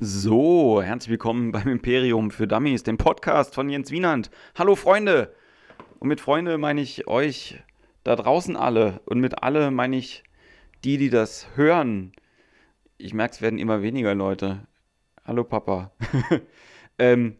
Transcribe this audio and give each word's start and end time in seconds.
So, 0.00 0.80
herzlich 0.80 1.10
willkommen 1.10 1.50
beim 1.50 1.66
Imperium 1.66 2.30
für 2.30 2.46
Dummies, 2.46 2.84
dem 2.84 2.98
Podcast 2.98 3.56
von 3.56 3.68
Jens 3.68 3.90
Wienand. 3.90 4.30
Hallo 4.56 4.76
Freunde! 4.76 5.34
Und 5.98 6.06
mit 6.06 6.20
Freunde 6.20 6.56
meine 6.56 6.80
ich 6.80 7.08
euch 7.08 7.60
da 8.04 8.14
draußen 8.14 8.54
alle. 8.54 9.00
Und 9.06 9.18
mit 9.18 9.42
alle 9.42 9.72
meine 9.72 9.96
ich 9.96 10.22
die, 10.84 10.98
die 10.98 11.10
das 11.10 11.48
hören. 11.56 12.12
Ich 12.96 13.12
merke, 13.12 13.34
es 13.34 13.42
werden 13.42 13.58
immer 13.58 13.82
weniger 13.82 14.14
Leute. 14.14 14.68
Hallo 15.24 15.42
Papa. 15.42 15.90
ähm, 17.00 17.36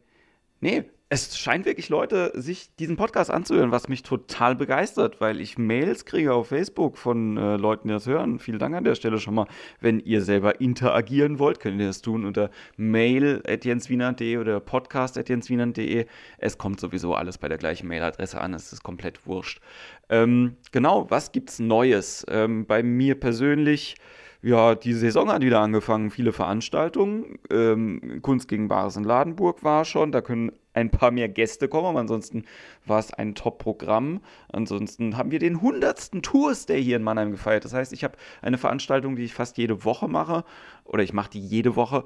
nee, 0.58 0.82
es 1.10 1.38
scheint 1.38 1.64
wirklich 1.64 1.88
Leute, 1.88 2.32
sich 2.34 2.74
diesen 2.76 2.96
Podcast 2.96 3.30
anzuhören, 3.30 3.70
was 3.70 3.88
mich 3.88 4.02
total 4.02 4.54
begeistert, 4.54 5.22
weil 5.22 5.40
ich 5.40 5.56
Mails 5.56 6.04
kriege 6.04 6.34
auf 6.34 6.48
Facebook 6.48 6.98
von 6.98 7.38
äh, 7.38 7.56
Leuten, 7.56 7.88
die 7.88 7.94
das 7.94 8.06
hören. 8.06 8.38
Vielen 8.38 8.58
Dank 8.58 8.74
an 8.74 8.84
der 8.84 8.94
Stelle 8.94 9.18
schon 9.18 9.34
mal. 9.34 9.46
Wenn 9.80 10.00
ihr 10.00 10.20
selber 10.20 10.60
interagieren 10.60 11.38
wollt, 11.38 11.60
könnt 11.60 11.80
ihr 11.80 11.86
das 11.86 12.02
tun 12.02 12.26
unter 12.26 12.50
mail.jenswienand.de 12.76 14.36
oder 14.36 14.60
podcast.jenswienand.de. 14.60 16.04
Es 16.36 16.58
kommt 16.58 16.78
sowieso 16.78 17.14
alles 17.14 17.38
bei 17.38 17.48
der 17.48 17.58
gleichen 17.58 17.88
Mailadresse 17.88 18.38
an, 18.38 18.52
es 18.52 18.70
ist 18.74 18.82
komplett 18.82 19.26
wurscht. 19.26 19.62
Ähm, 20.10 20.56
genau, 20.72 21.10
was 21.10 21.32
gibt's 21.32 21.58
Neues? 21.58 22.26
Ähm, 22.28 22.66
bei 22.66 22.82
mir 22.82 23.18
persönlich 23.18 23.96
ja, 24.40 24.76
die 24.76 24.92
Saison 24.92 25.30
hat 25.30 25.42
wieder 25.42 25.60
angefangen, 25.60 26.10
viele 26.10 26.32
Veranstaltungen. 26.32 27.38
Ähm, 27.50 28.20
Kunst 28.22 28.48
gegen 28.48 28.68
Bares 28.68 28.96
in 28.96 29.02
Ladenburg 29.02 29.64
war 29.64 29.84
schon, 29.84 30.12
da 30.12 30.20
können 30.20 30.52
ein 30.74 30.90
paar 30.90 31.10
mehr 31.10 31.28
Gäste 31.28 31.66
kommen, 31.66 31.86
aber 31.86 31.98
ansonsten 31.98 32.44
war 32.86 33.00
es 33.00 33.12
ein 33.12 33.34
Top-Programm. 33.34 34.20
Ansonsten 34.52 35.16
haben 35.16 35.32
wir 35.32 35.40
den 35.40 35.56
100. 35.56 36.22
Tours 36.22 36.66
Day 36.66 36.82
hier 36.82 36.96
in 36.96 37.02
Mannheim 37.02 37.32
gefeiert. 37.32 37.64
Das 37.64 37.74
heißt, 37.74 37.92
ich 37.92 38.04
habe 38.04 38.16
eine 38.40 38.58
Veranstaltung, 38.58 39.16
die 39.16 39.24
ich 39.24 39.34
fast 39.34 39.58
jede 39.58 39.84
Woche 39.84 40.06
mache, 40.06 40.44
oder 40.84 41.02
ich 41.02 41.12
mache 41.12 41.30
die 41.30 41.40
jede 41.40 41.74
Woche 41.74 42.04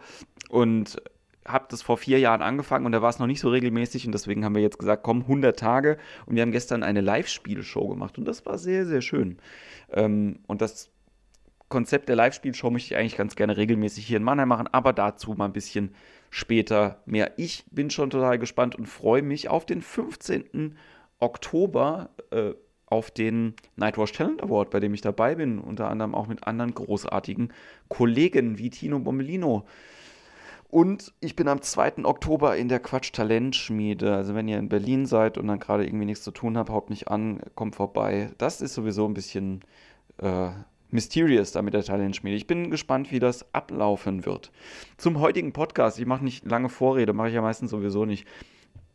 und 0.48 1.02
habe 1.46 1.66
das 1.68 1.82
vor 1.82 1.98
vier 1.98 2.18
Jahren 2.18 2.40
angefangen 2.40 2.86
und 2.86 2.92
da 2.92 3.02
war 3.02 3.10
es 3.10 3.18
noch 3.18 3.26
nicht 3.26 3.40
so 3.40 3.48
regelmäßig 3.50 4.06
und 4.06 4.12
deswegen 4.12 4.44
haben 4.44 4.54
wir 4.54 4.62
jetzt 4.62 4.78
gesagt, 4.78 5.02
komm, 5.02 5.22
100 5.22 5.58
Tage 5.58 5.98
und 6.26 6.36
wir 6.36 6.42
haben 6.42 6.52
gestern 6.52 6.82
eine 6.82 7.00
Live-Spielshow 7.00 7.88
gemacht 7.88 8.16
und 8.16 8.26
das 8.26 8.46
war 8.46 8.58
sehr, 8.58 8.86
sehr 8.86 9.02
schön. 9.02 9.38
Ähm, 9.90 10.38
und 10.46 10.62
das 10.62 10.91
Konzept 11.72 12.10
der 12.10 12.16
Live-Spielshow 12.16 12.70
möchte 12.70 12.92
ich 12.92 13.00
eigentlich 13.00 13.16
ganz 13.16 13.34
gerne 13.34 13.56
regelmäßig 13.56 14.06
hier 14.06 14.18
in 14.18 14.22
Mannheim 14.22 14.48
machen, 14.48 14.68
aber 14.72 14.92
dazu 14.92 15.32
mal 15.32 15.46
ein 15.46 15.54
bisschen 15.54 15.94
später 16.28 17.00
mehr. 17.06 17.32
Ich 17.38 17.64
bin 17.70 17.88
schon 17.88 18.10
total 18.10 18.38
gespannt 18.38 18.76
und 18.76 18.86
freue 18.86 19.22
mich 19.22 19.48
auf 19.48 19.64
den 19.64 19.80
15. 19.80 20.76
Oktober 21.18 22.10
äh, 22.30 22.52
auf 22.84 23.10
den 23.10 23.54
Nightwatch 23.76 24.12
Talent 24.12 24.42
Award, 24.42 24.68
bei 24.68 24.80
dem 24.80 24.92
ich 24.92 25.00
dabei 25.00 25.34
bin, 25.34 25.58
unter 25.58 25.88
anderem 25.88 26.14
auch 26.14 26.26
mit 26.26 26.46
anderen 26.46 26.74
großartigen 26.74 27.54
Kollegen 27.88 28.58
wie 28.58 28.68
Tino 28.68 28.98
Bommelino. 28.98 29.64
Und 30.68 31.14
ich 31.20 31.36
bin 31.36 31.48
am 31.48 31.62
2. 31.62 32.04
Oktober 32.04 32.54
in 32.54 32.68
der 32.68 32.80
Quatsch 32.80 33.12
Talent 33.14 33.56
Schmiede. 33.56 34.14
Also 34.14 34.34
wenn 34.34 34.46
ihr 34.46 34.58
in 34.58 34.68
Berlin 34.68 35.06
seid 35.06 35.38
und 35.38 35.48
dann 35.48 35.58
gerade 35.58 35.86
irgendwie 35.86 36.04
nichts 36.04 36.22
zu 36.22 36.32
tun 36.32 36.58
habt, 36.58 36.68
haut 36.68 36.90
mich 36.90 37.08
an, 37.08 37.40
kommt 37.54 37.76
vorbei. 37.76 38.30
Das 38.36 38.60
ist 38.60 38.74
sowieso 38.74 39.06
ein 39.06 39.14
bisschen 39.14 39.62
äh, 40.18 40.50
Mysterious 40.92 41.52
da 41.52 41.62
mit 41.62 41.74
der 41.74 41.82
Talentschmiede. 41.82 42.36
Ich 42.36 42.46
bin 42.46 42.70
gespannt, 42.70 43.10
wie 43.10 43.18
das 43.18 43.52
ablaufen 43.54 44.24
wird. 44.24 44.52
Zum 44.96 45.18
heutigen 45.20 45.52
Podcast, 45.52 45.98
ich 45.98 46.06
mache 46.06 46.24
nicht 46.24 46.44
lange 46.44 46.68
Vorrede, 46.68 47.12
mache 47.12 47.28
ich 47.28 47.34
ja 47.34 47.42
meistens 47.42 47.70
sowieso 47.70 48.04
nicht. 48.04 48.26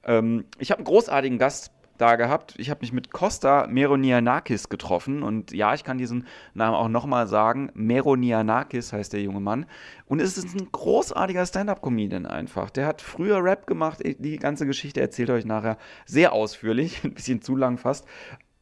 Ähm, 0.04 0.46
ich 0.60 0.72
habe 0.72 0.80
einen 0.80 0.86
großartigen 0.86 1.38
Gast 1.38 1.72
da 1.98 2.16
gehabt. 2.16 2.56
Ich 2.58 2.70
habe 2.70 2.82
mich 2.82 2.94
mit 2.94 3.12
Costa 3.12 3.68
Meronianakis 3.68 4.70
getroffen 4.70 5.24
und 5.24 5.52
ja, 5.52 5.74
ich 5.74 5.84
kann 5.84 5.98
diesen 5.98 6.26
Namen 6.54 6.76
auch 6.76 6.90
nochmal 6.90 7.28
sagen. 7.28 7.72
Meronianakis 7.74 8.94
heißt 8.94 9.14
der 9.14 9.22
junge 9.22 9.40
Mann. 9.40 9.66
Und 10.06 10.22
es 10.22 10.38
ist 10.38 10.56
ein 10.56 10.72
großartiger 10.72 11.46
Stand-Up-Comedian 11.46 12.26
einfach. 12.26 12.70
Der 12.70 12.86
hat 12.86 13.02
früher 13.02 13.44
Rap 13.44 13.68
gemacht. 13.68 14.02
Die 14.04 14.38
ganze 14.38 14.66
Geschichte 14.66 15.02
erzählt 15.02 15.30
euch 15.30 15.46
nachher 15.46 15.78
sehr 16.06 16.34
ausführlich, 16.34 17.02
ein 17.04 17.14
bisschen 17.14 17.42
zu 17.42 17.56
lang 17.56 17.78
fast. 17.78 18.06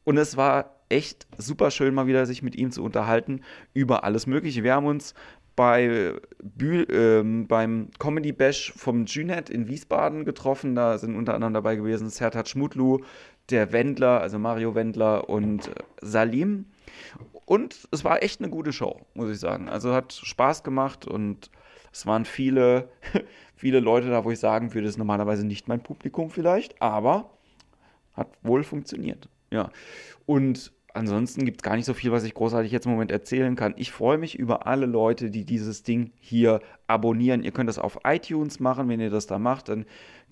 Und 0.06 0.18
es 0.18 0.38
war 0.38 0.76
echt 0.88 1.28
super 1.38 1.72
schön, 1.72 1.94
mal 1.94 2.08
wieder 2.08 2.26
sich 2.26 2.42
mit 2.42 2.56
ihm 2.56 2.72
zu 2.72 2.84
unterhalten 2.84 3.42
über 3.74 4.04
alles 4.04 4.28
Mögliche. 4.28 4.64
Wir 4.64 4.76
haben 4.76 4.86
uns 4.86 5.14
bei 5.56 6.14
Bühl, 6.44 6.86
ähm, 6.92 7.48
beim 7.48 7.90
Comedy 7.98 8.32
Bash 8.32 8.74
vom 8.76 9.06
Junet 9.06 9.50
in 9.50 9.68
Wiesbaden 9.68 10.26
getroffen. 10.26 10.76
Da 10.76 10.98
sind 10.98 11.16
unter 11.16 11.34
anderem 11.34 11.54
dabei 11.54 11.76
gewesen 11.76 12.10
Sertat 12.10 12.50
Schmutlu, 12.50 13.00
der 13.50 13.72
Wendler, 13.72 14.22
also 14.22 14.38
Mario 14.38 14.76
Wendler 14.76 15.30
und 15.30 15.68
äh, 15.68 15.72
Salim. 16.02 16.66
Und 17.46 17.88
es 17.92 18.04
war 18.04 18.24
echt 18.24 18.42
eine 18.42 18.50
gute 18.50 18.74
Show, 18.74 19.02
muss 19.14 19.30
ich 19.30 19.40
sagen. 19.40 19.70
Also 19.70 19.94
hat 19.94 20.14
Spaß 20.14 20.64
gemacht 20.64 21.08
und 21.08 21.50
es 21.92 22.06
waren 22.06 22.26
viele, 22.26 22.90
viele 23.56 23.80
Leute 23.80 24.10
da, 24.10 24.26
wo 24.26 24.32
ich 24.32 24.40
sagen 24.40 24.74
würde, 24.74 24.84
das 24.84 24.96
ist 24.96 24.98
normalerweise 24.98 25.46
nicht 25.46 25.68
mein 25.68 25.82
Publikum 25.82 26.30
vielleicht, 26.30 26.82
aber 26.82 27.30
hat 28.14 28.30
wohl 28.42 28.64
funktioniert. 28.64 29.30
Ja. 29.56 29.70
Und 30.26 30.74
ansonsten 30.94 31.46
gibt 31.46 31.62
es 31.62 31.64
gar 31.64 31.78
nicht 31.78 31.86
so 31.86 31.94
viel, 31.94 32.12
was 32.12 32.26
ich 32.26 32.34
großartig 32.34 32.74
jetzt 32.74 32.86
im 32.86 32.92
Moment 32.92 33.10
erzählen 33.10 33.56
kann. 33.56 33.74
Ich 33.78 33.92
freue 33.92 34.18
mich 34.18 34.38
über 34.38 34.68
alle 34.68 34.86
Leute, 34.86 35.32
die 35.32 35.46
dieses 35.46 35.84
Ding 35.84 36.12
hier 36.20 36.60
abonnieren. 36.88 37.42
Ihr 37.42 37.52
könnt 37.52 37.70
das 37.70 37.80
auf 37.80 38.00
iTunes 38.04 38.60
machen. 38.60 38.90
Wenn 38.90 39.00
ihr 39.00 39.10
das 39.10 39.28
da 39.28 39.40
macht, 39.40 39.70
dann 39.70 39.86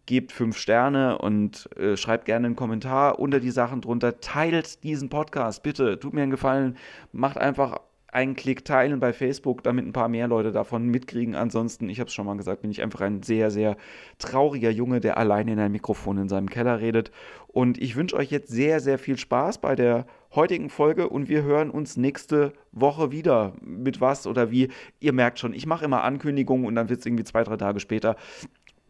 gebt 0.06 0.34
fünf 0.34 0.57
Sterne 0.57 1.17
und 1.19 1.69
äh, 1.78 1.95
schreibt 1.95 2.25
gerne 2.25 2.47
einen 2.47 2.57
Kommentar 2.57 3.17
unter 3.17 3.39
die 3.39 3.51
Sachen 3.51 3.79
drunter. 3.79 4.19
Teilt 4.19 4.84
diesen 4.84 5.07
Podcast, 5.07 5.63
bitte. 5.63 5.97
Tut 6.00 6.13
mir 6.13 6.23
einen 6.23 6.31
Gefallen. 6.31 6.75
Macht 7.13 7.38
einfach 7.38 7.79
einen 8.13 8.35
Klick 8.35 8.63
teilen 8.63 9.00
bei 9.00 9.12
Facebook, 9.12 9.63
damit 9.63 9.85
ein 9.85 9.94
paar 9.94 10.07
mehr 10.07 10.28
Leute 10.28 10.51
davon 10.51 10.88
mitkriegen. 10.88 11.35
Ansonsten, 11.35 11.90
ich 11.90 12.00
habe 12.00 12.07
es 12.07 12.13
schon 12.13 12.25
mal 12.25 12.38
gesagt, 12.38 12.62
bin 12.62 12.72
ich 12.72 12.81
einfach 12.81 13.01
ein 13.01 13.24
sehr, 13.24 13.50
sehr 13.50 13.75
trauriger 14.19 14.69
Junge, 14.69 15.00
der 15.00 15.18
alleine 15.18 15.53
in 15.53 15.59
ein 15.59 15.72
Mikrofon 15.72 16.18
in 16.18 16.29
seinem 16.29 16.50
Keller 16.50 16.79
redet. 16.79 17.12
Und 17.47 17.81
ich 17.81 17.96
wünsche 17.96 18.16
euch 18.16 18.29
jetzt 18.31 18.50
sehr, 18.50 18.79
sehr 18.79 19.00
viel 19.00 19.18
Spaß 19.18 19.59
bei 19.59 19.75
der 19.75 20.06
heutigen 20.35 20.69
Folge 20.69 21.09
und 21.09 21.29
wir 21.29 21.44
hören 21.44 21.69
uns 21.69 21.97
nächste 21.97 22.53
Woche 22.72 23.12
wieder. 23.12 23.53
Mit 23.62 24.02
was 24.02 24.28
oder 24.28 24.52
wie? 24.52 24.69
Ihr 25.00 25.13
merkt 25.13 25.40
schon, 25.40 25.53
ich 25.53 25.66
mache 25.66 25.85
immer 25.85 26.03
Ankündigungen 26.03 26.66
und 26.66 26.75
dann 26.75 26.90
wird 26.90 27.00
es 27.00 27.06
irgendwie 27.06 27.23
zwei, 27.23 27.44
drei 27.44 27.57
Tage 27.57 27.79
später. 27.79 28.16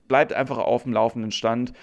Bleibt 0.08 0.34
einfach 0.34 0.58
auf 0.58 0.84
dem 0.84 0.94
laufenden 0.94 1.32
Stand 1.32 1.74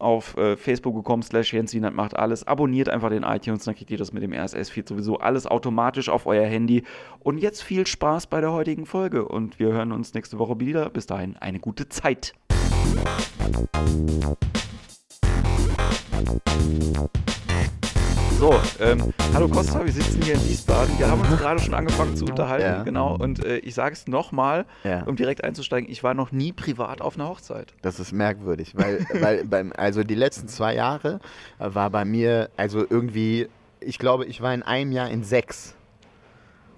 auf 0.00 0.36
äh, 0.36 0.56
Facebook 0.56 0.94
gekommen, 0.94 1.22
slash 1.22 1.52
Jens 1.52 1.74
Wienert 1.74 1.94
macht 1.94 2.16
alles. 2.16 2.46
Abonniert 2.46 2.88
einfach 2.88 3.10
den 3.10 3.22
iTunes, 3.22 3.64
dann 3.64 3.74
kriegt 3.74 3.90
ihr 3.90 3.98
das 3.98 4.12
mit 4.12 4.22
dem 4.22 4.32
RSS-Feed 4.32 4.88
sowieso 4.88 5.18
alles 5.18 5.46
automatisch 5.46 6.08
auf 6.08 6.26
euer 6.26 6.46
Handy. 6.46 6.84
Und 7.20 7.38
jetzt 7.38 7.62
viel 7.62 7.86
Spaß 7.86 8.26
bei 8.26 8.40
der 8.40 8.52
heutigen 8.52 8.86
Folge 8.86 9.26
und 9.26 9.58
wir 9.58 9.68
hören 9.68 9.92
uns 9.92 10.14
nächste 10.14 10.38
Woche 10.38 10.60
wieder. 10.60 10.90
Bis 10.90 11.06
dahin 11.06 11.36
eine 11.36 11.60
gute 11.60 11.88
Zeit. 11.88 12.34
So, 18.40 18.54
ähm, 18.80 19.12
hallo 19.34 19.48
Costa, 19.48 19.84
wir 19.84 19.92
sitzen 19.92 20.22
hier 20.22 20.32
in 20.32 20.48
Wiesbaden. 20.48 20.98
Wir 20.98 21.10
haben 21.10 21.20
uns 21.20 21.28
gerade 21.38 21.60
schon 21.60 21.74
angefangen 21.74 22.16
zu 22.16 22.24
unterhalten, 22.24 22.64
ja. 22.64 22.82
genau. 22.84 23.14
Und 23.14 23.44
äh, 23.44 23.58
ich 23.58 23.74
sage 23.74 23.92
es 23.92 24.06
nochmal, 24.06 24.64
ja. 24.82 25.02
um 25.02 25.14
direkt 25.14 25.44
einzusteigen, 25.44 25.90
ich 25.90 26.02
war 26.02 26.14
noch 26.14 26.32
nie 26.32 26.50
privat 26.54 27.02
auf 27.02 27.16
einer 27.16 27.28
Hochzeit. 27.28 27.74
Das 27.82 28.00
ist 28.00 28.12
merkwürdig, 28.12 28.72
weil, 28.74 29.04
weil 29.12 29.44
beim, 29.46 29.74
also 29.76 30.04
die 30.04 30.14
letzten 30.14 30.48
zwei 30.48 30.74
Jahre 30.74 31.20
war 31.58 31.90
bei 31.90 32.06
mir, 32.06 32.48
also 32.56 32.82
irgendwie, 32.88 33.46
ich 33.78 33.98
glaube, 33.98 34.24
ich 34.24 34.40
war 34.40 34.54
in 34.54 34.62
einem 34.62 34.92
Jahr 34.92 35.10
in 35.10 35.22
sechs. 35.22 35.74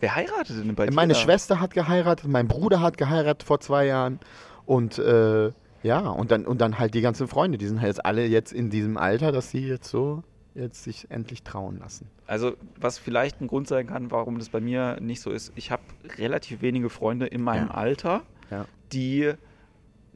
Wer 0.00 0.16
heiratet 0.16 0.58
denn 0.58 0.74
bei 0.74 0.86
dir? 0.86 0.92
Meine 0.92 1.14
Schwester 1.14 1.60
hat 1.60 1.74
geheiratet, 1.74 2.26
mein 2.26 2.48
Bruder 2.48 2.80
hat 2.80 2.98
geheiratet 2.98 3.44
vor 3.44 3.60
zwei 3.60 3.86
Jahren 3.86 4.18
und 4.66 4.98
äh, 4.98 5.52
ja, 5.84 6.00
und 6.00 6.32
dann, 6.32 6.44
und 6.44 6.60
dann 6.60 6.80
halt 6.80 6.94
die 6.94 7.02
ganzen 7.02 7.28
Freunde, 7.28 7.56
die 7.56 7.68
sind 7.68 7.80
halt 7.80 7.90
jetzt 7.90 8.04
alle 8.04 8.26
jetzt 8.26 8.52
in 8.52 8.68
diesem 8.68 8.96
Alter, 8.96 9.30
dass 9.30 9.52
sie 9.52 9.68
jetzt 9.68 9.88
so 9.88 10.24
jetzt 10.54 10.84
sich 10.84 11.10
endlich 11.10 11.42
trauen 11.42 11.78
lassen. 11.78 12.10
Also, 12.26 12.56
was 12.76 12.98
vielleicht 12.98 13.40
ein 13.40 13.46
Grund 13.46 13.68
sein 13.68 13.86
kann, 13.86 14.10
warum 14.10 14.38
das 14.38 14.48
bei 14.48 14.60
mir 14.60 14.98
nicht 15.00 15.20
so 15.20 15.30
ist, 15.30 15.52
ich 15.54 15.70
habe 15.70 15.82
relativ 16.18 16.62
wenige 16.62 16.90
Freunde 16.90 17.26
in 17.26 17.42
meinem 17.42 17.68
ja. 17.68 17.74
Alter, 17.74 18.22
ja. 18.50 18.66
die 18.92 19.32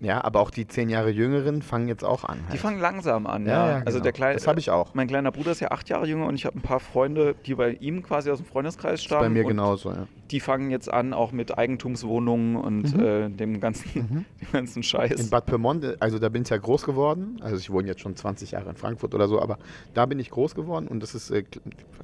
ja, 0.02 0.22
aber 0.22 0.40
auch 0.40 0.50
die 0.50 0.66
zehn 0.68 0.90
Jahre 0.90 1.08
Jüngeren 1.10 1.62
fangen 1.62 1.88
jetzt 1.88 2.04
auch 2.04 2.24
an. 2.24 2.38
Halt. 2.42 2.52
Die 2.52 2.58
fangen 2.58 2.80
langsam 2.80 3.26
an, 3.26 3.46
ja. 3.46 3.52
ja, 3.52 3.68
ja 3.68 3.76
also 3.78 3.92
genau. 3.92 4.02
der 4.02 4.12
kleine, 4.12 4.34
das 4.34 4.46
habe 4.46 4.60
ich 4.60 4.70
auch. 4.70 4.92
Mein 4.94 5.08
kleiner 5.08 5.32
Bruder 5.32 5.52
ist 5.52 5.60
ja 5.60 5.70
acht 5.70 5.88
Jahre 5.88 6.06
jünger 6.06 6.26
und 6.26 6.34
ich 6.34 6.44
habe 6.44 6.58
ein 6.58 6.62
paar 6.62 6.80
Freunde, 6.80 7.34
die 7.46 7.54
bei 7.54 7.72
ihm 7.72 8.02
quasi 8.02 8.30
aus 8.30 8.38
dem 8.38 8.46
Freundeskreis 8.46 9.02
stammen. 9.02 9.22
Ist 9.22 9.28
bei 9.28 9.42
mir 9.42 9.44
genauso, 9.44 9.90
ja. 9.92 10.06
Die 10.30 10.40
fangen 10.40 10.70
jetzt 10.70 10.92
an, 10.92 11.14
auch 11.14 11.32
mit 11.32 11.56
Eigentumswohnungen 11.56 12.56
und 12.56 12.94
mhm. 12.94 13.00
äh, 13.00 13.28
dem, 13.30 13.58
ganzen, 13.58 13.90
mhm. 13.94 14.24
dem 14.40 14.52
ganzen 14.52 14.82
Scheiß. 14.82 15.18
In 15.18 15.30
Bad 15.30 15.46
Pyrmont, 15.46 15.96
also 16.02 16.18
da 16.18 16.28
bin 16.28 16.42
ich 16.42 16.50
ja 16.50 16.58
groß 16.58 16.84
geworden. 16.84 17.38
Also 17.40 17.56
ich 17.56 17.70
wohne 17.70 17.88
jetzt 17.88 18.02
schon 18.02 18.16
20 18.16 18.50
Jahre 18.50 18.68
in 18.68 18.76
Frankfurt 18.76 19.14
oder 19.14 19.28
so, 19.28 19.40
aber 19.40 19.58
da 19.94 20.04
bin 20.04 20.18
ich 20.18 20.30
groß 20.30 20.54
geworden 20.54 20.88
und 20.88 21.02
das 21.02 21.14
ist, 21.14 21.30
äh, 21.30 21.44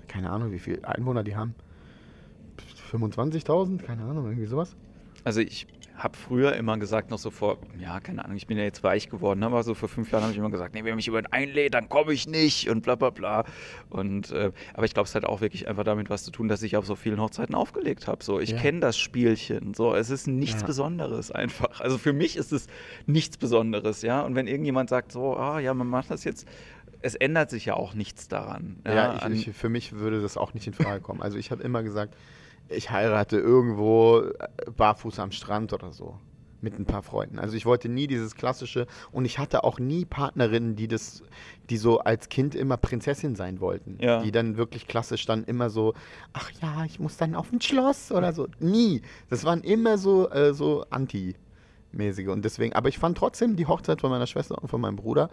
keine 0.09 0.31
Ahnung, 0.31 0.51
wie 0.53 0.59
viele 0.59 0.89
Einwohner 0.89 1.25
die 1.25 1.37
haben. 1.37 1.55
25.000? 2.91 3.83
Keine 3.83 4.05
Ahnung, 4.05 4.27
irgendwie 4.27 4.47
sowas. 4.47 4.77
Also 5.25 5.41
ich 5.41 5.67
habe 5.97 6.17
früher 6.17 6.55
immer 6.57 6.79
gesagt, 6.79 7.11
noch 7.11 7.19
so 7.19 7.31
vor, 7.31 7.59
ja, 7.79 8.01
keine 8.01 8.25
Ahnung, 8.25 8.37
ich 8.37 8.47
bin 8.47 8.57
ja 8.59 8.65
jetzt 8.65 8.83
weich 8.83 9.09
geworden, 9.09 9.43
aber 9.43 9.63
so 9.63 9.75
vor 9.75 9.89
fünf 9.89 10.11
Jahren 10.11 10.23
habe 10.23 10.33
ich 10.33 10.39
immer 10.39 10.51
gesagt, 10.51 10.75
nee, 10.75 10.83
wenn 10.85 10.97
mich 10.97 11.07
jemand 11.07 11.33
einlädt, 11.33 11.75
dann 11.75 11.89
komme 11.89 12.13
ich 12.13 12.27
nicht 12.27 12.69
und 12.71 12.83
bla 12.83 12.95
bla 12.95 13.11
bla. 13.11 13.45
Und, 13.91 14.31
äh, 14.33 14.53
aber 14.75 14.85
ich 14.85 14.95
glaube, 14.95 15.07
es 15.07 15.15
hat 15.15 15.25
auch 15.25 15.41
wirklich 15.41 15.69
einfach 15.69 15.85
damit 15.85 16.11
was 16.11 16.25
zu 16.25 16.31
tun, 16.31 16.49
dass 16.49 16.63
ich 16.63 16.77
auf 16.77 16.87
so 16.87 16.97
vielen 16.97 17.21
Hochzeiten 17.21 17.55
aufgelegt 17.55 18.09
habe. 18.09 18.25
So, 18.25 18.41
ich 18.41 18.51
Ja. 18.51 18.59
kenne 18.59 18.81
das 18.81 18.99
Spielchen. 18.99 19.75
So, 19.75 19.95
es 19.95 20.11
ist 20.11 20.27
nichts 20.27 20.63
Ja. 20.63 20.67
Besonderes 20.67 21.31
einfach. 21.31 21.81
Also 21.81 21.99
für 21.99 22.13
mich 22.13 22.37
ist 22.37 22.53
es 22.53 22.67
nichts 23.07 23.37
Besonderes, 23.37 24.03
ja. 24.03 24.23
Und 24.23 24.35
wenn 24.35 24.47
irgendjemand 24.47 24.89
sagt, 24.91 25.13
so, 25.13 25.37
ah 25.37 25.61
ja, 25.61 25.73
man 25.75 25.87
macht 25.89 26.11
das 26.11 26.25
jetzt, 26.25 26.49
es 27.03 27.15
ändert 27.15 27.51
sich 27.51 27.67
ja 27.67 27.75
auch 27.75 27.95
nichts 27.95 28.29
daran. 28.29 28.77
Ja, 28.87 29.11
an- 29.13 29.35
ich, 29.35 29.49
ich, 29.49 29.57
für 29.57 29.69
mich 29.69 29.93
würde 29.93 30.23
das 30.23 30.37
auch 30.37 30.55
nicht 30.55 30.67
in 30.67 30.73
Frage 30.73 31.01
kommen. 31.01 31.21
Also 31.21 31.37
ich 31.39 31.51
habe 31.51 31.63
immer 31.63 31.83
gesagt, 31.83 32.15
ich 32.69 32.91
heirate 32.91 33.39
irgendwo 33.39 34.21
äh, 34.21 34.71
barfuß 34.77 35.19
am 35.19 35.33
Strand 35.33 35.73
oder 35.73 35.93
so. 35.93 36.19
Mit 36.65 36.79
ein 36.79 36.85
paar 36.85 37.03
Freunden. 37.03 37.41
Also 37.41 37.57
ich 37.57 37.67
wollte 37.67 37.89
nie 37.89 38.07
dieses 38.07 38.37
klassische 38.37 38.87
und 39.11 39.25
ich 39.25 39.41
hatte 39.41 39.65
auch 39.65 39.81
nie 39.81 40.05
Partnerinnen, 40.05 40.77
die 40.77 40.87
das, 40.87 41.25
die 41.69 41.77
so 41.77 41.99
als 41.99 42.29
Kind 42.29 42.55
immer 42.55 42.77
Prinzessin 42.77 43.35
sein 43.35 43.59
wollten. 43.59 43.99
Ja. 44.01 44.23
Die 44.23 44.31
dann 44.31 44.57
wirklich 44.57 44.87
klassisch 44.87 45.27
dann 45.27 45.43
immer 45.43 45.71
so, 45.71 45.93
ach 46.33 46.53
ja, 46.63 46.85
ich 46.85 47.01
muss 47.01 47.17
dann 47.17 47.35
auf 47.35 47.53
ein 47.53 47.61
Schloss 47.61 48.13
oder 48.13 48.33
so. 48.33 48.47
Nie. 48.61 49.03
Das 49.29 49.45
waren 49.45 49.63
immer 49.63 49.99
so, 49.99 50.31
äh, 50.31 50.55
so 50.55 50.87
anti-mäßige. 50.89 52.29
Und 52.29 52.45
deswegen, 52.45 52.75
aber 52.75 52.89
ich 52.89 52.99
fand 53.01 53.19
trotzdem 53.19 53.57
die 53.57 53.67
Hochzeit 53.67 54.01
von 54.01 54.11
meiner 54.11 54.29
Schwester 54.29 54.63
und 54.63 54.69
von 54.69 54.81
meinem 54.81 54.95
Bruder, 54.95 55.31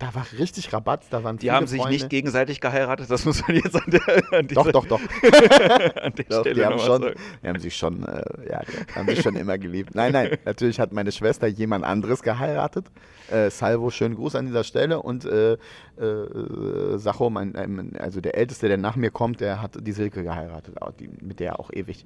da 0.00 0.12
war 0.14 0.26
richtig 0.38 0.72
Rabatt, 0.72 1.04
da 1.10 1.22
waren 1.22 1.36
die 1.36 1.50
haben 1.52 1.66
sich 1.68 1.78
Freunde. 1.80 1.94
nicht 1.94 2.08
gegenseitig 2.10 2.60
geheiratet, 2.60 3.08
das 3.10 3.24
muss 3.24 3.46
man 3.46 3.56
jetzt 3.56 3.76
an 3.76 3.84
der, 3.86 4.32
an 4.32 4.48
Doch, 4.48 4.62
dieser- 4.66 4.72
doch, 4.72 4.86
doch. 4.86 5.00
an 6.02 6.12
der 6.14 6.24
Doch, 6.24 6.40
Stelle 6.40 6.54
die 6.54 6.64
haben, 6.64 6.78
schon, 6.80 7.02
sagen. 7.02 7.14
die 7.42 7.48
haben 7.48 7.58
sich 7.60 7.76
schon, 7.76 8.02
äh, 8.04 8.22
ja, 8.50 8.60
haben 8.96 9.08
sich 9.08 9.20
schon 9.22 9.36
immer 9.36 9.58
geliebt. 9.58 9.94
Nein, 9.94 10.12
nein, 10.12 10.36
natürlich 10.44 10.80
hat 10.80 10.92
meine 10.92 11.12
Schwester 11.12 11.46
jemand 11.46 11.84
anderes 11.84 12.22
geheiratet. 12.22 12.86
Äh, 13.30 13.50
Salvo, 13.50 13.90
schönen 13.90 14.16
Gruß 14.16 14.34
an 14.34 14.46
dieser 14.46 14.64
Stelle. 14.64 15.00
Und 15.02 15.24
äh, 15.24 15.52
äh, 15.52 16.98
Sacho, 16.98 17.30
mein, 17.30 17.54
ähm, 17.56 17.92
also 17.98 18.20
der 18.20 18.34
Älteste, 18.36 18.66
der 18.68 18.78
nach 18.78 18.96
mir 18.96 19.10
kommt, 19.10 19.40
der 19.40 19.62
hat 19.62 19.76
die 19.80 19.92
Silke 19.92 20.22
geheiratet, 20.22 20.74
die, 20.98 21.08
mit 21.20 21.38
der 21.40 21.52
er 21.52 21.60
auch 21.60 21.70
ewig, 21.72 22.04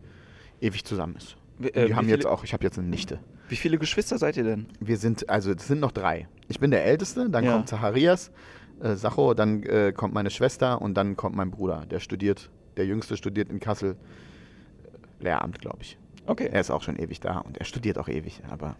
ewig 0.61 0.85
zusammen 0.85 1.17
ist. 1.17 1.37
Äh, 1.61 1.89
wie 1.89 1.95
haben 1.95 2.05
viele- 2.07 2.17
jetzt 2.17 2.27
auch, 2.27 2.45
ich 2.45 2.53
habe 2.53 2.65
jetzt 2.65 2.79
eine 2.79 2.89
Nichte. 2.89 3.19
Wie 3.49 3.57
viele 3.57 3.79
Geschwister 3.79 4.19
seid 4.19 4.37
ihr 4.37 4.45
denn? 4.45 4.67
Wir 4.81 4.97
sind, 4.97 5.29
also 5.29 5.53
es 5.53 5.67
sind 5.69 5.81
noch 5.81 5.93
drei. 5.93 6.29
Ich 6.49 6.59
bin 6.61 6.71
der 6.71 6.85
Älteste, 6.85 7.29
dann 7.31 7.45
Ja. 7.45 7.53
kommt 7.53 7.69
Zacharias, 7.69 8.31
äh, 8.81 8.95
Sacho, 8.97 9.35
dann 9.35 9.63
äh, 9.63 9.93
kommt 9.95 10.15
meine 10.15 10.31
Schwester 10.31 10.81
und 10.83 10.95
dann 10.95 11.17
kommt 11.17 11.37
mein 11.37 11.51
Bruder. 11.51 11.85
Der 11.91 12.01
studiert, 12.01 12.51
der 12.77 12.87
Jüngste 12.87 13.17
studiert 13.17 13.51
in 13.51 13.61
Kassel 13.61 13.93
äh, 15.21 15.25
Lehramt, 15.25 15.61
glaube 15.61 15.79
ich. 15.83 15.99
Okay. 16.27 16.49
Er 16.51 16.61
ist 16.61 16.71
auch 16.71 16.83
schon 16.83 16.97
ewig 16.97 17.21
da 17.21 17.39
und 17.39 17.59
er 17.59 17.65
studiert 17.65 17.99
auch 17.99 18.09
ewig, 18.09 18.41
aber 18.51 18.77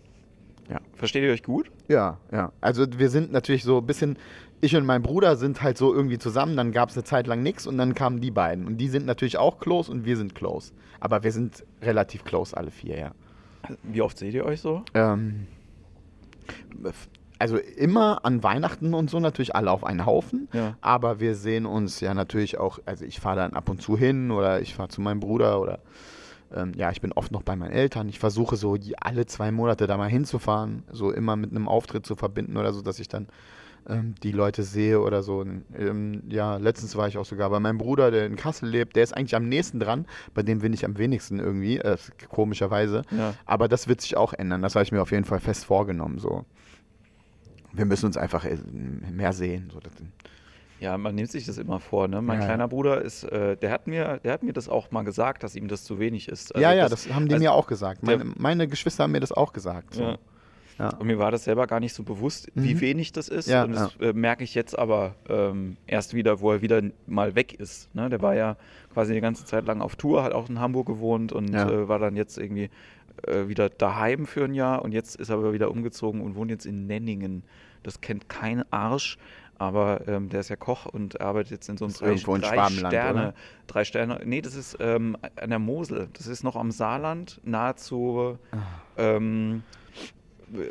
Versteht 0.95 1.23
ihr 1.25 1.31
euch 1.33 1.43
gut? 1.43 1.71
ja, 1.89 2.19
ja. 2.33 2.51
Also 2.63 2.87
wir 2.97 3.11
sind 3.11 3.31
natürlich 3.33 3.65
so 3.65 3.79
ein 3.79 3.87
bisschen, 3.87 4.17
ich 4.65 4.77
und 4.77 4.87
mein 4.87 5.03
Bruder 5.03 5.37
sind 5.37 5.63
halt 5.63 5.79
so 5.79 5.95
irgendwie 5.95 6.19
zusammen, 6.19 6.57
dann 6.57 6.73
gab 6.73 6.89
es 6.89 6.97
eine 6.97 7.05
Zeit 7.05 7.27
lang 7.27 7.43
nichts 7.43 7.67
und 7.67 7.79
dann 7.79 7.95
kamen 7.95 8.21
die 8.21 8.31
beiden. 8.31 8.67
Und 8.67 8.79
die 8.79 8.89
sind 8.89 9.07
natürlich 9.07 9.39
auch 9.39 9.61
close 9.61 9.91
und 9.91 10.05
wir 10.05 10.17
sind 10.17 10.35
close. 10.35 10.73
Aber 11.01 11.23
wir 11.23 11.33
sind 11.33 11.65
relativ 11.83 12.25
close 12.25 12.57
alle 12.57 12.71
vier, 12.71 12.99
ja. 12.99 13.11
Wie 13.83 14.03
oft 14.03 14.19
seht 14.19 14.35
ihr 14.35 14.45
euch 14.45 14.61
so? 14.61 14.83
Ähm, 14.95 15.47
also 17.39 17.57
immer 17.57 18.25
an 18.25 18.43
Weihnachten 18.43 18.95
und 18.95 19.11
so 19.11 19.21
natürlich 19.21 19.55
alle 19.55 19.71
auf 19.71 19.85
einen 19.85 20.07
Haufen. 20.07 20.49
Ja. 20.53 20.77
Aber 20.81 21.21
wir 21.21 21.35
sehen 21.35 21.67
uns 21.67 22.01
ja 22.01 22.15
natürlich 22.15 22.59
auch, 22.59 22.79
also 22.87 23.05
ich 23.05 23.21
fahre 23.21 23.37
dann 23.37 23.53
ab 23.55 23.69
und 23.69 23.83
zu 23.83 23.97
hin 23.97 24.31
oder 24.31 24.61
ich 24.61 24.75
fahre 24.75 24.89
zu 24.89 25.01
meinem 25.01 25.21
Bruder 25.21 25.61
oder 25.61 25.81
ähm, 26.55 26.73
ja, 26.77 26.91
ich 26.91 27.01
bin 27.01 27.13
oft 27.13 27.33
noch 27.33 27.43
bei 27.43 27.57
meinen 27.57 27.73
Eltern. 27.73 28.09
Ich 28.09 28.19
versuche 28.19 28.57
so 28.57 28.77
die, 28.77 28.99
alle 28.99 29.27
zwei 29.27 29.51
Monate 29.51 29.87
da 29.87 29.97
mal 29.97 30.09
hinzufahren, 30.09 30.85
so 30.91 31.11
immer 31.11 31.37
mit 31.37 31.51
einem 31.51 31.69
Auftritt 31.69 32.07
zu 32.07 32.17
verbinden 32.17 32.57
oder 32.57 32.73
so, 32.73 32.83
dass 32.83 32.99
ich 32.99 33.09
dann 33.09 33.27
ähm, 33.89 34.15
die 34.23 34.33
Leute 34.33 34.63
sehe 34.63 35.01
oder 35.01 35.23
so. 35.23 35.43
Ähm, 35.43 36.23
ja, 36.29 36.57
letztens 36.57 36.97
war 36.97 37.09
ich 37.09 37.19
auch 37.19 37.25
sogar 37.25 37.51
bei 37.51 37.61
meinem 37.61 37.79
Bruder, 37.79 38.11
der 38.11 38.27
in 38.27 38.37
Kassel 38.37 38.69
lebt. 38.69 38.97
Der 38.97 39.03
ist 39.03 39.17
eigentlich 39.17 39.35
am 39.35 39.49
nächsten 39.49 39.81
dran, 39.81 40.07
bei 40.35 40.43
dem 40.43 40.61
bin 40.61 40.73
ich 40.73 40.85
am 40.85 40.97
wenigsten 40.99 41.39
irgendwie, 41.39 41.79
äh, 41.79 41.97
komischerweise. 42.31 43.03
Ja. 43.11 43.35
Aber 43.47 43.69
das 43.69 43.89
wird 43.89 44.01
sich 44.01 44.17
auch 44.17 44.33
ändern. 44.33 44.63
Das 44.63 44.75
habe 44.75 44.85
ich 44.85 44.93
mir 44.93 45.03
auf 45.03 45.11
jeden 45.11 45.25
Fall 45.25 45.41
fest 45.41 45.65
vorgenommen. 45.65 46.19
So. 46.19 46.45
Wir 47.73 47.85
müssen 47.85 48.07
uns 48.07 48.17
einfach 48.17 48.45
äh, 48.45 48.57
mehr 49.13 49.33
sehen. 49.33 49.71
So. 49.73 49.81
Das, 49.81 49.93
Ja, 50.81 50.99
man 50.99 51.15
nimmt 51.15 51.31
sich 51.31 51.47
das 51.47 51.59
immer 51.59 51.81
vor, 51.81 52.09
ne? 52.09 52.21
Mein 52.23 52.37
Ja, 52.39 52.43
ja. 52.43 52.49
kleiner 52.49 52.69
Bruder 52.69 53.01
ist, 53.03 53.25
äh, 53.25 53.57
der 53.57 53.71
hat 53.71 53.87
mir, 53.87 54.21
der 54.25 54.33
hat 54.33 54.43
mir 54.43 54.53
das 54.53 54.69
auch 54.69 54.91
mal 54.91 55.03
gesagt, 55.03 55.43
dass 55.43 55.57
ihm 55.57 55.69
das 55.69 55.85
zu 55.85 55.99
wenig 55.99 56.29
ist. 56.29 56.55
Also 56.55 56.63
ja, 56.63 56.73
ja, 56.75 56.89
das, 56.89 57.13
haben 57.13 57.27
die 57.29 57.35
also- 57.35 57.43
mir 57.45 57.53
auch 57.53 57.67
gesagt. 57.67 58.03
Meine, 58.03 58.25
meine 58.37 58.69
Geschwister 58.69 59.05
haben 59.05 59.13
mir 59.13 59.21
das 59.21 59.33
auch 59.33 59.53
gesagt. 59.53 59.95
So. 59.95 60.03
Ja. 60.03 60.19
Ja. 60.79 60.91
Und 60.97 61.07
mir 61.07 61.19
war 61.19 61.31
das 61.31 61.45
selber 61.45 61.67
gar 61.67 61.79
nicht 61.81 61.95
so 61.95 62.03
bewusst, 62.03 62.51
wie 62.55 62.75
Mhm. 62.75 62.81
wenig 62.81 63.13
das 63.13 63.29
ist. 63.29 63.49
Ja, 63.49 63.65
und 63.65 63.73
das 63.73 63.95
äh, 64.01 64.13
merke 64.13 64.43
ich 64.45 64.55
jetzt 64.55 64.77
aber 64.79 65.15
ähm, 65.29 65.77
erst 65.87 66.15
wieder, 66.15 66.41
wo 66.41 66.51
er 66.53 66.63
wieder 66.63 66.83
mal 67.07 67.35
weg 67.37 67.53
ist. 67.55 67.95
Ne? 67.95 68.09
Der 68.09 68.21
war 68.23 68.35
ja 68.35 68.57
quasi 68.93 69.15
die 69.15 69.21
ganze 69.21 69.45
Zeit 69.45 69.67
lang 69.67 69.81
auf 69.81 69.95
Tour, 69.97 70.23
hat 70.25 70.33
auch 70.33 70.49
in 70.49 70.59
Hamburg 70.59 70.87
gewohnt 70.87 71.33
und 71.33 71.53
Ja. 71.53 71.69
äh, 71.71 71.89
war 71.89 71.99
dann 71.99 72.17
jetzt 72.17 72.39
irgendwie 72.39 72.71
äh, 73.29 73.47
wieder 73.47 73.69
daheim 73.69 74.27
für 74.27 74.45
ein 74.45 74.55
Jahr 74.55 74.83
und 74.83 74.91
jetzt 74.93 75.15
ist 75.17 75.29
er 75.29 75.37
aber 75.37 75.53
wieder 75.53 75.71
umgezogen 75.71 76.21
und 76.21 76.35
wohnt 76.35 76.51
jetzt 76.51 76.67
in 76.67 76.87
Nenningen. 76.89 77.45
Das 77.85 78.01
kennt 78.01 78.29
kein 78.29 78.65
Arsch, 78.73 79.19
aber 79.59 80.09
ähm, 80.09 80.29
der 80.31 80.41
ist 80.41 80.49
ja 80.49 80.57
Koch 80.57 80.87
und 80.87 81.21
arbeitet 81.21 81.53
jetzt 81.53 81.69
in 81.69 81.77
so 81.77 81.85
einem 81.85 81.95
drei 81.95 82.17
Schwabenland, 82.17 82.73
Sterne, 82.93 83.21
oder? 83.21 83.35
drei 83.69 83.85
Sterne. 83.85 84.21
Nee, 84.25 84.41
das 84.41 84.57
ist 84.57 84.77
ähm, 84.81 85.17
an 85.41 85.51
der 85.51 85.61
Mosel. 85.61 86.09
Das 86.15 86.27
ist 86.27 86.43
noch 86.43 86.57
am 86.57 86.73
Saarland, 86.73 87.41
nahezu 87.45 88.37
Ah. 88.51 88.57
ähm, 88.97 89.63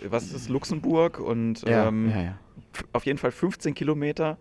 was 0.10 0.32
ist 0.32 0.50
Luxemburg 0.50 1.20
und 1.20 1.62
Ja, 1.68 1.88
ähm, 1.88 2.10
ja, 2.10 2.22
ja. 2.22 2.38
auf 2.94 3.06
jeden 3.06 3.18
Fall 3.20 3.32
15 3.32 3.74
Kilometer 3.74 4.38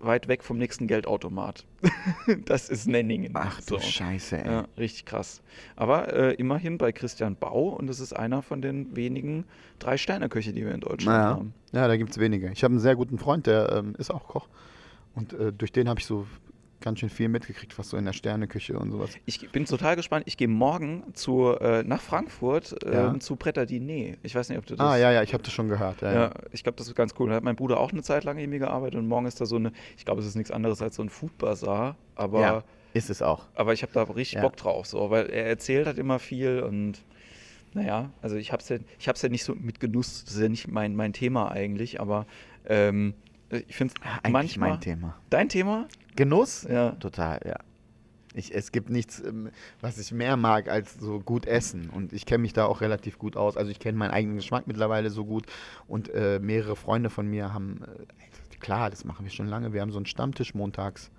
weit 0.00 0.26
weg 0.26 0.42
vom 0.42 0.58
nächsten 0.58 0.86
Geldautomat. 0.88 1.64
das 2.46 2.68
ist 2.68 2.88
Nenningen. 2.88 3.30
Ach 3.34 3.58
du 3.60 3.74
So. 3.74 3.78
Scheiße, 3.78 4.38
ey. 4.38 4.46
Ja, 4.50 4.64
richtig 4.78 5.04
krass. 5.04 5.42
Aber 5.76 6.12
äh, 6.12 6.34
immerhin 6.34 6.78
bei 6.78 6.90
Christian 6.92 7.36
Bau 7.36 7.68
und 7.68 7.86
das 7.86 8.00
ist 8.00 8.12
einer 8.12 8.42
von 8.42 8.62
den 8.62 8.96
wenigen 8.96 9.44
Drei-Sterne-Köche, 9.78 10.52
die 10.52 10.64
wir 10.64 10.72
in 10.74 10.80
Deutschland 10.80 11.18
Naja. 11.18 11.30
haben. 11.36 11.54
Ja, 11.72 11.86
da 11.86 11.96
gibt 11.96 12.10
es 12.10 12.18
wenige. 12.18 12.50
Ich 12.52 12.64
habe 12.64 12.72
einen 12.72 12.80
sehr 12.80 12.96
guten 12.96 13.18
Freund, 13.18 13.46
der 13.46 13.70
ähm, 13.72 13.94
ist 13.98 14.10
auch 14.10 14.26
Koch. 14.26 14.48
Und 15.14 15.34
äh, 15.34 15.52
durch 15.52 15.72
den 15.72 15.88
habe 15.88 16.00
ich 16.00 16.06
so 16.06 16.26
ganz 16.82 17.00
schön 17.00 17.08
viel 17.08 17.28
mitgekriegt, 17.28 17.78
was 17.78 17.88
so 17.90 17.96
in 17.96 18.04
der 18.04 18.12
Sterneküche 18.12 18.78
und 18.78 18.90
sowas. 18.90 19.10
Ich 19.24 19.50
bin 19.50 19.64
total 19.64 19.96
gespannt. 19.96 20.24
Ich 20.26 20.36
gehe 20.36 20.48
morgen 20.48 21.04
zu, 21.14 21.56
äh, 21.58 21.82
nach 21.84 22.00
Frankfurt 22.02 22.74
ähm, 22.84 22.92
Ja. 22.92 23.18
zu 23.20 23.36
Pret 23.36 23.56
à 23.58 23.64
Diner. 23.64 24.16
Ich 24.22 24.34
weiß 24.34 24.48
nicht, 24.50 24.58
ob 24.58 24.66
du 24.66 24.76
das 24.76 24.86
Ah, 24.86 24.96
ja, 24.96 25.10
ja, 25.12 25.22
ich 25.22 25.32
habe 25.32 25.42
das 25.42 25.52
schon 25.52 25.68
gehört. 25.68 26.02
Ja, 26.02 26.12
Ja, 26.12 26.20
ja. 26.24 26.30
ich 26.52 26.62
glaube, 26.62 26.76
das 26.76 26.88
ist 26.88 26.94
ganz 26.94 27.14
cool. 27.18 27.30
Da 27.30 27.36
hat 27.36 27.44
mein 27.44 27.56
Bruder 27.56 27.80
auch 27.80 27.92
eine 27.92 28.02
Zeit 28.02 28.24
lang 28.24 28.36
irgendwie 28.38 28.58
gearbeitet 28.58 28.98
und 28.98 29.08
morgen 29.08 29.26
ist 29.26 29.40
da 29.40 29.46
so 29.46 29.56
eine, 29.56 29.72
ich 29.96 30.04
glaube, 30.04 30.20
es 30.20 30.26
ist 30.26 30.34
nichts 30.36 30.50
anderes 30.50 30.82
als 30.82 30.96
so 30.96 31.02
ein 31.02 31.08
Food 31.08 31.36
Bazaar, 31.38 31.96
aber, 32.14 32.40
Ja, 32.40 32.64
ist 32.94 33.08
es 33.10 33.22
auch. 33.22 33.46
aber 33.54 33.72
ich 33.72 33.82
habe 33.82 33.92
da 33.92 34.02
richtig. 34.02 34.40
Bock 34.42 34.56
drauf, 34.56 34.86
so, 34.86 35.10
weil 35.10 35.26
er 35.30 35.46
erzählt 35.46 35.86
halt 35.86 35.98
immer 35.98 36.18
viel 36.18 36.60
und 36.60 37.02
naja, 37.74 38.10
also 38.20 38.36
ich 38.36 38.52
habe 38.52 38.62
es 38.62 38.68
ja, 38.68 38.76
ich 38.98 39.08
hab's 39.08 39.22
ja 39.22 39.30
nicht 39.30 39.44
so 39.44 39.54
mit 39.54 39.80
Genuss, 39.80 40.24
das 40.24 40.34
ist 40.34 40.40
ja 40.42 40.48
nicht 40.50 40.68
mein, 40.68 40.94
mein 40.94 41.14
Thema 41.14 41.50
eigentlich, 41.50 42.00
aber 42.00 42.26
ähm, 42.66 43.14
ich 43.52 43.76
finde 43.76 43.94
es 43.96 44.02
Eigentlich 44.22 44.32
manchmal. 44.32 44.70
mein 44.70 44.80
Thema. 44.80 45.16
Dein 45.30 45.48
Thema? 45.48 45.86
Genuss? 46.16 46.64
Ja. 46.68 46.90
Total, 46.92 47.40
ja. 47.44 47.56
Ich, 48.34 48.54
es 48.54 48.72
gibt 48.72 48.88
nichts, 48.88 49.20
ähm, 49.20 49.50
was 49.82 49.98
ich 49.98 50.10
mehr 50.10 50.36
mag 50.38 50.68
als 50.68 50.94
so 50.94 51.20
gut 51.20 51.44
essen. 51.46 51.90
Und 51.90 52.12
ich 52.14 52.24
kenne 52.24 52.40
mich 52.42 52.54
da 52.54 52.64
auch 52.64 52.80
relativ 52.80 53.18
gut 53.18 53.36
aus. 53.36 53.56
Also 53.58 53.70
ich 53.70 53.78
kenne 53.78 53.98
meinen 53.98 54.10
eigenen 54.12 54.36
Geschmack 54.36 54.66
mittlerweile 54.66 55.10
so 55.10 55.24
gut. 55.26 55.44
Und 55.86 56.08
äh, 56.14 56.38
mehrere 56.40 56.74
Freunde 56.76 57.10
von 57.10 57.26
mir 57.28 57.52
haben, 57.52 57.82
äh, 57.82 58.56
klar, 58.58 58.88
das 58.88 59.04
machen 59.04 59.24
wir 59.26 59.30
schon 59.30 59.48
lange. 59.48 59.74
Wir 59.74 59.82
haben 59.82 59.92
so 59.92 59.98
einen 59.98 60.06
Stammtisch 60.06 60.54
montags, 60.54 61.10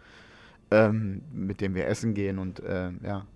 ähm, 0.72 1.22
mit 1.32 1.62
dem 1.62 1.75
wir 1.75 1.86
essen 1.86 2.16
gehen. 2.16 2.40
Und 2.40 2.62
äh, 2.62 2.90
ja, 3.04 3.28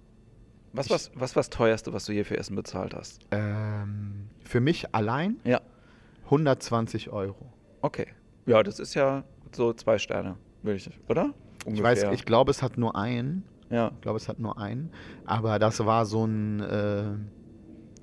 Was 0.73 0.89
was 0.89 1.11
was 1.13 1.35
was 1.35 1.51
teuerste, 1.51 1.93
was 1.93 2.05
du 2.05 2.13
hier 2.13 2.25
für 2.25 2.37
Essen 2.37 2.55
bezahlt 2.55 2.95
hast? 2.95 3.19
ähm, 3.29 4.27
für 4.43 4.59
mich 4.59 4.95
allein 4.95 5.37
Ja. 5.43 5.61
120 6.25 7.09
Euro. 7.11 7.53
Okay. 7.81 8.07
Ja, 8.47 8.63
das 8.63 8.79
ist 8.79 8.93
ja 8.95 9.23
so 9.51 9.73
zwei 9.73 9.97
Sterne, 9.99 10.35
würde 10.63 10.77
ich, 10.77 10.89
oder? 11.09 11.33
Ich 11.65 11.83
weiß, 11.83 12.05
ich 12.13 12.25
glaube, 12.25 12.49
es 12.51 12.63
hat 12.63 12.77
nur 12.77 12.95
einen. 12.95 13.43
ja. 13.69 13.91
Ich 13.93 14.01
glaube, 14.01 14.17
es 14.17 14.29
hat 14.29 14.39
nur 14.39 14.57
einen. 14.57 14.89
Aber 15.25 15.59
das 15.59 15.85
war 15.85 16.05
so 16.05 16.25
ein, 16.25 16.61
äh, 16.61 17.03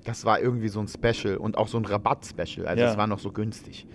das 0.03 0.23
war 0.23 0.39
irgendwie 0.39 0.67
so 0.67 0.79
ein 0.79 0.87
Special 0.87 1.37
und 1.37 1.57
auch 1.57 1.67
so 1.67 1.77
ein 1.79 1.85
Rabatt-Special. 1.85 2.67
Also 2.67 2.83
Ja. 2.83 2.91
es 2.91 2.97
war 2.97 3.07
noch 3.07 3.17
so 3.19 3.31
günstig. 3.31 3.87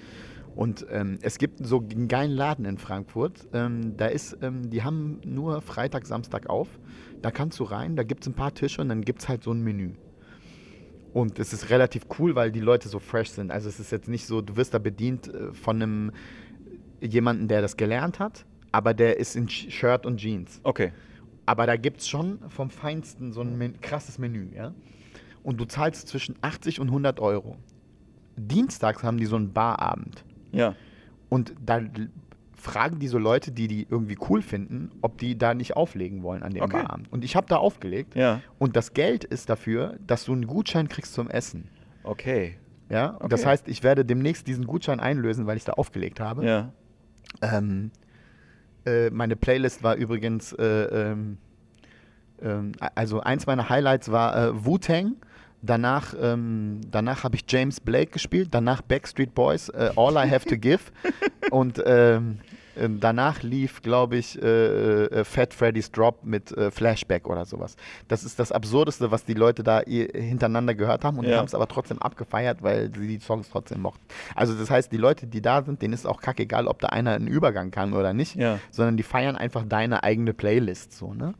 Und 0.56 0.84
ähm, 0.90 1.18
es 1.22 1.38
gibt 1.38 1.64
so 1.64 1.78
einen 1.78 2.08
geilen 2.08 2.32
Laden 2.32 2.64
in 2.64 2.78
Frankfurt. 2.78 3.46
Ähm, 3.52 3.96
da 3.96 4.06
ist, 4.06 4.36
ähm, 4.42 4.68
die 4.70 4.82
haben 4.82 5.20
nur 5.24 5.62
Freitag, 5.62 6.06
Samstag 6.06 6.50
auf. 6.50 6.66
Da 7.22 7.30
kannst 7.30 7.60
du 7.60 7.64
rein, 7.64 7.94
da 7.94 8.02
gibt 8.02 8.24
es 8.24 8.28
ein 8.28 8.34
paar 8.34 8.52
Tische 8.52 8.82
und 8.82 8.88
dann 8.88 9.02
gibt 9.02 9.22
es 9.22 9.28
halt 9.28 9.44
so 9.44 9.52
ein 9.52 9.62
Menü. 9.62 9.92
Und 11.12 11.38
es 11.38 11.52
ist 11.52 11.70
relativ 11.70 12.06
cool, 12.18 12.34
weil 12.34 12.50
die 12.52 12.60
Leute 12.60 12.88
so 12.88 12.98
fresh 12.98 13.30
sind. 13.30 13.50
Also 13.50 13.68
es 13.68 13.78
ist 13.80 13.90
jetzt 13.92 14.08
nicht 14.08 14.26
so, 14.26 14.42
du 14.42 14.56
wirst 14.56 14.74
da 14.74 14.78
bedient 14.78 15.32
äh, 15.32 15.52
von 15.52 15.76
einem 15.76 16.12
jemanden, 17.00 17.48
der 17.48 17.62
das 17.62 17.76
gelernt 17.76 18.18
hat, 18.18 18.44
aber 18.72 18.94
der 18.94 19.18
ist 19.18 19.36
in 19.36 19.48
Sh- 19.48 19.70
Shirt 19.70 20.06
und 20.06 20.18
Jeans. 20.18 20.60
Okay. 20.62 20.92
Aber 21.46 21.66
da 21.66 21.76
gibt 21.76 22.00
es 22.00 22.08
schon 22.08 22.38
vom 22.48 22.70
Feinsten 22.70 23.32
so 23.32 23.40
ein 23.40 23.56
Men 23.58 23.80
krasses 23.80 24.18
Menü, 24.18 24.48
ja. 24.54 24.72
und 25.42 25.58
du 25.60 25.64
zahlst 25.64 26.06
zwischen 26.08 26.36
80 26.42 26.80
und 26.80 26.88
100 26.88 27.18
Euro. 27.20 27.56
Dienstags 28.36 29.02
haben 29.02 29.18
die 29.18 29.26
so 29.26 29.36
einen 29.36 29.52
Barabend. 29.52 30.24
Ja. 30.52 30.74
Und 31.28 31.54
da 31.64 31.80
fragen 32.56 32.98
die 32.98 33.08
so 33.08 33.18
Leute, 33.18 33.52
die 33.52 33.68
die 33.68 33.86
irgendwie 33.88 34.16
cool 34.28 34.42
finden, 34.42 34.90
ob 35.00 35.18
die 35.18 35.36
da 35.38 35.54
nicht 35.54 35.76
auflegen 35.76 36.22
wollen 36.22 36.42
an 36.42 36.52
dem 36.52 36.62
Okay. 36.62 36.82
Barabend. 36.82 37.10
Und 37.12 37.24
ich 37.24 37.36
habe 37.36 37.46
da 37.48 37.56
aufgelegt. 37.56 38.14
Ja. 38.14 38.40
Und 38.58 38.76
das 38.76 38.92
Geld 38.92 39.24
ist 39.24 39.48
dafür, 39.48 39.96
dass 40.06 40.24
du 40.24 40.32
einen 40.32 40.46
Gutschein 40.46 40.88
kriegst 40.88 41.14
zum 41.14 41.28
Essen. 41.30 41.68
Okay. 42.02 42.56
Ja, 42.90 43.10
und 43.10 43.32
das 43.32 43.40
Okay. 43.40 43.50
heißt, 43.50 43.68
ich 43.68 43.82
werde 43.82 44.04
demnächst 44.04 44.46
diesen 44.46 44.66
Gutschein 44.66 45.00
einlösen, 45.00 45.46
weil 45.46 45.56
ich 45.56 45.64
da 45.64 45.72
aufgelegt 45.72 46.18
habe. 46.20 46.44
Ja. 46.44 46.72
Ähm, 47.42 47.90
äh, 48.86 49.10
meine 49.10 49.36
Playlist 49.36 49.82
war 49.82 49.96
übrigens, 49.96 50.52
äh, 50.52 50.64
ähm, 50.64 51.38
ähm, 52.42 52.72
also 52.94 53.20
eins 53.20 53.46
meiner 53.46 53.68
Highlights 53.68 54.10
war 54.10 54.36
äh, 54.36 54.64
Wu-Tang. 54.64 55.16
Danach, 55.62 56.14
ähm, 56.18 56.80
danach 56.90 57.24
habe 57.24 57.36
ich 57.36 57.44
James 57.46 57.80
Blake 57.80 58.12
gespielt, 58.12 58.48
danach 58.52 58.80
Backstreet 58.80 59.34
Boys, 59.34 59.68
äh, 59.68 59.90
All 59.94 60.14
I 60.14 60.30
Have 60.30 60.48
to 60.48 60.56
Give. 60.56 60.80
Und 61.50 61.82
ähm, 61.84 62.38
ähm, 62.76 63.00
danach 63.00 63.42
lief, 63.42 63.82
glaube 63.82 64.16
ich, 64.16 64.40
äh, 64.42 65.04
äh, 65.06 65.24
Fat 65.24 65.54
Freddy's 65.54 65.90
Drop 65.90 66.24
mit 66.24 66.52
äh, 66.56 66.70
Flashback 66.70 67.28
oder 67.28 67.44
sowas. 67.44 67.76
Das 68.08 68.24
ist 68.24 68.38
das 68.38 68.52
Absurdeste, 68.52 69.10
was 69.10 69.24
die 69.24 69.34
Leute 69.34 69.62
da 69.62 69.80
hintereinander 69.80 70.74
gehört 70.74 71.04
haben 71.04 71.18
und 71.18 71.24
die 71.26 71.30
Ja. 71.32 71.38
haben 71.38 71.46
es 71.46 71.54
aber 71.54 71.68
trotzdem 71.68 71.98
abgefeiert, 71.98 72.62
weil 72.62 72.90
sie 72.94 73.06
die 73.08 73.18
Songs 73.18 73.48
trotzdem 73.50 73.80
mochten. 73.82 74.02
Also 74.34 74.54
das 74.54 74.70
heißt, 74.70 74.92
die 74.92 74.96
Leute, 74.96 75.26
die 75.26 75.42
da 75.42 75.62
sind, 75.62 75.82
denen 75.82 75.94
ist 75.94 76.06
auch 76.06 76.20
kackegal, 76.20 76.66
ob 76.66 76.80
da 76.80 76.88
einer 76.88 77.12
einen 77.12 77.26
Übergang 77.28 77.70
kann 77.70 77.92
oder 77.92 78.12
nicht, 78.12 78.36
Ja. 78.36 78.58
sondern 78.70 78.96
die 78.96 79.02
feiern 79.02 79.36
einfach 79.36 79.64
deine 79.68 80.02
eigene 80.04 80.32
Playlist 80.34 80.92
so, 80.92 81.14
ne? 81.14 81.34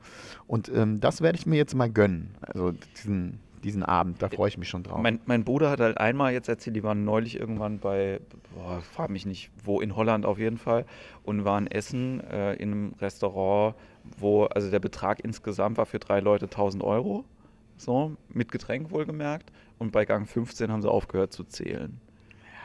Und 0.47 0.69
ähm, 0.75 1.01
das 1.01 1.21
werde 1.21 1.39
ich 1.39 1.47
mir 1.47 1.57
jetzt 1.57 1.75
mal 1.75 1.89
gönnen. 1.91 2.35
Also 2.41 2.73
diesen, 2.97 3.39
diesen 3.65 3.83
Abend, 3.83 4.23
da 4.23 4.29
freue 4.29 4.49
ich 4.49 4.59
mich 4.59 4.69
schon 4.69 4.83
drauf. 4.83 5.01
Mein, 5.01 5.21
mein 5.27 5.45
Bruder 5.45 5.71
hat 5.71 5.81
halt 5.81 5.99
einmal 5.99 6.33
jetzt 6.33 6.49
erzählt, 6.49 6.77
die 6.77 6.83
waren 6.83 7.05
neulich 7.05 7.39
irgendwann 7.39 7.79
bei, 7.79 8.21
boah, 8.55 8.81
frag 8.81 9.11
mich 9.11 9.27
nicht, 9.27 9.51
wo, 9.65 9.81
in 9.81 9.97
Holland 9.97 10.27
auf 10.27 10.39
jeden 10.39 10.59
Fall, 10.59 10.87
und 11.25 11.45
waren 11.45 11.67
essen 11.67 12.21
äh, 12.21 12.55
in 12.55 12.73
einem 12.73 12.95
Restaurant, 13.01 13.75
wo, 14.19 14.45
also 14.45 14.71
der 14.71 14.81
Betrag 14.81 15.21
insgesamt 15.21 15.77
war 15.77 15.87
für 15.87 15.99
drei 15.99 16.21
Leute 16.21 16.47
1000 16.47 16.83
Euro, 16.83 17.25
so, 17.77 18.17
mit 18.29 18.51
Getränk 18.51 18.91
wohlgemerkt, 18.91 19.53
und 19.79 19.93
bei 19.93 20.05
Gang 20.05 20.29
15 20.29 20.71
haben 20.71 20.83
sie 20.83 20.91
aufgehört 20.91 21.33
zu 21.33 21.45
zählen. 21.45 22.01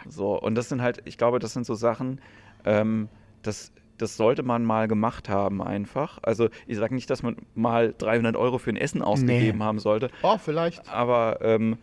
So, 0.07 0.39
und 0.39 0.55
das 0.55 0.69
sind 0.69 0.81
halt, 0.81 1.01
ich 1.05 1.17
glaube, 1.17 1.39
das 1.39 1.53
sind 1.53 1.65
so 1.65 1.75
Sachen, 1.75 2.21
ähm, 2.63 3.09
das, 3.41 3.71
das 3.97 4.17
sollte 4.17 4.43
man 4.43 4.63
mal 4.63 4.87
gemacht 4.87 5.29
haben 5.29 5.61
einfach. 5.61 6.19
Also 6.21 6.49
ich 6.67 6.77
sage 6.77 6.93
nicht, 6.93 7.09
dass 7.09 7.23
man 7.23 7.37
mal 7.53 7.93
300 7.97 8.35
Euro 8.35 8.57
für 8.57 8.71
ein 8.71 8.77
Essen 8.77 9.01
ausgegeben 9.01 9.63
haben 9.63 9.79
sollte, 9.79 10.09
oh, 10.23 10.37
vielleicht. 10.37 10.87
aber 10.89 11.39
ähm, 11.41 11.77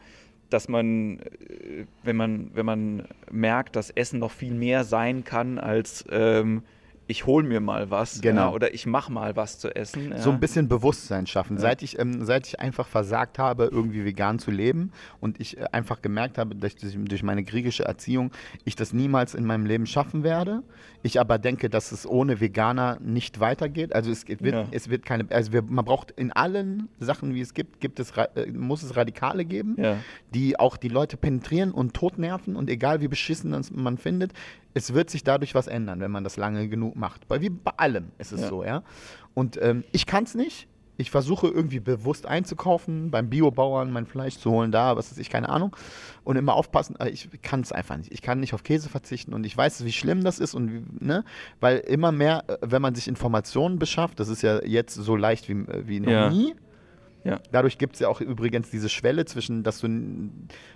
dass 0.51 0.69
man, 0.69 1.19
äh, 1.19 1.87
wenn 2.03 2.17
man, 2.17 2.51
wenn 2.55 2.67
man 2.67 3.09
merkt, 3.31 3.77
dass 3.77 3.91
Essen 3.91 4.19
noch 4.19 4.31
viel 4.31 4.55
mehr 4.55 4.85
sein 4.85 5.25
kann 5.25 5.59
als 5.59 6.05
ähm, 6.11 6.63
ich 7.07 7.27
hole 7.27 7.47
mir 7.47 7.61
mal 7.61 7.91
was 7.91 8.21
Genau. 8.21 8.49
ja, 8.49 8.53
oder 8.53 8.73
ich 8.75 8.87
mache 8.87 9.13
mal 9.13 9.37
was 9.37 9.59
zu 9.59 9.75
essen. 9.75 10.11
Ja. 10.13 10.19
So 10.19 10.31
ein 10.31 10.41
bisschen 10.41 10.69
Bewusstsein 10.69 11.27
schaffen. 11.27 11.57
Ja. 11.57 11.63
Seit, 11.63 11.83
ich, 11.83 11.99
ähm, 11.99 12.25
seit 12.25 12.47
ich 12.47 12.61
einfach 12.61 12.87
versagt 12.87 13.39
habe, 13.39 13.65
irgendwie 13.71 14.05
vegan 14.05 14.39
zu 14.39 14.51
leben 14.51 14.93
und 15.21 15.41
ich 15.41 15.59
äh, 15.59 15.65
einfach 15.73 16.01
gemerkt 16.03 16.39
habe, 16.39 16.55
dass 16.55 16.75
ich, 16.83 16.97
durch 17.05 17.23
meine 17.23 17.43
griechische 17.45 17.85
Erziehung 17.85 18.31
ich 18.65 18.77
das 18.77 18.93
niemals 18.93 19.35
in 19.35 19.45
meinem 19.45 19.67
Leben 19.67 19.87
schaffen 19.87 20.23
werde. 20.23 20.63
Ich 21.03 21.19
aber 21.19 21.39
denke, 21.39 21.69
dass 21.69 21.91
es 21.93 22.07
ohne 22.07 22.41
Veganer 22.41 22.99
nicht 23.01 23.41
weitergeht. 23.41 23.95
Also 23.95 24.11
es, 24.11 24.27
wird, 24.29 24.43
Ja. 24.55 24.67
es 24.71 24.89
wird 24.89 25.05
keine, 25.05 25.27
also 25.31 25.53
wir, 25.53 25.63
man 25.63 25.85
braucht 25.85 26.13
in 26.13 26.33
allen 26.33 26.89
Sachen, 27.01 27.35
wie 27.35 27.41
es 27.41 27.55
gibt, 27.55 27.81
gibt 27.81 27.99
es, 28.01 28.13
äh, 28.13 28.47
muss 28.53 28.83
es 28.83 28.97
Radikale 28.97 29.45
geben 29.45 29.77
die 30.35 30.59
auch 30.59 30.77
die 30.77 30.89
Leute 30.89 31.17
penetrieren 31.17 31.73
und 31.73 31.95
totnerven 31.95 32.57
und 32.57 32.71
egal 32.71 33.01
wie 33.01 33.09
beschissen 33.09 33.55
man 33.75 33.99
findet, 33.99 34.33
es 34.75 34.95
wird 34.95 35.11
sich 35.11 35.23
dadurch 35.25 35.55
was 35.55 35.67
ändern, 35.67 36.01
wenn 36.01 36.11
man 36.11 36.25
das 36.25 36.37
lange 36.37 36.69
genug 36.69 36.97
macht. 36.97 37.23
Weil 37.29 37.41
wie 37.41 37.51
bei 37.51 37.73
allem 37.77 38.13
ist 38.19 38.33
es 38.33 38.43
Ja. 38.43 38.49
so, 38.49 38.65
ja. 38.65 38.83
Und 39.35 39.59
ähm, 39.63 39.85
ich 39.93 40.07
kann 40.07 40.25
es 40.25 40.35
nicht. 40.35 40.69
Ich 40.99 41.11
versuche 41.11 41.49
irgendwie 41.49 41.81
bewusst 41.81 42.27
einzukaufen, 42.27 43.11
beim 43.11 43.31
Biobauern 43.31 43.91
mein 43.91 44.05
Fleisch 44.07 44.37
zu 44.37 44.51
holen, 44.51 44.71
da, 44.71 44.95
was 44.95 45.11
weiß 45.11 45.19
ich, 45.19 45.31
keine 45.31 45.49
Ahnung. 45.49 45.75
Und 46.23 46.37
immer 46.37 46.55
aufpassen, 46.55 46.97
aber 46.97 47.11
ich 47.11 47.29
kann 47.43 47.63
es 47.63 47.73
einfach 47.73 47.97
nicht. 47.97 48.13
Ich 48.13 48.21
kann 48.23 48.41
nicht 48.41 48.53
auf 48.55 48.63
Käse 48.63 48.89
verzichten 48.91 49.33
und 49.33 49.45
ich 49.45 49.57
weiß, 49.57 49.85
wie 49.87 49.91
schlimm 49.93 50.23
das 50.23 50.39
ist 50.39 50.55
und 50.55 50.71
wie, 50.71 50.83
ne, 51.05 51.25
weil 51.61 51.79
immer 51.79 52.13
mehr, 52.13 52.45
äh, 52.47 52.59
wenn 52.61 52.83
man 52.83 52.95
sich 52.95 53.09
Informationen 53.09 53.79
beschafft, 53.79 54.21
das 54.21 54.29
ist 54.29 54.43
ja 54.43 54.63
jetzt 54.65 54.95
so 54.95 55.17
leicht 55.17 55.49
wie, 55.49 55.53
äh, 55.63 55.89
wie 55.89 55.99
noch 55.99 56.13
Ja. 56.13 56.31
nie, 56.31 56.55
Ja. 57.25 57.41
Dadurch 57.53 57.79
gibt 57.79 57.95
es 57.95 58.01
ja 58.01 58.09
auch 58.09 58.21
übrigens 58.21 58.71
diese 58.71 58.89
Schwelle 58.89 59.25
zwischen, 59.25 59.63
dass 59.63 59.79
du, 59.79 59.89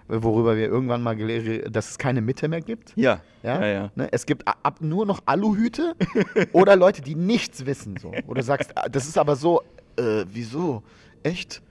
worüber 0.08 0.56
wir 0.56 0.66
irgendwann 0.66 1.02
mal 1.02 1.16
gelehrt, 1.16 1.74
dass 1.74 1.90
es 1.90 1.98
keine 1.98 2.20
Mitte 2.20 2.48
mehr 2.48 2.60
gibt. 2.60 2.92
Ja. 2.96 3.20
Ja? 3.42 3.60
Ja, 3.60 3.66
ja. 3.66 3.90
Ne? 3.94 4.08
Es 4.12 4.26
gibt 4.26 4.46
ab 4.46 4.80
nur 4.80 5.06
noch 5.06 5.20
Aluhüte 5.26 5.94
oder 6.52 6.76
Leute, 6.76 7.02
die 7.02 7.14
nichts 7.14 7.66
wissen. 7.66 7.96
So. 8.00 8.12
Oder 8.26 8.42
sagst, 8.42 8.72
ah, 8.76 8.88
das 8.88 9.06
ist 9.08 9.18
aber 9.18 9.36
so, 9.36 9.62
äh, 9.96 10.24
wieso? 10.28 10.82
Echt? 11.22 11.62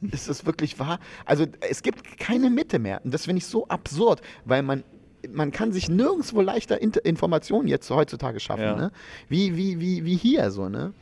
Ist 0.00 0.28
das 0.28 0.46
wirklich 0.46 0.78
wahr? 0.78 0.98
Also 1.26 1.46
es 1.68 1.82
gibt 1.82 2.18
keine 2.18 2.48
Mitte 2.48 2.78
mehr. 2.78 3.02
Und 3.04 3.12
das 3.12 3.26
finde 3.26 3.38
ich 3.38 3.46
so 3.46 3.68
absurd, 3.68 4.22
weil 4.46 4.62
man, 4.62 4.82
man 5.28 5.50
kann 5.50 5.72
sich 5.72 5.88
nirgendwo 5.90 6.40
leichter 6.40 6.80
Informationen 6.80 7.68
jetzt 7.68 7.90
heutzutage 7.90 8.40
schaffen. 8.40 8.62
Ja. 8.62 8.76
Ne? 8.76 8.92
Wie, 9.28 9.56
wie, 9.56 9.78
wie, 9.80 10.04
wie 10.04 10.16
hier 10.16 10.50
so, 10.50 10.70
ne? 10.70 10.94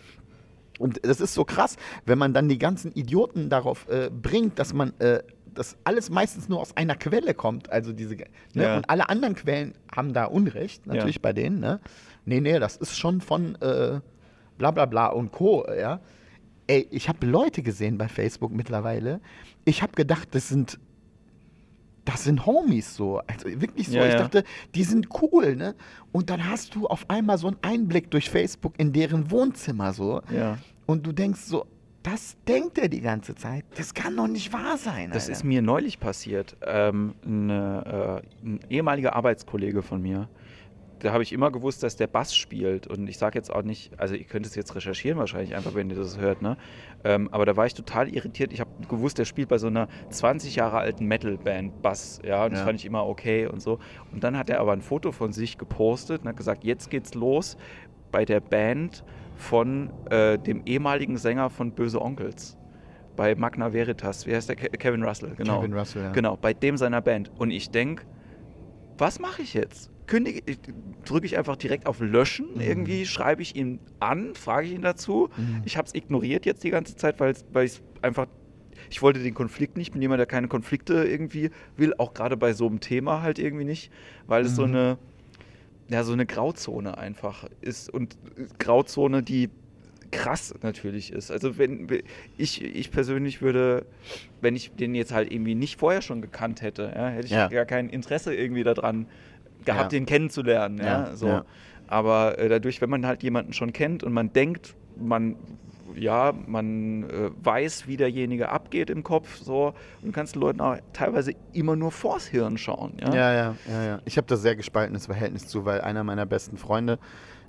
Und 0.79 1.01
das 1.05 1.21
ist 1.21 1.35
so 1.35 1.45
krass, 1.45 1.77
wenn 2.07 2.19
man 2.19 2.33
dann 2.35 2.49
die 2.49 2.59
ganzen 2.59 2.93
Idioten 2.93 3.51
darauf 3.51 3.89
äh, 3.89 4.11
bringt, 4.11 4.59
dass 4.59 4.73
man 4.73 4.93
äh, 5.01 5.23
das 5.55 5.77
alles 5.85 6.09
meistens 6.09 6.49
nur 6.49 6.61
aus 6.61 6.77
einer 6.77 6.95
Quelle 6.95 7.35
kommt. 7.35 7.71
Also 7.71 7.93
diese, 7.93 8.15
ne? 8.17 8.27
Ja. 8.55 8.77
Und 8.77 8.89
alle 8.89 9.09
anderen 9.09 9.35
Quellen 9.35 9.75
haben 9.95 10.13
da 10.13 10.27
Unrecht, 10.27 10.87
natürlich 10.87 11.17
Ja. 11.17 11.21
bei 11.23 11.33
denen. 11.33 11.59
Ne? 11.59 11.81
Nee, 12.25 12.41
nee, 12.41 12.59
das 12.61 12.77
ist 12.77 12.97
schon 12.97 13.21
von 13.21 13.57
äh, 13.57 14.01
bla 14.57 14.71
bla 14.71 14.87
bla 14.87 15.09
und 15.09 15.33
Co. 15.33 15.67
Ja? 15.69 16.01
Ey, 16.69 16.87
ich 16.91 17.09
habe 17.09 17.27
Leute 17.27 17.63
gesehen 17.63 17.99
bei 17.99 18.09
Facebook 18.09 18.53
mittlerweile. 18.53 19.21
Ich 19.65 19.83
habe 19.83 19.93
gedacht, 19.93 20.29
das 20.33 20.49
sind 20.49 20.79
das 22.09 22.25
sind 22.25 22.47
Homies 22.47 22.97
so. 22.97 23.21
Also 23.27 23.49
wirklich 23.61 23.89
so. 23.89 23.97
Ja, 23.97 24.07
ich 24.07 24.15
ja. 24.15 24.19
dachte, 24.19 24.45
die 24.75 24.83
sind 24.83 25.09
cool, 25.21 25.57
ne? 25.57 25.75
Und 26.11 26.31
dann 26.31 26.49
hast 26.49 26.75
du 26.75 26.87
auf 26.87 27.09
einmal 27.11 27.37
so 27.37 27.49
einen 27.49 27.59
Einblick 27.61 28.11
durch 28.11 28.31
Facebook 28.31 28.73
in 28.79 28.95
deren 28.95 29.31
Wohnzimmer 29.31 29.93
so. 29.93 30.23
Ja. 30.35 30.57
Und 30.87 31.07
du 31.07 31.13
denkst 31.13 31.43
so, 31.43 31.67
das 32.03 32.37
denkt 32.47 32.79
er 32.79 32.89
die 32.89 33.03
ganze 33.03 33.35
Zeit. 33.35 33.67
Das 33.77 33.93
kann 33.93 34.17
doch 34.17 34.27
nicht 34.27 34.55
wahr 34.55 34.79
sein. 34.79 35.11
Das 35.13 35.25
Alter. 35.25 35.33
ist 35.33 35.45
mir 35.45 35.61
neulich 35.61 36.01
passiert. 36.01 36.57
Ähm, 36.63 37.15
eine, 37.27 38.23
äh, 38.43 38.47
ein 38.47 38.61
ehemaliger 38.71 39.15
Arbeitskollege 39.15 39.83
von 39.83 40.01
mir, 40.01 40.31
da 41.01 41.13
habe 41.13 41.23
ich 41.23 41.33
immer 41.33 41.51
gewusst, 41.51 41.83
dass 41.83 41.97
der 41.97 42.07
Bass 42.09 42.35
spielt. 42.35 42.87
Und 42.87 43.09
ich 43.09 43.19
sage 43.19 43.39
jetzt 43.39 43.53
auch 43.55 43.63
nicht, 43.63 43.99
also 44.01 44.15
ihr 44.15 44.25
könnt 44.25 44.47
es 44.47 44.55
jetzt 44.55 44.75
recherchieren 44.75 45.19
wahrscheinlich 45.19 45.55
einfach, 45.55 45.75
wenn 45.75 45.89
ihr 45.91 45.97
das 45.97 46.19
hört, 46.19 46.43
ne? 46.43 46.57
Ähm, 47.05 47.29
aber 47.33 47.47
da 47.47 47.57
war 47.57 47.67
ich 47.67 47.75
total 47.75 48.09
irritiert. 48.09 48.53
Ich 48.53 48.61
habe 48.61 48.71
gewusst, 48.89 49.19
der 49.19 49.25
spielt 49.25 49.49
bei 49.49 49.59
so 49.59 49.69
einer 49.69 49.89
20 50.11 50.57
Jahre 50.57 50.79
alten 50.79 51.07
Metal-Band 51.07 51.83
Bass, 51.83 52.21
ja, 52.25 52.45
und 52.45 52.53
das 52.53 52.61
Ja. 52.61 52.67
fand 52.67 52.81
ich 52.81 52.85
immer 52.87 53.07
okay 53.07 53.47
und 53.47 53.61
so. 53.63 53.79
Und 54.13 54.25
dann 54.25 54.37
hat 54.37 54.51
er 54.51 54.61
aber 54.61 54.73
ein 54.73 54.83
Foto 54.83 55.13
von 55.13 55.33
sich 55.33 55.57
gepostet 55.59 56.23
und 56.23 56.29
hat 56.29 56.37
gesagt, 56.37 56.65
jetzt 56.65 56.91
geht's 56.91 57.15
los 57.15 57.57
bei 58.11 58.25
der 58.25 58.41
Band 58.41 59.05
von 59.37 59.91
äh, 60.11 60.39
dem 60.39 60.63
ehemaligen 60.67 61.17
Sänger 61.17 61.51
von 61.51 61.73
Böse 61.73 62.03
Onkels. 62.03 62.57
Bei 63.15 63.35
Magna 63.35 63.73
Veritas, 63.73 64.27
wie 64.27 64.35
heißt 64.35 64.49
der? 64.49 64.57
Ke 64.57 64.69
Kevin 64.71 65.03
Russell, 65.03 65.35
genau. 65.37 65.61
Kevin 65.61 65.75
Russell, 65.77 66.03
ja. 66.03 66.13
Genau, 66.13 66.37
bei 66.37 66.55
dem 66.55 66.77
seiner 66.77 67.01
Band. 67.01 67.31
Und 67.39 67.51
ich 67.51 67.71
denke, 67.71 68.05
was 68.97 69.21
mache 69.21 69.43
ich 69.43 69.55
jetzt? 69.55 69.91
Kündige, 70.09 70.43
ich- 70.47 70.59
drücke 71.05 71.27
ich 71.27 71.39
einfach 71.39 71.55
direkt 71.57 71.87
auf 71.87 72.01
Löschen, 72.01 72.47
Mhm. 72.57 72.61
irgendwie 72.61 73.07
schreibe 73.07 73.43
ich 73.43 73.55
ihn 73.55 73.79
an, 74.01 74.35
frage 74.35 74.67
ich 74.67 74.73
ihn 74.73 74.83
dazu. 74.83 75.29
Mhm. 75.37 75.63
Ich 75.65 75.77
habe 75.77 75.87
es 75.87 75.95
ignoriert 75.95 76.45
jetzt 76.47 76.65
die 76.65 76.71
ganze 76.71 76.97
Zeit, 76.97 77.21
weil 77.21 77.35
ich 77.65 77.81
einfach, 78.03 78.27
ich 78.91 79.01
wollte 79.03 79.23
den 79.23 79.35
Konflikt 79.35 79.77
nicht, 79.77 79.93
bin 79.93 80.03
jemand, 80.03 80.19
der 80.19 80.27
keine 80.27 80.49
Konflikte 80.49 81.05
irgendwie 81.05 81.51
will, 81.77 81.95
auch 81.99 82.15
gerade 82.15 82.37
bei 82.37 82.53
so 82.55 82.67
einem 82.67 82.81
Thema 82.81 83.23
halt 83.23 83.39
irgendwie 83.39 83.65
nicht, 83.65 83.93
weil 84.27 84.45
es 84.45 84.57
so 84.57 84.67
Mhm. 84.67 84.75
eine, 84.75 84.99
ja, 85.91 86.03
so 86.05 86.13
eine 86.13 86.27
Grauzone 86.27 86.99
einfach 86.99 87.47
ist 87.61 87.89
und 87.93 88.17
Grauzone, 88.59 89.23
die 89.23 89.49
krass 90.11 90.55
natürlich 90.63 91.13
ist. 91.13 91.31
Also 91.31 91.59
wenn 91.59 91.87
ich, 92.39 92.63
ich 92.65 92.91
persönlich 92.91 93.43
würde, 93.43 93.85
wenn 94.41 94.57
ich 94.57 94.71
den 94.73 94.95
jetzt 94.95 95.13
halt 95.13 95.31
irgendwie 95.31 95.55
nicht 95.55 95.79
vorher 95.79 96.01
schon 96.01 96.23
gekannt 96.23 96.63
hätte, 96.63 96.91
ja, 96.95 97.09
hätte 97.09 97.27
ich 97.27 97.33
Ja. 97.33 97.49
gar 97.49 97.67
kein 97.67 97.91
Interesse 97.91 98.35
irgendwie 98.35 98.63
daran 98.65 99.07
gehabt, 99.73 99.93
Ja. 99.93 99.99
den 99.99 100.07
kennenzulernen. 100.07 100.79
Ja, 100.79 100.85
Ja, 101.09 101.17
so. 101.17 101.29
ja. 101.29 101.45
Aber 101.87 102.39
äh, 102.39 102.49
dadurch, 102.49 102.81
wenn 102.81 102.91
man 102.91 103.07
halt 103.07 103.23
jemanden 103.23 103.53
schon 103.53 103.73
kennt 103.73 104.03
und 104.05 104.13
man 104.13 104.33
denkt, 104.33 104.75
man 104.97 105.37
ja, 105.97 106.33
man 106.47 107.05
äh, 107.05 107.31
weiß, 107.43 107.89
wie 107.89 107.97
derjenige 107.97 108.51
abgeht 108.51 108.91
im 108.91 109.03
Kopf, 109.03 109.39
so, 109.39 109.73
und 110.03 110.13
kannst 110.13 110.35
den 110.35 110.41
Leuten 110.43 110.61
auch 110.61 110.77
teilweise 110.93 111.33
immer 111.55 111.77
nur 111.77 111.91
vors 111.91 112.27
Hirn 112.27 112.59
schauen. 112.59 112.93
Ja, 113.01 113.15
Ja, 113.15 113.33
ja, 113.33 113.55
ja, 113.67 113.83
ja. 113.85 114.01
Ich 114.05 114.17
habe 114.19 114.27
da 114.27 114.37
sehr 114.37 114.55
gespaltenes 114.55 115.07
Verhältnis 115.07 115.47
zu, 115.49 115.65
weil 115.65 115.81
einer 115.81 116.05
meiner 116.05 116.27
besten 116.27 116.59
Freunde 116.59 116.99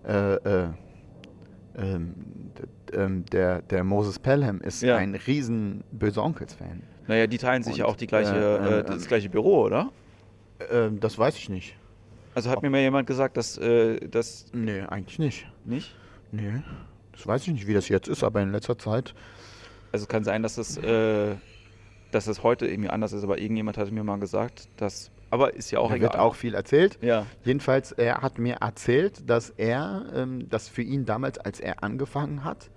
äh, 0.08 0.36
äh, 0.36 0.68
ähm, 1.78 2.16
ähm, 2.94 3.26
der, 3.26 3.62
der 3.62 3.84
Moses 3.84 4.20
Pelham 4.20 4.62
ist 4.62 4.82
Ja. 4.82 4.96
ein 4.98 5.16
riesen 5.16 5.84
Böse 5.92 6.22
Onkels-Fan. 6.24 6.82
Naja, 7.08 7.28
die 7.28 7.38
teilen 7.38 7.64
sich 7.64 7.78
ja 7.78 7.86
Und, 7.86 7.92
auch 7.92 7.96
die 7.98 8.08
gleiche, 8.08 8.36
äh, 8.36 8.78
äh, 8.78 8.80
äh, 8.80 8.84
das 8.84 9.08
gleiche 9.08 9.30
Büro, 9.30 9.64
oder? 9.66 9.92
Ähm, 10.72 11.00
das 11.00 11.18
weiß 11.18 11.38
ich 11.38 11.50
nicht. 11.50 11.76
Also 12.40 12.52
hat 12.52 12.62
mir 12.62 12.70
mal 12.70 12.80
jemand 12.80 13.06
gesagt, 13.06 13.36
dass 13.36 13.58
äh, 13.58 14.00
das 14.08 14.46
Nee, 14.54 14.80
eigentlich 14.84 15.20
nicht. 15.20 15.46
nicht. 15.66 15.94
Nee, 16.32 16.62
das 17.12 17.28
weiß 17.28 17.42
ich 17.42 17.54
nicht, 17.54 17.68
wie 17.68 17.74
das 17.74 17.90
jetzt 17.90 18.08
ist, 18.08 18.24
aber 18.24 18.42
in 18.42 18.54
letzter 18.54 18.78
Zeit. 18.78 19.14
Also 19.92 20.06
kann 20.06 20.24
sein, 20.24 20.42
dass 20.42 20.58
es, 20.58 20.78
äh, 20.78 21.36
dass 22.12 22.28
es 22.28 22.42
heute 22.42 22.66
irgendwie 22.66 22.90
anders 22.90 23.12
ist, 23.12 23.26
aber 23.26 23.40
irgendjemand 23.40 23.78
hatte 23.78 23.92
mir 23.92 24.06
mal 24.06 24.20
gesagt, 24.20 24.70
dass. 24.78 25.12
Aber 25.32 25.54
ist 25.54 25.70
ja 25.72 25.80
auch 25.80 25.90
da 25.90 25.96
egal. 25.96 26.12
wird 26.14 26.18
auch 26.22 26.36
viel 26.36 26.54
erzählt. 26.54 26.98
Ja. 27.02 27.26
Jedenfalls, 27.44 27.92
er 27.92 28.22
hat 28.22 28.40
mir 28.40 28.56
erzählt, 28.62 29.30
dass 29.30 29.50
er, 29.50 30.06
ähm, 30.16 30.48
dass 30.48 30.70
für 30.70 30.82
ihn 30.82 31.06
damals, 31.06 31.40
als 31.40 31.60
er 31.60 31.84
angefangen 31.84 32.46
hat, 32.46 32.70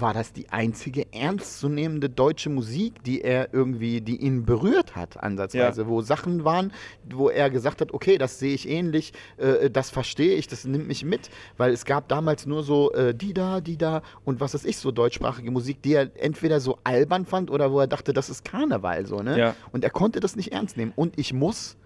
war 0.00 0.14
das 0.14 0.32
die 0.32 0.48
einzige 0.50 1.12
ernstzunehmende 1.12 2.08
deutsche 2.08 2.50
Musik, 2.50 3.02
die 3.04 3.22
er 3.22 3.52
irgendwie, 3.52 4.00
die 4.00 4.16
ihn 4.16 4.44
berührt 4.44 4.96
hat, 4.96 5.22
ansatzweise, 5.22 5.86
wo 5.88 6.00
Sachen 6.02 6.44
waren, 6.44 6.72
wo 7.08 7.28
er 7.28 7.50
gesagt 7.50 7.80
hat, 7.80 7.92
okay, 7.92 8.18
das 8.18 8.38
sehe 8.38 8.54
ich 8.54 8.68
ähnlich, 8.68 9.12
äh, 9.36 9.70
das 9.70 9.90
verstehe 9.90 10.34
ich, 10.36 10.46
das 10.46 10.64
nimmt 10.64 10.88
mich 10.88 11.04
mit, 11.04 11.30
weil 11.56 11.72
es 11.72 11.84
gab 11.84 12.08
damals 12.08 12.46
nur 12.46 12.62
so 12.62 12.92
äh, 12.92 13.14
die 13.14 13.34
da, 13.34 13.60
die 13.60 13.76
da 13.76 14.02
und 14.24 14.40
was 14.40 14.54
weiß 14.54 14.64
ich, 14.64 14.78
so 14.78 14.90
deutschsprachige 14.90 15.50
Musik, 15.50 15.82
die 15.82 15.94
er 15.94 16.10
entweder 16.16 16.60
so 16.60 16.78
albern 16.84 17.26
fand 17.26 17.50
oder 17.50 17.72
wo 17.72 17.80
er 17.80 17.86
dachte, 17.86 18.12
das 18.12 18.30
ist 18.30 18.44
Karneval, 18.44 19.06
so, 19.06 19.22
ne? 19.22 19.38
Ja. 19.38 19.54
Und 19.72 19.84
er 19.84 19.90
konnte 19.90 20.20
das 20.20 20.36
nicht 20.36 20.52
ernst 20.52 20.76
nehmen. 20.76 20.92
Und 20.96 21.18
ich 21.18 21.32
muss 21.32 21.76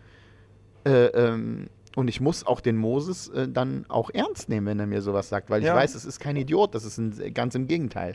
äh, 0.85 1.07
ähm, 1.07 1.69
und 1.97 2.09
ich 2.09 2.21
muss 2.21 2.47
auch 2.47 2.61
den 2.61 2.77
Moses 2.77 3.29
äh, 3.29 3.49
dann 3.49 3.85
auch 3.89 4.11
ernst 4.11 4.49
nehmen, 4.49 4.67
wenn 4.67 4.79
er 4.79 4.87
mir 4.87 5.03
sowas 5.03 5.29
sagt, 5.29 5.51
weil 5.51 5.63
Ja. 5.65 5.73
ich 5.75 5.83
weiß, 5.83 5.95
es 5.97 6.05
ist 6.05 6.21
kein 6.21 6.37
Idiot, 6.37 6.75
das 6.75 6.85
ist 6.85 6.99
ein, 6.99 7.35
ganz 7.35 7.55
im 7.55 7.67
Gegenteil. 7.67 8.15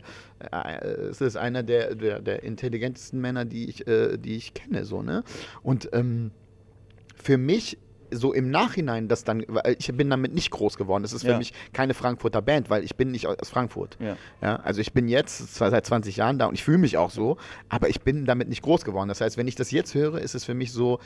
Äh, 0.50 0.86
es 1.10 1.20
ist 1.20 1.36
einer 1.36 1.62
der, 1.62 1.94
der, 1.94 2.20
der 2.20 2.42
intelligentesten 2.42 3.20
Männer, 3.20 3.44
die 3.44 3.68
ich, 3.68 3.86
äh, 3.86 4.16
die 4.16 4.36
ich 4.36 4.54
kenne, 4.54 4.84
so, 4.84 5.02
ne? 5.02 5.24
Und 5.62 5.90
ähm, 5.92 6.30
für 7.14 7.36
mich 7.38 7.78
so 8.12 8.32
im 8.32 8.50
Nachhinein, 8.50 9.08
das 9.08 9.24
dann, 9.24 9.42
weil 9.48 9.74
ich 9.78 9.92
bin 9.96 10.08
damit 10.08 10.32
nicht 10.32 10.52
groß 10.52 10.76
geworden. 10.76 11.02
Das 11.02 11.12
ist 11.12 11.22
für 11.24 11.30
Ja. 11.32 11.38
mich 11.38 11.52
keine 11.72 11.92
Frankfurter 11.92 12.40
Band, 12.40 12.70
weil 12.70 12.84
ich 12.84 12.94
bin 12.94 13.10
nicht 13.10 13.26
aus 13.26 13.48
Frankfurt. 13.50 13.98
Ja. 14.00 14.16
Ja, 14.40 14.56
also 14.56 14.80
ich 14.80 14.92
bin 14.92 15.08
jetzt 15.08 15.54
zwar 15.56 15.70
seit 15.72 15.84
20 15.86 16.16
Jahren 16.16 16.38
da 16.38 16.46
und 16.46 16.54
ich 16.54 16.62
fühle 16.62 16.78
mich 16.78 16.96
auch 16.98 17.10
so, 17.10 17.36
aber 17.68 17.88
ich 17.88 18.02
bin 18.02 18.24
damit 18.24 18.48
nicht 18.48 18.62
groß 18.62 18.84
geworden. 18.84 19.08
Das 19.08 19.20
heißt, 19.20 19.36
wenn 19.36 19.48
ich 19.48 19.56
das 19.56 19.72
jetzt 19.72 19.94
höre, 19.96 20.20
ist 20.20 20.36
es 20.36 20.44
für 20.44 20.54
mich 20.54 20.72
so, 20.72 21.00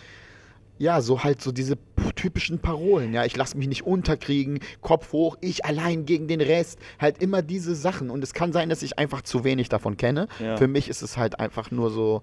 ja, 0.81 1.03
so 1.03 1.23
halt 1.23 1.43
so 1.43 1.53
diese 1.53 1.77
typischen 2.17 2.59
Parolen. 2.59 3.13
Ja, 3.13 3.27
ich 3.27 3.37
lasse 3.37 3.57
mich 3.59 3.69
nicht 3.69 3.85
unterkriegen, 3.85 4.61
Kopf 4.81 5.13
hoch, 5.13 5.37
ich 5.43 5.67
allein 5.67 6.07
gegen 6.07 6.27
den 6.27 6.41
Rest. 6.41 6.79
Halt 6.99 7.23
immer 7.23 7.43
diese 7.43 7.75
Sachen. 7.75 8.09
Und 8.09 8.25
es 8.25 8.33
kann 8.33 8.55
sein, 8.55 8.71
dass 8.71 8.83
ich 8.83 8.99
einfach 8.99 9.21
zu 9.21 9.45
wenig 9.45 9.69
davon 9.69 9.99
kenne. 9.99 10.27
Ja. 10.39 10.57
Für 10.57 10.69
mich 10.69 10.89
ist 10.89 11.03
es 11.03 11.19
halt 11.19 11.39
einfach 11.39 11.71
nur 11.71 11.91
so, 11.91 12.23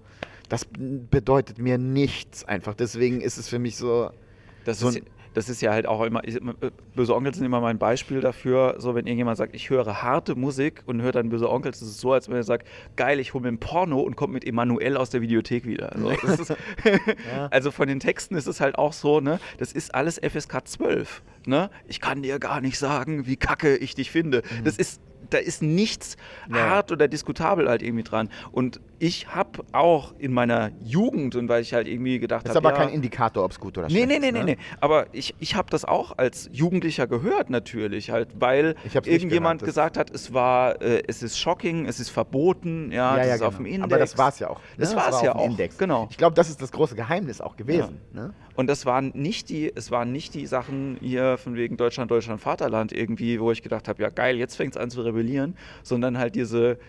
das 0.49 0.65
bedeutet 0.73 1.59
mir 1.59 1.77
nichts 1.77 2.45
einfach. 2.45 2.73
Deswegen 2.73 3.21
ist 3.21 3.37
es 3.37 3.47
für 3.47 3.59
mich 3.59 3.77
so, 3.77 4.09
Das, 4.65 4.79
So 4.79 4.89
ist, 4.89 5.01
das 5.37 5.49
ist 5.49 5.61
ja 5.61 5.71
halt 5.71 5.85
auch 5.85 6.01
immer, 6.03 6.23
ich, 6.23 6.39
Böse 6.95 7.15
Onkels 7.15 7.37
sind 7.37 7.45
immer 7.45 7.61
mein 7.61 7.77
Beispiel 7.77 8.21
dafür, 8.21 8.77
so 8.79 8.95
wenn 8.95 9.05
irgendjemand 9.05 9.37
sagt, 9.37 9.53
ich 9.53 9.69
höre 9.69 10.01
harte 10.01 10.33
Musik 10.33 10.81
und 10.87 11.03
hört 11.03 11.13
dann 11.13 11.29
Böse 11.29 11.47
Onkels, 11.47 11.79
das 11.79 11.89
ist 11.89 11.99
so, 11.99 12.11
als 12.11 12.27
wenn 12.27 12.37
er 12.37 12.43
sagt, 12.43 12.67
geil, 12.95 13.19
ich 13.19 13.35
hole 13.35 13.43
mir 13.43 13.49
ein 13.49 13.59
Porno 13.59 13.99
und 13.99 14.15
kommt 14.15 14.33
mit 14.33 14.43
Emanuel 14.47 14.97
aus 14.97 15.11
der 15.11 15.21
Videothek 15.21 15.67
wieder. 15.67 15.93
Also, 15.95 16.09
ist, 16.41 16.53
also 17.51 17.69
von 17.69 17.87
den 17.87 17.99
Texten 17.99 18.33
ist 18.33 18.47
es 18.47 18.59
halt 18.59 18.79
auch 18.79 18.93
so, 18.93 19.19
ne, 19.19 19.39
das 19.59 19.73
ist 19.73 19.93
alles 19.93 20.19
FSK 20.19 20.67
12, 20.67 21.21
ne, 21.45 21.69
ich 21.87 22.01
kann 22.01 22.23
dir 22.23 22.39
gar 22.39 22.59
nicht 22.59 22.79
sagen, 22.79 23.27
wie 23.27 23.35
kacke 23.35 23.77
ich 23.77 23.93
dich 23.93 24.09
finde. 24.09 24.41
Das 24.63 24.77
ist 24.77 24.99
da 25.29 25.39
ist 25.39 25.61
nichts 25.61 26.15
Mhm. 26.47 26.55
Ja. 26.55 26.69
hart 26.69 26.91
oder 26.91 27.07
diskutabel 27.09 27.67
halt 27.67 27.83
irgendwie 27.83 28.03
dran. 28.03 28.29
Und 28.51 28.79
ich 28.99 29.27
habe 29.33 29.63
auch 29.73 30.13
in 30.17 30.33
meiner 30.33 30.71
Jugend, 30.83 31.35
und 31.35 31.49
weil 31.49 31.61
ich 31.61 31.73
halt 31.73 31.87
irgendwie 31.87 32.19
gedacht 32.19 32.45
ist 32.47 32.55
habe, 32.55 32.67
aber 32.67 32.77
ja, 32.77 32.85
kein 32.85 32.93
Indikator, 32.93 33.43
ob 33.45 33.51
es 33.51 33.59
gut 33.59 33.77
oder 33.77 33.87
Nee, 33.87 34.03
schlecht 34.03 34.07
nee, 34.07 34.15
ist. 34.15 34.21
nee, 34.21 34.31
nee, 34.31 34.39
ne? 34.39 34.45
nee. 34.45 34.57
Aber 34.79 35.05
ich, 35.13 35.35
ich 35.39 35.55
habe 35.55 35.69
das 35.69 35.85
auch 35.85 36.17
als 36.17 36.49
Jugendlicher 36.51 37.07
gehört, 37.07 37.49
natürlich, 37.49 38.09
halt, 38.11 38.29
weil 38.39 38.75
irgendjemand 39.05 39.61
das- 39.61 39.67
gesagt 39.67 39.97
hat, 39.97 40.09
es 40.09 40.33
war, 40.33 40.81
äh, 40.81 41.03
es 41.07 41.21
ist 41.23 41.37
shocking, 41.37 41.85
es 41.85 41.99
ist 41.99 42.09
verboten, 42.09 42.91
ja, 42.91 43.11
Ja, 43.11 43.17
das 43.17 43.27
ja, 43.27 43.35
ist 43.35 43.41
auf 43.43 43.55
dem 43.57 43.65
genau. 43.65 43.75
Index. 43.75 43.93
Aber 43.93 43.99
das 43.99 44.17
war 44.17 44.29
es 44.29 44.39
ja 44.39 44.49
auch. 44.49 44.59
Das 44.77 44.91
ne? 44.91 44.95
war's 44.97 45.13
war 45.15 45.23
ja 45.25 45.31
auf 45.31 45.37
dem 45.37 45.41
auch, 45.41 45.49
Index. 45.51 45.77
genau. 45.77 46.07
Ich 46.09 46.17
glaube, 46.17 46.35
das 46.35 46.49
ist 46.49 46.61
das 46.61 46.71
große 46.71 46.95
Geheimnis 46.95 47.41
auch 47.41 47.55
gewesen. 47.55 47.99
Ne? 48.13 48.33
Und 48.55 48.67
das 48.67 48.85
waren 48.87 49.11
nicht 49.13 49.49
die, 49.49 49.71
es 49.75 49.91
waren 49.91 50.11
nicht 50.11 50.33
die 50.33 50.47
Sachen 50.47 50.97
hier 50.99 51.37
von 51.37 51.55
wegen 51.55 51.77
Deutschland, 51.77 52.09
Deutschland, 52.09 52.41
Vaterland 52.41 52.91
irgendwie, 52.91 53.39
wo 53.39 53.51
ich 53.51 53.61
gedacht 53.61 53.87
habe, 53.87 54.01
ja 54.01 54.09
geil, 54.09 54.37
jetzt 54.37 54.55
fängt 54.55 54.75
es 54.75 54.81
an 54.81 54.89
zu 54.89 55.01
rebellieren, 55.01 55.55
sondern 55.83 56.17
halt 56.17 56.33
diese 56.35 56.79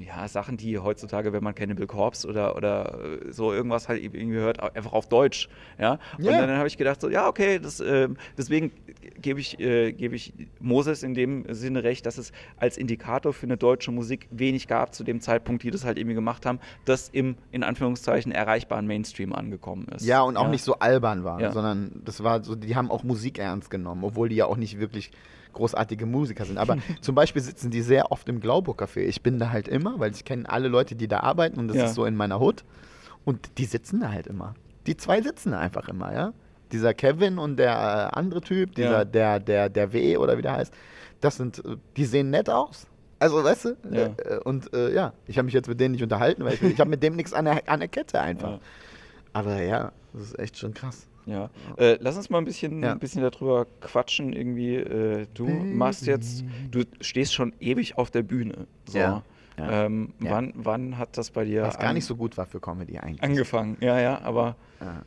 ja, 0.00 0.26
Sachen, 0.28 0.56
die 0.56 0.78
heutzutage, 0.78 1.32
wenn 1.32 1.44
man 1.44 1.54
Cannibal 1.54 1.86
Corpse 1.86 2.26
oder, 2.26 2.56
oder 2.56 3.20
äh, 3.22 3.32
so 3.32 3.52
irgendwas 3.52 3.88
halt 3.88 4.02
irgendwie 4.02 4.36
hört, 4.38 4.58
einfach 4.74 4.92
auf 4.92 5.08
Deutsch, 5.08 5.48
ja. 5.78 5.98
Und 6.18 6.24
Ja. 6.24 6.38
dann 6.46 6.56
habe 6.56 6.68
ich 6.68 6.76
gedacht, 6.78 7.00
so, 7.00 7.10
ja, 7.10 7.28
okay, 7.28 7.58
das, 7.58 7.80
ähm, 7.80 8.16
deswegen 8.38 8.72
gebe 9.20 9.40
ich, 9.40 9.60
äh, 9.60 9.92
gebe 9.92 10.16
ich 10.16 10.32
Moses 10.58 11.02
in 11.02 11.14
dem 11.14 11.44
Sinne 11.52 11.84
recht, 11.84 12.06
dass 12.06 12.18
es 12.18 12.32
als 12.56 12.78
Indikator 12.78 13.32
für 13.32 13.44
eine 13.46 13.56
deutsche 13.56 13.90
Musik 13.90 14.26
wenig 14.30 14.66
gab 14.68 14.94
zu 14.94 15.04
dem 15.04 15.20
Zeitpunkt, 15.20 15.62
die 15.62 15.70
das 15.70 15.84
halt 15.84 15.98
irgendwie 15.98 16.14
gemacht 16.14 16.46
haben, 16.46 16.60
das 16.86 17.08
im, 17.10 17.36
in 17.52 17.62
Anführungszeichen, 17.62 18.32
erreichbaren 18.32 18.86
Mainstream 18.86 19.32
angekommen 19.34 19.86
ist. 19.88 20.06
Ja, 20.06 20.22
und 20.22 20.36
auch 20.36 20.48
nicht 20.48 20.64
so 20.64 20.78
albern 20.78 21.24
war, 21.24 21.40
Ja. 21.40 21.52
sondern 21.52 22.00
das 22.04 22.22
war 22.24 22.42
so, 22.42 22.54
die 22.54 22.74
haben 22.74 22.90
auch 22.90 23.02
Musik 23.02 23.38
ernst 23.38 23.70
genommen, 23.70 24.04
obwohl 24.04 24.28
die 24.30 24.36
ja 24.36 24.46
auch 24.46 24.56
nicht 24.56 24.78
wirklich 24.80 25.10
großartige 25.52 26.06
Musiker 26.06 26.44
sind. 26.44 26.58
Aber 26.58 26.76
zum 27.00 27.14
Beispiel 27.14 27.42
sitzen 27.42 27.70
die 27.70 27.82
sehr 27.82 28.10
oft 28.12 28.28
im 28.28 28.40
Glauburg-Café. 28.40 29.00
Ich 29.00 29.22
bin 29.22 29.38
da 29.38 29.50
halt 29.50 29.68
immer, 29.68 29.98
weil 29.98 30.12
ich 30.12 30.24
kenne 30.24 30.48
alle 30.48 30.68
Leute, 30.68 30.94
die 30.94 31.08
da 31.08 31.20
arbeiten 31.20 31.58
und 31.58 31.68
das 31.68 31.76
Ja. 31.76 31.84
ist 31.86 31.94
so 31.94 32.04
in 32.04 32.16
meiner 32.16 32.40
Hut. 32.40 32.64
Und 33.24 33.58
die 33.58 33.64
sitzen 33.66 34.00
da 34.00 34.10
halt 34.12 34.26
immer. 34.26 34.54
Die 34.86 34.96
zwei 34.96 35.20
sitzen 35.20 35.52
da 35.52 35.58
einfach 35.58 35.88
immer, 35.88 36.12
ja. 36.14 36.32
Dieser 36.72 36.94
Kevin 36.94 37.38
und 37.38 37.56
der 37.56 37.72
äh, 38.12 38.16
andere 38.18 38.40
Typ, 38.40 38.74
dieser, 38.74 38.98
Ja. 39.00 39.04
der, 39.04 39.40
der, 39.40 39.68
der 39.68 39.92
W 39.92 40.16
oder 40.16 40.38
wie 40.38 40.42
der 40.42 40.52
heißt, 40.52 40.72
das 41.20 41.36
sind, 41.36 41.58
äh, 41.64 41.76
die 41.96 42.04
sehen 42.06 42.30
nett 42.30 42.48
aus. 42.48 42.86
Also, 43.18 43.44
weißt 43.44 43.64
du? 43.66 43.76
Ja. 43.90 44.06
Äh, 44.06 44.38
und 44.44 44.72
äh, 44.72 44.94
ja, 44.94 45.12
ich 45.26 45.36
habe 45.36 45.44
mich 45.44 45.52
jetzt 45.54 45.68
mit 45.68 45.78
denen 45.78 45.92
nicht 45.92 46.02
unterhalten, 46.02 46.42
weil 46.44 46.54
ich, 46.54 46.62
ich 46.62 46.80
habe 46.80 46.88
mit 46.88 47.02
dem 47.02 47.16
nichts 47.16 47.34
an 47.34 47.44
der, 47.44 47.68
an 47.68 47.80
der 47.80 47.88
Kette 47.88 48.18
einfach. 48.20 48.52
Ja. 48.52 48.60
Aber 49.34 49.60
ja, 49.62 49.92
das 50.14 50.22
ist 50.22 50.38
echt 50.38 50.56
schon 50.58 50.72
krass. 50.72 51.06
Ja. 51.30 51.48
Äh, 51.76 51.96
lass 52.00 52.16
uns 52.16 52.28
mal 52.30 52.38
ein 52.38 52.44
bisschen, 52.44 52.82
Ja. 52.82 52.92
ein 52.92 52.98
bisschen 52.98 53.22
darüber 53.22 53.66
quatschen. 53.80 54.32
Irgendwie, 54.32 54.74
äh, 54.76 55.26
du 55.34 55.46
machst 55.48 56.06
jetzt, 56.06 56.44
du 56.70 56.84
stehst 57.00 57.32
schon 57.34 57.52
ewig 57.60 57.96
auf 57.96 58.10
der 58.10 58.22
Bühne. 58.22 58.66
So. 58.86 58.98
Ja. 58.98 59.22
Ja. 59.58 59.86
Ähm, 59.86 60.12
Ja. 60.22 60.30
Wann, 60.32 60.52
wann 60.56 60.98
hat 60.98 61.16
das 61.18 61.30
bei 61.30 61.44
dir 61.44 61.62
Was 61.62 61.78
gar 61.78 61.92
nicht 61.92 62.04
so 62.06 62.16
gut 62.16 62.36
war 62.38 62.46
für 62.46 62.60
Comedy 62.60 62.98
eigentlich. 62.98 63.22
angefangen? 63.22 63.76
Ja, 63.80 64.00
ja, 64.00 64.20
aber 64.22 64.56
Ja. 64.80 65.02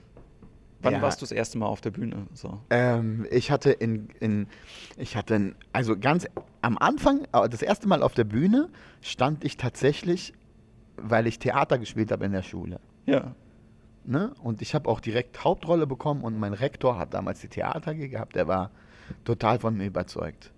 wann 0.82 0.94
Ja. 0.94 1.02
warst 1.02 1.22
du 1.22 1.24
das 1.24 1.32
erste 1.32 1.58
Mal 1.58 1.66
auf 1.66 1.82
der 1.82 1.92
Bühne? 1.92 2.28
So. 2.34 2.60
Ähm, 2.70 3.26
ich 3.32 3.50
hatte 3.52 3.72
in, 3.72 4.10
in 4.20 4.48
ich 4.98 5.16
hatte, 5.16 5.36
in, 5.36 5.56
also 5.72 5.98
ganz 5.98 6.28
am 6.62 6.78
Anfang, 6.78 7.26
äh, 7.34 7.50
das 7.50 7.62
erste 7.64 7.88
Mal 7.88 8.04
auf 8.04 8.14
der 8.14 8.26
Bühne 8.26 8.70
stand 9.02 9.44
ich 9.44 9.58
tatsächlich, 9.58 10.34
weil 10.98 11.26
ich 11.26 11.40
Theater 11.40 11.80
gespielt 11.80 12.12
habe 12.12 12.24
in 12.26 12.32
der 12.32 12.44
Schule. 12.44 12.80
Ja. 13.08 13.34
Ne? 14.06 14.34
Und 14.44 14.62
ich 14.62 14.76
habe 14.76 14.90
auch 14.90 15.00
direkt 15.00 15.44
Hauptrolle 15.44 15.88
bekommen 15.88 16.24
und 16.24 16.38
mein 16.38 16.54
Rektor 16.54 16.98
hat 16.98 17.14
damals 17.14 17.40
die 17.42 17.48
Theater 17.48 17.92
AG 17.92 18.10
gehabt, 18.10 18.36
der 18.36 18.48
war 18.48 18.72
total 19.24 19.60
von 19.60 19.78
mir 19.78 19.86
überzeugt. 19.86 20.52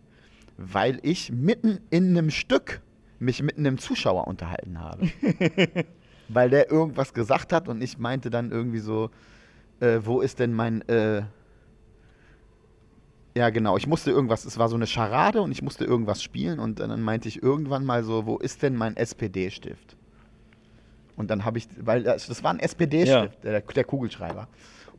Weil 0.58 1.00
ich 1.04 1.32
mitten 1.32 1.80
in 1.90 2.10
einem 2.10 2.30
Stück 2.30 2.82
mich 3.20 3.42
mit 3.44 3.58
einem 3.58 3.78
Zuschauer 3.78 4.28
unterhalten 4.28 4.80
habe. 4.80 5.10
weil 6.30 6.50
der 6.50 6.72
irgendwas 6.72 7.14
gesagt 7.14 7.54
hat 7.54 7.68
und 7.68 7.82
ich 7.82 7.98
meinte 7.98 8.30
dann 8.30 8.52
irgendwie 8.52 8.80
so, 8.80 9.10
äh, 9.80 10.00
wo 10.04 10.22
ist 10.22 10.40
denn 10.40 10.54
mein, 10.54 10.82
äh, 10.88 11.24
ja 13.36 13.50
genau, 13.50 13.78
ich 13.78 13.88
musste 13.88 14.12
irgendwas, 14.12 14.46
es 14.46 14.58
war 14.58 14.70
so 14.70 14.76
eine 14.76 14.88
Scharade 14.88 15.42
und 15.42 15.52
ich 15.52 15.62
musste 15.62 15.86
irgendwas 15.86 16.24
spielen 16.24 16.60
und 16.60 16.80
dann 16.80 17.02
meinte 17.02 17.28
ich 17.28 17.44
irgendwann 17.44 17.86
mal 17.86 18.04
so, 18.04 18.26
wo 18.26 18.38
ist 18.38 18.64
denn 18.64 18.76
mein 18.76 18.96
SPD-Stift? 18.96 19.98
Und 21.16 21.30
dann 21.30 21.46
habe 21.46 21.58
ich, 21.58 21.68
weil 21.80 22.04
das, 22.04 22.28
das 22.28 22.44
war 22.44 22.52
ein 22.52 22.60
SPD-Stift, 22.60 23.44
der, 23.44 23.62
der 23.62 23.84
Kugelschreiber. 23.84 24.48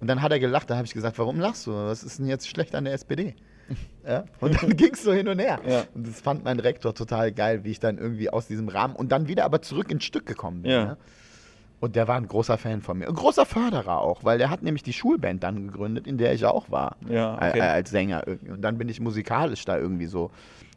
Und 0.01 0.09
dann 0.09 0.23
hat 0.23 0.33
er 0.33 0.39
gelacht, 0.39 0.71
da 0.71 0.77
habe 0.77 0.87
ich 0.87 0.95
gesagt, 0.95 1.19
warum 1.19 1.41
lachst 1.41 1.67
du? 1.67 1.73
Was 1.73 2.03
ist 2.03 2.19
denn 2.19 2.27
jetzt 2.27 2.49
schlecht 2.49 2.75
an 2.75 2.85
der 2.85 2.95
SPD? 2.95 3.35
Ja? 4.07 4.25
Und 4.39 4.63
dann 4.63 4.71
ging 4.77 4.93
es 4.93 5.03
so 5.03 5.13
hin 5.13 5.27
und 5.27 5.41
her. 5.41 5.59
Ja. 5.67 5.83
Und 5.93 6.07
das 6.07 6.21
fand 6.21 6.45
mein 6.45 6.61
Rektor 6.61 6.95
total 6.95 7.33
geil, 7.33 7.65
wie 7.65 7.73
ich 7.73 7.81
dann 7.81 7.99
irgendwie 7.99 8.31
aus 8.31 8.47
diesem 8.47 8.69
Rahmen 8.69 8.95
und 8.95 9.11
dann 9.11 9.27
wieder 9.27 9.45
aber 9.45 9.61
zurück 9.61 9.91
ins 9.91 10.05
Stück 10.05 10.27
gekommen 10.27 10.63
bin. 10.63 10.71
Ja. 10.71 10.85
Ja? 10.85 10.97
Und 11.81 11.97
der 11.97 12.09
war 12.09 12.17
ein 12.17 12.27
großer 12.29 12.57
Fan 12.57 12.81
von 12.81 12.99
mir. 12.99 13.09
Ein 13.09 13.15
großer 13.15 13.45
Förderer 13.45 14.01
auch, 14.01 14.25
weil 14.25 14.39
der 14.39 14.49
hat 14.49 14.63
nämlich 14.63 14.83
die 14.83 14.93
Schulband 14.93 15.43
dann 15.43 15.67
gegründet, 15.67 16.07
in 16.07 16.17
der 16.17 16.33
ich 16.33 16.45
auch 16.45 16.71
war. 16.71 16.97
Ja, 17.09 17.35
okay. 17.35 17.59
äh, 17.59 17.63
als 17.63 17.91
Sänger 17.91 18.23
irgendwie. 18.27 18.53
Und 18.53 18.63
dann 18.63 18.79
bin 18.79 18.89
ich 18.89 19.01
musikalisch 19.01 19.65
da 19.65 19.77
irgendwie 19.77 20.07
so. 20.07 20.31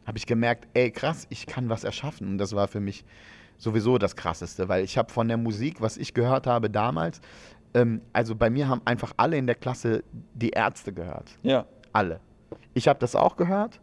Habe 0.06 0.18
ich 0.18 0.26
gemerkt, 0.26 0.66
ey 0.74 0.90
krass, 0.90 1.26
ich 1.30 1.46
kann 1.46 1.68
was 1.68 1.84
erschaffen. 1.84 2.26
Und 2.26 2.38
das 2.38 2.54
war 2.54 2.68
für 2.68 2.80
mich 2.80 3.04
sowieso 3.60 3.98
das 3.98 4.16
Krasseste, 4.16 4.68
weil 4.68 4.82
ich 4.82 4.98
habe 4.98 5.12
von 5.12 5.28
der 5.28 5.36
Musik, 5.36 5.80
was 5.80 5.96
ich 5.96 6.14
gehört 6.14 6.48
habe 6.48 6.68
damals, 6.70 7.20
ähm, 7.74 8.00
also 8.12 8.34
bei 8.34 8.50
mir 8.50 8.66
haben 8.66 8.80
einfach 8.84 9.12
alle 9.16 9.36
in 9.36 9.46
der 9.46 9.54
Klasse 9.54 10.02
die 10.34 10.50
Ärzte 10.50 10.92
gehört. 10.92 11.30
Ja. 11.42 11.66
Alle. 11.92 12.18
Ich 12.74 12.88
habe 12.88 12.98
das 12.98 13.14
auch 13.14 13.36
gehört, 13.36 13.80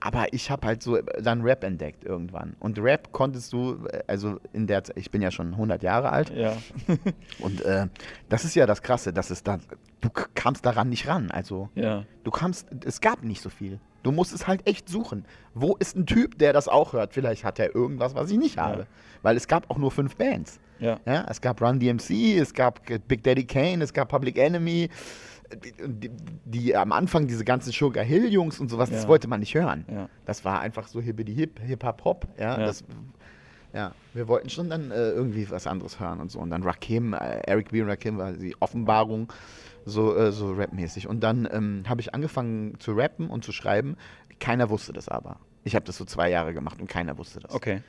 aber 0.00 0.32
ich 0.32 0.50
habe 0.50 0.66
halt 0.66 0.82
so 0.82 0.96
dann 1.20 1.42
Rap 1.42 1.62
entdeckt 1.62 2.04
irgendwann. 2.04 2.56
Und 2.58 2.78
Rap 2.80 3.12
konntest 3.12 3.52
du, 3.52 3.86
äh, 3.92 4.02
also 4.06 4.38
in 4.52 4.66
der 4.66 4.82
Zeit, 4.82 4.96
ich 4.96 5.10
bin 5.10 5.20
ja 5.22 5.30
schon 5.30 5.52
100 5.52 5.82
Jahre 5.82 6.10
alt. 6.10 6.30
Ja. 6.34 6.56
Und 7.40 7.60
äh, 7.62 7.86
das 8.30 8.44
ist 8.44 8.54
ja 8.54 8.66
das 8.66 8.82
Krasse, 8.82 9.12
dass 9.12 9.30
es 9.30 9.42
da, 9.42 9.58
du 10.00 10.08
kamst 10.34 10.64
daran 10.64 10.88
nicht 10.88 11.06
ran. 11.06 11.30
Also 11.30 11.68
Ja. 11.74 12.04
du 12.24 12.30
kamst, 12.30 12.66
es 12.84 13.00
gab 13.00 13.22
nicht 13.22 13.42
so 13.42 13.50
viel. 13.50 13.78
Du 14.02 14.12
musstest 14.12 14.46
halt 14.46 14.66
echt 14.66 14.88
suchen. 14.88 15.24
Wo 15.54 15.76
ist 15.76 15.96
ein 15.96 16.06
Typ, 16.06 16.38
der 16.38 16.52
das 16.52 16.68
auch 16.68 16.92
hört? 16.92 17.12
Vielleicht 17.12 17.44
hat 17.44 17.58
er 17.58 17.74
irgendwas, 17.74 18.14
was 18.14 18.30
ich 18.30 18.38
nicht 18.38 18.56
habe. 18.58 18.86
Weil 19.22 19.36
es 19.36 19.46
gab 19.48 19.70
auch 19.70 19.76
nur 19.78 19.90
fünf 19.90 20.16
Bands. 20.16 20.58
Ja. 20.78 20.98
Ja, 21.06 21.26
es 21.28 21.40
gab 21.40 21.60
Run 21.60 21.78
DMC, 21.78 22.38
es 22.38 22.54
gab 22.54 22.80
Big 23.06 23.22
Daddy 23.22 23.44
Kane, 23.44 23.84
es 23.84 23.92
gab 23.92 24.08
Public 24.08 24.38
Enemy. 24.38 24.88
Die, 25.84 26.10
die 26.44 26.76
am 26.76 26.92
Anfang 26.92 27.26
diese 27.26 27.44
ganzen 27.44 27.72
Sugar 27.72 28.04
Hill 28.04 28.32
Jungs 28.32 28.60
und 28.60 28.70
sowas, 28.70 28.88
das 28.88 29.02
Ja. 29.02 29.08
wollte 29.08 29.26
man 29.26 29.40
nicht 29.40 29.54
hören. 29.54 29.84
Ja. 29.92 30.08
Das 30.24 30.44
war 30.44 30.60
einfach 30.60 30.86
so 30.86 31.00
hippity 31.00 31.34
hip, 31.34 31.58
hip 31.60 31.82
hop 31.84 32.04
hop. 32.04 32.28
Ja, 32.38 32.58
Ja. 32.58 32.66
Das, 32.66 32.84
ja, 33.74 33.92
wir 34.14 34.28
wollten 34.28 34.48
schon 34.48 34.70
dann 34.70 34.90
äh, 34.92 35.10
irgendwie 35.10 35.50
was 35.50 35.66
anderes 35.66 35.98
hören 36.00 36.20
und 36.20 36.30
so. 36.30 36.38
Und 36.38 36.50
dann 36.50 36.62
Rakim, 36.62 37.14
äh, 37.14 37.40
Eric 37.46 37.70
B. 37.70 37.82
und 37.82 37.88
Rakim 37.88 38.16
war 38.16 38.32
die 38.32 38.54
Offenbarung 38.60 39.32
so, 39.90 40.16
äh, 40.16 40.32
so 40.32 40.52
rapmäßig. 40.52 41.06
Und 41.06 41.20
dann 41.20 41.48
ähm, 41.50 41.84
habe 41.86 42.00
ich 42.00 42.14
angefangen 42.14 42.78
zu 42.80 42.92
rappen 42.92 43.28
und 43.28 43.44
zu 43.44 43.52
schreiben. 43.52 43.96
Keiner 44.38 44.70
wusste 44.70 44.92
das 44.92 45.08
aber. 45.08 45.38
Ich 45.64 45.74
habe 45.74 45.84
das 45.84 45.96
so 45.96 46.04
zwei 46.04 46.30
Jahre 46.30 46.54
gemacht 46.54 46.80
und 46.80 46.88
keiner 46.88 47.18
wusste 47.18 47.40
das. 47.40 47.54
Okay. 47.54 47.82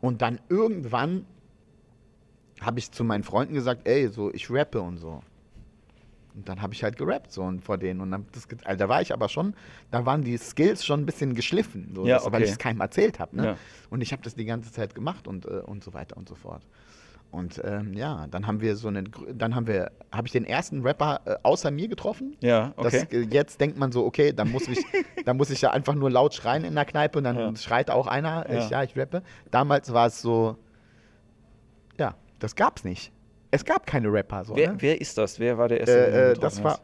Und 0.00 0.22
dann 0.22 0.40
irgendwann 0.48 1.26
habe 2.60 2.78
ich 2.78 2.90
zu 2.90 3.04
meinen 3.04 3.24
Freunden 3.24 3.54
gesagt, 3.54 3.86
ey, 3.86 4.08
so 4.08 4.32
ich 4.32 4.50
rappe 4.50 4.80
und 4.80 4.98
so. 4.98 5.22
Und 6.34 6.48
dann 6.48 6.60
habe 6.60 6.74
ich 6.74 6.82
halt 6.82 6.96
gerappt 6.96 7.30
so 7.32 7.42
und 7.42 7.62
vor 7.62 7.78
denen 7.78 8.00
und 8.00 8.10
dann 8.10 8.26
das, 8.32 8.48
also, 8.64 8.78
da 8.78 8.88
war 8.88 9.00
ich 9.00 9.12
aber 9.12 9.28
schon, 9.28 9.54
da 9.92 10.04
waren 10.04 10.22
die 10.22 10.36
Skills 10.36 10.84
schon 10.84 11.00
ein 11.00 11.06
bisschen 11.06 11.34
geschliffen, 11.34 11.92
so, 11.94 12.04
Ja, 12.04 12.16
das, 12.16 12.24
weil 12.26 12.34
okay. 12.34 12.44
ich 12.44 12.50
es 12.50 12.58
keinem 12.58 12.80
erzählt 12.80 13.20
habe. 13.20 13.36
Ne? 13.36 13.44
Ja. 13.46 13.56
Und 13.88 14.00
ich 14.00 14.12
habe 14.12 14.22
das 14.22 14.34
die 14.34 14.44
ganze 14.44 14.72
Zeit 14.72 14.96
gemacht 14.96 15.28
und, 15.28 15.46
äh, 15.46 15.60
und 15.60 15.84
so 15.84 15.94
weiter 15.94 16.16
und 16.16 16.28
so 16.28 16.34
fort. 16.34 16.66
Und 17.34 17.60
ähm, 17.64 17.92
ja, 17.94 18.26
dann 18.30 18.46
haben 18.46 18.60
wir 18.60 18.76
so 18.76 18.86
einen, 18.88 19.10
dann 19.32 19.54
haben 19.56 19.66
wir, 19.66 19.90
habe 20.12 20.28
ich 20.28 20.32
den 20.32 20.44
ersten 20.44 20.82
Rapper 20.82 21.20
äh, 21.24 21.34
außer 21.42 21.70
mir 21.72 21.88
getroffen. 21.88 22.36
Ja, 22.40 22.72
okay. 22.76 23.06
Das, 23.10 23.12
äh, 23.12 23.26
jetzt 23.30 23.60
denkt 23.60 23.76
man 23.76 23.90
so, 23.90 24.04
okay, 24.06 24.32
dann 24.32 24.52
muss 24.52 24.68
ich, 24.68 24.78
dann 25.24 25.36
muss 25.36 25.50
ich 25.50 25.60
ja 25.60 25.70
einfach 25.72 25.94
nur 25.94 26.10
laut 26.10 26.32
schreien 26.34 26.64
in 26.64 26.74
der 26.74 26.84
Kneipe 26.84 27.18
und 27.18 27.24
dann 27.24 27.36
Ja. 27.36 27.56
schreit 27.56 27.90
auch 27.90 28.06
einer, 28.06 28.48
Ja. 28.48 28.58
ich, 28.64 28.70
ja, 28.70 28.82
ich 28.84 28.96
rappe. 28.96 29.22
Damals 29.50 29.92
war 29.92 30.06
es 30.06 30.22
so, 30.22 30.56
ja, 31.98 32.14
das 32.38 32.54
gab's 32.54 32.84
nicht. 32.84 33.12
Es 33.50 33.64
gab 33.64 33.86
keine 33.86 34.12
Rapper. 34.12 34.44
So, 34.44 34.54
wer, 34.56 34.72
ne? 34.72 34.76
wer 34.80 35.00
ist 35.00 35.18
das? 35.18 35.38
Wer 35.40 35.58
war 35.58 35.68
der 35.68 35.80
erste? 35.80 36.02
den 36.04 36.12
du 36.12 36.18
äh, 36.18 36.30
äh, 36.30 36.34
das 36.34 36.62
war, 36.62 36.80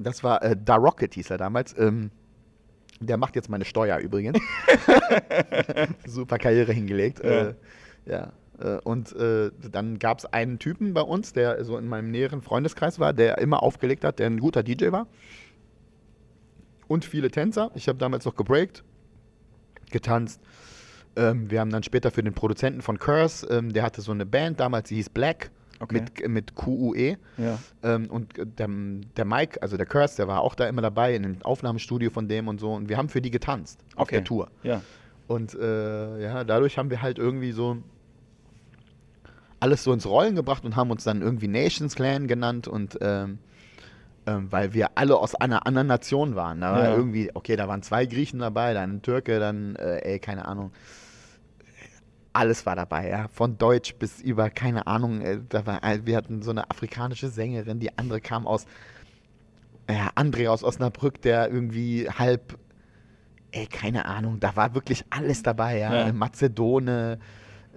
das 0.00 0.24
war 0.24 0.42
äh, 0.42 0.56
Da 0.62 0.74
Rocket 0.76 1.14
hieß 1.14 1.30
er 1.30 1.38
damals. 1.38 1.76
Ähm, 1.78 2.10
der 3.00 3.16
macht 3.16 3.36
jetzt 3.36 3.48
meine 3.48 3.64
Steuer 3.64 3.98
übrigens. 3.98 4.38
Super 6.06 6.38
Karriere 6.38 6.72
hingelegt. 6.72 7.22
Ja. 7.22 7.48
Äh, 7.48 7.54
ja. 8.06 8.32
Äh, 8.60 8.78
Und 8.84 9.14
äh, 9.16 9.50
dann 9.70 9.98
gab 9.98 10.18
es 10.18 10.24
einen 10.26 10.58
Typen 10.58 10.94
bei 10.94 11.02
uns, 11.02 11.32
der 11.32 11.64
so 11.64 11.76
in 11.78 11.86
meinem 11.86 12.10
näheren 12.10 12.42
Freundeskreis 12.42 12.98
war, 12.98 13.12
der 13.12 13.38
immer 13.38 13.62
aufgelegt 13.62 14.04
hat, 14.04 14.18
der 14.18 14.26
ein 14.26 14.38
guter 14.40 14.62
DJ 14.62 14.90
war. 14.92 15.06
Und 16.86 17.04
viele 17.04 17.30
Tänzer. 17.30 17.70
Ich 17.74 17.88
habe 17.88 17.98
damals 17.98 18.24
noch 18.24 18.34
gebreakt, 18.34 18.82
getanzt. 19.90 20.40
Ähm, 21.16 21.50
wir 21.50 21.60
haben 21.60 21.70
dann 21.70 21.82
später 21.82 22.10
für 22.10 22.22
den 22.22 22.32
Produzenten 22.34 22.80
von 22.80 22.98
Curse, 22.98 23.46
ähm, 23.48 23.72
der 23.72 23.82
hatte 23.82 24.00
so 24.00 24.12
eine 24.12 24.24
Band 24.26 24.60
damals, 24.60 24.88
die 24.88 24.96
hieß 24.96 25.10
Black 25.10 25.50
Okay. 25.80 26.00
mit, 26.00 26.28
mit 26.28 26.54
QUE. 26.56 27.18
Ja. 27.36 27.58
Ähm, 27.84 28.06
und 28.10 28.36
äh, 28.36 28.44
der, 28.46 28.68
der 29.16 29.24
Mike, 29.24 29.62
also 29.62 29.76
der 29.76 29.86
Curse, 29.86 30.16
der 30.16 30.26
war 30.26 30.40
auch 30.40 30.56
da 30.56 30.66
immer 30.66 30.82
dabei 30.82 31.14
in 31.14 31.22
dem 31.22 31.42
Aufnahmestudio 31.42 32.10
von 32.10 32.26
dem 32.26 32.48
und 32.48 32.58
so. 32.58 32.72
Und 32.74 32.88
wir 32.88 32.96
haben 32.96 33.08
für 33.08 33.20
die 33.22 33.30
getanzt 33.30 33.78
auf 33.94 34.02
Okay. 34.02 34.16
der 34.16 34.24
Tour. 34.24 34.48
Ja. 34.64 34.82
Und 35.28 35.54
äh, 35.54 36.20
ja, 36.22 36.42
dadurch 36.42 36.78
haben 36.78 36.90
wir 36.90 37.00
halt 37.00 37.18
irgendwie 37.18 37.52
so 37.52 37.76
alles 39.60 39.84
so 39.84 39.92
ins 39.92 40.06
Rollen 40.06 40.34
gebracht 40.34 40.64
und 40.64 40.76
haben 40.76 40.90
uns 40.90 41.04
dann 41.04 41.22
irgendwie 41.22 41.48
Nations 41.48 41.94
Clan 41.94 42.26
genannt 42.28 42.68
und 42.68 42.98
ähm, 43.00 43.38
ähm, 44.26 44.52
weil 44.52 44.74
wir 44.74 44.90
alle 44.96 45.16
aus 45.16 45.34
einer 45.34 45.66
anderen 45.66 45.86
Nation 45.86 46.34
waren. 46.34 46.60
Da 46.60 46.72
war 46.72 46.84
Ja. 46.84 46.94
irgendwie, 46.96 47.30
okay, 47.34 47.56
da 47.56 47.66
waren 47.66 47.82
zwei 47.82 48.04
Griechen 48.06 48.40
dabei, 48.40 48.74
dann 48.74 48.96
ein 48.96 49.02
Türke, 49.02 49.38
dann, 49.40 49.74
äh, 49.76 49.98
ey, 50.00 50.18
keine 50.18 50.46
Ahnung. 50.46 50.70
Alles 52.34 52.66
war 52.66 52.76
dabei, 52.76 53.08
ja. 53.08 53.26
Von 53.28 53.56
Deutsch 53.58 53.94
bis 53.94 54.20
über, 54.20 54.50
keine 54.50 54.86
Ahnung, 54.86 55.22
äh, 55.22 55.40
da 55.48 55.66
war, 55.66 55.82
äh, 55.82 56.00
wir 56.04 56.16
hatten 56.16 56.42
so 56.42 56.50
eine 56.50 56.70
afrikanische 56.70 57.28
Sängerin, 57.28 57.80
die 57.80 57.96
andere 57.98 58.20
kam 58.20 58.46
aus, 58.46 58.66
ja, 59.90 60.10
André 60.14 60.48
aus 60.48 60.62
Osnabrück, 60.62 61.22
der 61.22 61.50
irgendwie 61.50 62.08
halb, 62.10 62.58
ey, 63.50 63.66
keine 63.66 64.04
Ahnung, 64.04 64.38
da 64.40 64.54
war 64.56 64.74
wirklich 64.74 65.04
alles 65.10 65.42
dabei, 65.42 65.78
ja. 65.78 66.06
Ja. 66.06 66.12
Mazedone, 66.12 67.18
äh, 67.18 67.24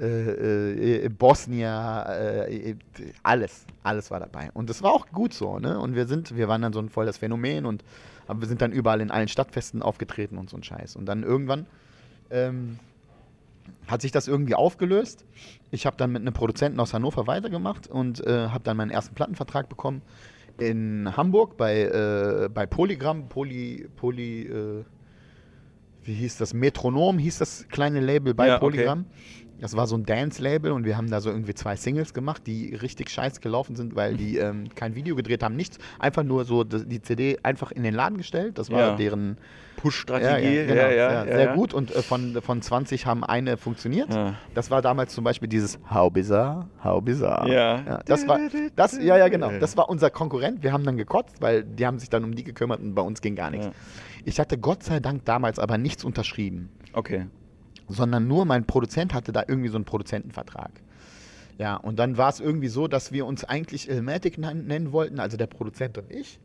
äh, 0.01 1.09
Bosnier, 1.09 2.05
äh, 2.09 2.71
äh, 2.71 2.75
alles, 3.23 3.65
alles 3.83 4.11
war 4.11 4.19
dabei. 4.19 4.49
Und 4.53 4.69
das 4.69 4.81
war 4.81 4.93
auch 4.93 5.07
gut 5.09 5.33
so, 5.33 5.59
ne? 5.59 5.79
Und 5.79 5.95
wir 5.95 6.07
sind, 6.07 6.35
wir 6.35 6.47
waren 6.47 6.61
dann 6.61 6.73
so 6.73 6.79
ein 6.79 6.89
volles 6.89 7.17
Phänomen 7.17 7.65
und 7.65 7.83
aber 8.27 8.41
wir 8.41 8.47
sind 8.47 8.61
dann 8.61 8.71
überall 8.71 9.01
in 9.01 9.11
allen 9.11 9.27
Stadtfesten 9.27 9.81
aufgetreten 9.81 10.37
und 10.37 10.49
so 10.49 10.57
ein 10.57 10.63
Scheiß. 10.63 10.95
Und 10.95 11.05
dann 11.05 11.23
irgendwann 11.23 11.65
ähm, 12.29 12.79
hat 13.87 14.01
sich 14.01 14.11
das 14.11 14.27
irgendwie 14.27 14.55
aufgelöst. 14.55 15.25
Ich 15.71 15.85
habe 15.85 15.97
dann 15.97 16.11
mit 16.11 16.21
einem 16.21 16.33
Produzenten 16.33 16.79
aus 16.79 16.93
Hannover 16.93 17.27
weitergemacht 17.27 17.87
und 17.87 18.25
äh, 18.25 18.47
habe 18.47 18.63
dann 18.63 18.77
meinen 18.77 18.91
ersten 18.91 19.15
Plattenvertrag 19.15 19.69
bekommen 19.69 20.01
in 20.57 21.15
Hamburg 21.17 21.57
bei, 21.57 21.81
äh, 21.81 22.49
bei 22.49 22.65
Polygram, 22.65 23.27
Poly, 23.27 23.87
Poly, 23.95 24.43
äh, 24.43 24.83
wie 26.03 26.13
hieß 26.13 26.37
das? 26.37 26.53
Metronom 26.53 27.19
hieß 27.19 27.39
das 27.39 27.67
kleine 27.69 27.99
Label 27.99 28.33
bei 28.33 28.47
Ja, 28.47 28.61
okay. 28.61 29.03
Das 29.61 29.75
war 29.77 29.85
so 29.87 29.95
ein 29.95 30.05
Dance-Label 30.05 30.71
und 30.71 30.85
wir 30.85 30.97
haben 30.97 31.09
da 31.09 31.21
so 31.21 31.29
irgendwie 31.29 31.53
zwei 31.53 31.75
Singles 31.75 32.13
gemacht, 32.13 32.41
die 32.47 32.75
richtig 32.75 33.09
scheiß 33.09 33.41
gelaufen 33.41 33.75
sind, 33.75 33.95
weil 33.95 34.15
die 34.15 34.37
ähm, 34.37 34.65
kein 34.75 34.95
Video 34.95 35.15
gedreht 35.15 35.43
haben, 35.43 35.55
nichts. 35.55 35.77
Einfach 35.99 36.23
nur 36.23 36.45
so 36.45 36.63
die 36.63 37.01
CD 37.01 37.37
einfach 37.43 37.71
in 37.71 37.83
den 37.83 37.93
Laden 37.93 38.17
gestellt. 38.17 38.57
Das 38.57 38.71
war 38.71 38.79
Ja. 38.79 38.95
deren 38.95 39.37
Push-Strategie. 39.77 40.55
ja, 40.55 40.61
ja, 40.61 40.65
genau, 40.65 40.81
ja, 40.81 41.23
sehr 41.25 41.45
ja. 41.45 41.55
gut. 41.55 41.73
Und 41.73 41.95
äh, 41.95 42.01
von, 42.01 42.41
von 42.41 42.61
20 42.61 43.05
haben 43.05 43.23
eine 43.23 43.57
funktioniert. 43.57 44.09
Das 44.53 44.69
war 44.71 44.81
damals 44.81 45.13
zum 45.13 45.23
Beispiel 45.23 45.47
dieses 45.47 45.79
How 45.89 46.11
bizarre, 46.11 46.67
how 46.83 47.01
bizarre. 47.01 47.51
Ja. 47.51 47.99
das 48.05 48.27
war, 48.27 48.39
das, 48.75 48.97
ja, 48.97 49.17
ja, 49.17 49.27
genau. 49.27 49.51
Das 49.59 49.77
war 49.77 49.89
unser 49.89 50.09
Konkurrent. 50.09 50.63
Wir 50.63 50.73
haben 50.73 50.83
dann 50.83 50.97
gekotzt, 50.97 51.41
weil 51.41 51.63
die 51.63 51.85
haben 51.85 51.99
sich 51.99 52.09
dann 52.09 52.23
um 52.23 52.35
die 52.35 52.43
gekümmert 52.43 52.79
und 52.79 52.93
bei 52.95 53.01
uns 53.01 53.21
ging 53.21 53.35
gar 53.35 53.51
nichts. 53.51 53.69
Ich 54.25 54.39
hatte 54.39 54.57
Gott 54.57 54.83
sei 54.83 54.99
Dank 54.99 55.25
damals 55.25 55.59
aber 55.59 55.77
nichts 55.77 56.03
unterschrieben, 56.03 56.69
Okay. 56.93 57.25
Sondern 57.87 58.27
nur 58.27 58.45
mein 58.45 58.65
Produzent 58.65 59.13
hatte 59.13 59.31
da 59.31 59.43
irgendwie 59.47 59.69
so 59.69 59.75
einen 59.77 59.85
Produzentenvertrag. 59.85 60.71
Ja, 61.57 61.75
und 61.75 61.99
dann 61.99 62.17
war 62.17 62.29
es 62.29 62.39
irgendwie 62.39 62.69
so, 62.69 62.87
dass 62.87 63.11
wir 63.11 63.25
uns 63.25 63.43
eigentlich 63.43 63.89
Ilmatic 63.89 64.37
nen- 64.37 64.65
nennen 64.65 64.91
wollten, 64.91 65.19
also 65.19 65.37
der 65.37 65.47
Produzent 65.47 65.97
und 65.97 66.09
ich. 66.11 66.39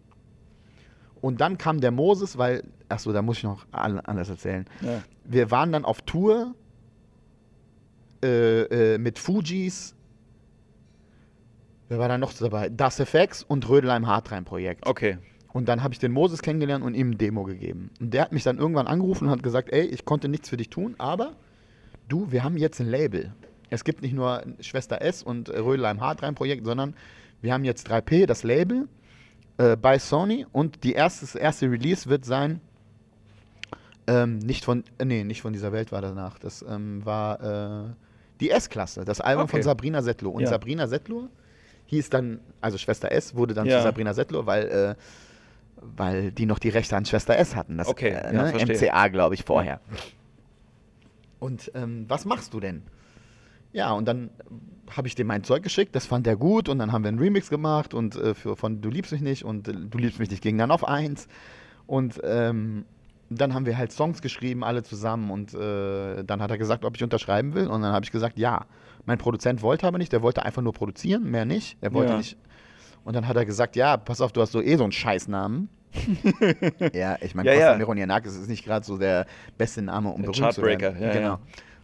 Und 1.22 1.40
dann 1.40 1.56
kam 1.56 1.80
der 1.80 1.90
Moses, 1.92 2.36
weil, 2.36 2.62
achso, 2.88 3.12
da 3.12 3.22
muss 3.22 3.38
ich 3.38 3.44
noch 3.44 3.66
alles 3.72 4.28
erzählen 4.28 4.66
Ja. 4.82 5.02
wir 5.24 5.50
waren 5.50 5.72
dann 5.72 5.84
auf 5.84 6.02
Tour 6.02 6.54
äh, 8.22 8.94
äh, 8.94 8.98
mit 8.98 9.18
Fujis. 9.18 9.94
Wer 11.88 11.98
war 11.98 12.08
da 12.08 12.18
noch 12.18 12.32
dabei? 12.32 12.68
Das 12.68 12.98
FX 13.00 13.42
und 13.44 13.68
Rödelheim 13.68 14.06
Hartrein 14.06 14.44
Projekt. 14.44 14.86
Okay. 14.86 15.18
Und 15.56 15.70
dann 15.70 15.82
habe 15.82 15.94
ich 15.94 15.98
den 15.98 16.12
Moses 16.12 16.42
kennengelernt 16.42 16.84
und 16.84 16.92
ihm 16.92 17.12
ein 17.12 17.16
Demo 17.16 17.42
gegeben. 17.44 17.88
Und 17.98 18.12
der 18.12 18.20
hat 18.20 18.30
mich 18.32 18.42
dann 18.42 18.58
irgendwann 18.58 18.86
angerufen 18.86 19.24
und 19.24 19.30
hat 19.30 19.42
gesagt, 19.42 19.72
ey, 19.72 19.86
ich 19.86 20.04
konnte 20.04 20.28
nichts 20.28 20.50
für 20.50 20.58
dich 20.58 20.68
tun, 20.68 20.94
aber 20.98 21.32
du, 22.08 22.30
wir 22.30 22.44
haben 22.44 22.58
jetzt 22.58 22.78
ein 22.78 22.86
Label. 22.90 23.32
Es 23.70 23.82
gibt 23.82 24.02
nicht 24.02 24.12
nur 24.12 24.42
Schwester 24.60 25.00
S 25.00 25.22
und 25.22 25.48
Rödelheim 25.48 26.02
Hartrein 26.02 26.34
Projekt, 26.34 26.66
sondern 26.66 26.92
wir 27.40 27.54
haben 27.54 27.64
jetzt 27.64 27.90
3P, 27.90 28.26
das 28.26 28.42
Label, 28.42 28.86
äh, 29.56 29.76
bei 29.76 29.98
Sony 29.98 30.44
und 30.52 30.84
die 30.84 30.92
erste, 30.92 31.22
das 31.22 31.34
erste 31.34 31.70
Release 31.70 32.06
wird 32.06 32.26
sein, 32.26 32.60
ähm, 34.08 34.38
nicht 34.40 34.62
von, 34.62 34.84
äh, 34.98 35.06
nee, 35.06 35.24
nicht 35.24 35.40
von 35.40 35.54
dieser 35.54 35.72
Welt 35.72 35.90
war 35.90 36.02
danach, 36.02 36.38
das 36.38 36.66
ähm, 36.68 37.02
war 37.06 37.86
äh, 37.86 37.94
die 38.40 38.50
S-Klasse, 38.50 39.06
das 39.06 39.22
Album 39.22 39.44
Okay. 39.44 39.52
von 39.52 39.62
Sabrina 39.62 40.02
Settler. 40.02 40.32
Und 40.32 40.42
Ja. 40.42 40.48
Sabrina 40.50 40.86
Settler 40.86 41.30
hieß 41.86 42.10
dann, 42.10 42.40
also 42.60 42.76
Schwester 42.76 43.10
S 43.10 43.34
wurde 43.34 43.54
dann 43.54 43.66
Ja. 43.66 43.78
zu 43.78 43.84
Sabrina 43.84 44.12
Settler, 44.12 44.44
weil, 44.44 44.66
äh, 44.68 44.94
weil 45.80 46.32
die 46.32 46.46
noch 46.46 46.58
die 46.58 46.68
Rechte 46.68 46.96
an 46.96 47.04
Schwester 47.04 47.36
S 47.36 47.54
hatten. 47.56 47.78
Das, 47.78 47.88
Okay, 47.88 48.10
äh, 48.10 48.32
ne? 48.32 48.52
MCA, 48.54 49.08
glaube 49.08 49.34
ich, 49.34 49.44
vorher. 49.44 49.80
Und 51.38 51.70
ähm, 51.74 52.06
was 52.08 52.24
machst 52.24 52.54
du 52.54 52.60
denn? 52.60 52.82
Ja, 53.72 53.92
und 53.92 54.06
dann 54.06 54.30
habe 54.94 55.08
ich 55.08 55.14
dem 55.14 55.26
mein 55.26 55.44
Zeug 55.44 55.62
geschickt, 55.62 55.94
das 55.94 56.06
fand 56.06 56.26
er 56.26 56.36
gut 56.36 56.68
und 56.68 56.78
dann 56.78 56.92
haben 56.92 57.02
wir 57.04 57.08
einen 57.08 57.18
Remix 57.18 57.50
gemacht 57.50 57.92
und 57.92 58.16
äh, 58.16 58.34
für, 58.34 58.56
von 58.56 58.80
Du 58.80 58.88
liebst 58.88 59.12
mich 59.12 59.20
nicht 59.20 59.44
und 59.44 59.68
äh, 59.68 59.72
Du 59.72 59.98
liebst 59.98 60.18
mich 60.18 60.30
nicht 60.30 60.42
ging 60.42 60.56
dann 60.58 60.70
auf 60.70 60.86
eins. 60.86 61.28
Und 61.86 62.20
ähm, 62.24 62.84
dann 63.28 63.54
haben 63.54 63.66
wir 63.66 63.76
halt 63.76 63.92
Songs 63.92 64.22
geschrieben, 64.22 64.64
alle 64.64 64.82
zusammen 64.82 65.30
und 65.30 65.52
äh, 65.54 66.22
dann 66.24 66.40
hat 66.40 66.50
er 66.50 66.58
gesagt, 66.58 66.84
ob 66.84 66.96
ich 66.96 67.02
unterschreiben 67.02 67.54
will 67.54 67.66
und 67.66 67.82
dann 67.82 67.92
habe 67.92 68.04
ich 68.04 68.12
gesagt, 68.12 68.38
ja. 68.38 68.64
Mein 69.04 69.18
Produzent 69.18 69.62
wollte 69.62 69.86
aber 69.86 69.98
nicht, 69.98 70.12
der 70.12 70.22
wollte 70.22 70.44
einfach 70.44 70.62
nur 70.62 70.72
produzieren, 70.72 71.30
mehr 71.30 71.44
nicht. 71.44 71.76
Er 71.80 71.92
wollte 71.92 72.12
Ja. 72.12 72.18
nicht. 72.18 72.36
Und 73.06 73.14
dann 73.14 73.28
hat 73.28 73.36
er 73.36 73.44
gesagt, 73.46 73.76
ja, 73.76 73.96
pass 73.96 74.20
auf, 74.20 74.32
du 74.32 74.40
hast 74.40 74.50
so 74.50 74.60
eh 74.60 74.74
so 74.76 74.82
einen 74.82 74.90
Scheißnamen. 74.90 75.68
ja, 76.92 77.16
ich 77.20 77.36
meine, 77.36 77.48
Ja, 77.50 77.54
Costa 77.54 77.72
ja. 77.72 77.78
Mironianakis 77.78 78.34
ist 78.36 78.48
nicht 78.48 78.64
gerade 78.64 78.84
so 78.84 78.98
der 78.98 79.26
beste 79.56 79.80
Name, 79.80 80.10
um 80.10 80.22
Der 80.22 80.32
berühmt 80.32 80.52
zu 80.52 80.60
werden. 80.62 81.00
Ja, 81.00 81.12
genau. 81.12 81.28
ja. 81.28 81.38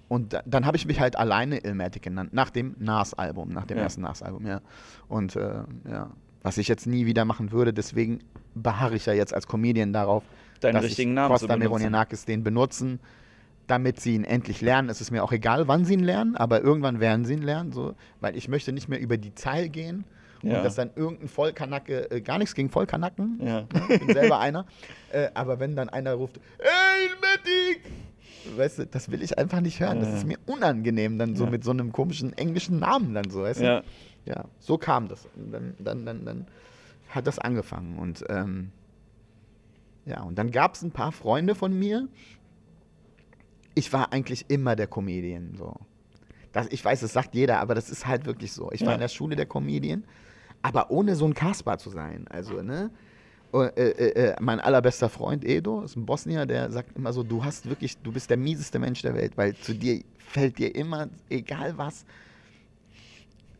Und 0.08 0.32
da, 0.32 0.42
dann 0.44 0.66
habe 0.66 0.76
ich 0.76 0.84
mich 0.84 0.98
halt 0.98 1.16
alleine 1.16 1.58
Illmatic 1.64 2.02
genannt, 2.02 2.34
nach 2.34 2.50
dem 2.50 2.74
Nas-Album, 2.80 3.50
nach 3.50 3.66
dem 3.66 3.76
Ja. 3.78 3.84
ersten 3.84 4.00
Nas-Album, 4.02 4.44
ja. 4.48 4.62
Und 5.08 5.36
äh, 5.36 5.62
ja, 5.88 6.10
was 6.42 6.58
ich 6.58 6.66
jetzt 6.66 6.88
nie 6.88 7.06
wieder 7.06 7.24
machen 7.24 7.52
würde, 7.52 7.72
deswegen 7.72 8.18
beharre 8.56 8.96
ich 8.96 9.06
ja 9.06 9.12
jetzt 9.12 9.32
als 9.32 9.46
Comedian 9.46 9.92
darauf, 9.92 10.24
Deinen 10.60 10.74
dass 10.74 10.84
richtigen 10.84 11.12
ich 11.12 11.14
Namen 11.14 11.30
Costa. 11.32 11.56
Mironianakis 11.56 12.24
den 12.24 12.42
benutzen, 12.42 12.98
damit 13.68 14.00
sie 14.00 14.16
ihn 14.16 14.24
endlich 14.24 14.60
lernen. 14.60 14.88
Es 14.88 15.00
ist 15.00 15.12
mir 15.12 15.22
auch 15.22 15.30
egal, 15.30 15.68
wann 15.68 15.84
sie 15.84 15.94
ihn 15.94 16.00
lernen, 16.04 16.36
aber 16.36 16.62
irgendwann 16.62 16.98
werden 16.98 17.24
sie 17.24 17.34
ihn 17.34 17.42
lernen, 17.42 17.70
so, 17.70 17.94
weil 18.20 18.36
ich 18.36 18.48
möchte 18.48 18.72
nicht 18.72 18.88
mehr 18.88 18.98
über 19.00 19.16
die 19.18 19.36
Zeil 19.36 19.68
gehen 19.68 20.04
Ja. 20.42 20.58
und 20.58 20.64
dass 20.64 20.74
dann 20.74 20.90
irgendein 20.96 21.28
Vollkanacke, 21.28 22.10
äh, 22.10 22.20
gar 22.20 22.38
nichts 22.38 22.54
gegen 22.54 22.68
Vollkanacken, 22.70 23.40
Ja. 23.44 23.66
ich 23.88 23.98
bin 24.00 24.12
selber 24.12 24.40
einer, 24.40 24.66
äh, 25.12 25.28
aber 25.34 25.60
wenn 25.60 25.76
dann 25.76 25.88
einer 25.88 26.14
ruft, 26.14 26.40
ey, 26.58 27.10
Medic! 27.20 27.82
Weißt 28.56 28.80
du, 28.80 28.86
das 28.86 29.08
will 29.10 29.22
ich 29.22 29.38
einfach 29.38 29.60
nicht 29.60 29.78
hören. 29.78 30.00
Das 30.00 30.12
ist 30.12 30.26
mir 30.26 30.36
unangenehm, 30.46 31.16
dann 31.16 31.36
so 31.36 31.46
mit 31.46 31.62
so 31.62 31.70
einem 31.70 31.92
komischen 31.92 32.36
englischen 32.36 32.80
Namen 32.80 33.14
dann 33.14 33.30
so, 33.30 33.42
weißt 33.42 33.60
du? 33.60 33.64
Ja. 33.64 33.82
Ja, 34.24 34.44
so 34.58 34.78
kam 34.78 35.06
das. 35.08 35.26
Und 35.36 35.52
dann, 35.52 35.74
dann, 35.78 36.04
dann, 36.06 36.24
dann 36.24 36.46
hat 37.08 37.26
das 37.28 37.38
angefangen. 37.38 37.98
Und 37.98 38.24
ähm, 38.28 38.72
ja, 40.06 40.22
und 40.22 40.36
dann 40.38 40.50
gab 40.50 40.74
es 40.74 40.82
ein 40.82 40.90
paar 40.90 41.12
Freunde 41.12 41.54
von 41.54 41.76
mir. 41.78 42.08
Ich 43.74 43.92
war 43.92 44.12
eigentlich 44.12 44.46
immer 44.48 44.76
der 44.76 44.86
Comedian. 44.86 45.54
So. 45.56 45.76
Das, 46.52 46.66
ich 46.70 46.84
weiß, 46.84 47.00
das 47.00 47.12
sagt 47.12 47.34
jeder, 47.34 47.60
aber 47.60 47.74
das 47.74 47.90
ist 47.90 48.06
halt 48.06 48.26
wirklich 48.26 48.52
so. 48.52 48.70
Ich 48.72 48.80
war 48.82 48.88
Ja. 48.88 48.94
in 48.94 49.00
der 49.00 49.08
Schule 49.08 49.36
der 49.36 49.46
Comedian, 49.46 50.04
aber 50.62 50.90
ohne 50.90 51.16
so 51.16 51.26
ein 51.26 51.34
Kasper 51.34 51.78
zu 51.78 51.90
sein. 51.90 52.26
Also, 52.28 52.62
ne? 52.62 52.90
Äh, 53.52 53.66
äh, 53.66 54.30
äh, 54.30 54.36
mein 54.40 54.60
allerbester 54.60 55.10
Freund 55.10 55.44
Edo 55.44 55.82
ist 55.82 55.96
ein 55.96 56.06
Bosnier, 56.06 56.46
der 56.46 56.70
sagt 56.70 56.96
immer 56.96 57.12
so, 57.12 57.22
du 57.22 57.44
hast 57.44 57.68
wirklich, 57.68 57.98
du 57.98 58.10
bist 58.10 58.30
der 58.30 58.38
mieseste 58.38 58.78
Mensch 58.78 59.02
der 59.02 59.14
Welt, 59.14 59.36
weil 59.36 59.54
zu 59.56 59.74
dir 59.74 60.02
fällt 60.16 60.58
dir 60.58 60.74
immer, 60.74 61.08
egal 61.28 61.76
was, 61.76 62.06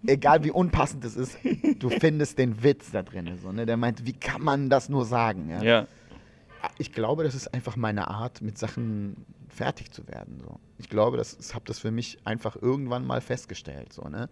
egal 0.07 0.45
wie 0.45 0.51
unpassend 0.51 1.05
es 1.05 1.17
ist, 1.17 1.37
du 1.79 1.91
findest 2.01 2.38
den 2.38 2.62
Witz 2.62 2.91
da 2.91 3.03
drin. 3.03 3.38
So, 3.43 3.53
ne? 3.53 3.67
Der 3.67 3.77
meint, 3.77 4.07
wie 4.07 4.15
kann 4.15 4.43
man 4.43 4.71
das 4.71 4.88
nur 4.88 5.05
sagen? 5.05 5.51
Ja? 5.51 5.62
Ja. 5.62 5.87
Ich 6.79 6.93
glaube, 6.93 7.25
das 7.25 7.35
ist 7.35 7.53
einfach 7.53 7.77
meine 7.77 8.09
Art, 8.09 8.41
mit 8.41 8.57
Sachen 8.57 9.27
fertig 9.49 9.91
zu 9.91 10.07
werden. 10.09 10.41
So. 10.41 10.59
Ich 10.79 10.88
glaube, 10.88 11.19
das, 11.19 11.37
ich 11.38 11.55
habe 11.55 11.65
das 11.67 11.79
für 11.79 11.91
mich 11.91 12.19
einfach 12.25 12.57
irgendwann 12.57 13.07
mal 13.07 13.21
festgestellt. 13.21 13.93
So, 13.93 14.09
ne? 14.09 14.31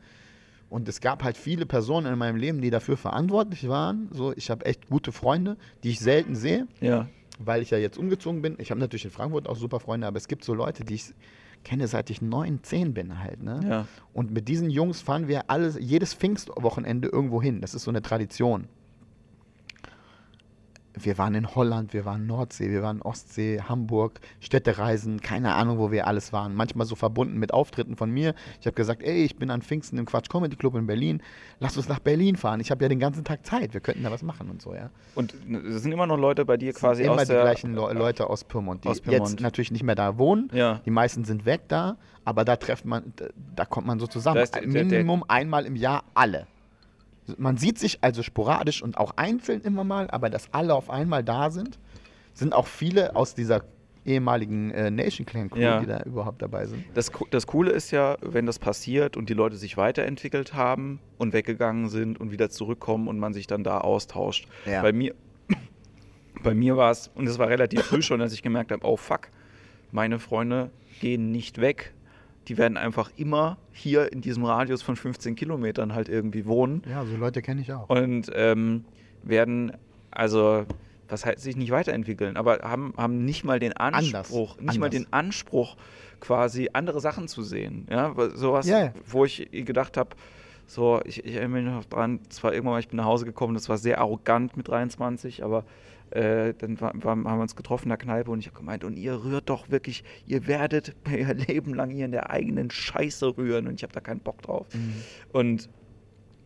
Und 0.70 0.88
es 0.88 1.00
gab 1.00 1.22
halt 1.24 1.36
viele 1.36 1.66
Personen 1.66 2.10
in 2.12 2.18
meinem 2.18 2.36
Leben, 2.36 2.60
die 2.60 2.70
dafür 2.70 2.96
verantwortlich 2.96 3.68
waren. 3.68 4.08
So, 4.12 4.32
ich 4.36 4.50
habe 4.50 4.64
echt 4.64 4.88
gute 4.88 5.10
Freunde, 5.12 5.56
die 5.82 5.90
ich 5.90 5.98
selten 6.00 6.36
sehe, 6.36 6.66
Ja. 6.80 7.08
weil 7.40 7.60
ich 7.60 7.70
ja 7.70 7.78
jetzt 7.78 7.98
umgezogen 7.98 8.40
bin. 8.40 8.54
Ich 8.58 8.70
habe 8.70 8.80
natürlich 8.80 9.04
in 9.04 9.10
Frankfurt 9.10 9.48
auch 9.48 9.56
super 9.56 9.80
Freunde, 9.80 10.06
aber 10.06 10.16
es 10.16 10.28
gibt 10.28 10.44
so 10.44 10.54
Leute, 10.54 10.84
die 10.84 10.94
ich 10.94 11.12
kenne, 11.64 11.88
seit 11.88 12.08
ich 12.08 12.22
neun, 12.22 12.60
zehn 12.62 12.94
bin 12.94 13.18
halt. 13.22 13.42
Ne? 13.42 13.60
Ja. 13.68 13.86
Und 14.14 14.30
mit 14.30 14.48
diesen 14.48 14.70
Jungs 14.70 15.02
fahren 15.02 15.28
wir 15.28 15.50
alles, 15.50 15.76
jedes 15.78 16.14
Pfingstwochenende 16.14 17.08
irgendwo 17.08 17.42
hin. 17.42 17.60
Das 17.60 17.74
ist 17.74 17.82
so 17.82 17.90
eine 17.90 18.00
Tradition. 18.00 18.66
Wir 21.04 21.18
waren 21.18 21.34
in 21.34 21.54
Holland, 21.54 21.92
wir 21.92 22.04
waren 22.04 22.26
Nordsee, 22.26 22.70
wir 22.70 22.82
waren 22.82 23.00
Ostsee, 23.02 23.60
Hamburg, 23.68 24.20
Städtereisen, 24.40 25.20
keine 25.20 25.54
Ahnung, 25.54 25.78
wo 25.78 25.90
wir 25.90 26.06
alles 26.06 26.32
waren. 26.32 26.54
Manchmal 26.54 26.86
so 26.86 26.94
verbunden 26.96 27.38
mit 27.38 27.52
Auftritten 27.54 27.96
von 27.96 28.10
mir. 28.10 28.34
Ich 28.60 28.66
habe 28.66 28.74
gesagt, 28.74 29.02
ey, 29.02 29.24
ich 29.24 29.36
bin 29.36 29.50
an 29.50 29.62
Pfingsten 29.62 29.96
im 29.98 30.06
Quatsch 30.06 30.28
Comedy 30.28 30.56
Club 30.56 30.74
in 30.74 30.86
Berlin. 30.86 31.22
Lass 31.60 31.76
uns 31.76 31.88
nach 31.88 31.98
Berlin 32.00 32.36
fahren. 32.36 32.60
Ich 32.60 32.70
habe 32.70 32.84
ja 32.84 32.88
den 32.88 32.98
ganzen 32.98 33.24
Tag 33.24 33.46
Zeit. 33.46 33.72
Wir 33.74 33.80
könnten 33.80 34.02
da 34.02 34.10
was 34.10 34.22
machen 34.22 34.50
und 34.50 34.60
so, 34.60 34.74
ja. 34.74 34.90
Und 35.14 35.34
es 35.74 35.82
sind 35.82 35.92
immer 35.92 36.06
noch 36.06 36.18
Leute 36.18 36.44
bei 36.44 36.56
dir 36.56 36.72
quasi 36.72 37.04
immer 37.04 37.14
aus 37.14 37.20
die 37.22 37.32
gleichen 37.32 37.74
Le 37.74 37.92
Leute 37.92 38.28
aus 38.28 38.44
Pyrmont, 38.44 38.84
die 38.84 38.88
aus 38.88 39.00
Pyrmont. 39.00 39.30
jetzt 39.30 39.40
natürlich 39.40 39.70
nicht 39.70 39.82
mehr 39.82 39.94
da 39.94 40.18
wohnen. 40.18 40.48
Ja. 40.52 40.80
Die 40.84 40.90
meisten 40.90 41.24
sind 41.24 41.44
weg 41.46 41.62
da, 41.68 41.96
aber 42.24 42.44
da 42.44 42.56
trifft 42.56 42.84
man, 42.84 43.12
da, 43.56 43.64
kommt 43.64 43.86
man 43.86 43.98
so 43.98 44.06
zusammen. 44.06 44.40
Ist 44.40 44.54
der- 44.54 44.62
der- 44.62 44.70
Minimum 44.84 45.24
einmal 45.28 45.64
im 45.66 45.76
Jahr 45.76 46.04
alle. 46.14 46.46
Man 47.38 47.56
sieht 47.56 47.78
sich 47.78 47.98
also 48.02 48.22
sporadisch 48.22 48.82
und 48.82 48.98
auch 48.98 49.12
einzeln 49.16 49.60
immer 49.62 49.84
mal, 49.84 50.10
aber 50.10 50.30
dass 50.30 50.52
alle 50.52 50.74
auf 50.74 50.90
einmal 50.90 51.22
da 51.24 51.50
sind, 51.50 51.78
sind 52.34 52.54
auch 52.54 52.66
viele 52.66 53.16
aus 53.16 53.34
dieser 53.34 53.62
ehemaligen 54.06 54.70
äh, 54.70 54.90
Nation 54.90 55.26
Clan 55.26 55.50
Crew, 55.50 55.60
Ja. 55.60 55.80
die 55.80 55.86
da 55.86 56.02
überhaupt 56.04 56.40
dabei 56.40 56.66
sind. 56.66 56.84
Das, 56.94 57.10
das 57.30 57.46
Coole 57.46 57.70
ist 57.70 57.90
ja, 57.90 58.16
wenn 58.22 58.46
das 58.46 58.58
passiert 58.58 59.16
und 59.16 59.28
die 59.28 59.34
Leute 59.34 59.56
sich 59.56 59.76
weiterentwickelt 59.76 60.54
haben 60.54 61.00
und 61.18 61.32
weggegangen 61.34 61.88
sind 61.90 62.18
und 62.18 62.32
wieder 62.32 62.48
zurückkommen 62.48 63.08
und 63.08 63.18
man 63.18 63.34
sich 63.34 63.46
dann 63.46 63.62
da 63.62 63.78
austauscht. 63.78 64.48
Ja. 64.64 64.80
Bei 64.80 64.92
mir, 64.92 65.14
bei 66.42 66.54
mir 66.54 66.76
war 66.76 66.90
es, 66.90 67.08
und 67.14 67.26
es 67.28 67.38
war 67.38 67.48
relativ 67.48 67.82
früh 67.82 68.00
schon, 68.02 68.20
als 68.22 68.32
ich 68.32 68.42
gemerkt 68.42 68.72
habe, 68.72 68.86
oh 68.86 68.96
fuck, 68.96 69.28
meine 69.92 70.18
Freunde 70.18 70.70
gehen 71.00 71.30
nicht 71.30 71.60
weg. 71.60 71.92
Die 72.48 72.58
werden 72.58 72.76
einfach 72.76 73.10
immer 73.16 73.58
hier 73.72 74.12
in 74.12 74.22
diesem 74.22 74.44
Radius 74.44 74.82
von 74.82 74.96
15 74.96 75.36
Kilometern 75.36 75.94
halt 75.94 76.08
irgendwie 76.08 76.46
wohnen 76.46 76.82
Ja, 76.88 77.04
so 77.04 77.16
Leute 77.16 77.42
kenne 77.42 77.60
ich 77.60 77.72
auch. 77.72 77.88
und 77.88 78.30
ähm, 78.34 78.84
werden, 79.22 79.72
also, 80.10 80.64
was 81.08 81.26
heißt 81.26 81.40
sich 81.40 81.56
nicht 81.56 81.70
weiterentwickeln, 81.70 82.36
aber 82.36 82.60
haben, 82.62 82.94
haben 82.96 83.24
nicht 83.24 83.44
mal 83.44 83.58
den 83.58 83.72
Anspruch, 83.74 84.58
nicht 84.58 84.78
mal 84.78 84.86
Anders. 84.86 85.02
den 85.02 85.12
Anspruch, 85.12 85.76
quasi 86.20 86.70
andere 86.72 87.00
Sachen 87.00 87.28
zu 87.28 87.42
sehen. 87.42 87.86
Ja, 87.90 88.14
sowas, 88.34 88.66
ja. 88.66 88.92
wo 89.06 89.24
ich 89.24 89.48
gedacht 89.50 89.96
habe, 89.96 90.10
so, 90.66 91.00
ich, 91.04 91.24
ich 91.24 91.34
erinnere 91.34 91.62
mich 91.62 91.72
noch 91.72 91.84
dran, 91.84 92.20
zwar 92.28 92.52
irgendwann 92.52 92.74
mal, 92.74 92.80
ich 92.80 92.88
bin 92.88 92.98
nach 92.98 93.04
Hause 93.04 93.24
gekommen, 93.24 93.54
das 93.54 93.68
war 93.68 93.76
sehr 93.76 93.98
arrogant 93.98 94.56
mit 94.56 94.68
23, 94.68 95.42
aber 95.42 95.64
äh, 96.10 96.54
dann 96.54 96.80
war, 96.80 96.92
war, 96.94 97.12
haben 97.12 97.24
wir 97.24 97.42
uns 97.42 97.56
getroffen 97.56 97.84
in 97.84 97.90
der 97.90 97.98
Kneipe 97.98 98.30
und 98.30 98.40
ich 98.40 98.46
habe 98.46 98.56
gemeint, 98.56 98.84
und 98.84 98.96
ihr 98.96 99.24
rührt 99.24 99.48
doch 99.48 99.70
wirklich, 99.70 100.04
ihr 100.26 100.46
werdet 100.46 100.94
euer 101.10 101.34
Leben 101.34 101.74
lang 101.74 101.90
hier 101.90 102.04
in 102.04 102.12
der 102.12 102.30
eigenen 102.30 102.70
Scheiße 102.70 103.36
rühren 103.36 103.66
und 103.66 103.74
ich 103.74 103.82
habe 103.82 103.92
da 103.92 104.00
keinen 104.00 104.20
Bock 104.20 104.42
drauf. 104.42 104.66
Mhm. 104.74 104.94
Und 105.32 105.68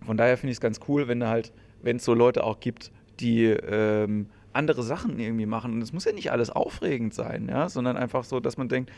von 0.04 0.16
daher 0.16 0.36
finde 0.36 0.52
ich 0.52 0.56
es 0.56 0.60
ganz 0.60 0.80
cool, 0.88 1.08
wenn 1.08 1.20
da 1.20 1.28
halt, 1.28 1.52
wenn 1.82 1.96
es 1.96 2.04
so 2.04 2.14
Leute 2.14 2.44
auch 2.44 2.60
gibt, 2.60 2.92
die 3.20 3.44
ähm, 3.44 4.26
andere 4.52 4.82
Sachen 4.82 5.18
irgendwie 5.18 5.46
machen. 5.46 5.72
Und 5.72 5.82
es 5.82 5.92
muss 5.92 6.04
ja 6.04 6.12
nicht 6.12 6.30
alles 6.30 6.50
aufregend 6.50 7.14
sein, 7.14 7.48
ja, 7.48 7.68
sondern 7.68 7.96
einfach 7.96 8.24
so, 8.24 8.40
dass 8.40 8.56
man 8.56 8.68
denkt, 8.68 8.92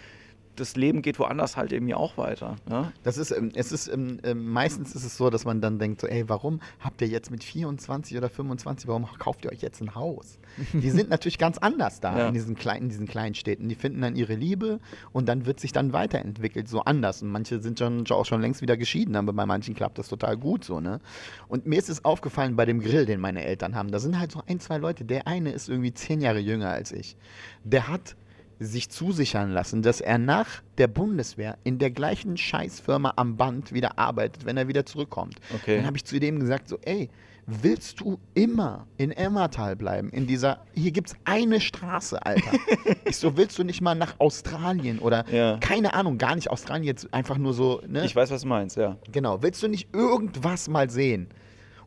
das 0.56 0.76
Leben 0.76 1.02
geht 1.02 1.18
woanders 1.18 1.56
halt 1.56 1.72
irgendwie 1.72 1.94
auch 1.94 2.16
weiter. 2.18 2.56
Ja? 2.68 2.92
Das 3.02 3.18
ist, 3.18 3.30
ähm, 3.30 3.52
es 3.54 3.72
ist, 3.72 3.88
ähm, 3.88 4.18
ähm, 4.24 4.50
meistens 4.52 4.94
ist 4.94 5.04
es 5.04 5.16
so, 5.16 5.30
dass 5.30 5.44
man 5.44 5.60
dann 5.60 5.78
denkt 5.78 6.00
so, 6.00 6.06
ey, 6.06 6.28
warum 6.28 6.60
habt 6.80 7.00
ihr 7.02 7.08
jetzt 7.08 7.30
mit 7.30 7.44
24 7.44 8.16
oder 8.16 8.28
25, 8.28 8.88
warum 8.88 9.06
kauft 9.18 9.44
ihr 9.44 9.52
euch 9.52 9.62
jetzt 9.62 9.80
ein 9.80 9.94
Haus? 9.94 10.38
Die 10.72 10.90
sind 10.90 11.10
natürlich 11.10 11.38
ganz 11.38 11.58
anders 11.58 12.00
da 12.00 12.18
Ja. 12.18 12.28
in, 12.28 12.34
diesen 12.34 12.56
kleinen, 12.56 12.84
in 12.84 12.88
diesen 12.88 13.06
kleinen 13.06 13.34
Städten. 13.34 13.68
Die 13.68 13.74
finden 13.74 14.00
dann 14.00 14.16
ihre 14.16 14.34
Liebe 14.34 14.80
und 15.12 15.28
dann 15.28 15.46
wird 15.46 15.60
sich 15.60 15.72
dann 15.72 15.92
weiterentwickelt, 15.92 16.68
so 16.68 16.80
anders. 16.80 17.22
Und 17.22 17.28
manche 17.30 17.60
sind 17.60 17.78
schon, 17.78 18.06
auch 18.10 18.24
schon 18.26 18.40
längst 18.40 18.62
wieder 18.62 18.76
geschieden, 18.76 19.16
aber 19.16 19.32
bei 19.32 19.46
manchen 19.46 19.74
klappt 19.74 19.98
das 19.98 20.08
total 20.08 20.36
gut 20.36 20.64
so, 20.64 20.80
ne? 20.80 21.00
Und 21.48 21.66
mir 21.66 21.78
ist 21.78 21.88
es 21.90 22.04
aufgefallen 22.04 22.56
bei 22.56 22.64
dem 22.64 22.80
Grill, 22.80 23.06
den 23.06 23.20
meine 23.20 23.44
Eltern 23.44 23.74
haben, 23.74 23.90
da 23.90 23.98
sind 23.98 24.18
halt 24.18 24.32
so 24.32 24.42
ein, 24.46 24.58
zwei 24.60 24.78
Leute. 24.78 25.04
Der 25.04 25.26
eine 25.26 25.52
ist 25.52 25.68
irgendwie 25.68 25.92
zehn 25.94 26.20
Jahre 26.20 26.38
jünger 26.38 26.70
als 26.70 26.92
ich. 26.92 27.16
Der 27.64 27.88
hat 27.88 28.16
sich 28.58 28.88
zusichern 28.90 29.50
lassen, 29.52 29.82
dass 29.82 30.00
er 30.00 30.18
nach 30.18 30.46
der 30.78 30.86
Bundeswehr 30.88 31.58
in 31.64 31.78
der 31.78 31.90
gleichen 31.90 32.36
Scheißfirma 32.36 33.12
am 33.16 33.36
Band 33.36 33.72
wieder 33.72 33.98
arbeitet, 33.98 34.44
wenn 34.46 34.56
er 34.56 34.68
wieder 34.68 34.86
zurückkommt. 34.86 35.36
Okay. 35.54 35.76
Dann 35.76 35.86
habe 35.86 35.96
ich 35.96 36.04
zu 36.04 36.18
dem 36.18 36.40
gesagt, 36.40 36.68
so, 36.68 36.78
ey, 36.82 37.10
willst 37.46 38.00
du 38.00 38.18
immer 38.34 38.86
in 38.96 39.12
Emmertal 39.12 39.76
bleiben? 39.76 40.08
In 40.10 40.26
dieser, 40.26 40.64
hier 40.74 40.90
gibt 40.90 41.10
es 41.10 41.16
eine 41.24 41.60
Straße, 41.60 42.24
Alter. 42.24 42.50
ich 43.04 43.18
so, 43.18 43.36
willst 43.36 43.58
du 43.58 43.62
nicht 43.64 43.80
mal 43.82 43.94
nach 43.94 44.14
Australien 44.18 44.98
oder, 45.00 45.24
Ja. 45.30 45.58
keine 45.58 45.94
Ahnung, 45.94 46.16
gar 46.18 46.34
nicht 46.34 46.50
Australien, 46.50 46.84
jetzt 46.84 47.12
einfach 47.12 47.38
nur 47.38 47.52
so, 47.52 47.82
ne? 47.86 48.04
Ich 48.04 48.16
weiß, 48.16 48.30
was 48.30 48.42
du 48.42 48.48
meinst, 48.48 48.76
ja. 48.76 48.96
Genau, 49.12 49.42
willst 49.42 49.62
du 49.62 49.68
nicht 49.68 49.94
irgendwas 49.94 50.68
mal 50.68 50.88
sehen? 50.90 51.28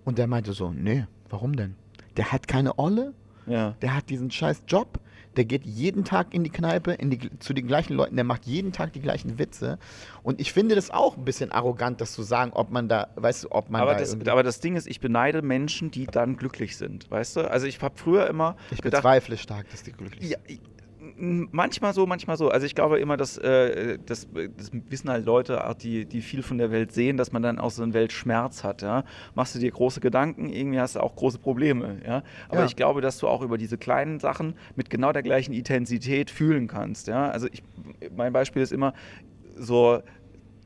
Und 0.06 0.18
der 0.18 0.28
meinte 0.28 0.54
so, 0.54 0.72
nee, 0.72 1.06
warum 1.30 1.56
denn? 1.56 1.76
Der 2.16 2.32
hat 2.32 2.48
keine 2.48 2.78
Olle, 2.80 3.14
Ja. 3.48 3.72
der 3.82 3.96
hat 3.96 4.10
diesen 4.10 4.32
scheiß 4.32 4.64
Job, 4.68 5.00
der 5.38 5.46
geht 5.46 5.66
jeden 5.66 6.04
Tag 6.04 6.34
in 6.34 6.44
die 6.44 6.50
Kneipe, 6.50 6.92
in 6.94 7.10
die, 7.12 7.30
zu 7.40 7.54
den 7.54 7.68
gleichen 7.68 7.94
Leuten, 7.94 8.16
der 8.16 8.26
macht 8.26 8.46
jeden 8.46 8.72
Tag 8.72 8.94
die 8.94 9.02
gleichen 9.02 9.40
Witze. 9.40 9.78
Und 10.24 10.42
ich 10.42 10.54
finde 10.54 10.76
das 10.76 10.90
auch 10.90 11.18
ein 11.18 11.26
bisschen 11.26 11.52
arrogant, 11.52 12.02
das 12.02 12.14
zu 12.14 12.24
sagen, 12.24 12.52
ob 12.54 12.72
man 12.72 12.90
da, 12.90 13.08
weißt 13.16 13.46
du, 13.46 13.52
ob 13.52 13.70
man 13.70 13.82
Aber 13.82 13.94
da 13.94 14.00
das, 14.00 14.18
aber 14.28 14.44
das 14.44 14.60
Ding 14.60 14.76
ist, 14.76 14.88
ich 14.88 15.00
beneide 15.00 15.42
Menschen, 15.42 15.92
die 15.92 16.08
dann 16.08 16.36
glücklich 16.36 16.78
sind, 16.78 17.10
weißt 17.12 17.38
du? 17.38 17.52
Also 17.52 17.68
ich 17.68 17.82
habe 17.82 17.96
früher 17.98 18.28
immer 18.28 18.58
ich 18.72 18.82
gedacht, 18.82 19.04
bezweifle 19.04 19.38
stark, 19.38 19.70
dass 19.72 19.84
die 19.84 19.92
glücklich 19.92 20.30
sind. 20.30 20.50
Ja, 20.50 20.58
manchmal 21.20 21.94
so, 21.94 22.06
manchmal 22.06 22.38
so. 22.38 22.50
Also 22.50 22.66
ich 22.66 22.76
glaube 22.76 23.00
immer, 23.00 23.18
dass 23.18 23.38
äh, 23.38 23.98
das, 24.06 24.28
das 24.58 24.72
wissen 24.90 25.10
halt 25.10 25.26
Leute, 25.26 25.68
auch 25.68 25.74
die, 25.74 26.06
die 26.06 26.22
viel 26.22 26.42
von 26.42 26.58
der 26.58 26.72
Welt 26.72 26.92
sehen, 26.94 27.18
dass 27.18 27.32
man 27.32 27.42
dann 27.42 27.60
auch 27.60 27.72
so 27.72 27.84
einen 27.84 27.94
Weltschmerz 27.94 28.64
hat. 28.64 28.82
Ja? 28.82 29.04
Machst 29.36 29.54
du 29.56 29.60
dir 29.60 29.70
große 29.72 30.00
Gedanken, 30.00 30.50
irgendwie 30.50 30.80
hast 30.80 30.96
du 30.96 31.02
auch 31.02 31.16
große 31.16 31.40
Probleme. 31.40 31.98
Ja? 32.06 32.24
Aber 32.48 32.62
Ja. 32.62 32.66
ich 32.66 32.76
glaube, 32.76 33.02
dass 33.02 33.18
du 33.18 33.28
auch 33.28 33.42
über 33.42 33.58
diese 33.58 33.78
kleinen 33.78 34.20
Sachen 34.20 34.56
mit 34.76 34.90
genau 34.90 35.12
der 35.12 35.24
gleichen 35.24 35.54
Intensität 35.54 36.32
fühlen 36.32 36.68
kannst. 36.68 37.08
Ja? 37.08 37.30
Also 37.30 37.48
ich, 37.52 37.64
mein 38.16 38.32
Beispiel 38.34 38.62
ist 38.62 38.72
immer 38.72 38.94
so 39.58 40.00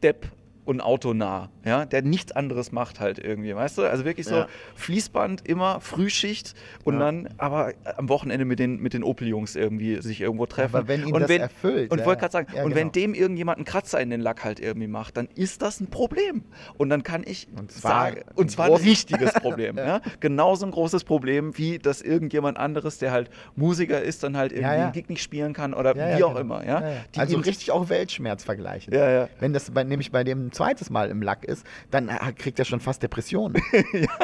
Depp 0.03 0.27
und 0.65 0.81
autonah, 0.81 1.49
ja, 1.65 1.85
der 1.85 2.01
nichts 2.01 2.31
anderes 2.31 2.71
macht 2.71 2.99
halt 2.99 3.19
irgendwie, 3.19 3.55
weißt 3.55 3.77
du? 3.77 3.83
Also 3.83 4.05
wirklich 4.05 4.27
so 4.27 4.35
Ja. 4.35 4.47
Fließband, 4.75 5.47
immer 5.47 5.79
Frühschicht 5.81 6.53
und 6.83 6.95
Ja. 6.95 6.99
dann 7.01 7.29
aber 7.37 7.73
am 7.97 8.09
Wochenende 8.09 8.45
mit 8.45 8.59
den, 8.59 8.79
mit 8.81 8.93
den 8.93 9.03
Opel-Jungs 9.03 9.55
irgendwie 9.55 10.01
sich 10.01 10.21
irgendwo 10.21 10.45
treffen. 10.45 10.75
Aber 10.75 10.87
wenn 10.87 11.05
ihn 11.05 11.13
und 11.13 11.21
das 11.21 11.29
wenn, 11.29 11.41
erfüllt, 11.41 11.91
Und 11.91 11.99
ja, 11.99 12.05
wollte 12.05 12.21
gerade 12.21 12.31
sagen, 12.31 12.47
und 12.53 12.63
genau. 12.63 12.75
wenn 12.75 12.91
dem 12.91 13.13
irgendjemand 13.13 13.57
einen 13.57 13.65
Kratzer 13.65 13.99
in 13.99 14.09
den 14.09 14.21
Lack 14.21 14.43
halt 14.43 14.59
irgendwie 14.59 14.87
macht, 14.87 15.17
dann 15.17 15.27
ist 15.35 15.61
das 15.61 15.79
ein 15.79 15.87
Problem. 15.87 16.43
Und 16.77 16.89
dann 16.89 17.03
kann 17.03 17.23
ich 17.25 17.47
Und 17.55 17.71
zwar 17.71 18.11
sagen, 18.11 18.21
und 18.35 18.45
ein 18.45 18.49
zwar 18.49 18.65
ein 18.67 18.73
richtiges 18.73 19.33
Problem, 19.41 19.77
ja. 19.77 20.01
Genauso 20.19 20.65
ein 20.65 20.71
großes 20.71 21.03
Problem, 21.03 21.57
wie 21.57 21.77
dass 21.79 22.01
irgendjemand 22.01 22.57
anderes, 22.57 22.97
der 22.99 23.11
halt 23.11 23.29
Musiker 23.55 24.01
ist, 24.01 24.23
dann 24.23 24.37
halt 24.37 24.51
irgendwie 24.53 24.69
einen 24.69 24.91
Gig 24.93 25.09
nicht 25.09 25.21
spielen 25.21 25.53
kann 25.53 25.73
oder 25.73 25.95
wie 25.95 26.23
auch 26.23 26.29
genau. 26.29 26.39
immer, 26.39 26.65
ja. 26.65 26.83
Die 27.15 27.19
also 27.19 27.37
richtig 27.37 27.71
auch 27.71 27.89
Weltschmerz 27.89 28.43
vergleichen. 28.43 28.93
Ja, 28.93 29.09
ja. 29.09 29.29
Wenn 29.39 29.53
das 29.53 29.69
bei, 29.71 29.83
nämlich 29.83 30.11
bei 30.11 30.23
dem 30.23 30.51
zweites 30.53 30.89
Mal 30.89 31.09
im 31.09 31.21
Lack 31.21 31.43
ist, 31.43 31.65
dann 31.91 32.09
äh, 32.09 32.33
kriegt 32.33 32.59
er 32.59 32.65
schon 32.65 32.79
fast 32.79 33.03
Depressionen. 33.03 33.61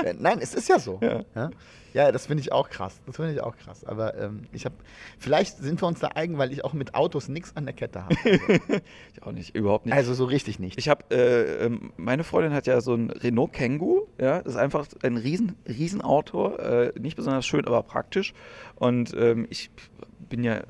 Äh, 0.03 0.13
Nein, 0.17 0.39
es 0.41 0.53
ist 0.53 0.69
ja 0.69 0.79
so. 0.79 0.99
Ja. 1.01 1.23
Ja, 1.35 1.49
ja 1.93 2.11
das 2.11 2.27
finde 2.27 2.41
ich 2.41 2.51
auch 2.51 2.69
krass. 2.69 3.01
Das 3.05 3.15
finde 3.15 3.33
ich 3.33 3.41
auch 3.41 3.55
krass. 3.57 3.83
Aber 3.83 4.17
ähm, 4.17 4.43
ich 4.51 4.65
habe, 4.65 4.75
vielleicht 5.17 5.57
sind 5.57 5.81
wir 5.81 5.87
uns 5.87 5.99
da 5.99 6.11
eigen, 6.15 6.37
weil 6.37 6.51
ich 6.51 6.63
auch 6.63 6.73
mit 6.73 6.95
Autos 6.95 7.27
nichts 7.27 7.55
an 7.55 7.65
der 7.65 7.73
Kette 7.73 8.03
habe. 8.03 8.15
Ich 9.13 9.23
auch 9.23 9.31
nicht, 9.31 9.55
überhaupt 9.55 9.85
nicht. 9.85 9.95
Also 9.95 10.13
so 10.13 10.25
richtig 10.25 10.59
nicht. 10.59 10.77
Ich 10.77 10.89
habe, 10.89 11.03
äh, 11.11 11.65
ähm, 11.65 11.91
meine 11.97 12.23
Freundin 12.23 12.53
hat 12.53 12.67
ja 12.67 12.81
so 12.81 12.93
ein 12.93 13.09
Renault 13.09 13.53
Kangoo, 13.53 14.07
ja, 14.19 14.41
das 14.41 14.53
ist 14.53 14.59
einfach 14.59 14.87
ein 15.03 15.17
riesen, 15.17 15.55
riesen 15.67 16.01
Auto, 16.01 16.55
äh, 16.55 16.93
nicht 16.99 17.15
besonders 17.15 17.45
schön, 17.45 17.65
aber 17.65 17.83
praktisch. 17.83 18.33
Und 18.75 19.13
ähm, 19.13 19.47
ich 19.49 19.71
bin 20.29 20.43
ja 20.43 20.61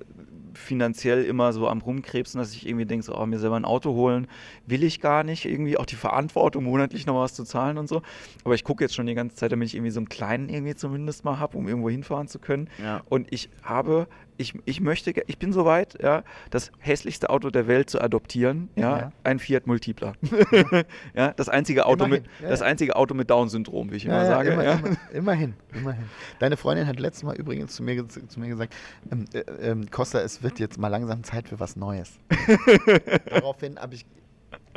finanziell 0.60 1.24
immer 1.24 1.54
so 1.54 1.68
am 1.68 1.82
rumkrebsen, 1.82 2.40
dass 2.40 2.54
ich 2.54 2.68
irgendwie 2.68 2.86
denke, 2.86 3.06
so, 3.06 3.18
oh, 3.18 3.26
mir 3.26 3.40
selber 3.40 3.56
ein 3.56 3.66
Auto 3.66 3.94
holen 3.94 4.28
will 4.66 4.84
ich 4.84 5.02
gar 5.02 5.24
nicht, 5.24 5.46
irgendwie 5.46 5.78
auch 5.78 5.86
die 5.86 5.96
Verantwortung 5.96 6.64
monatlich 6.64 7.06
noch 7.06 7.16
was 7.16 7.34
zu 7.34 7.44
zahlen 7.44 7.78
und 7.78 7.88
so. 7.88 8.02
Aber 8.44 8.56
ich 8.56 8.64
gucke 8.64 8.84
jetzt 8.84 8.96
schon 8.96 9.08
die 9.08 9.16
ganze 9.16 9.36
Zeit, 9.36 9.52
damit 9.52 9.68
ich 9.68 9.76
irgendwie 9.76 9.92
so 9.92 10.00
einen 10.00 10.10
kleinen 10.10 10.50
irgendwie 10.50 10.76
zumindest 10.76 11.26
mal 11.26 11.40
habe, 11.40 11.58
um 11.58 11.68
irgendwo 11.68 11.90
hinfahren 11.90 12.28
zu 12.28 12.40
können. 12.40 12.70
Ja. 12.82 13.02
Und 13.10 13.32
ich 13.32 13.50
habe, 13.64 14.08
ich, 14.40 14.54
ich 14.66 14.80
möchte, 14.80 15.12
ich 15.28 15.38
bin 15.38 15.52
soweit, 15.52 16.02
ja, 16.02 16.24
das 16.50 16.72
hässlichste 16.80 17.30
Auto 17.30 17.50
der 17.50 17.68
Welt 17.68 17.90
zu 17.90 18.00
adoptieren, 18.02 18.70
ja, 18.76 18.98
Ja. 18.98 19.12
ein 19.24 19.38
Fiat 19.38 19.68
Multipla. 19.68 20.14
ja, 21.14 21.34
das 21.34 21.50
einzige 21.50 21.86
Auto 21.86 22.06
Immerhin, 22.06 22.24
mit, 22.24 22.32
ja, 22.42 22.50
das 22.50 22.62
ja. 22.62 22.66
einzige 22.66 22.96
Auto 22.96 23.14
mit 23.14 23.30
Down-Syndrom, 23.30 23.92
wie 23.92 23.98
ich 23.98 24.06
immer 24.06 24.16
Ja, 24.16 24.24
ja, 24.24 24.30
sage. 24.30 24.50
immer, 24.52 24.64
ja. 24.64 24.74
immer, 24.76 24.98
immerhin, 25.12 25.54
immerhin. 25.74 26.06
Deine 26.40 26.56
Freundin 26.56 26.88
hat 26.88 27.00
letztes 27.00 27.24
Mal 27.24 27.36
übrigens 27.36 27.76
zu 27.76 27.84
mir, 27.84 28.08
zu 28.08 28.40
mir 28.40 28.48
gesagt, 28.48 28.74
ähm, 29.12 29.26
äh, 29.34 29.40
ähm, 29.62 29.92
Costa, 29.92 30.22
es 30.22 30.42
wird 30.42 30.58
jetzt 30.60 30.78
mal 30.78 30.88
langsam 30.88 31.24
Zeit 31.24 31.50
für 31.50 31.60
was 31.60 31.76
Neues. 31.76 32.14
Daraufhin 33.30 33.78
habe 33.78 33.96
ich, 33.96 34.06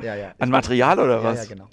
ja, 0.03 0.17
ja. 0.17 0.33
An 0.41 0.51
Material 0.51 0.99
oder 0.99 1.19
ja, 1.19 1.25
was? 1.25 1.49
Ja, 1.49 1.55
genau. 1.55 1.69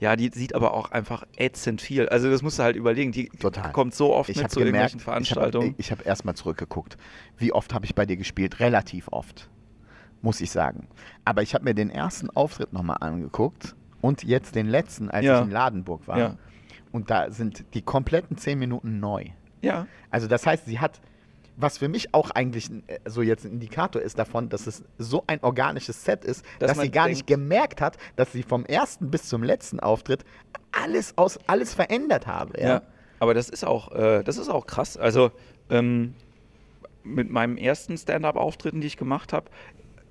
Ja, 0.00 0.16
die 0.16 0.30
sieht 0.32 0.54
aber 0.54 0.74
auch 0.74 0.90
einfach 0.90 1.24
ätzend 1.36 1.80
viel. 1.80 2.08
Also 2.08 2.30
das 2.30 2.42
musst 2.42 2.58
du 2.58 2.62
halt 2.62 2.76
überlegen. 2.76 3.12
Die 3.12 3.28
Total. 3.28 3.72
kommt 3.72 3.94
so 3.94 4.14
oft 4.14 4.28
Ich 4.30 4.36
mit 4.36 4.44
habe 4.44 4.52
zu 4.52 4.60
gemerkt, 4.60 4.94
irgendwelchen 4.94 4.98
ich 5.00 5.30
habe 5.30 5.40
Veranstaltungen. 5.40 5.74
ich 5.78 5.90
hab 5.92 6.04
erstmal 6.06 6.34
zurückgeguckt. 6.34 6.96
Wie 7.38 7.52
oft 7.52 7.72
habe 7.74 7.84
ich 7.84 7.94
bei 7.94 8.06
dir 8.06 8.16
gespielt? 8.16 8.60
Relativ 8.60 9.08
oft, 9.10 9.48
muss 10.22 10.40
ich 10.40 10.50
sagen. 10.50 10.86
Aber 11.24 11.42
ich 11.42 11.54
habe 11.54 11.64
mir 11.64 11.74
den 11.74 11.90
ersten 11.90 12.30
Auftritt 12.30 12.72
nochmal 12.72 12.98
angeguckt 13.00 13.74
und 14.00 14.22
jetzt 14.24 14.54
den 14.54 14.66
letzten, 14.66 15.10
als 15.10 15.24
Ja. 15.24 15.38
ich 15.40 15.44
in 15.46 15.50
Ladenburg 15.50 16.06
war. 16.06 16.18
Ja. 16.18 16.36
Und 16.92 17.10
da 17.10 17.30
sind 17.30 17.64
die 17.74 17.82
kompletten 17.82 18.36
zehn 18.38 18.58
Minuten 18.58 19.00
neu. 19.00 19.26
ja, 19.62 19.86
Also 20.10 20.28
das 20.28 20.46
heißt, 20.46 20.66
sie 20.66 20.78
hat, 20.78 21.00
was 21.56 21.78
für 21.78 21.88
mich 21.88 22.12
auch 22.14 22.30
eigentlich 22.30 22.70
äh, 22.86 22.98
so 23.06 23.22
jetzt 23.22 23.44
ein 23.44 23.52
Indikator 23.52 24.02
ist 24.02 24.18
davon, 24.18 24.48
dass 24.48 24.66
es 24.66 24.82
so 24.98 25.24
ein 25.26 25.40
organisches 25.42 26.04
Set 26.04 26.24
ist, 26.24 26.44
Dass 26.58 26.72
dass, 26.72 26.80
sie 26.80 26.90
gar 26.90 27.08
nicht 27.08 27.28
denkt- 27.28 27.42
gemerkt 27.42 27.80
hat, 27.80 27.96
dass 28.16 28.32
sie 28.32 28.42
vom 28.42 28.64
ersten 28.66 29.10
bis 29.10 29.24
zum 29.28 29.42
letzten 29.42 29.80
Auftritt 29.80 30.24
alles 30.72 31.16
aus 31.16 31.38
alles 31.46 31.72
verändert 31.74 32.26
habe. 32.26 32.60
Ja. 32.60 32.66
Ja, 32.68 32.82
aber 33.20 33.32
das 33.34 33.48
ist 33.48 33.64
auch, 33.64 33.92
äh, 33.92 34.22
das 34.22 34.36
ist 34.36 34.48
auch 34.50 34.66
krass. 34.66 34.96
Also 34.96 35.30
ähm, 35.70 36.14
mit 37.02 37.30
meinem 37.30 37.56
ersten 37.56 37.96
Stand-up-Auftritten, 37.96 38.80
die 38.80 38.86
ich 38.88 38.96
gemacht 38.96 39.32
habe, 39.32 39.50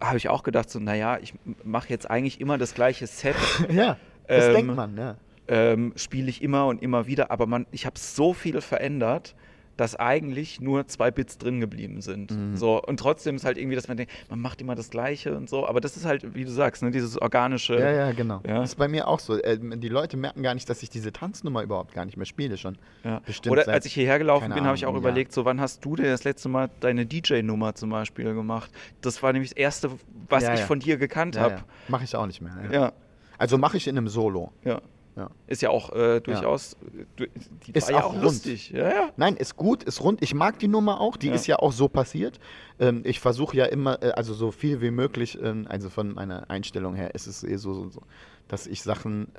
habe 0.02 0.18
ich 0.18 0.30
auch 0.30 0.44
gedacht, 0.44 0.70
so, 0.70 0.80
naja, 0.80 1.18
ich 1.22 1.34
mache 1.64 1.90
jetzt 1.90 2.10
eigentlich 2.10 2.42
immer 2.42 2.58
das 2.58 2.74
gleiche 2.74 3.06
Set, 3.08 3.36
Ja, 3.70 3.98
das 4.28 4.46
Ähm, 4.48 4.54
denkt 4.54 4.76
man, 4.76 4.98
ja. 4.98 5.16
ähm, 5.48 5.94
spiele 5.96 6.30
ich 6.30 6.42
immer 6.42 6.68
und 6.68 6.82
immer 6.82 7.06
wieder, 7.08 7.32
aber 7.32 7.46
man, 7.48 7.66
ich 7.72 7.86
habe 7.86 8.00
so 8.00 8.34
viel 8.34 8.60
verändert, 8.62 9.36
dass 9.78 9.96
eigentlich 9.96 10.62
nur 10.62 10.88
zwei 10.88 11.12
Bits 11.12 11.38
drin 11.38 11.60
geblieben 11.60 12.02
sind. 12.02 12.32
Mhm. 12.32 12.56
So, 12.56 12.82
und 12.82 13.00
trotzdem 13.00 13.36
ist 13.36 13.46
halt 13.46 13.58
irgendwie, 13.58 13.76
dass 13.76 13.88
man 13.88 13.98
denkt, 13.98 14.12
man 14.30 14.40
macht 14.40 14.62
immer 14.62 14.76
das 14.76 14.90
Gleiche 14.90 15.36
und 15.36 15.50
so, 15.50 15.68
aber 15.68 15.82
das 15.82 15.98
ist 15.98 16.06
halt, 16.06 16.36
wie 16.36 16.46
du 16.46 16.52
sagst, 16.52 16.84
ne, 16.84 16.92
dieses 16.92 17.22
organische. 17.22 17.80
Ja, 17.80 17.92
ja, 17.92 18.12
genau. 18.12 18.42
Ja. 18.48 18.60
Das 18.60 18.72
ist 18.72 18.76
bei 18.76 18.88
mir 18.88 19.08
auch 19.08 19.20
so. 19.20 19.38
Äh, 19.38 19.58
Die 19.60 19.90
Leute 19.90 20.18
merken 20.18 20.44
gar 20.44 20.54
nicht, 20.54 20.70
dass 20.70 20.84
ich 20.84 20.90
diese 20.90 21.12
Tanznummer 21.12 21.62
überhaupt 21.64 21.94
gar 21.94 22.06
nicht 22.06 22.18
mehr 22.18 22.26
spiele 22.26 22.58
schon. 22.58 22.78
Ja. 23.04 23.22
Bestimmt 23.26 23.52
Oder 23.52 23.68
als 23.68 23.86
ich 23.86 23.94
hierher 23.94 24.18
gelaufen 24.18 24.54
bin, 24.54 24.66
habe 24.66 24.76
ich 24.76 24.86
auch 24.86 24.94
ja. 24.94 25.00
überlegt, 25.00 25.34
so 25.34 25.46
wann 25.46 25.60
hast 25.60 25.84
du 25.84 25.96
denn 25.96 26.06
das 26.06 26.24
letzte 26.24 26.50
Mal 26.50 26.70
deine 26.80 27.06
DJ-Nummer 27.06 27.76
zum 27.76 27.90
Beispiel 27.90 28.34
gemacht? 28.34 28.72
Das 29.02 29.22
war 29.24 29.34
nämlich 29.34 29.52
das 29.52 29.58
erste, 29.58 29.92
was 30.30 30.48
ich 30.48 30.62
von 30.62 30.80
dir 30.80 30.98
gekannt 30.98 31.38
habe. 31.38 31.64
Mache 31.88 32.04
ich 32.04 32.16
auch 32.16 32.26
nicht 32.26 32.42
mehr. 32.42 32.94
Also 33.38 33.58
mache 33.58 33.78
ich 33.78 33.88
in 33.88 33.98
einem 33.98 34.08
Solo. 34.08 34.54
ja, 34.64 34.82
Ja. 35.16 35.30
Ist 35.48 35.62
ja 35.62 35.70
auch 35.70 35.94
äh, 35.94 36.20
durchaus, 36.20 36.76
du- 37.16 37.26
die 37.66 37.72
Ist 37.72 37.90
ja 37.90 38.04
auch 38.04 38.12
rund. 38.14 38.24
lustig. 38.24 38.72
Ja, 38.72 38.90
ja. 38.90 39.10
Nein, 39.16 39.38
ist 39.38 39.56
gut, 39.56 39.82
ist 39.84 40.02
rund. 40.04 40.22
Ich 40.22 40.34
mag 40.34 40.60
die 40.60 40.68
Nummer 40.68 41.00
auch. 41.00 41.16
Die 41.16 41.28
Ja. 41.28 41.34
ist 41.36 41.48
ja 41.48 41.58
auch 41.60 41.72
so 41.72 41.88
passiert. 41.88 42.40
Ähm, 42.80 43.02
ich 43.06 43.22
versuche 43.22 43.56
ja 43.56 43.66
immer, 43.66 44.04
äh, 44.04 44.12
also 44.12 44.34
so 44.34 44.52
viel 44.52 44.82
wie 44.82 44.92
möglich, 44.92 45.38
ähm, 45.42 45.68
also 45.70 45.90
von 45.90 46.14
meiner 46.14 46.50
Einstellung 46.50 46.96
her 46.96 47.16
ist 47.16 47.28
es 47.28 47.44
eh 47.46 47.56
so, 47.56 47.74
so, 47.74 47.90
so 47.90 48.02
dass 48.50 48.68
ich 48.68 48.84
Sachen 48.84 49.30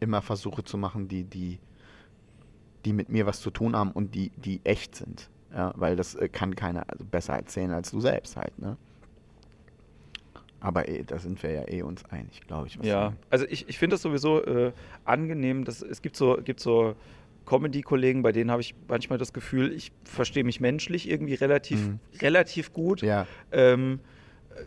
immer 0.00 0.22
versuche 0.22 0.64
zu 0.64 0.78
machen, 0.78 1.06
die, 1.08 1.24
die, 1.24 1.58
die 2.86 2.92
mit 2.94 3.08
mir 3.10 3.26
was 3.26 3.40
zu 3.40 3.50
tun 3.50 3.76
haben 3.76 3.92
und 3.92 4.14
die, 4.14 4.30
die 4.36 4.60
echt 4.64 4.94
sind. 4.94 5.28
Ja, 5.54 5.72
weil 5.76 5.96
das 5.96 6.14
äh, 6.14 6.28
kann 6.28 6.56
keiner 6.56 6.84
also 6.88 7.04
besser 7.04 7.34
erzählen 7.34 7.72
als 7.72 7.90
du 7.90 8.00
selbst 8.00 8.36
halt, 8.36 8.58
ne? 8.58 8.76
Aber 10.60 10.88
eh, 10.88 11.02
da 11.04 11.18
sind 11.18 11.42
wir 11.42 11.50
ja 11.52 11.68
eh 11.68 11.82
uns 11.82 12.04
einig, 12.06 12.40
glaube 12.46 12.66
ich. 12.68 12.78
Ja, 12.82 13.12
also 13.30 13.46
ich, 13.48 13.68
ich 13.68 13.78
finde 13.78 13.94
das 13.94 14.02
sowieso 14.02 14.42
äh, 14.44 14.72
angenehm. 15.04 15.64
Dass, 15.64 15.82
es 15.82 16.02
gibt 16.02 16.16
so, 16.16 16.38
gibt 16.42 16.60
so 16.60 16.94
Comedy-Kollegen, 17.44 18.22
bei 18.22 18.32
denen 18.32 18.50
habe 18.50 18.60
ich 18.60 18.74
manchmal 18.88 19.18
das 19.18 19.32
Gefühl, 19.32 19.72
ich 19.72 19.92
verstehe 20.04 20.44
mich 20.44 20.60
menschlich 20.60 21.08
irgendwie 21.08 21.34
relativ, 21.34 21.86
Mhm. 21.86 21.98
relativ 22.20 22.72
gut. 22.72 23.02
Ja, 23.02 23.26
ähm, 23.52 24.00
äh, 24.54 24.62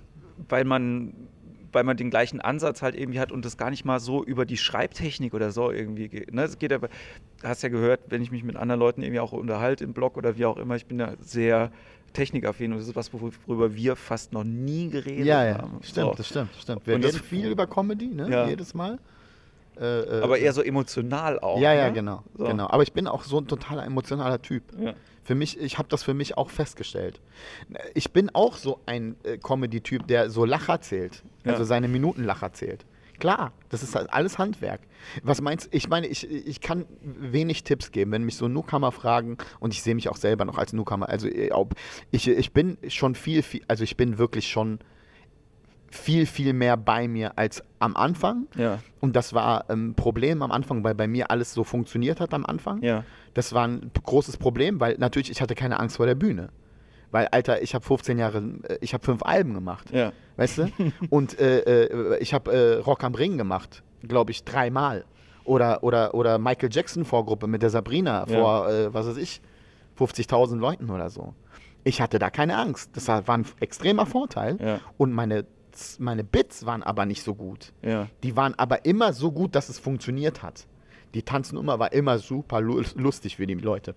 weil 0.47 0.63
man 0.63 1.13
weil 1.71 1.83
man 1.83 1.97
den 1.97 2.09
gleichen 2.09 2.41
Ansatz 2.41 2.81
halt 2.81 2.95
irgendwie 2.95 3.19
hat 3.19 3.31
und 3.31 3.45
das 3.45 3.55
gar 3.55 3.69
nicht 3.69 3.85
mal 3.85 3.99
so 3.99 4.23
über 4.23 4.47
die 4.47 4.57
Schreibtechnik 4.57 5.35
oder 5.35 5.51
so 5.51 5.69
irgendwie 5.71 6.07
geht. 6.09 6.33
Ne? 6.33 6.41
Es 6.41 6.57
geht 6.57 6.73
aber, 6.73 6.89
hast 7.43 7.61
ja 7.61 7.69
gehört, 7.69 7.99
wenn 8.07 8.23
ich 8.23 8.31
mich 8.31 8.43
mit 8.43 8.55
anderen 8.55 8.79
Leuten 8.79 9.03
irgendwie 9.03 9.19
auch 9.19 9.33
unterhalte 9.33 9.83
im 9.83 9.93
Blog 9.93 10.17
oder 10.17 10.35
wie 10.35 10.45
auch 10.45 10.57
immer, 10.57 10.75
ich 10.77 10.87
bin 10.87 10.97
da 10.97 11.13
sehr 11.19 11.71
technikaffin 12.13 12.71
und 12.71 12.79
das 12.79 12.87
ist 12.87 12.95
was, 12.95 13.11
worüber 13.13 13.73
wir 13.75 13.95
fast 13.95 14.33
noch 14.33 14.43
nie 14.43 14.89
geredet 14.89 15.25
ja, 15.25 15.45
ja. 15.45 15.57
haben. 15.59 15.79
Stimmt, 15.83 16.07
So. 16.11 16.13
das 16.15 16.27
stimmt, 16.27 16.49
das 16.53 16.61
stimmt. 16.61 16.87
Wir 16.87 16.95
Und 16.95 17.03
das- 17.03 17.13
reden 17.15 17.23
viel 17.23 17.49
über 17.49 17.67
Comedy, 17.67 18.07
ne? 18.07 18.29
Ja. 18.29 18.47
Jedes 18.47 18.73
Mal. 18.73 18.99
Äh, 19.79 20.01
äh, 20.01 20.21
Aber 20.23 20.37
eher 20.37 20.51
so 20.51 20.61
emotional 20.61 21.39
auch. 21.39 21.59
Ja, 21.59 21.73
ja, 21.73 21.87
ne? 21.87 21.93
genau, 21.93 22.23
So. 22.37 22.45
genau. 22.45 22.67
Aber 22.69 22.83
ich 22.83 22.91
bin 22.91 23.07
auch 23.07 23.23
so 23.23 23.39
ein 23.39 23.47
totaler 23.47 23.85
emotionaler 23.85 24.41
Typ. 24.41 24.63
Ja. 24.77 24.93
Für 25.23 25.35
mich, 25.35 25.59
ich 25.59 25.77
habe 25.77 25.87
das 25.89 26.03
für 26.03 26.13
mich 26.13 26.37
auch 26.37 26.49
festgestellt. 26.49 27.21
Ich 27.93 28.11
bin 28.11 28.29
auch 28.33 28.55
so 28.55 28.79
ein 28.85 29.15
äh, 29.23 29.37
Comedy-Typ, 29.37 30.07
der 30.07 30.29
so 30.29 30.43
Lacher 30.43 30.81
zählt. 30.81 31.23
Ja. 31.45 31.51
Also 31.53 31.63
seine 31.63 31.87
Minutenlacher 31.87 32.51
zählt. 32.51 32.83
Klar, 33.19 33.51
das 33.69 33.83
ist 33.83 33.95
halt 33.95 34.11
alles 34.11 34.37
Handwerk. 34.37 34.81
Was 35.23 35.41
meinst 35.41 35.67
du? 35.67 35.69
Ich 35.77 35.87
meine, 35.89 36.07
ich, 36.07 36.29
ich 36.29 36.61
kann 36.61 36.85
wenig 37.01 37.63
Tipps 37.63 37.91
geben, 37.91 38.11
wenn 38.11 38.23
mich 38.23 38.35
so 38.35 38.47
Newcomer 38.47 38.91
fragen 38.91 39.37
und 39.59 39.73
ich 39.73 39.81
sehe 39.83 39.95
mich 39.95 40.09
auch 40.09 40.15
selber 40.17 40.45
noch 40.45 40.57
als 40.57 40.73
Newcomer. 40.73 41.09
Also 41.09 41.27
äh, 41.27 41.49
ich, 42.11 42.27
ich 42.27 42.53
bin 42.53 42.77
schon 42.87 43.15
viel, 43.15 43.41
viel, 43.43 43.61
also 43.67 43.83
ich 43.83 43.97
bin 43.97 44.17
wirklich 44.17 44.47
schon 44.47 44.79
viel, 45.91 46.25
viel 46.25 46.53
mehr 46.53 46.77
bei 46.77 47.07
mir 47.07 47.37
als 47.37 47.63
am 47.79 47.95
Anfang. 47.95 48.47
Ja, 48.55 48.79
Und 48.99 49.15
das 49.15 49.33
war 49.33 49.69
ein 49.69 49.95
Problem 49.95 50.41
am 50.41 50.51
Anfang, 50.51 50.83
weil 50.83 50.95
bei 50.95 51.07
mir 51.07 51.31
alles 51.31 51.53
so 51.53 51.63
funktioniert 51.63 52.19
hat 52.19 52.33
am 52.33 52.45
Anfang. 52.45 52.81
ja, 52.83 53.03
Das 53.33 53.53
war 53.53 53.67
ein 53.67 53.91
großes 54.03 54.37
Problem, 54.37 54.79
weil 54.79 54.97
natürlich 54.99 55.31
ich 55.31 55.41
hatte 55.41 55.55
keine 55.55 55.79
Angst 55.79 55.97
vor 55.97 56.05
der 56.05 56.15
Bühne. 56.15 56.49
Weil, 57.11 57.27
Alter, 57.31 57.61
ich 57.61 57.73
habe 57.73 57.83
15 57.85 58.19
Jahre, 58.19 58.37
äh, 58.67 58.77
ich 58.81 58.93
habe 58.93 59.03
fünf 59.03 59.23
Alben 59.23 59.53
gemacht, 59.53 59.91
ja. 59.91 60.11
weißt 60.37 60.57
du? 60.59 60.67
Und 61.09 61.39
äh, 61.39 61.61
äh, 61.85 62.17
ich 62.19 62.33
habe 62.33 62.51
äh, 62.51 62.73
Rock 62.79 63.03
am 63.03 63.15
Ring 63.15 63.37
gemacht, 63.37 63.81
glaube 64.03 64.31
ich, 64.31 64.43
dreimal. 64.43 65.05
Oder, 65.43 65.83
oder, 65.83 66.13
oder 66.13 66.37
Michael 66.37 66.69
Jackson 66.71 67.05
Vorgruppe 67.05 67.47
mit 67.47 67.63
der 67.63 67.71
Sabrina 67.71 68.25
Ja. 68.27 68.39
vor, 68.39 68.69
äh, 68.69 68.93
was 68.93 69.07
weiß 69.07 69.17
ich, 69.17 69.41
50.000 69.97 70.57
Leuten 70.57 70.89
oder 70.91 71.09
so. 71.09 71.33
Ich 71.83 72.01
hatte 72.01 72.19
da 72.19 72.29
keine 72.29 72.57
Angst. 72.57 72.91
Das 72.95 73.07
war 73.07 73.23
ein 73.27 73.45
extremer 73.59 74.05
Vorteil. 74.05 74.57
Ja. 74.61 74.79
Und 74.97 75.11
meine, 75.11 75.45
meine 75.97 76.23
Bits 76.23 76.65
waren 76.65 76.83
aber 76.83 77.05
nicht 77.05 77.23
so 77.23 77.33
gut. 77.33 77.71
Ja, 77.81 78.07
Die 78.23 78.35
waren 78.35 78.53
aber 78.55 78.85
immer 78.85 79.13
so 79.13 79.31
gut, 79.31 79.55
dass 79.55 79.69
es 79.69 79.79
funktioniert 79.79 80.43
hat. 80.43 80.67
Die 81.15 81.23
Tanznummer 81.23 81.79
war 81.79 81.91
immer 81.93 82.19
super 82.19 82.61
lu- 82.61 82.83
lustig 82.95 83.37
für 83.37 83.47
die 83.47 83.55
Leute. 83.55 83.95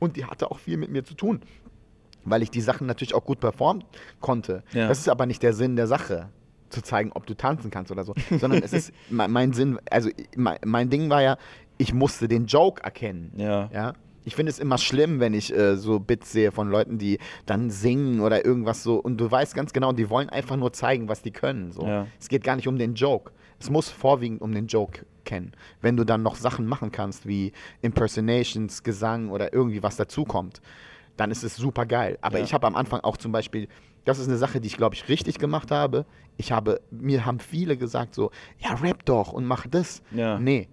Und 0.00 0.16
die 0.16 0.24
hatte 0.24 0.50
auch 0.50 0.58
viel 0.58 0.76
mit 0.76 0.90
mir 0.90 1.04
zu 1.04 1.14
tun, 1.14 1.40
weil 2.24 2.42
ich 2.42 2.50
die 2.50 2.60
Sachen 2.60 2.88
natürlich 2.88 3.14
auch 3.14 3.24
gut 3.24 3.38
performen 3.38 3.84
konnte. 4.20 4.64
Ja. 4.72 4.88
Das 4.88 4.98
ist 4.98 5.08
aber 5.08 5.26
nicht 5.26 5.42
der 5.42 5.52
Sinn 5.52 5.76
der 5.76 5.86
Sache. 5.86 6.30
zu 6.70 6.82
zeigen, 6.82 7.10
ob 7.14 7.26
du 7.26 7.34
tanzen 7.34 7.70
kannst 7.70 7.90
oder 7.90 8.04
so, 8.04 8.14
sondern 8.38 8.62
es 8.62 8.72
ist 8.72 8.92
mein, 9.10 9.30
mein 9.30 9.52
Sinn, 9.52 9.78
also 9.90 10.08
mein, 10.36 10.58
mein 10.64 10.88
Ding 10.88 11.10
war 11.10 11.20
ja, 11.20 11.36
ich 11.78 11.92
musste 11.92 12.28
den 12.28 12.46
Joke 12.46 12.82
erkennen. 12.82 13.32
Ja. 13.36 13.68
Ja. 13.72 13.92
Ich 14.24 14.36
finde 14.36 14.50
es 14.50 14.58
immer 14.58 14.78
schlimm, 14.78 15.18
wenn 15.18 15.34
ich 15.34 15.52
äh, 15.52 15.76
so 15.76 15.98
Bits 15.98 16.30
sehe 16.30 16.52
von 16.52 16.68
Leuten, 16.70 16.98
die 16.98 17.18
dann 17.46 17.70
singen 17.70 18.20
oder 18.20 18.44
irgendwas 18.44 18.82
so 18.82 18.96
und 18.96 19.16
du 19.16 19.30
weißt 19.30 19.54
ganz 19.54 19.72
genau, 19.72 19.92
die 19.92 20.10
wollen 20.10 20.28
einfach 20.28 20.56
nur 20.56 20.72
zeigen, 20.72 21.08
was 21.08 21.22
die 21.22 21.32
können. 21.32 21.72
So. 21.72 21.86
Ja. 21.86 22.06
Es 22.20 22.28
geht 22.28 22.44
gar 22.44 22.54
nicht 22.56 22.68
um 22.68 22.78
den 22.78 22.94
Joke. 22.94 23.32
Es 23.60 23.70
muss 23.70 23.90
vorwiegend 23.90 24.40
um 24.40 24.52
den 24.52 24.66
Joke 24.66 25.04
kennen. 25.24 25.52
Wenn 25.82 25.96
du 25.96 26.04
dann 26.04 26.22
noch 26.22 26.34
Sachen 26.34 26.66
machen 26.66 26.90
kannst, 26.90 27.26
wie 27.28 27.52
Impersonations, 27.82 28.82
Gesang 28.82 29.28
oder 29.30 29.52
irgendwie 29.52 29.82
was 29.82 29.96
dazukommt, 29.96 30.60
dann 31.16 31.30
ist 31.30 31.44
es 31.44 31.56
super 31.56 31.84
geil. 31.86 32.18
Aber 32.22 32.38
Ja. 32.38 32.44
ich 32.44 32.54
habe 32.54 32.66
am 32.66 32.74
Anfang 32.74 33.00
auch 33.00 33.18
zum 33.18 33.30
Beispiel, 33.30 33.68
das 34.06 34.18
ist 34.18 34.28
eine 34.28 34.38
Sache, 34.38 34.60
die 34.60 34.66
ich 34.68 34.76
glaube 34.78 34.94
ich 34.94 35.08
richtig 35.08 35.38
gemacht 35.38 35.70
habe. 35.70 36.06
Ich 36.38 36.50
habe, 36.52 36.80
mir 36.90 37.26
haben 37.26 37.38
viele 37.38 37.76
gesagt 37.76 38.14
so, 38.14 38.30
ja, 38.58 38.72
rap 38.74 39.04
doch 39.04 39.32
und 39.32 39.44
mach 39.44 39.66
das. 39.66 40.02
Ja. 40.10 40.38
Nee, 40.38 40.68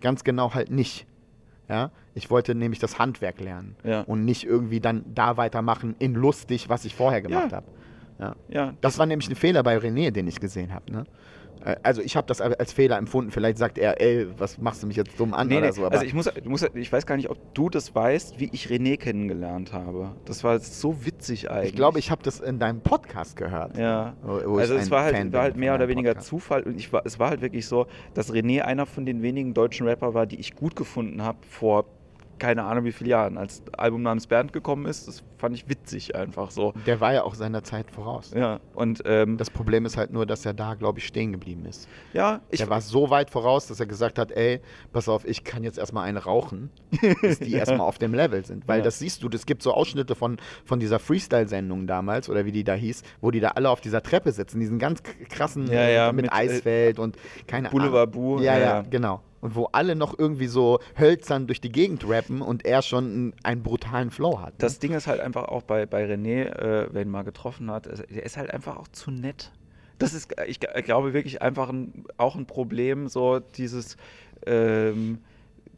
ganz 0.00 0.22
genau 0.22 0.54
halt 0.54 0.70
nicht. 0.70 1.06
Ja, 1.68 1.90
ich 2.14 2.30
wollte 2.30 2.54
nämlich 2.54 2.78
das 2.80 2.98
Handwerk 2.98 3.40
lernen 3.40 3.76
Ja. 3.84 4.02
und 4.02 4.24
nicht 4.24 4.44
irgendwie 4.44 4.80
dann 4.80 5.04
da 5.14 5.36
weitermachen 5.36 5.94
in 5.98 6.14
lustig, 6.14 6.68
was 6.68 6.84
ich 6.84 6.94
vorher 6.94 7.22
gemacht 7.22 7.50
Ja. 7.50 7.56
habe. 7.58 7.66
Ja. 8.18 8.36
Ja, 8.48 8.74
Das 8.82 8.98
war 8.98 9.06
nämlich 9.06 9.28
ein 9.30 9.34
Fehler 9.36 9.62
bei 9.62 9.76
René, 9.78 10.10
den 10.10 10.28
ich 10.28 10.40
gesehen 10.40 10.72
habe. 10.74 10.92
Ne? 10.92 11.04
Äh, 11.64 11.76
Also 11.82 12.02
ich 12.02 12.16
habe 12.16 12.26
das 12.26 12.40
als 12.40 12.72
Fehler 12.72 12.96
empfunden. 12.98 13.30
Vielleicht 13.30 13.58
sagt 13.58 13.78
er, 13.78 14.00
ey, 14.00 14.26
was 14.38 14.58
machst 14.58 14.82
du 14.82 14.86
mich 14.86 14.96
jetzt 14.96 15.18
dumm 15.18 15.34
an 15.34 15.48
Nee, 15.48 15.58
oder 15.58 15.72
so. 15.72 15.86
Also 15.86 16.04
ich 16.04 16.14
muss, 16.14 16.26
du 16.26 16.50
musst, 16.50 16.70
ich 16.74 16.92
weiß 16.92 17.06
gar 17.06 17.16
nicht, 17.16 17.30
ob 17.30 17.54
du 17.54 17.68
das 17.68 17.94
weißt, 17.94 18.38
wie 18.40 18.50
ich 18.52 18.66
René 18.68 18.96
kennengelernt 18.96 19.72
habe. 19.72 20.12
Das 20.24 20.44
war 20.44 20.58
so 20.58 21.04
witzig 21.04 21.50
eigentlich. 21.50 21.70
ich 21.70 21.76
glaube, 21.76 21.98
ich 21.98 22.10
habe 22.10 22.22
das 22.22 22.40
in 22.40 22.58
deinem 22.58 22.80
Podcast 22.80 23.36
gehört. 23.36 23.76
Ja. 23.76 24.14
Also 24.24 24.74
es 24.74 24.90
war 24.90 25.04
halt, 25.04 25.32
war 25.32 25.42
halt 25.42 25.56
mehr 25.56 25.74
oder 25.74 25.88
weniger 25.88 26.10
Podcast. 26.10 26.28
Zufall 26.28 26.62
und 26.62 26.76
ich 26.78 26.92
war, 26.92 27.02
es 27.04 27.18
war 27.18 27.30
halt 27.30 27.40
wirklich 27.40 27.66
so, 27.66 27.86
dass 28.14 28.32
René 28.32 28.62
einer 28.62 28.86
von 28.86 29.06
den 29.06 29.22
wenigen 29.22 29.54
deutschen 29.54 29.86
Rapper 29.86 30.14
war, 30.14 30.26
die 30.26 30.38
ich 30.40 30.54
gut 30.54 30.76
gefunden 30.76 31.22
habe 31.22 31.38
vor 31.48 31.84
keine 32.40 32.64
Ahnung 32.64 32.84
wie 32.84 32.90
vielen 32.92 33.10
Jahren, 33.10 33.38
als 33.38 33.62
Album 33.76 34.02
namens 34.02 34.26
Bernd 34.26 34.52
gekommen 34.52 34.86
ist. 34.86 35.06
Das 35.06 35.22
fand 35.38 35.54
ich 35.54 35.68
witzig 35.68 36.16
einfach 36.16 36.50
so. 36.50 36.72
Der 36.86 37.00
war 37.00 37.12
ja 37.14 37.22
auch 37.22 37.34
seiner 37.34 37.62
Zeit 37.62 37.90
voraus. 37.90 38.32
Ja, 38.34 38.58
und 38.74 39.02
ähm, 39.04 39.36
Das 39.36 39.50
Problem 39.50 39.86
ist 39.86 39.96
halt 39.96 40.12
nur, 40.12 40.26
dass 40.26 40.44
er 40.44 40.54
da, 40.54 40.74
glaube 40.74 40.98
ich, 40.98 41.06
stehen 41.06 41.30
geblieben 41.32 41.64
ist. 41.66 41.88
ja, 42.12 42.40
ich, 42.50 42.58
der 42.58 42.68
war 42.68 42.80
so 42.80 43.10
weit 43.10 43.30
voraus, 43.30 43.68
dass 43.68 43.78
er 43.78 43.86
gesagt 43.86 44.18
hat, 44.18 44.32
ey, 44.32 44.60
pass 44.92 45.08
auf, 45.08 45.24
ich 45.24 45.44
kann 45.44 45.62
jetzt 45.62 45.78
erstmal 45.78 46.08
eine 46.08 46.24
rauchen, 46.24 46.70
bis 47.22 47.38
die 47.38 47.52
erstmal 47.54 47.80
auf 47.80 47.98
dem 47.98 48.14
Level 48.14 48.44
sind. 48.44 48.66
Weil 48.66 48.78
Ja. 48.78 48.84
das 48.84 48.98
siehst 48.98 49.22
du, 49.22 49.28
es 49.32 49.46
gibt 49.46 49.62
so 49.62 49.72
Ausschnitte 49.72 50.14
von, 50.14 50.38
von 50.64 50.80
dieser 50.80 50.98
Freestyle-Sendung 50.98 51.86
damals, 51.86 52.28
oder 52.28 52.44
wie 52.44 52.52
die 52.52 52.64
da 52.64 52.74
hieß, 52.74 53.02
wo 53.20 53.30
die 53.30 53.40
da 53.40 53.48
alle 53.50 53.70
auf 53.70 53.80
dieser 53.80 54.02
Treppe 54.02 54.32
sitzen, 54.32 54.60
diesen 54.60 54.78
ganz 54.78 55.02
krassen 55.28 55.66
Ja, 55.66 55.80
äh, 55.80 55.94
ja, 55.94 56.12
mit, 56.12 56.24
mit, 56.24 56.32
äh, 56.32 56.36
Eisfeld 56.36 56.98
und 56.98 57.16
keine 57.46 57.68
Boulevard 57.70 58.14
Ahnung. 58.16 58.38
Ja, 58.42 58.54
ja, 58.54 58.58
ja, 58.58 58.66
ja. 58.76 58.84
genau. 58.88 59.20
Und 59.40 59.54
wo 59.54 59.66
alle 59.72 59.96
noch 59.96 60.18
irgendwie 60.18 60.48
so 60.48 60.80
hölzern 60.98 61.46
durch 61.46 61.60
die 61.62 61.72
Gegend 61.72 62.06
rappen 62.06 62.42
und 62.42 62.66
er 62.66 62.82
schon 62.82 63.04
einen, 63.04 63.34
einen 63.42 63.62
brutalen 63.62 64.10
Flow 64.10 64.38
hat. 64.38 64.48
Ne? 64.50 64.54
das 64.58 64.78
Ding 64.78 64.92
ist 64.92 65.06
halt 65.06 65.20
einfach 65.20 65.44
auch 65.44 65.62
bei, 65.62 65.86
bei 65.86 66.04
René, 66.04 66.44
äh, 66.44 66.88
wer 66.92 67.02
ihn 67.02 67.08
mal 67.10 67.22
getroffen 67.24 67.70
hat, 67.70 67.88
also, 67.88 68.02
der 68.02 68.22
ist 68.24 68.36
halt 68.36 68.50
einfach 68.50 68.76
auch 68.76 68.88
zu 68.88 69.10
nett. 69.10 69.50
Das 69.98 70.12
ist, 70.14 70.34
ich 70.46 70.60
g- 70.60 70.66
glaube, 70.82 71.14
wirklich 71.14 71.40
einfach 71.42 71.70
ein, 71.70 72.04
auch 72.18 72.36
ein 72.36 72.46
Problem, 72.46 73.08
so 73.08 73.38
dieses, 73.40 73.96
ähm, 74.46 75.18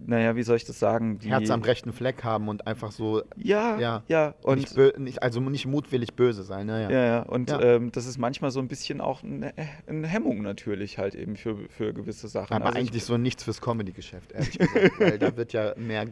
naja, 0.06 0.36
wie 0.36 0.42
soll 0.42 0.56
ich 0.56 0.64
das 0.64 0.78
sagen? 0.78 1.18
Die, 1.18 1.30
Herz 1.30 1.50
am 1.50 1.62
rechten 1.62 1.92
Fleck 1.92 2.24
haben 2.24 2.48
und 2.48 2.66
einfach 2.66 2.92
so 2.92 3.22
Ja, 3.36 3.78
Ja. 3.78 4.02
ja, 4.08 4.34
und 4.42 4.58
nicht, 4.58 4.72
bö- 4.76 4.98
nicht, 4.98 5.22
also 5.22 5.40
nicht 5.40 5.66
mutwillig 5.66 6.14
böse 6.14 6.42
sein. 6.42 6.66
Ne? 6.66 6.82
Ja. 6.82 6.90
Ja, 6.90 7.22
und 7.22 7.50
Ja. 7.50 7.60
Ähm, 7.60 7.92
das 7.92 8.06
ist 8.06 8.18
manchmal 8.18 8.50
so 8.50 8.60
ein 8.60 8.68
bisschen 8.68 9.00
auch 9.00 9.22
eine, 9.22 9.52
eine 9.86 10.06
Hemmung 10.06 10.42
natürlich 10.42 10.98
halt 10.98 11.14
eben 11.14 11.36
für, 11.36 11.56
für 11.68 11.92
gewisse 11.92 12.28
Sachen. 12.28 12.54
Aber 12.54 12.66
Also 12.66 12.78
ich- 12.78 12.88
eigentlich 12.88 13.04
so 13.04 13.16
nichts 13.18 13.44
fürs 13.44 13.60
Comedy-Geschäft, 13.60 14.32
ehrlich 14.32 14.58
gesagt. 14.58 15.00
weil 15.00 15.18
da 15.18 15.36
wird 15.36 15.52
ja 15.52 15.74
mehr 15.76 16.04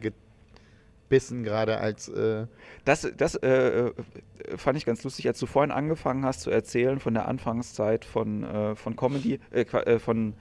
gebissen 1.09 1.43
gerade 1.43 1.77
als. 1.77 2.07
Äh, 2.09 2.47
Das, 2.85 3.07
das 3.17 3.35
äh, 3.35 3.87
äh, 3.87 3.93
fand 4.57 4.77
ich 4.77 4.85
ganz 4.85 5.03
lustig, 5.03 5.27
als 5.27 5.39
du 5.39 5.45
vorhin 5.45 5.71
angefangen 5.71 6.25
hast 6.25 6.41
zu 6.41 6.49
erzählen 6.49 6.99
von 6.99 7.13
der 7.13 7.27
Anfangszeit 7.27 8.05
von, 8.05 8.43
äh, 8.43 8.75
von 8.75 8.95
Comedy, 8.95 9.39
äh, 9.51 9.61
äh, 9.61 9.99
von, 9.99 10.33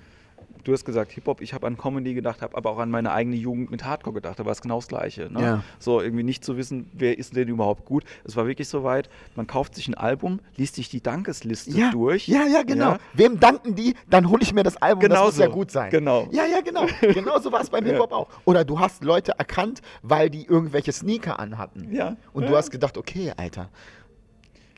du 0.64 0.72
hast 0.72 0.84
gesagt 0.84 1.12
Hip-Hop, 1.12 1.40
ich 1.40 1.54
habe 1.54 1.66
an 1.66 1.76
Comedy 1.76 2.14
gedacht, 2.14 2.42
habe 2.42 2.56
aber 2.56 2.70
auch 2.70 2.78
an 2.78 2.90
meine 2.90 3.12
eigene 3.12 3.36
Jugend 3.36 3.70
mit 3.70 3.84
Hardcore 3.84 4.14
gedacht, 4.14 4.38
da 4.38 4.44
war 4.44 4.52
es 4.52 4.60
genau 4.62 4.76
das 4.76 4.88
Gleiche. 4.88 5.28
Ne? 5.32 5.40
Ja. 5.42 5.64
So 5.78 6.00
irgendwie 6.00 6.22
nicht 6.22 6.44
zu 6.44 6.56
wissen, 6.56 6.90
wer 6.92 7.18
ist 7.18 7.34
denn 7.36 7.48
überhaupt 7.48 7.84
gut. 7.84 8.04
Es 8.24 8.36
war 8.36 8.46
wirklich 8.46 8.68
so 8.68 8.84
weit, 8.84 9.08
man 9.36 9.46
kauft 9.46 9.74
sich 9.74 9.88
ein 9.88 9.94
Album, 9.94 10.40
liest 10.56 10.74
sich 10.76 10.88
die 10.88 11.02
Dankesliste 11.02 11.70
ja, 11.70 11.90
durch. 11.90 12.28
ja, 12.28 12.44
ja, 12.46 12.62
genau. 12.62 12.92
Ja? 12.92 12.98
Wem 13.14 13.40
danken 13.40 13.74
die? 13.74 13.94
Dann 14.08 14.28
hole 14.28 14.42
ich 14.42 14.52
mir 14.52 14.62
das 14.62 14.76
Album, 14.76 15.00
Genau 15.00 15.26
das 15.26 15.34
muss 15.34 15.38
ja 15.38 15.46
so. 15.46 15.52
gut 15.52 15.70
sein. 15.70 15.90
Genau. 15.90 16.28
Ja, 16.30 16.44
ja, 16.46 16.60
genau. 16.60 16.86
Genau 17.00 17.38
so 17.38 17.50
war 17.52 17.60
es 17.60 17.70
beim 17.70 17.84
Hip-Hop 17.84 18.12
auch. 18.12 18.28
Oder 18.44 18.64
du 18.64 18.78
hast 18.78 19.04
Leute 19.04 19.32
erkannt, 19.38 19.80
weil 20.02 20.30
die 20.30 20.44
irgendwelche 20.46 20.92
Sneaker 20.92 21.38
anhatten. 21.40 21.92
Ja. 21.92 22.16
Und 22.32 22.44
Ja. 22.44 22.48
du 22.50 22.56
hast 22.56 22.70
gedacht, 22.70 22.96
okay, 22.98 23.32
Alter, 23.36 23.68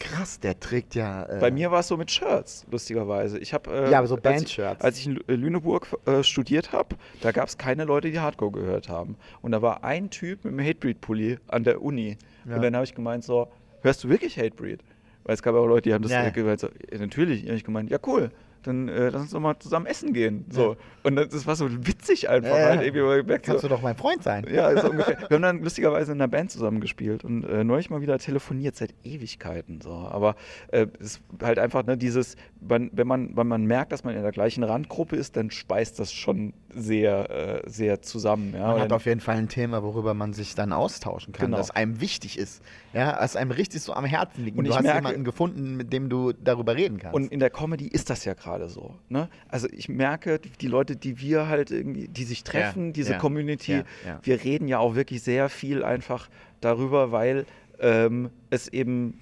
krass, 0.03 0.41
der 0.41 0.59
trägt 0.61 0.95
ja. 0.95 1.25
Äh, 1.25 1.39
Bei 1.41 1.51
mir 1.51 1.71
war 1.71 1.81
es 1.81 1.89
so 1.89 1.97
mit 1.97 2.11
Shirts, 2.11 2.67
lustigerweise. 2.71 3.39
Ich 3.39 3.55
habe 3.55 3.71
äh, 3.71 3.91
Ja, 3.91 3.99
aber 3.99 4.07
so 4.09 4.17
Bandshirts. 4.17 4.81
Als 4.83 4.99
ich 4.99 5.07
in 5.07 5.17
äh, 5.29 5.35
Lüneburg 5.35 5.87
äh, 6.07 6.23
studiert 6.23 6.73
habe, 6.73 6.97
da 7.21 7.33
gab 7.33 7.49
es 7.49 7.57
keine 7.59 7.85
Leute, 7.85 8.11
die 8.11 8.21
Hardcore 8.21 8.53
gehört 8.53 8.89
haben. 8.89 9.17
Und 9.41 9.53
da 9.53 9.63
war 9.63 9.85
ein 9.85 10.11
Typ 10.11 10.45
mit 10.45 10.53
einem 10.53 10.67
Hatebreed-Pulli 10.67 11.39
an 11.49 11.65
der 11.65 11.83
Uni. 11.83 12.19
Ja. 12.49 12.57
Und 12.57 12.63
dann 12.63 12.75
habe 12.75 12.85
ich 12.85 12.95
gemeint 12.95 13.25
so, 13.25 13.49
hörst 13.83 14.03
du 14.05 14.09
wirklich 14.09 14.37
Hatebreed? 14.39 14.81
Weil 15.25 15.35
es 15.35 15.43
gab 15.43 15.55
auch 15.55 15.67
Leute, 15.67 15.89
die 15.89 15.95
haben 15.95 16.03
das 16.03 16.13
Ja. 16.13 16.27
äh, 16.27 16.31
gemeint 16.33 16.61
so, 16.61 16.69
ja, 16.91 16.99
natürlich. 16.99 17.49
Und 17.49 17.55
ich 17.55 17.65
gemeint, 17.65 17.91
ja 17.91 17.99
cool. 18.07 18.31
Dann 18.65 18.89
äh, 18.89 19.09
lass 19.09 19.23
uns 19.23 19.31
doch 19.33 19.41
mal 19.41 19.59
zusammen 19.59 19.87
essen 19.87 20.13
gehen. 20.13 20.45
So. 20.51 20.77
Und 21.05 21.17
das, 21.17 21.47
war 21.47 21.57
so 21.57 21.69
witzig 21.87 22.29
einfach. 22.29 22.51
Ja. 22.57 22.67
Halt, 22.67 22.83
irgendwie, 22.83 23.03
weil 23.05 23.19
ich 23.21 23.25
gemerkt 23.27 23.47
Kannst 23.47 23.63
so, 23.63 23.69
du 23.69 23.75
doch 23.75 23.83
mein 23.83 23.97
Freund 23.97 24.23
sein. 24.23 24.47
ja, 24.53 24.81
so 24.81 24.91
ungefähr. 24.91 25.19
Wir 25.29 25.35
haben 25.35 25.43
dann 25.43 25.63
lustigerweise 25.63 26.13
in 26.13 26.21
einer 26.21 26.29
Band 26.29 26.51
zusammengespielt 26.53 27.25
und 27.25 27.45
äh, 27.45 27.65
neulich 27.65 27.91
mal 27.91 28.01
wieder 28.01 28.19
telefoniert 28.19 28.77
seit 28.77 28.95
Ewigkeiten. 29.05 29.81
So. 29.81 29.91
Aber 29.91 30.37
äh, 30.69 30.87
es 31.01 31.15
ist 31.15 31.21
halt 31.43 31.59
einfach 31.59 31.85
ne, 31.85 31.97
dieses, 31.97 32.37
man, 32.61 32.91
wenn, 32.93 33.07
man, 33.07 33.37
wenn 33.37 33.47
man 33.49 33.65
merkt, 33.65 33.93
dass 33.93 34.05
man 34.05 34.15
in 34.15 34.23
der 34.23 34.31
gleichen 34.33 34.63
Randgruppe 34.63 35.17
ist, 35.17 35.37
dann 35.37 35.51
speist 35.51 35.99
das 35.99 36.13
schon 36.13 36.53
sehr, 36.75 37.63
äh, 37.65 37.69
sehr 37.71 38.01
zusammen. 38.03 38.55
Ja? 38.55 38.67
Man 38.69 38.75
Und 38.77 38.81
hat 38.83 38.93
auf 38.93 39.05
jeden 39.07 39.21
Fall 39.21 39.37
ein 39.37 39.49
Thema, 39.49 39.83
worüber 39.83 40.15
man 40.15 40.33
sich 40.33 40.55
dann 40.55 40.73
austauschen 40.73 41.33
kann, 41.33 41.47
Genau. 41.47 41.57
das 41.59 41.71
einem 41.73 42.01
wichtig 42.01 42.39
ist. 42.39 42.63
Ja, 42.93 43.19
das 43.19 43.37
einem 43.37 43.51
richtig 43.51 43.83
so 43.83 43.93
am 43.95 44.05
Herzen 44.05 44.45
liegt. 44.45 44.57
Und 44.57 44.65
du 44.65 44.71
ich 44.71 44.77
hast 44.77 44.85
merke- 44.85 44.99
jemanden 44.99 45.25
gefunden, 45.25 45.77
mit 45.77 45.93
dem 45.93 46.09
du 46.09 46.33
darüber 46.33 46.77
reden 46.77 46.99
kannst. 46.99 47.15
Und 47.15 47.33
in 47.33 47.41
der 47.41 47.51
Comedy 47.51 47.89
ist 47.89 48.09
das 48.11 48.25
ja 48.25 48.35
gerade 48.35 48.69
so. 48.69 48.95
Ne? 49.09 49.29
Also 49.49 49.67
ich 49.73 49.89
merke, 49.89 50.39
die- 50.39 50.51
die 50.51 50.67
Leute, 50.93 50.97
die 50.97 51.21
wir 51.21 51.49
halt 51.49 51.71
irgendwie, 51.71 52.09
die 52.09 52.25
sich 52.25 52.45
treffen, 52.45 52.87
Ja, 52.87 52.93
diese 52.93 53.13
ja, 53.13 53.19
Community, 53.19 53.83
ja, 54.05 54.21
wir 54.23 54.45
reden 54.45 54.69
ja 54.69 54.79
auch 54.79 54.95
wirklich 54.95 55.23
sehr 55.23 55.49
viel 55.49 55.83
einfach 55.83 56.29
darüber, 56.61 57.13
weil 57.13 57.47
ähm, 57.81 58.31
es 58.51 58.69
eben 58.69 59.19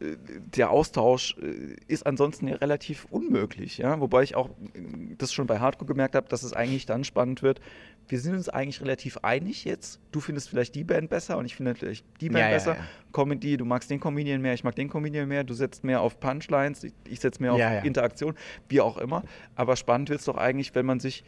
äh, 0.00 0.16
der 0.56 0.70
Austausch 0.70 1.36
äh, 1.38 1.76
ist 1.88 2.06
ansonsten 2.06 2.48
ja 2.48 2.56
relativ 2.56 3.06
unmöglich, 3.10 3.78
ja. 3.78 4.00
Wobei 4.00 4.22
ich 4.22 4.36
auch 4.36 4.48
äh, 4.48 5.14
das 5.18 5.32
schon 5.32 5.46
bei 5.46 5.58
Hardcore 5.58 5.88
gemerkt 5.88 6.14
habe, 6.14 6.28
dass 6.28 6.42
es 6.42 6.52
eigentlich 6.52 6.86
dann 6.86 7.04
spannend 7.04 7.42
wird. 7.42 7.60
Wir 8.08 8.18
sind 8.20 8.34
uns 8.34 8.48
eigentlich 8.48 8.80
relativ 8.80 9.18
einig 9.18 9.64
jetzt. 9.64 10.00
Du 10.12 10.20
findest 10.20 10.48
vielleicht 10.48 10.74
die 10.74 10.84
Band 10.84 11.10
besser 11.10 11.36
und 11.36 11.44
ich 11.44 11.54
finde 11.54 11.74
vielleicht 11.74 12.04
die 12.20 12.28
Band 12.28 12.40
Ja, 12.40 12.48
ja, 12.48 12.54
besser. 12.54 12.74
ja. 12.76 12.84
Comedy, 13.12 13.56
du 13.56 13.64
magst 13.64 13.90
den 13.90 14.00
Comedian 14.00 14.40
mehr, 14.40 14.54
ich 14.54 14.64
mag 14.64 14.74
den 14.74 14.88
Comedian 14.88 15.28
mehr, 15.28 15.44
du 15.44 15.54
setzt 15.54 15.84
mehr 15.84 16.00
auf 16.00 16.18
Punchlines, 16.20 16.86
ich, 17.08 17.20
setze 17.20 17.42
mehr 17.42 17.52
auf 17.52 17.58
Ja, 17.58 17.74
ja. 17.74 17.80
Interaktion, 17.80 18.34
wie 18.68 18.80
auch 18.80 18.96
immer. 18.96 19.22
Aber 19.54 19.76
spannend 19.76 20.08
wird 20.08 20.20
es 20.20 20.26
doch 20.26 20.36
eigentlich, 20.36 20.74
wenn 20.74 20.86
man 20.86 21.00
sich 21.00 21.22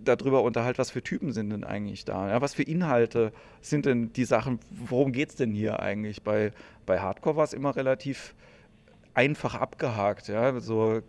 darüber 0.00 0.42
unterhält, 0.42 0.78
was 0.78 0.90
für 0.90 1.02
Typen 1.02 1.32
sind 1.32 1.50
denn 1.50 1.64
eigentlich 1.64 2.04
da? 2.04 2.28
Ja, 2.28 2.40
was 2.42 2.54
für 2.54 2.62
Inhalte 2.64 3.32
sind 3.60 3.86
denn 3.86 4.12
die 4.12 4.24
Sachen, 4.24 4.58
worum 4.70 5.12
geht 5.12 5.30
es 5.30 5.36
denn 5.36 5.52
hier 5.52 5.80
eigentlich? 5.80 6.22
Bei, 6.22 6.52
bei 6.84 7.00
Hardcore 7.00 7.36
war 7.36 7.44
es 7.44 7.52
immer 7.54 7.76
relativ 7.76 8.34
einfach 9.16 9.54
abgehakt, 9.54 10.28
ja, 10.28 10.60
so 10.60 11.00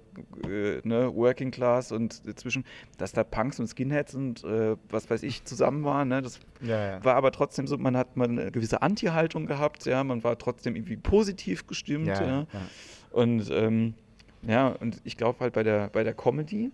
äh, 0.47 0.79
ne, 0.83 1.13
Working 1.13 1.51
Class 1.51 1.91
und 1.91 2.39
zwischen, 2.39 2.63
dass 2.97 3.11
da 3.11 3.25
Punks 3.25 3.59
und 3.59 3.67
Skinheads 3.67 4.15
und 4.15 4.45
äh, 4.45 4.77
was 4.89 5.09
weiß 5.09 5.23
ich 5.23 5.43
zusammen 5.43 5.83
waren, 5.83 6.07
ne, 6.07 6.21
das 6.21 6.39
ja, 6.61 6.91
ja. 6.91 7.03
war 7.03 7.15
aber 7.15 7.33
trotzdem 7.33 7.67
so, 7.67 7.77
man 7.77 7.97
hat 7.97 8.15
mal 8.15 8.29
eine 8.29 8.49
gewisse 8.49 8.81
Anti-Haltung 8.81 9.45
gehabt, 9.45 9.85
ja, 9.85 10.05
man 10.05 10.23
war 10.23 10.37
trotzdem 10.37 10.77
irgendwie 10.77 10.95
positiv 10.95 11.67
gestimmt, 11.67 12.07
Ja, 12.07 12.21
ja. 12.21 12.27
ja, 12.27 12.39
ja. 12.53 12.61
Und 13.11 13.51
ähm, 13.51 13.93
ja, 14.41 14.69
und 14.69 15.01
ich 15.03 15.17
glaube 15.17 15.41
halt 15.41 15.53
bei 15.53 15.63
der, 15.63 15.89
bei 15.89 16.05
der 16.05 16.13
Comedy 16.13 16.71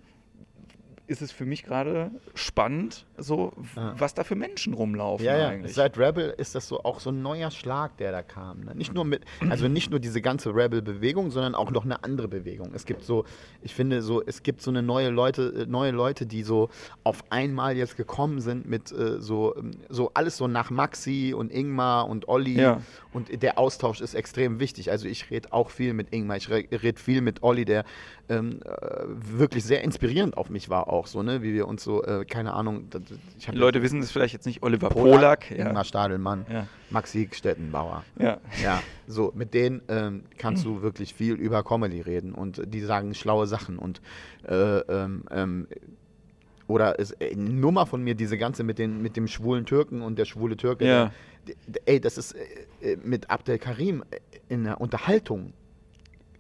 ist 1.06 1.22
es 1.22 1.32
für 1.34 1.46
mich 1.46 1.64
gerade 1.64 2.12
spannend, 2.34 3.06
so 3.18 3.52
Ja. 3.76 3.94
was 4.00 4.14
da 4.14 4.24
für 4.24 4.36
Menschen 4.36 4.74
rumlaufen 4.74 5.26
Ja, 5.26 5.38
ja. 5.38 5.48
eigentlich. 5.50 5.74
Seit 5.74 5.98
Rebel 5.98 6.34
ist 6.38 6.56
das 6.56 6.68
so 6.68 6.84
auch 6.84 7.00
so 7.00 7.10
ein 7.10 7.22
neuer 7.22 7.52
Schlag, 7.52 7.98
der 7.98 8.12
da 8.12 8.22
kam. 8.22 8.62
Ne? 8.62 8.74
Nicht 8.76 8.94
nur 8.94 9.04
mit, 9.04 9.24
also 9.50 9.68
nicht 9.68 9.92
nur 9.92 10.00
diese 10.00 10.22
ganze 10.22 10.56
Rebel-Bewegung, 10.56 11.30
sondern 11.32 11.56
auch 11.56 11.72
noch 11.72 11.84
eine 11.84 12.04
andere 12.04 12.28
Bewegung. 12.30 12.72
Es 12.74 12.86
gibt 12.86 13.04
so, 13.04 13.26
ich 13.62 13.76
finde 13.76 14.02
so, 14.02 14.24
es 14.26 14.44
gibt 14.44 14.62
so 14.62 14.72
eine 14.72 14.82
neue 14.82 15.10
Leute, 15.10 15.64
äh, 15.64 15.66
neue 15.66 15.92
Leute, 15.92 16.26
die 16.26 16.44
so 16.44 16.70
auf 17.04 17.24
einmal 17.32 17.76
jetzt 17.76 17.98
gekommen 17.98 18.40
sind 18.40 18.68
mit 18.68 18.92
äh, 18.92 19.20
so, 19.20 19.56
ähm, 19.58 19.72
so 19.90 20.12
alles 20.14 20.38
so 20.38 20.48
nach 20.48 20.70
Maxi 20.70 21.34
und 21.38 21.52
Ingmar 21.52 22.08
und 22.08 22.28
Olli. 22.30 22.60
Ja. 22.60 22.82
Und 23.12 23.44
der 23.44 23.60
Austausch 23.60 24.02
ist 24.02 24.16
extrem 24.16 24.60
wichtig. 24.60 24.90
Also 24.90 25.08
ich 25.08 25.30
rede 25.30 25.52
auch 25.54 25.70
viel 25.70 25.94
mit 25.94 26.14
Ingmar, 26.14 26.38
ich 26.38 26.50
re- 26.50 26.66
rede 26.72 27.00
viel 27.00 27.22
mit 27.22 27.44
Olli, 27.44 27.66
der 27.66 27.84
ähm, 28.30 28.62
äh, 28.64 28.70
wirklich 29.38 29.64
sehr 29.66 29.84
inspirierend 29.84 30.38
auf 30.38 30.50
mich 30.50 30.70
war 30.70 30.88
auch 30.88 31.08
so, 31.08 31.24
ne? 31.24 31.42
Wie 31.44 31.54
wir 31.54 31.68
uns 31.68 31.84
so, 31.84 32.04
äh, 32.04 32.24
keine 32.26 32.54
Ahnung, 32.54 32.88
das- 32.90 33.02
ich 33.38 33.48
hab 33.48 33.56
Leute 33.56 33.82
wissen 33.82 34.00
es 34.02 34.12
vielleicht 34.12 34.34
jetzt 34.34 34.46
nicht, 34.46 34.64
Oliver 34.64 34.90
Polak. 34.90 35.52
Ingmar 35.52 35.74
Ja. 35.74 35.84
Stadelmann, 35.84 36.46
Ja. 36.50 36.68
Maxi 36.90 37.28
Stettenbauer. 37.34 38.04
Ja. 38.18 38.40
Ja, 38.64 38.82
so, 39.08 39.32
mit 39.36 39.54
denen 39.54 39.82
ähm, 39.90 40.24
kannst 40.38 40.64
du 40.64 40.82
wirklich 40.82 41.14
viel 41.14 41.34
über 41.34 41.64
Comedy 41.64 42.00
reden 42.02 42.34
und 42.34 42.62
die 42.74 42.80
sagen 42.82 43.14
schlaue 43.14 43.46
Sachen 43.46 43.78
und 43.78 44.02
äh, 44.48 44.54
ähm, 44.80 45.24
ähm, 45.30 45.68
oder 46.68 46.98
ist, 47.00 47.12
äh, 47.22 47.32
eine 47.34 47.44
Nummer 47.50 47.86
von 47.86 48.02
mir, 48.04 48.16
diese 48.16 48.38
ganze 48.38 48.64
mit, 48.64 48.80
den, 48.80 49.02
mit 49.02 49.18
dem 49.18 49.28
schwulen 49.28 49.66
Türken 49.66 50.02
und 50.02 50.18
der 50.18 50.26
schwule 50.26 50.56
Türke. 50.56 50.86
Ja. 50.88 51.12
Der, 51.68 51.82
ey, 51.86 52.00
das 52.00 52.18
ist 52.18 52.36
äh, 52.82 52.94
äh, 52.94 52.98
mit 53.04 53.30
Abdel 53.30 53.60
Karim 53.60 54.04
in 54.48 54.64
der 54.64 54.80
Unterhaltung. 54.80 55.52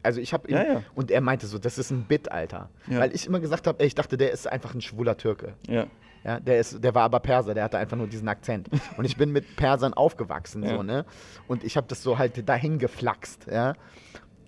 Also 0.03 0.19
ich 0.21 0.33
habe 0.33 0.51
Ja, 0.51 0.63
ja. 0.63 0.83
und 0.95 1.09
er 1.11 1.21
meinte 1.21 1.47
so, 1.47 1.57
das 1.57 1.77
ist 1.77 1.91
ein 1.91 2.03
Bit, 2.03 2.31
Alter. 2.31 2.69
Ja. 2.87 2.99
Weil 2.99 3.15
ich 3.15 3.25
immer 3.25 3.39
gesagt 3.39 3.67
habe, 3.67 3.83
ich 3.83 3.95
dachte, 3.95 4.17
der 4.17 4.31
ist 4.31 4.47
einfach 4.47 4.73
ein 4.73 4.81
schwuler 4.81 5.17
Türke. 5.17 5.53
Ja. 5.67 5.87
Ja, 6.25 6.39
der, 6.39 6.59
ist, 6.59 6.81
der 6.81 6.95
war 6.95 7.03
aber 7.03 7.19
Perser, 7.19 7.53
der 7.53 7.65
hatte 7.65 7.77
einfach 7.77 7.97
nur 7.97 8.07
diesen 8.07 8.29
Akzent. 8.29 8.69
Und 8.97 9.03
ich 9.03 9.17
bin 9.17 9.31
mit 9.31 9.57
Persern 9.57 9.93
aufgewachsen, 9.93 10.65
so, 10.65 10.81
ne? 10.81 11.05
Und 11.47 11.65
ich 11.65 11.75
habe 11.75 11.87
das 11.87 12.01
so 12.01 12.17
halt 12.17 12.47
dahin 12.47 12.79
geflaxt, 12.79 13.47
ja. 13.51 13.73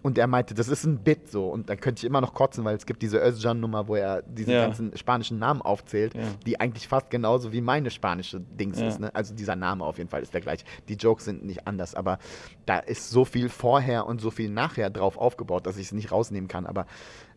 Und 0.05 0.19
er 0.19 0.27
meinte, 0.27 0.53
das 0.53 0.67
ist 0.67 0.83
ein 0.85 0.99
Bit 0.99 1.31
so. 1.31 1.47
Und 1.49 1.67
dann 1.67 1.79
könnte 1.79 1.97
ich 2.01 2.03
immer 2.05 2.21
noch 2.21 2.35
kotzen, 2.35 2.63
weil 2.63 2.75
es 2.75 2.85
gibt 2.85 3.01
diese 3.01 3.17
Özcan-Nummer, 3.17 3.87
wo 3.87 3.95
er 3.95 4.21
diese 4.21 4.51
Ja. 4.53 4.61
ganzen 4.67 4.95
spanischen 4.95 5.39
Namen 5.39 5.63
aufzählt, 5.63 6.13
Ja. 6.13 6.21
die 6.45 6.59
eigentlich 6.59 6.87
fast 6.87 7.09
genauso 7.09 7.51
wie 7.51 7.59
meine 7.61 7.89
spanische 7.89 8.39
Dings 8.39 8.79
Ja. 8.79 8.87
ist. 8.87 8.99
Ne? 8.99 9.09
Also 9.15 9.33
dieser 9.33 9.55
Name 9.55 9.83
auf 9.83 9.97
jeden 9.97 10.11
Fall 10.11 10.21
ist 10.21 10.31
der 10.35 10.41
gleich. 10.41 10.63
Die 10.89 10.93
Jokes 10.93 11.25
sind 11.25 11.43
nicht 11.43 11.65
anders, 11.67 11.95
aber 11.95 12.19
da 12.67 12.77
ist 12.77 13.09
so 13.09 13.25
viel 13.25 13.49
vorher 13.49 14.05
und 14.05 14.21
so 14.21 14.29
viel 14.29 14.51
nachher 14.51 14.91
drauf 14.91 15.17
aufgebaut, 15.17 15.65
dass 15.65 15.77
ich 15.77 15.87
es 15.87 15.91
nicht 15.91 16.11
rausnehmen 16.11 16.47
kann. 16.47 16.67
Aber 16.67 16.85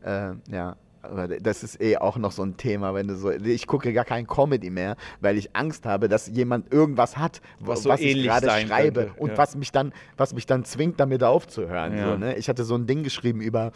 äh, 0.02 0.32
ja. 0.50 0.76
Aber 1.02 1.28
das 1.28 1.62
ist 1.62 1.80
eh 1.80 1.96
auch 1.96 2.16
noch 2.16 2.32
so 2.32 2.42
ein 2.42 2.56
Thema, 2.56 2.92
wenn 2.92 3.06
du 3.08 3.16
so. 3.16 3.30
Ich 3.30 3.66
gucke 3.66 3.92
gar 3.92 4.04
kein 4.04 4.26
Comedy 4.26 4.68
mehr, 4.70 4.96
weil 5.20 5.38
ich 5.38 5.54
Angst 5.54 5.86
habe, 5.86 6.08
dass 6.08 6.26
jemand 6.26 6.72
irgendwas 6.72 7.16
hat, 7.16 7.40
Was 7.60 7.84
was, 7.84 8.00
so 8.00 8.04
ich 8.04 8.10
ähnlich 8.10 8.26
gerade 8.26 8.48
schreibe 8.66 9.04
könnte, 9.06 9.20
und 9.20 9.30
ja. 9.30 9.38
was 9.38 9.56
mich 9.56 9.70
dann, 9.70 9.92
was 10.16 10.34
mich 10.34 10.46
dann 10.46 10.64
zwingt, 10.64 10.98
damit 10.98 11.22
aufzuhören. 11.22 11.96
Ja. 11.96 12.10
So, 12.12 12.18
ne? 12.18 12.36
Ich 12.36 12.48
hatte 12.48 12.64
so 12.64 12.74
ein 12.74 12.86
Ding 12.86 13.04
geschrieben 13.04 13.40
über, 13.40 13.72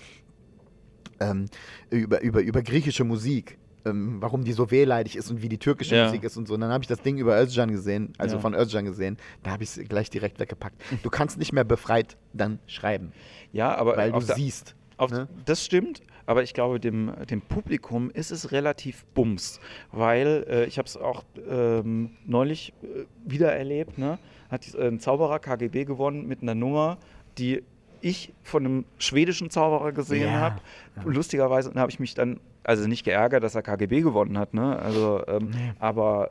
ähm, 1.20 1.46
über, 1.90 2.20
über, 2.22 2.40
über 2.40 2.62
griechische 2.62 3.04
Musik. 3.04 3.58
Ähm, 3.84 4.18
warum 4.22 4.44
die 4.44 4.52
so 4.52 4.70
wehleidig 4.70 5.16
ist 5.16 5.28
und 5.28 5.42
wie 5.42 5.48
die 5.48 5.58
türkische 5.58 5.96
Ja. 5.96 6.04
Musik 6.04 6.22
ist 6.22 6.36
und 6.36 6.46
so. 6.46 6.54
Und 6.54 6.60
dann 6.60 6.70
habe 6.70 6.84
ich 6.84 6.88
das 6.88 7.02
Ding 7.02 7.18
über 7.18 7.36
Özcan 7.42 7.68
gesehen, 7.68 8.12
also 8.16 8.36
Ja. 8.36 8.40
von 8.40 8.54
Özcan 8.54 8.84
gesehen. 8.84 9.16
Da 9.42 9.50
habe 9.50 9.64
ich 9.64 9.76
es 9.76 9.88
gleich 9.88 10.08
direkt 10.08 10.38
weggepackt. 10.38 10.80
Du 11.02 11.10
kannst 11.10 11.36
nicht 11.36 11.52
mehr 11.52 11.64
befreit 11.64 12.16
dann 12.32 12.60
schreiben, 12.68 13.10
ja, 13.52 13.74
aber 13.74 13.96
weil 13.96 14.12
du 14.12 14.20
siehst. 14.20 14.76
Auf, 14.98 15.10
ne? 15.10 15.26
Das 15.46 15.64
stimmt, 15.64 16.00
aber 16.32 16.42
ich 16.42 16.54
glaube, 16.54 16.80
dem, 16.80 17.12
dem 17.30 17.42
Publikum 17.42 18.10
ist 18.10 18.30
es 18.30 18.52
relativ 18.52 19.04
bums, 19.14 19.60
weil 19.92 20.46
äh, 20.48 20.64
ich 20.64 20.78
habe 20.78 20.86
es 20.86 20.96
auch 20.96 21.24
ähm, 21.48 22.10
neulich 22.24 22.72
äh, 22.82 23.04
wieder 23.24 23.52
erlebt, 23.52 23.98
ne? 23.98 24.18
hat 24.50 24.74
äh, 24.74 24.88
ein 24.88 24.98
Zauberer 24.98 25.38
KGB 25.38 25.84
gewonnen 25.84 26.26
mit 26.26 26.40
einer 26.40 26.54
Nummer, 26.54 26.96
die 27.36 27.62
ich 28.00 28.32
von 28.42 28.64
einem 28.64 28.84
schwedischen 28.98 29.50
Zauberer 29.50 29.92
gesehen 29.92 30.22
Ja, 30.32 30.40
habe. 30.40 30.60
Lustigerweise 31.04 31.70
habe 31.76 31.90
ich 31.90 32.00
mich 32.00 32.14
dann, 32.14 32.40
also 32.64 32.88
nicht 32.88 33.04
geärgert, 33.04 33.44
dass 33.44 33.54
er 33.54 33.62
KGB 33.62 34.00
gewonnen 34.00 34.38
hat, 34.38 34.54
ne? 34.54 34.78
also, 34.78 35.22
ähm, 35.28 35.50
Nee. 35.50 35.72
aber 35.78 36.30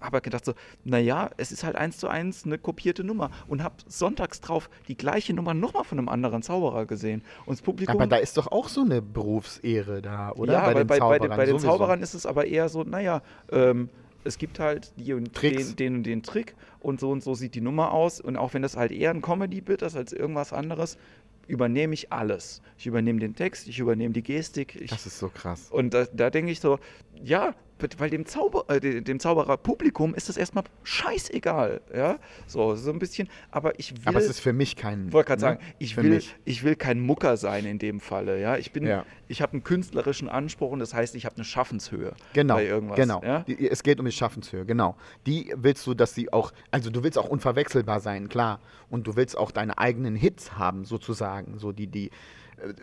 aber 0.00 0.20
gedacht 0.20 0.44
so, 0.44 0.54
naja, 0.84 1.30
es 1.36 1.52
ist 1.52 1.64
halt 1.64 1.76
eins 1.76 1.98
zu 1.98 2.08
eins 2.08 2.44
eine 2.44 2.58
kopierte 2.58 3.04
Nummer 3.04 3.30
und 3.48 3.62
habe 3.62 3.76
sonntags 3.86 4.40
drauf 4.40 4.70
die 4.88 4.96
gleiche 4.96 5.32
Nummer 5.34 5.54
nochmal 5.54 5.84
von 5.84 5.98
einem 5.98 6.08
anderen 6.08 6.42
Zauberer 6.42 6.86
gesehen. 6.86 7.22
Und 7.46 7.58
das 7.58 7.62
Publikum. 7.62 7.94
Aber 7.94 8.06
da 8.06 8.16
ist 8.16 8.36
doch 8.36 8.48
auch 8.48 8.68
so 8.68 8.82
eine 8.82 9.02
Berufsehre 9.02 10.02
da, 10.02 10.32
oder? 10.32 10.52
ja, 10.52 10.72
bei, 10.72 10.84
bei, 10.84 10.98
bei, 10.98 11.18
den, 11.18 11.30
bei 11.30 11.46
den. 11.46 11.58
Zauberern 11.58 12.02
ist 12.02 12.14
es 12.14 12.26
aber 12.26 12.46
eher 12.46 12.68
so, 12.68 12.82
naja, 12.82 13.22
ähm, 13.50 13.88
es 14.24 14.38
gibt 14.38 14.58
halt 14.58 14.92
die 14.96 15.14
und 15.14 15.40
den, 15.42 15.76
den 15.76 15.94
und 15.96 16.02
den 16.02 16.22
Trick 16.22 16.56
und 16.80 17.00
so 17.00 17.10
und 17.10 17.22
so 17.22 17.34
sieht 17.34 17.54
die 17.54 17.60
Nummer 17.60 17.92
aus. 17.92 18.20
Und 18.20 18.36
auch 18.36 18.54
wenn 18.54 18.62
das 18.62 18.76
halt 18.76 18.92
eher 18.92 19.10
ein 19.10 19.22
Comedy-Bit 19.22 19.82
ist 19.82 19.96
als 19.96 20.12
irgendwas 20.12 20.52
anderes, 20.52 20.98
übernehme 21.46 21.94
ich 21.94 22.12
alles. 22.12 22.60
Ich 22.76 22.86
übernehme 22.86 23.20
den 23.20 23.34
Text, 23.34 23.68
ich 23.68 23.78
übernehme 23.78 24.12
die 24.12 24.22
Gestik. 24.22 24.84
Das 24.88 25.06
ist 25.06 25.18
so 25.18 25.28
krass. 25.28 25.68
und 25.70 25.94
da, 25.94 26.06
da 26.12 26.30
denke 26.30 26.50
ich 26.50 26.60
so, 26.60 26.78
ja, 27.22 27.54
weil 27.98 28.10
dem, 28.10 28.24
Zauber, 28.26 28.64
äh, 28.68 28.80
de- 28.80 29.00
dem 29.02 29.20
Zauberer 29.20 29.56
Publikum 29.56 30.14
ist 30.14 30.28
das 30.28 30.36
erstmal 30.36 30.64
scheißegal. 30.82 31.80
Ja, 31.94 32.18
so, 32.46 32.74
so 32.74 32.90
ein 32.90 32.98
bisschen. 32.98 33.28
Aber 33.50 33.78
ich 33.78 33.92
will. 33.92 34.00
Aber 34.06 34.18
es 34.18 34.28
ist 34.28 34.40
für 34.40 34.52
mich 34.52 34.76
kein. 34.76 35.12
wollte 35.12 35.28
gerade 35.28 35.40
ne? 35.42 35.48
sagen, 35.48 35.60
ich 35.78 35.96
will, 35.96 36.10
mich. 36.10 36.34
ich 36.44 36.62
will 36.64 36.74
kein 36.76 37.00
Mucker 37.00 37.36
sein 37.36 37.64
in 37.66 37.78
dem 37.78 38.00
Falle. 38.00 38.40
Ja, 38.40 38.56
ich 38.56 38.72
bin, 38.72 38.86
Ja. 38.86 39.04
ich 39.28 39.42
habe 39.42 39.52
einen 39.52 39.64
künstlerischen 39.64 40.28
Anspruch 40.28 40.70
und 40.72 40.78
das 40.78 40.94
heißt, 40.94 41.14
ich 41.14 41.24
habe 41.26 41.36
eine 41.36 41.44
Schaffenshöhe 41.44 42.14
Genau, 42.32 42.54
bei 42.54 42.66
irgendwas. 42.66 42.96
genau. 42.96 43.22
Ja? 43.22 43.40
Die, 43.40 43.68
es 43.70 43.82
geht 43.82 44.00
um 44.00 44.06
die 44.06 44.12
Schaffenshöhe, 44.12 44.64
genau. 44.64 44.96
Die 45.26 45.52
willst 45.56 45.86
du, 45.86 45.94
dass 45.94 46.14
sie 46.14 46.32
auch, 46.32 46.52
also 46.70 46.90
du 46.90 47.02
willst 47.02 47.18
auch 47.18 47.28
unverwechselbar 47.28 48.00
sein, 48.00 48.28
klar. 48.28 48.60
Und 48.88 49.06
du 49.06 49.16
willst 49.16 49.36
auch 49.36 49.50
deine 49.50 49.78
eigenen 49.78 50.14
Hits 50.16 50.56
haben, 50.56 50.84
sozusagen. 50.84 51.58
So 51.58 51.72
die, 51.72 51.88
die, 51.88 52.10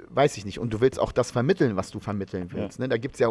weiß 0.09 0.37
ich 0.37 0.45
nicht. 0.45 0.59
Und 0.59 0.73
du 0.73 0.81
willst 0.81 0.99
auch 0.99 1.11
das 1.11 1.31
vermitteln, 1.31 1.75
was 1.75 1.91
du 1.91 1.99
vermitteln 1.99 2.51
willst. 2.51 2.79
Ne? 2.79 2.87
Da 2.87 2.97
gibt 2.97 3.15
es 3.15 3.19
ja, 3.19 3.29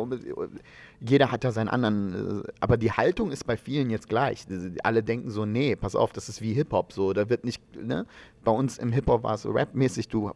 jeder 1.01 1.31
hat 1.31 1.45
ja 1.45 1.53
seinen 1.53 1.69
anderen, 1.69 2.43
äh, 2.43 2.53
aber 2.61 2.77
die 2.77 2.93
Haltung 2.93 3.31
ist 3.31 3.45
bei 3.45 3.57
vielen 3.57 3.91
jetzt 3.91 4.09
gleich. 4.09 4.47
Alle 4.83 5.03
denken 5.03 5.31
so, 5.31 5.47
nee, 5.47 5.77
pass 5.77 5.95
auf, 5.95 6.13
das 6.13 6.29
ist 6.29 6.41
wie 6.41 6.53
Hip-Hop, 6.55 6.93
so, 6.93 7.13
da 7.13 7.29
wird 7.29 7.45
nicht, 7.45 7.63
ne? 7.77 8.07
Bei 8.45 8.53
uns 8.53 8.79
im 8.79 8.93
Hip-Hop 8.93 9.23
war 9.23 9.35
es 9.35 9.43
so 9.43 9.51
rapmäßig, 9.53 10.09
du, 10.09 10.33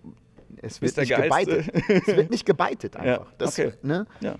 es 0.62 0.80
wird 0.80 0.94
Bist 0.94 0.96
der 0.96 1.04
nicht 1.04 1.22
gebeitet. 1.22 1.70
Es 1.88 2.16
wird 2.16 2.30
nicht 2.30 2.46
gebeitet 2.46 2.94
Ja, 3.02 3.20
einfach. 3.20 3.32
Das, 3.38 3.58
okay. 3.58 3.72
ne? 3.82 4.06
ja. 4.20 4.36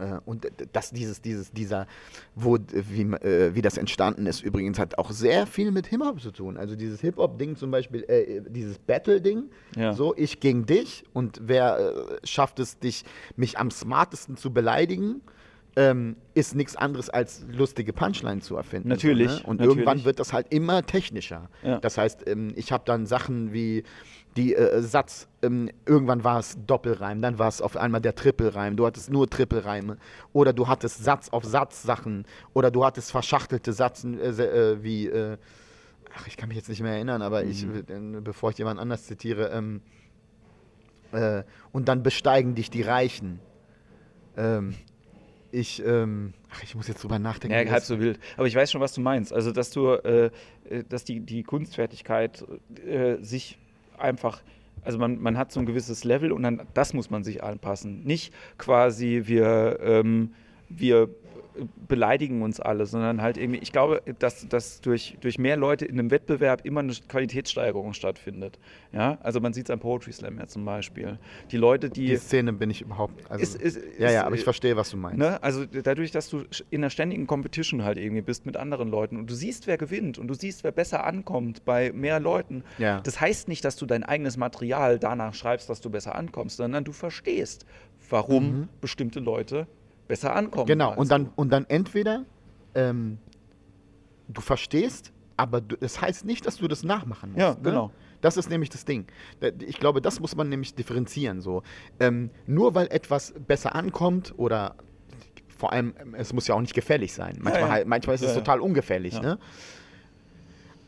Äh, 0.00 0.20
Und 0.24 0.46
das, 0.72 0.90
dieses, 0.90 1.20
dieses, 1.20 1.52
dieser, 1.52 1.86
wo, 2.34 2.58
wie, 2.72 3.02
äh, 3.02 3.54
wie 3.54 3.62
das 3.62 3.76
entstanden 3.78 4.26
ist, 4.26 4.42
übrigens, 4.42 4.78
hat 4.78 4.98
auch 4.98 5.10
sehr 5.10 5.46
viel 5.46 5.70
mit 5.70 5.86
Hip-Hop 5.86 6.20
zu 6.20 6.30
tun. 6.30 6.56
Also 6.56 6.76
dieses 6.76 7.00
Hip-Hop-Ding 7.00 7.56
zum 7.56 7.70
Beispiel, 7.70 8.04
äh, 8.08 8.40
dieses 8.48 8.78
Battle-Ding, 8.78 9.44
Ja. 9.76 9.92
so 9.92 10.14
ich 10.16 10.40
gegen 10.40 10.66
dich 10.66 11.04
und 11.12 11.40
wer 11.42 11.78
äh, 11.78 12.26
schafft 12.26 12.58
es, 12.60 12.78
dich, 12.78 13.04
mich 13.36 13.58
am 13.58 13.70
smartesten 13.70 14.36
zu 14.36 14.52
beleidigen, 14.52 15.20
ähm, 15.76 16.16
ist 16.34 16.56
nichts 16.56 16.74
anderes 16.74 17.08
als 17.08 17.44
lustige 17.52 17.92
Punchline 17.92 18.40
zu 18.40 18.56
erfinden. 18.56 18.88
Natürlich, 18.88 19.30
So, 19.30 19.36
ne? 19.38 19.42
Und 19.46 19.56
natürlich. 19.60 19.78
irgendwann 19.78 20.04
wird 20.04 20.18
das 20.18 20.32
halt 20.32 20.48
immer 20.52 20.84
technischer. 20.84 21.50
Ja. 21.62 21.78
Das 21.78 21.96
heißt, 21.96 22.26
ähm, 22.28 22.52
ich 22.56 22.72
habe 22.72 22.82
dann 22.84 23.06
Sachen 23.06 23.52
wie 23.52 23.84
die 24.38 24.54
äh, 24.54 24.80
Satz, 24.80 25.28
ähm, 25.42 25.68
irgendwann 25.84 26.24
war 26.24 26.38
es 26.38 26.56
Doppelreim, 26.66 27.20
dann 27.20 27.38
war 27.38 27.48
es 27.48 27.60
auf 27.60 27.76
einmal 27.76 28.00
der 28.00 28.14
Trippelreim, 28.14 28.76
du 28.76 28.86
hattest 28.86 29.10
nur 29.10 29.28
Trippelreime 29.28 29.98
oder 30.32 30.52
du 30.52 30.68
hattest 30.68 31.04
Satz 31.04 31.28
auf 31.30 31.44
Satz 31.44 31.82
Sachen 31.82 32.24
oder 32.54 32.70
du 32.70 32.84
hattest 32.84 33.10
verschachtelte 33.10 33.72
Satzen 33.72 34.18
äh, 34.18 34.28
äh, 34.30 34.82
wie, 34.82 35.08
äh, 35.08 35.36
ach, 36.16 36.26
ich 36.26 36.36
kann 36.36 36.48
mich 36.48 36.56
jetzt 36.56 36.68
nicht 36.68 36.80
mehr 36.80 36.92
erinnern, 36.92 37.20
aber 37.20 37.44
ich, 37.44 37.66
Mhm. 37.66 38.16
äh, 38.16 38.20
bevor 38.20 38.50
ich 38.50 38.58
jemand 38.58 38.80
anders 38.80 39.04
zitiere, 39.04 39.50
ähm, 39.50 39.82
äh, 41.12 41.42
und 41.72 41.88
dann 41.88 42.02
besteigen 42.02 42.54
dich 42.54 42.70
die 42.70 42.82
Reichen. 42.82 43.40
Ähm, 44.36 44.74
ich, 45.50 45.82
ähm, 45.84 46.34
ach, 46.50 46.62
ich 46.62 46.74
muss 46.74 46.86
jetzt 46.88 47.02
drüber 47.02 47.18
nachdenken. 47.18 47.56
Ja, 47.66 47.72
halb 47.72 47.82
so 47.82 47.98
wild. 47.98 48.20
Aber 48.36 48.46
ich 48.46 48.54
weiß 48.54 48.70
schon, 48.70 48.80
was 48.82 48.92
du 48.92 49.00
meinst. 49.00 49.32
Also, 49.32 49.50
dass 49.50 49.70
du, 49.70 49.88
äh, 49.92 50.30
äh, 50.68 50.84
dass 50.86 51.04
die, 51.04 51.20
die 51.20 51.42
Kunstfertigkeit 51.42 52.44
äh, 52.86 53.16
sich 53.22 53.58
einfach, 53.98 54.42
also 54.82 54.98
man, 54.98 55.20
man 55.20 55.36
hat 55.36 55.52
so 55.52 55.60
ein 55.60 55.66
gewisses 55.66 56.04
Level 56.04 56.32
und 56.32 56.42
dann 56.42 56.62
das 56.74 56.94
muss 56.94 57.10
man 57.10 57.24
sich 57.24 57.42
anpassen. 57.42 58.04
Nicht 58.04 58.32
quasi 58.56 59.22
wir, 59.26 59.78
ähm, 59.82 60.32
wir 60.68 61.08
beleidigen 61.88 62.42
uns 62.42 62.60
alle, 62.60 62.86
sondern 62.86 63.22
halt 63.22 63.36
irgendwie, 63.36 63.58
ich 63.60 63.72
glaube, 63.72 64.02
dass, 64.18 64.48
dass 64.48 64.80
durch, 64.80 65.16
durch 65.20 65.38
mehr 65.38 65.56
Leute 65.56 65.84
in 65.84 65.98
einem 65.98 66.10
Wettbewerb 66.10 66.64
immer 66.64 66.80
eine 66.80 66.92
Qualitätssteigerung 67.08 67.92
stattfindet. 67.92 68.58
Ja, 68.92 69.18
also 69.22 69.40
man 69.40 69.52
sieht 69.52 69.66
es 69.66 69.70
am 69.70 69.80
Poetry 69.80 70.12
Slam 70.12 70.38
ja 70.38 70.46
zum 70.46 70.64
Beispiel. 70.64 71.18
Die 71.50 71.56
Leute, 71.56 71.90
die, 71.90 72.06
Die 72.06 72.16
Szene 72.16 72.52
bin 72.52 72.70
ich 72.70 72.80
überhaupt. 72.82 73.30
Also, 73.30 73.42
Ist- 73.42 73.60
ist- 73.60 73.80
ja, 73.98 74.10
ja, 74.10 74.24
aber 74.26 74.34
ich 74.36 74.44
verstehe, 74.44 74.76
was 74.76 74.90
du 74.90 74.96
meinst. 74.96 75.18
Ne? 75.18 75.42
Also 75.42 75.64
dadurch, 75.66 76.10
dass 76.10 76.28
du 76.28 76.44
in 76.70 76.80
einer 76.82 76.90
ständigen 76.90 77.26
Competition 77.26 77.84
halt 77.84 77.98
irgendwie 77.98 78.22
bist 78.22 78.46
mit 78.46 78.56
anderen 78.56 78.88
Leuten 78.88 79.16
und 79.16 79.28
du 79.30 79.34
siehst, 79.34 79.66
wer 79.66 79.78
gewinnt 79.78 80.18
und 80.18 80.28
du 80.28 80.34
siehst, 80.34 80.64
wer 80.64 80.72
besser 80.72 81.04
ankommt 81.04 81.64
bei 81.64 81.92
mehr 81.92 82.20
Leuten. 82.20 82.64
Ja. 82.78 83.00
Das 83.00 83.20
heißt 83.20 83.48
nicht, 83.48 83.64
dass 83.64 83.76
du 83.76 83.86
dein 83.86 84.04
eigenes 84.04 84.36
Material 84.36 84.98
danach 84.98 85.34
schreibst, 85.34 85.68
dass 85.68 85.80
du 85.80 85.90
besser 85.90 86.14
ankommst, 86.14 86.56
sondern 86.56 86.84
du 86.84 86.92
verstehst, 86.92 87.66
warum 88.10 88.44
Mhm. 88.60 88.68
bestimmte 88.80 89.20
Leute 89.20 89.66
besser 90.08 90.34
ankommen. 90.34 90.66
Genau, 90.66 90.94
und 90.94 91.10
dann, 91.10 91.30
und 91.36 91.50
dann 91.50 91.66
entweder 91.68 92.24
ähm, 92.74 93.18
du 94.28 94.40
verstehst, 94.40 95.12
aber 95.36 95.60
du, 95.60 95.76
das 95.76 96.00
heißt 96.00 96.24
nicht, 96.24 96.46
dass 96.46 96.56
du 96.56 96.66
das 96.66 96.82
nachmachen 96.82 97.30
musst. 97.32 97.40
Ja, 97.40 97.50
ne? 97.54 97.60
genau. 97.62 97.92
Das 98.20 98.36
ist 98.36 98.50
nämlich 98.50 98.70
das 98.70 98.84
Ding. 98.84 99.06
Ich 99.64 99.78
glaube, 99.78 100.02
das 100.02 100.18
muss 100.18 100.34
man 100.34 100.48
nämlich 100.48 100.74
differenzieren. 100.74 101.40
So. 101.40 101.62
Ähm, 102.00 102.30
nur 102.46 102.74
weil 102.74 102.88
etwas 102.88 103.32
besser 103.46 103.76
ankommt 103.76 104.34
oder 104.36 104.74
vor 105.56 105.72
allem, 105.72 105.94
ähm, 106.00 106.14
es 106.16 106.32
muss 106.32 106.48
ja 106.48 106.54
auch 106.56 106.60
nicht 106.60 106.74
gefährlich 106.74 107.12
sein. 107.12 107.38
Manchmal, 107.40 107.62
ja. 107.62 107.68
Halt, 107.68 107.86
manchmal 107.86 108.14
ist 108.14 108.22
Ja, 108.22 108.28
es 108.28 108.34
ja. 108.34 108.40
total 108.40 108.60
ungefährlich. 108.60 109.14
Ja. 109.14 109.20
Ne? 109.20 109.38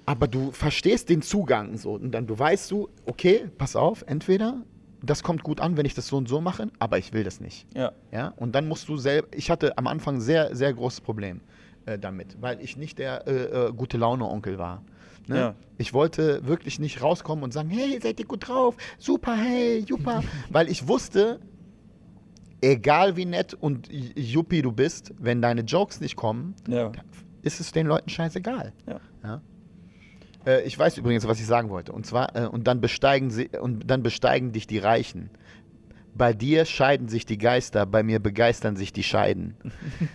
Aber 0.07 0.27
du 0.27 0.51
verstehst 0.51 1.09
den 1.09 1.23
Zugang 1.23 1.77
so 1.77 1.93
und 1.93 2.11
dann 2.11 2.27
du 2.27 2.37
weißt 2.37 2.71
du, 2.71 2.89
okay, 3.07 3.49
pass 3.59 3.77
auf, 3.77 4.03
entweder 4.09 4.63
das 5.03 5.23
kommt 5.23 5.43
gut 5.43 5.61
an, 5.61 5.77
wenn 5.77 5.87
ich 5.87 5.95
das 5.95 6.07
so 6.09 6.17
und 6.17 6.29
so 6.29 6.41
mache, 6.41 6.69
aber 6.79 6.99
ich 6.99 7.13
will 7.13 7.25
das 7.25 7.41
nicht. 7.41 7.67
Ja. 7.75 7.93
Ja, 8.13 8.29
und 8.37 8.55
dann 8.55 8.69
musst 8.69 8.89
du 8.89 8.97
selber. 8.97 9.29
Ich 9.35 9.51
hatte 9.51 9.77
am 9.79 9.87
Anfang 9.87 10.17
ein 10.17 10.21
sehr, 10.21 10.55
sehr 10.55 10.73
großes 10.73 11.01
Problem 11.01 11.41
äh, 11.87 11.99
damit, 11.99 12.37
weil 12.41 12.61
ich 12.61 12.77
nicht 12.77 12.99
der 12.99 13.27
äh, 13.27 13.69
äh, 13.69 13.73
gute 13.73 13.97
Laune-Onkel 13.99 14.59
war. 14.59 14.83
Ne? 15.27 15.37
Ja. 15.37 15.55
Ich 15.79 15.93
wollte 15.95 16.47
wirklich 16.47 16.79
nicht 16.79 17.03
rauskommen 17.03 17.45
und 17.45 17.53
sagen, 17.53 17.71
hey, 17.71 17.99
seid 18.03 18.19
ihr 18.21 18.27
gut 18.27 18.49
drauf? 18.49 18.77
Super, 18.99 19.37
hey, 19.37 19.85
super. 19.89 20.23
weil 20.51 20.69
ich 20.69 20.87
wusste, 20.89 21.41
egal 22.61 23.17
wie 23.17 23.25
nett 23.25 23.55
und 23.55 23.89
juppie 23.91 24.63
du 24.63 24.73
bist, 24.73 25.15
wenn 25.19 25.41
deine 25.41 25.63
Jokes 25.63 26.01
nicht 26.01 26.17
kommen, 26.17 26.55
Ja. 26.69 26.93
ist 27.43 27.61
es 27.61 27.73
den 27.73 27.87
Leuten 27.87 28.09
scheißegal. 28.11 28.73
Ja. 29.23 29.41
Äh, 30.47 30.63
ich 30.63 30.79
weiß 30.79 30.99
übrigens, 30.99 31.27
was 31.27 31.41
ich 31.41 31.47
sagen 31.47 31.71
wollte. 31.71 31.93
Und 31.93 32.07
zwar, 32.07 32.35
äh, 32.37 32.47
und 32.47 32.67
dann 32.67 32.81
besteigen 32.81 33.31
sie, 33.31 33.49
und 33.49 33.91
dann 33.91 34.03
besteigen 34.03 34.53
dich 34.53 34.67
die 34.67 34.79
Reichen. 34.79 35.31
Bei 36.15 36.33
dir 36.33 36.65
scheiden 36.65 37.09
sich 37.09 37.25
die 37.25 37.39
Geister, 37.39 37.87
bei 37.87 38.03
mir 38.03 38.19
begeistern 38.19 38.77
sich 38.77 38.93
die 38.93 39.05
Scheiden. 39.05 39.57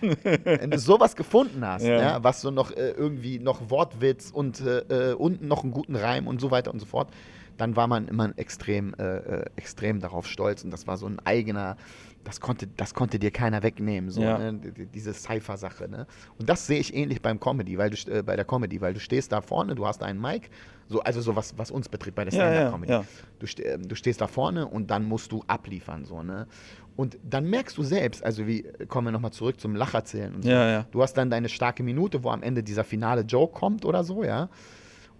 Wenn 0.00 0.70
du 0.70 0.78
sowas 0.78 1.16
gefunden 1.16 1.66
hast, 1.66 1.84
Ja. 1.84 2.00
ja. 2.00 2.24
was 2.24 2.42
so 2.42 2.50
noch 2.50 2.70
äh, 2.70 2.90
irgendwie 2.90 3.38
noch 3.38 3.70
Wortwitz 3.70 4.30
und 4.30 4.60
äh, 4.60 5.10
äh, 5.10 5.14
unten 5.14 5.48
noch 5.48 5.62
einen 5.62 5.72
guten 5.72 5.96
Reim 5.96 6.26
und 6.26 6.40
so 6.40 6.50
weiter 6.50 6.72
und 6.72 6.80
so 6.80 6.86
fort, 6.86 7.08
dann 7.56 7.74
war 7.76 7.86
man 7.86 8.06
immer 8.08 8.30
extrem, 8.36 8.92
äh, 8.98 9.46
extrem 9.56 10.00
darauf 10.00 10.26
stolz 10.26 10.62
und 10.62 10.70
das 10.70 10.86
war 10.86 10.98
so 10.98 11.06
ein 11.06 11.18
eigener, 11.24 11.78
das 12.26 12.40
konnte, 12.40 12.66
das 12.66 12.92
konnte 12.92 13.20
dir 13.20 13.30
keiner 13.30 13.62
wegnehmen, 13.62 14.10
so, 14.10 14.20
Ja. 14.20 14.36
ne? 14.38 14.58
Diese 14.92 15.14
Cypher-Sache. 15.14 15.88
Ne? 15.88 16.06
Und 16.38 16.48
das 16.48 16.66
sehe 16.66 16.80
ich 16.80 16.92
ähnlich 16.92 17.22
beim 17.22 17.38
Comedy, 17.38 17.78
weil 17.78 17.90
du 17.90 18.10
äh, 18.10 18.22
bei 18.22 18.34
der 18.34 18.44
Comedy, 18.44 18.80
weil 18.80 18.94
du 18.94 19.00
stehst 19.00 19.30
da 19.30 19.40
vorne, 19.40 19.76
du 19.76 19.86
hast 19.86 20.02
einen 20.02 20.20
Mic, 20.20 20.50
so, 20.88 21.00
also 21.02 21.20
so 21.20 21.36
was, 21.36 21.56
was 21.56 21.70
uns 21.70 21.88
betrifft 21.88 22.16
bei 22.16 22.24
der 22.24 22.32
Ja, 22.34 22.46
ja, 22.46 22.52
Stand-Up-Comedy. 22.52 22.92
ja. 22.92 23.04
Du, 23.38 23.46
ste 23.46 23.62
ähm, 23.62 23.86
du 23.88 23.94
stehst 23.94 24.20
da 24.20 24.26
vorne 24.26 24.66
und 24.66 24.90
dann 24.90 25.04
musst 25.04 25.30
du 25.30 25.44
abliefern, 25.46 26.04
so, 26.04 26.22
ne? 26.24 26.48
Und 26.96 27.18
dann 27.22 27.48
merkst 27.48 27.76
du 27.78 27.82
selbst, 27.82 28.24
also 28.24 28.46
wie, 28.46 28.64
kommen 28.88 29.06
wir 29.08 29.12
nochmal 29.12 29.32
zurück 29.32 29.60
zum 29.60 29.76
Lacherzählen 29.76 30.34
und 30.34 30.42
so. 30.42 30.48
Ja, 30.48 30.68
ja. 30.68 30.86
Du 30.90 31.02
hast 31.02 31.12
dann 31.14 31.30
deine 31.30 31.48
starke 31.48 31.82
Minute, 31.82 32.24
wo 32.24 32.30
am 32.30 32.42
Ende 32.42 32.62
dieser 32.62 32.84
finale 32.84 33.20
Joke 33.22 33.52
kommt 33.54 33.84
oder 33.84 34.02
so, 34.02 34.24
ja. 34.24 34.48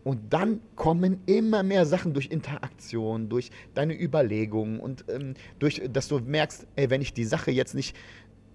Und 0.06 0.32
dann 0.32 0.60
kommen 0.76 1.20
immer 1.26 1.64
mehr 1.64 1.84
Sachen 1.84 2.14
durch 2.14 2.26
Interaktion, 2.26 3.28
durch 3.28 3.50
deine 3.74 4.00
Überlegungen 4.00 4.78
und 4.78 5.04
ähm, 5.08 5.34
durch, 5.58 5.82
dass 5.92 6.06
du 6.06 6.20
merkst, 6.20 6.64
ey, 6.76 6.88
wenn 6.90 7.02
ich 7.02 7.12
die 7.12 7.24
Sache 7.24 7.50
jetzt 7.50 7.74
nicht 7.74 7.96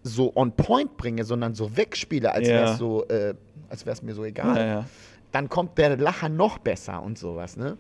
so 0.02 0.32
on 0.34 0.54
point 0.56 0.96
bringe, 0.96 1.26
sondern 1.26 1.54
so 1.54 1.76
wegspiele, 1.76 2.32
als 2.32 2.48
Ja. 2.48 2.54
wäre 2.54 2.72
es 2.72 2.78
so, 2.78 3.06
äh, 3.10 3.34
als 3.68 3.86
wäre 3.86 3.94
es 3.94 4.02
mir 4.02 4.14
so 4.14 4.24
egal, 4.24 4.56
Ja, 4.56 4.66
ja. 4.66 4.86
dann 5.34 5.50
kommt 5.50 5.78
der 5.78 5.98
Lacher 5.98 6.30
noch 6.30 6.58
besser 6.58 7.04
und 7.04 7.18
sowas, 7.18 7.58
ne? 7.58 7.78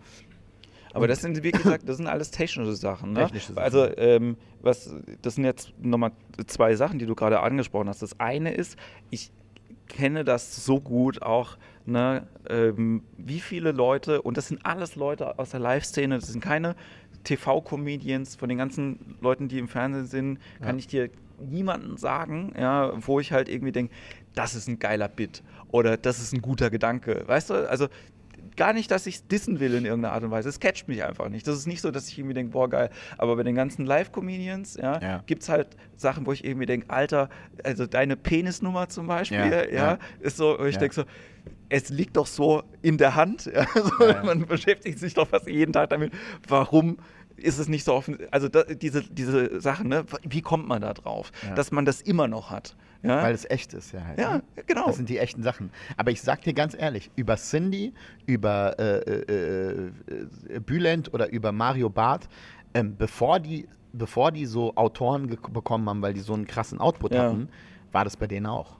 Aber 0.93 1.07
das 1.07 1.21
sind, 1.21 1.41
wie 1.41 1.51
gesagt, 1.51 1.87
das 1.87 1.95
sind 1.95 2.07
alles 2.07 2.29
technische 2.29 2.75
Sachen. 2.75 3.13
Ne? 3.13 3.19
Technische 3.19 3.53
Sachen. 3.53 3.63
Also, 3.63 3.87
ähm, 3.95 4.35
was, 4.61 4.93
das 5.21 5.35
sind 5.35 5.45
jetzt 5.45 5.71
nochmal 5.81 6.11
zwei 6.47 6.75
Sachen, 6.75 6.99
die 6.99 7.05
du 7.05 7.15
gerade 7.15 7.39
angesprochen 7.39 7.87
hast. 7.87 8.01
Das 8.01 8.19
eine 8.19 8.53
ist, 8.53 8.77
ich 9.11 9.31
kenne 9.91 10.23
das 10.23 10.65
so 10.65 10.79
gut 10.79 11.21
auch, 11.21 11.57
ne, 11.85 12.27
ähm, 12.49 13.03
wie 13.17 13.39
viele 13.39 13.71
Leute, 13.71 14.21
und 14.21 14.37
das 14.37 14.47
sind 14.47 14.65
alles 14.65 14.95
Leute 14.95 15.37
aus 15.39 15.51
der 15.51 15.59
Live-Szene, 15.59 16.15
das 16.19 16.27
sind 16.29 16.41
keine 16.43 16.75
TV-Comedians, 17.23 18.35
von 18.35 18.49
den 18.49 18.57
ganzen 18.57 19.15
Leuten, 19.21 19.47
die 19.47 19.59
im 19.59 19.67
Fernsehen 19.67 20.05
sind, 20.07 20.39
kann 20.61 20.75
Ja. 20.75 20.79
ich 20.79 20.87
dir 20.87 21.09
niemanden 21.39 21.97
sagen, 21.97 22.53
ja, 22.57 22.93
wo 23.05 23.19
ich 23.19 23.31
halt 23.31 23.49
irgendwie 23.49 23.71
denke, 23.71 23.93
das 24.35 24.53
ist 24.55 24.67
ein 24.67 24.79
geiler 24.79 25.07
Bit 25.07 25.41
oder 25.69 25.97
das 25.97 26.19
ist 26.19 26.33
ein 26.33 26.41
guter 26.41 26.69
Gedanke. 26.69 27.23
Weißt 27.25 27.49
du, 27.49 27.67
also 27.69 27.87
gar 28.61 28.73
nicht, 28.73 28.91
dass 28.91 29.07
ich 29.07 29.15
es 29.15 29.27
dissen 29.27 29.59
will 29.59 29.73
in 29.73 29.85
irgendeiner 29.85 30.13
Art 30.13 30.23
und 30.23 30.29
Weise. 30.29 30.47
Es 30.49 30.59
catcht 30.59 30.87
mich 30.87 31.03
einfach 31.03 31.29
nicht. 31.29 31.47
Das 31.47 31.57
ist 31.57 31.65
nicht 31.65 31.81
so, 31.81 31.89
dass 31.89 32.07
ich 32.07 32.19
irgendwie 32.19 32.35
denke, 32.35 32.51
boah, 32.51 32.69
geil. 32.69 32.91
Aber 33.17 33.35
bei 33.35 33.41
den 33.41 33.55
ganzen 33.55 33.87
Live-Comedians, 33.87 34.77
ja, 34.79 35.01
Ja. 35.01 35.23
gibt 35.25 35.41
es 35.41 35.49
halt 35.49 35.69
Sachen, 35.95 36.27
wo 36.27 36.31
ich 36.31 36.45
irgendwie 36.45 36.67
denke, 36.67 36.87
Alter, 36.91 37.29
also 37.63 37.87
deine 37.87 38.15
Penisnummer 38.17 38.87
zum 38.87 39.07
Beispiel, 39.07 39.37
ja, 39.39 39.65
Ja, 39.71 39.97
ist 40.19 40.37
so, 40.37 40.57
wo 40.59 40.65
ich 40.65 40.77
denke 40.77 40.93
so, 40.93 41.03
es 41.69 41.89
liegt 41.89 42.17
doch 42.17 42.27
so 42.27 42.61
in 42.83 42.97
der 42.99 43.15
Hand. 43.15 43.49
Ja, 43.51 43.65
so, 43.73 44.05
Ja, 44.05 44.13
ja. 44.17 44.23
Man 44.23 44.45
beschäftigt 44.45 44.99
sich 44.99 45.15
doch 45.15 45.27
fast 45.27 45.47
jeden 45.47 45.73
Tag 45.73 45.89
damit. 45.89 46.11
Warum 46.47 46.97
ist 47.43 47.57
es 47.59 47.67
nicht 47.67 47.83
so 47.83 47.93
offen? 47.93 48.17
Also 48.31 48.47
da, 48.49 48.63
diese, 48.63 49.01
diese 49.03 49.59
Sachen, 49.61 49.89
ne? 49.89 50.03
wie 50.27 50.41
kommt 50.41 50.67
man 50.67 50.81
da 50.81 50.93
drauf, 50.93 51.31
Ja. 51.47 51.55
dass 51.55 51.71
man 51.71 51.85
das 51.85 52.01
immer 52.01 52.27
noch 52.27 52.49
hat? 52.51 52.75
Ja, 53.03 53.23
Weil 53.23 53.33
es 53.33 53.49
echt 53.49 53.73
ist, 53.73 53.93
ja 53.93 54.03
halt. 54.05 54.19
ja 54.19 54.37
ne? 54.37 54.43
genau. 54.67 54.85
Das 54.85 54.97
sind 54.97 55.09
die 55.09 55.17
echten 55.17 55.41
Sachen. 55.41 55.71
Aber 55.97 56.11
ich 56.11 56.21
sag 56.21 56.41
dir 56.43 56.53
ganz 56.53 56.75
ehrlich, 56.77 57.09
über 57.15 57.35
Cindy, 57.35 57.93
über 58.27 58.77
äh, 58.79 58.97
äh, 58.99 59.91
äh, 60.53 60.59
Bülent 60.59 61.11
oder 61.13 61.31
über 61.31 61.51
Mario 61.51 61.89
Barth, 61.89 62.29
ähm, 62.75 62.95
bevor, 62.97 63.39
die, 63.39 63.67
bevor 63.93 64.31
die 64.31 64.45
so 64.45 64.75
Autoren 64.75 65.27
bekommen 65.51 65.89
haben, 65.89 66.01
weil 66.03 66.13
die 66.13 66.19
so 66.19 66.33
einen 66.33 66.45
krassen 66.45 66.79
Output 66.79 67.13
Ja. 67.13 67.23
hatten, 67.23 67.49
war 67.91 68.03
das 68.03 68.15
bei 68.17 68.27
denen 68.27 68.45
auch. 68.45 68.77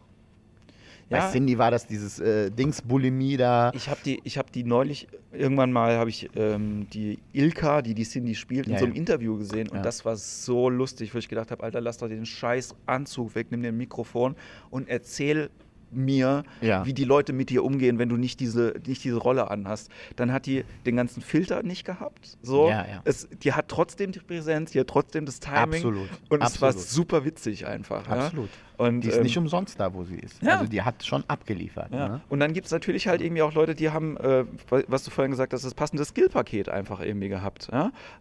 Ja. 1.12 1.26
Bei 1.26 1.32
Cindy 1.32 1.58
war 1.58 1.72
das 1.72 1.86
dieses 1.86 2.20
äh, 2.20 2.50
Dings 2.50 2.82
Bulimie 2.82 3.36
da. 3.36 3.72
Ich 3.76 3.90
habe 3.90 4.00
die, 4.04 4.22
ich 4.24 4.38
hab 4.38 4.52
die 4.52 4.64
neulich, 4.64 5.08
irgendwann 5.34 5.72
mal 5.72 5.98
habe 5.98 6.10
ich 6.10 6.30
ähm, 6.36 6.88
die 6.94 7.20
Ilka, 7.34 7.82
die 7.82 7.94
die 7.94 8.04
Cindy 8.04 8.34
spielt, 8.34 8.68
in 8.68 8.74
Ja, 8.74 8.80
so 8.80 8.86
einem 8.86 8.94
ja. 8.94 9.00
Interview 9.00 9.38
gesehen 9.38 9.68
und 9.70 9.84
das 9.84 10.06
war 10.06 10.16
so 10.16 10.70
lustig, 10.70 11.14
wo 11.14 11.18
ich 11.18 11.28
gedacht 11.28 11.52
habe, 11.52 11.64
Alter, 11.64 11.82
lass 11.82 11.98
doch 11.98 12.08
den 12.08 12.26
scheiß 12.26 12.76
Anzug 12.86 13.36
weg, 13.36 13.48
nimm 13.50 13.62
dir 13.62 13.70
ein 13.70 13.78
Mikrofon 13.78 14.36
und 14.70 14.88
erzähl 14.88 15.50
mir, 15.92 16.44
Ja. 16.62 16.86
wie 16.86 16.94
die 16.94 17.04
Leute 17.04 17.34
mit 17.34 17.50
dir 17.50 17.64
umgehen, 17.64 18.00
wenn 18.00 18.10
du 18.10 18.18
nicht 18.18 18.40
diese, 18.40 18.74
nicht 18.86 19.04
diese 19.04 19.18
Rolle 19.18 19.52
anhast. 19.52 19.90
Dann 20.16 20.32
hat 20.32 20.46
die 20.46 20.64
den 20.86 20.96
ganzen 20.96 21.22
Filter 21.22 21.64
nicht 21.64 21.86
gehabt. 21.86 22.38
So. 22.42 22.70
Ja, 22.70 22.86
ja. 22.88 23.02
Es, 23.04 23.28
die 23.44 23.54
hat 23.54 23.68
trotzdem 23.68 24.12
die 24.12 24.20
Präsenz, 24.20 24.72
die 24.72 24.80
hat 24.80 24.88
trotzdem 24.88 25.26
das 25.26 25.40
Timing. 25.40 25.76
Absolut. 25.76 26.10
Und 26.30 26.44
es 26.44 26.62
war 26.62 26.70
Absolut. 26.70 26.88
super 26.90 27.26
witzig 27.26 27.66
einfach. 27.68 28.08
Absolut. 28.08 28.50
Und, 28.78 29.02
Die 29.02 29.10
ist 29.10 29.18
ähm, 29.18 29.24
nicht 29.24 29.38
umsonst 29.38 29.80
da, 29.80 29.94
wo 29.94 30.04
sie 30.06 30.16
ist. 30.16 30.42
ja. 30.42 30.54
Also 30.58 30.66
die 30.66 30.82
hat 30.82 31.06
schon 31.06 31.24
abgeliefert. 31.28 31.92
Ne? 31.92 32.20
Und 32.30 32.40
dann 32.40 32.52
gibt 32.52 32.66
es 32.66 32.72
natürlich 32.72 33.08
halt 33.08 33.22
irgendwie 33.22 33.44
auch 33.44 33.54
Leute, 33.54 33.76
die 33.76 33.92
haben, 33.92 34.18
äh, 34.18 34.44
was 34.88 35.04
du 35.04 35.12
vorhin 35.12 35.30
gesagt 35.30 35.54
hast, 35.54 35.64
das 35.64 35.76
passende 35.76 36.04
Skillpaket 36.04 36.68
einfach 36.68 37.00
irgendwie 37.00 37.30
gehabt. 37.30 37.70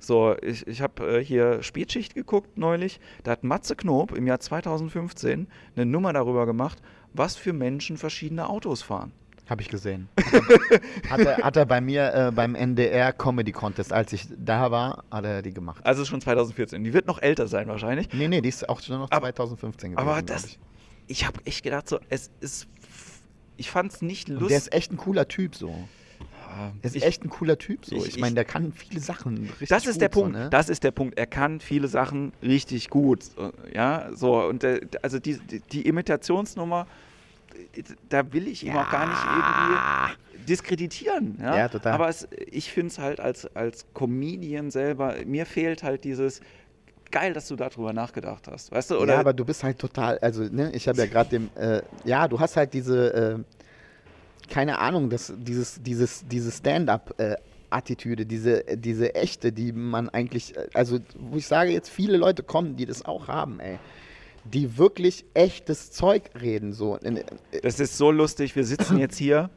So, 0.01 0.37
ich, 0.43 0.67
ich 0.67 0.83
habe 0.83 1.21
äh, 1.21 1.25
hier 1.25 1.63
Spätschicht 1.63 2.15
geguckt 2.15 2.59
neulich. 2.59 3.01
Da 3.23 3.31
hat 3.31 3.43
Matze 3.43 3.75
Knob 3.75 4.13
im 4.13 4.27
Jahr 4.27 4.39
2015 4.39 5.47
eine 5.77 5.87
Nummer 5.87 6.13
darüber 6.13 6.45
gemacht, 6.45 6.83
was 7.15 7.37
für 7.37 7.53
Menschen 7.53 7.97
verschiedene 7.97 8.49
Autos 8.49 8.83
fahren. 8.83 9.13
Habe 9.49 9.63
ich 9.63 9.69
gesehen. 9.69 10.09
Hat 11.11 11.19
er, 11.21 11.37
hat 11.39 11.57
er 11.57 11.67
bei 11.67 11.81
mir 11.81 12.15
äh, 12.15 12.31
beim 12.31 12.55
NDR 12.55 13.13
Comedy 13.13 13.51
Contest, 13.51 13.93
als 13.93 14.13
ich 14.13 14.29
da 14.39 14.71
war, 14.71 15.03
hat 15.11 15.25
er 15.25 15.43
die 15.43 15.53
gemacht. 15.53 15.85
Also 15.85 16.05
schon 16.05 16.21
2014. 16.21 16.85
Die 16.85 16.93
wird 16.93 17.09
noch 17.09 17.21
älter 17.21 17.49
sein 17.49 17.67
wahrscheinlich. 17.67 18.09
Nee, 18.13 18.29
nee, 18.29 18.41
die 18.41 18.49
ist 18.49 18.69
auch 18.69 18.81
schon 18.81 18.99
noch 18.99 19.11
Aber- 19.11 19.35
2015 19.35 19.91
gewesen. 19.97 20.09
Aber 20.09 20.23
das, 20.23 20.45
ich. 20.45 20.59
ich 21.09 21.27
habe 21.27 21.41
echt 21.47 21.65
gedacht, 21.65 21.89
so, 21.89 21.99
es 22.11 22.31
ist, 22.39 22.69
ich 23.57 23.71
fand 23.73 23.93
es 23.93 24.03
nicht 24.03 24.29
lustig. 24.29 24.49
der 24.51 24.59
ist 24.59 24.73
echt 24.73 24.93
ein 24.93 24.97
cooler 24.99 25.27
Typ 25.27 25.57
so. 25.57 25.75
Der 26.83 26.85
ist 26.85 26.97
ich- 26.97 27.05
echt 27.05 27.25
ein 27.25 27.31
cooler 27.31 27.59
Typ 27.59 27.85
so. 27.87 27.97
ich- 27.97 28.09
Ich, 28.17 28.19
meine, 28.19 28.35
der 28.35 28.45
kann 28.45 28.73
viele 28.73 29.01
Sachen 29.01 29.39
richtig 29.61 29.69
Das 29.69 29.87
ist 29.87 29.95
gut, 29.95 30.03
der 30.03 30.09
Punkt. 30.09 30.37
So, 30.37 30.43
ne? 30.43 30.51
Das 30.51 30.69
ist 30.69 30.85
der 30.85 30.91
Punkt. 30.91 31.19
Er 31.19 31.27
kann 31.27 31.61
viele 31.61 31.89
Sachen 31.89 32.33
richtig 32.43 32.91
gut. 32.91 33.21
Ja, 33.73 34.11
so 34.15 34.43
und 34.45 34.63
der, 34.63 34.81
also 35.03 35.19
die, 35.19 35.39
die, 35.39 35.61
die 35.61 35.87
Imitationsnummer, 35.87 36.87
da 38.09 38.33
will 38.33 38.49
ich 38.49 38.65
ihm 38.67 38.77
auch 38.77 38.91
gar 38.91 39.07
nicht 39.07 39.23
irgendwie 39.25 40.47
diskreditieren. 40.49 41.37
Ja, 41.41 41.57
Ja, 41.57 41.69
total. 41.69 41.93
Aber 41.93 42.09
es, 42.09 42.27
ich 42.51 42.71
finde 42.73 42.89
es 42.89 42.99
halt 42.99 43.21
als, 43.21 43.47
als 43.55 43.87
Comedian 43.95 44.71
selber, 44.71 45.15
mir 45.27 45.47
fehlt 45.47 45.83
halt 45.83 46.05
dieses 46.05 46.41
geil, 47.11 47.33
dass 47.33 47.49
du 47.49 47.57
darüber 47.57 47.93
nachgedacht 47.93 48.47
hast, 48.49 48.71
weißt 48.71 48.93
du? 48.93 48.99
Oder 48.99 49.15
ja, 49.15 49.21
aber 49.21 49.33
du 49.33 49.45
bist 49.45 49.65
halt 49.65 49.79
total, 49.79 50.19
also, 50.19 50.45
ne, 50.45 50.71
ich 50.73 50.87
habe 50.87 50.99
ja 50.99 51.07
gerade 51.07 51.31
dem, 51.31 51.51
äh, 51.57 51.83
ja, 52.05 52.29
du 52.29 52.39
hast 52.39 52.57
halt 52.57 52.73
diese, 52.73 53.13
äh, 53.13 53.39
keine 54.51 54.79
Ahnung, 54.79 55.09
das, 55.09 55.33
dieses, 55.37 55.83
dieses, 55.83 56.27
diese 56.29 56.51
Stand-up, 56.53 57.15
äh, 57.19 57.37
Attitüde, 57.71 58.27
diese, 58.27 58.65
diese 58.77 59.15
echte, 59.15 59.53
die 59.53 59.73
man 59.73 60.09
eigentlich, 60.09 60.55
also 60.75 60.99
wo 61.19 61.37
ich 61.37 61.47
sage, 61.47 61.71
jetzt 61.71 61.89
viele 61.89 62.17
Leute 62.17 62.43
kommen, 62.43 62.77
die 62.77 62.85
das 62.85 63.05
auch 63.05 63.29
haben, 63.29 63.61
ey. 63.61 63.79
Die 64.45 64.79
wirklich 64.79 65.25
echtes 65.35 65.93
Zeug 65.93 66.31
reden, 66.41 66.73
so. 66.73 66.97
Äh, 66.99 67.25
das 67.63 67.79
ist 67.79 67.97
so 67.97 68.11
lustig. 68.11 68.57
Wir 68.57 68.65
sitzen 68.65 68.99
jetzt 68.99 69.17
hier. 69.19 69.51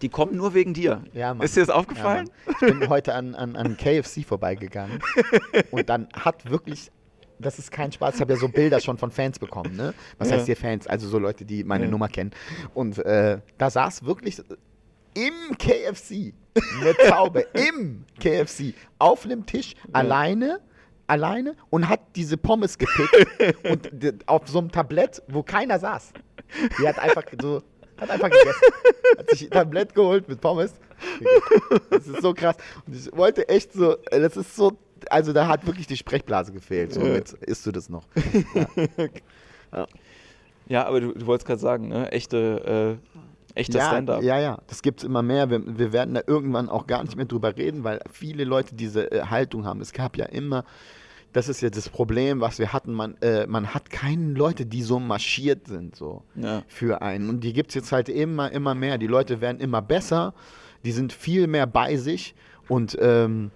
Die 0.00 0.08
kommen 0.08 0.36
nur 0.36 0.54
wegen 0.54 0.74
dir. 0.74 1.02
Ja. 1.12 1.32
Ist 1.42 1.56
dir 1.56 1.60
das 1.60 1.68
Ja, 1.68 1.74
aufgefallen? 1.74 2.30
Mann. 2.46 2.54
ich 2.60 2.78
bin 2.78 2.88
heute 2.88 3.14
an, 3.14 3.34
an, 3.34 3.56
an 3.56 3.76
KFC 3.76 4.24
vorbeigegangen 4.24 5.00
und 5.72 5.88
dann 5.88 6.06
hat 6.14 6.48
wirklich 6.48 6.92
das 7.38 7.58
ist 7.58 7.70
kein 7.70 7.92
Spaß. 7.92 8.16
Ich 8.16 8.20
habe 8.20 8.32
ja 8.32 8.38
so 8.38 8.48
Bilder 8.48 8.80
schon 8.80 8.98
von 8.98 9.10
Fans 9.10 9.38
bekommen, 9.38 9.76
ne? 9.76 9.94
Was 10.18 10.30
Ja. 10.30 10.36
heißt 10.36 10.46
hier 10.46 10.56
Fans? 10.56 10.86
Also 10.86 11.08
so 11.08 11.18
Leute, 11.18 11.44
die 11.44 11.64
meine 11.64 11.84
Ja. 11.84 11.90
Nummer 11.90 12.08
kennen. 12.08 12.30
Und 12.74 12.98
äh, 12.98 13.40
da 13.58 13.70
saß 13.70 14.04
wirklich 14.04 14.42
im 15.14 15.56
KFC 15.58 16.32
eine 16.80 16.94
Taube 17.08 17.46
im 17.54 18.04
KFC 18.20 18.74
auf 18.98 19.24
einem 19.24 19.46
Tisch 19.46 19.74
alleine 19.92 20.60
alleine 21.06 21.56
und 21.70 21.88
hat 21.88 22.00
diese 22.16 22.36
Pommes 22.36 22.76
gepickt 22.76 23.64
und 23.70 24.28
auf 24.28 24.46
so 24.46 24.58
einem 24.58 24.70
Tablett, 24.70 25.22
wo 25.28 25.42
keiner 25.42 25.78
saß. 25.78 26.12
Die 26.78 26.86
hat 26.86 26.98
einfach 26.98 27.22
so 27.40 27.62
hat 27.96 28.10
einfach 28.10 28.30
gegessen. 28.30 28.60
Hat 29.18 29.30
sich 29.30 29.44
ein 29.44 29.50
Tablett 29.50 29.94
geholt 29.94 30.28
mit 30.28 30.40
Pommes. 30.40 30.72
Das 31.90 32.06
ist 32.06 32.22
so 32.22 32.34
krass. 32.34 32.56
Und 32.86 32.94
ich 32.94 33.10
wollte 33.16 33.48
echt 33.48 33.72
so, 33.72 33.96
das 34.10 34.36
ist 34.36 34.54
so, 34.56 34.72
also 35.10 35.32
da 35.32 35.46
hat 35.48 35.66
wirklich 35.66 35.86
die 35.86 35.96
Sprechblase 35.96 36.52
gefehlt. 36.52 36.92
So, 36.94 37.00
jetzt 37.06 37.34
isst 37.34 37.66
du 37.66 37.72
das 37.72 37.88
noch. 37.88 38.04
Ja, 40.68 40.86
aber 40.86 41.00
du, 41.00 41.12
du 41.12 41.26
wolltest 41.26 41.46
gerade 41.46 41.60
sagen, 41.60 41.88
ne? 41.88 42.12
Echte, 42.12 42.98
äh, 43.54 43.58
echter 43.58 43.78
ja, 43.78 43.88
Stand-up. 43.88 44.22
Ja, 44.22 44.38
ja, 44.38 44.58
das 44.66 44.82
gibt 44.82 45.00
es 45.00 45.04
immer 45.04 45.22
mehr. 45.22 45.48
Wir, 45.50 45.62
wir 45.78 45.92
werden 45.92 46.14
da 46.14 46.20
irgendwann 46.26 46.68
auch 46.68 46.86
gar 46.86 47.02
nicht 47.02 47.16
mehr 47.16 47.24
drüber 47.24 47.56
reden, 47.56 47.84
weil 47.84 48.00
viele 48.12 48.44
Leute 48.44 48.74
diese 48.74 49.10
äh, 49.10 49.22
Haltung 49.22 49.64
haben. 49.64 49.80
Es 49.80 49.92
gab 49.92 50.18
ja 50.18 50.26
immer, 50.26 50.64
das 51.32 51.48
ist 51.48 51.62
ja 51.62 51.70
das 51.70 51.88
Problem, 51.88 52.40
was 52.40 52.58
wir 52.58 52.72
hatten, 52.74 52.92
man, 52.92 53.16
äh, 53.22 53.46
man 53.46 53.72
hat 53.72 53.88
keine 53.88 54.32
Leute, 54.34 54.66
die 54.66 54.82
so 54.82 54.98
marschiert 54.98 55.66
sind, 55.68 55.96
so 55.96 56.22
Ja. 56.34 56.62
für 56.68 57.00
einen. 57.00 57.30
Und 57.30 57.40
die 57.44 57.54
gibt 57.54 57.70
es 57.70 57.74
jetzt 57.74 57.92
halt 57.92 58.10
immer, 58.10 58.52
immer 58.52 58.74
mehr. 58.74 58.98
Die 58.98 59.06
Leute 59.06 59.40
werden 59.40 59.60
immer 59.60 59.80
besser, 59.80 60.34
die 60.84 60.92
sind 60.92 61.14
viel 61.14 61.46
mehr 61.46 61.66
bei 61.66 61.96
sich 61.96 62.34
und 62.68 62.96
ähm, 63.00 63.50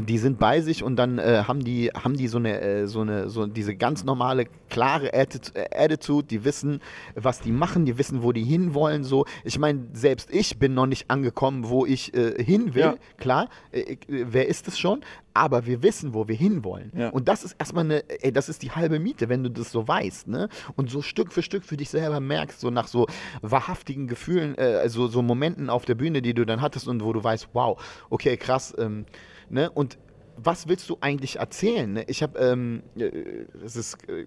die 0.00 0.18
sind 0.18 0.38
bei 0.38 0.60
sich 0.60 0.82
und 0.82 0.96
dann 0.96 1.18
äh, 1.18 1.44
haben 1.46 1.64
die 1.64 1.88
haben 1.88 2.16
die 2.16 2.28
so 2.28 2.38
eine 2.38 2.60
äh, 2.60 2.86
so 2.86 3.00
eine 3.00 3.28
so 3.28 3.46
diese 3.46 3.74
ganz 3.74 4.04
normale 4.04 4.46
klare 4.68 5.12
äh, 5.12 5.26
Attitude, 5.72 6.26
die 6.28 6.44
wissen, 6.44 6.80
was 7.14 7.40
die 7.40 7.50
machen, 7.50 7.84
die 7.84 7.98
wissen, 7.98 8.22
wo 8.22 8.32
die 8.32 8.44
hinwollen 8.44 9.02
so. 9.02 9.26
Ich 9.44 9.58
meine, 9.58 9.86
selbst 9.92 10.32
ich 10.32 10.58
bin 10.58 10.74
noch 10.74 10.86
nicht 10.86 11.10
angekommen, 11.10 11.68
wo 11.68 11.84
ich 11.84 12.14
äh, 12.14 12.42
hin 12.42 12.74
will. 12.74 12.82
Ja. 12.82 12.94
Klar, 13.18 13.48
äh, 13.72 13.96
wer 14.06 14.48
ist 14.48 14.68
es 14.68 14.78
schon? 14.78 15.00
Aber 15.34 15.66
wir 15.66 15.82
wissen, 15.82 16.14
wo 16.14 16.26
wir 16.26 16.34
hinwollen. 16.36 16.92
Ja. 16.96 17.10
Und 17.10 17.28
das 17.28 17.44
ist 17.44 17.56
erstmal 17.58 17.84
eine, 17.84 18.08
ey, 18.22 18.32
das 18.32 18.48
ist 18.48 18.62
die 18.62 18.72
halbe 18.72 18.98
Miete, 18.98 19.28
wenn 19.28 19.44
du 19.44 19.50
das 19.50 19.70
so 19.70 19.86
weißt, 19.86 20.28
ne? 20.28 20.48
Und 20.74 20.90
so 20.90 21.00
Stück 21.02 21.32
für 21.32 21.42
Stück 21.42 21.64
für 21.64 21.76
dich 21.76 21.90
selber 21.90 22.18
merkst, 22.20 22.60
so 22.60 22.70
nach 22.70 22.88
so 22.88 23.06
wahrhaftigen 23.42 24.08
Gefühlen, 24.08 24.56
äh, 24.58 24.78
also 24.80 25.06
so 25.08 25.22
Momenten 25.22 25.70
auf 25.70 25.84
der 25.84 25.94
Bühne, 25.94 26.22
die 26.22 26.34
du 26.34 26.44
dann 26.44 26.60
hattest 26.60 26.88
und 26.88 27.04
wo 27.04 27.12
du 27.12 27.22
weißt, 27.22 27.48
wow, 27.52 27.80
okay, 28.10 28.36
krass, 28.36 28.74
ähm, 28.78 29.06
ne? 29.50 29.70
Und 29.70 29.98
was 30.36 30.68
willst 30.68 30.88
du 30.88 30.98
eigentlich 31.00 31.36
erzählen? 31.36 31.92
Ne? 31.92 32.04
Ich 32.06 32.22
habe, 32.22 32.38
ähm, 32.38 32.82
äh, 32.96 33.10
es 33.64 33.76
ist, 33.76 34.08
äh, 34.08 34.26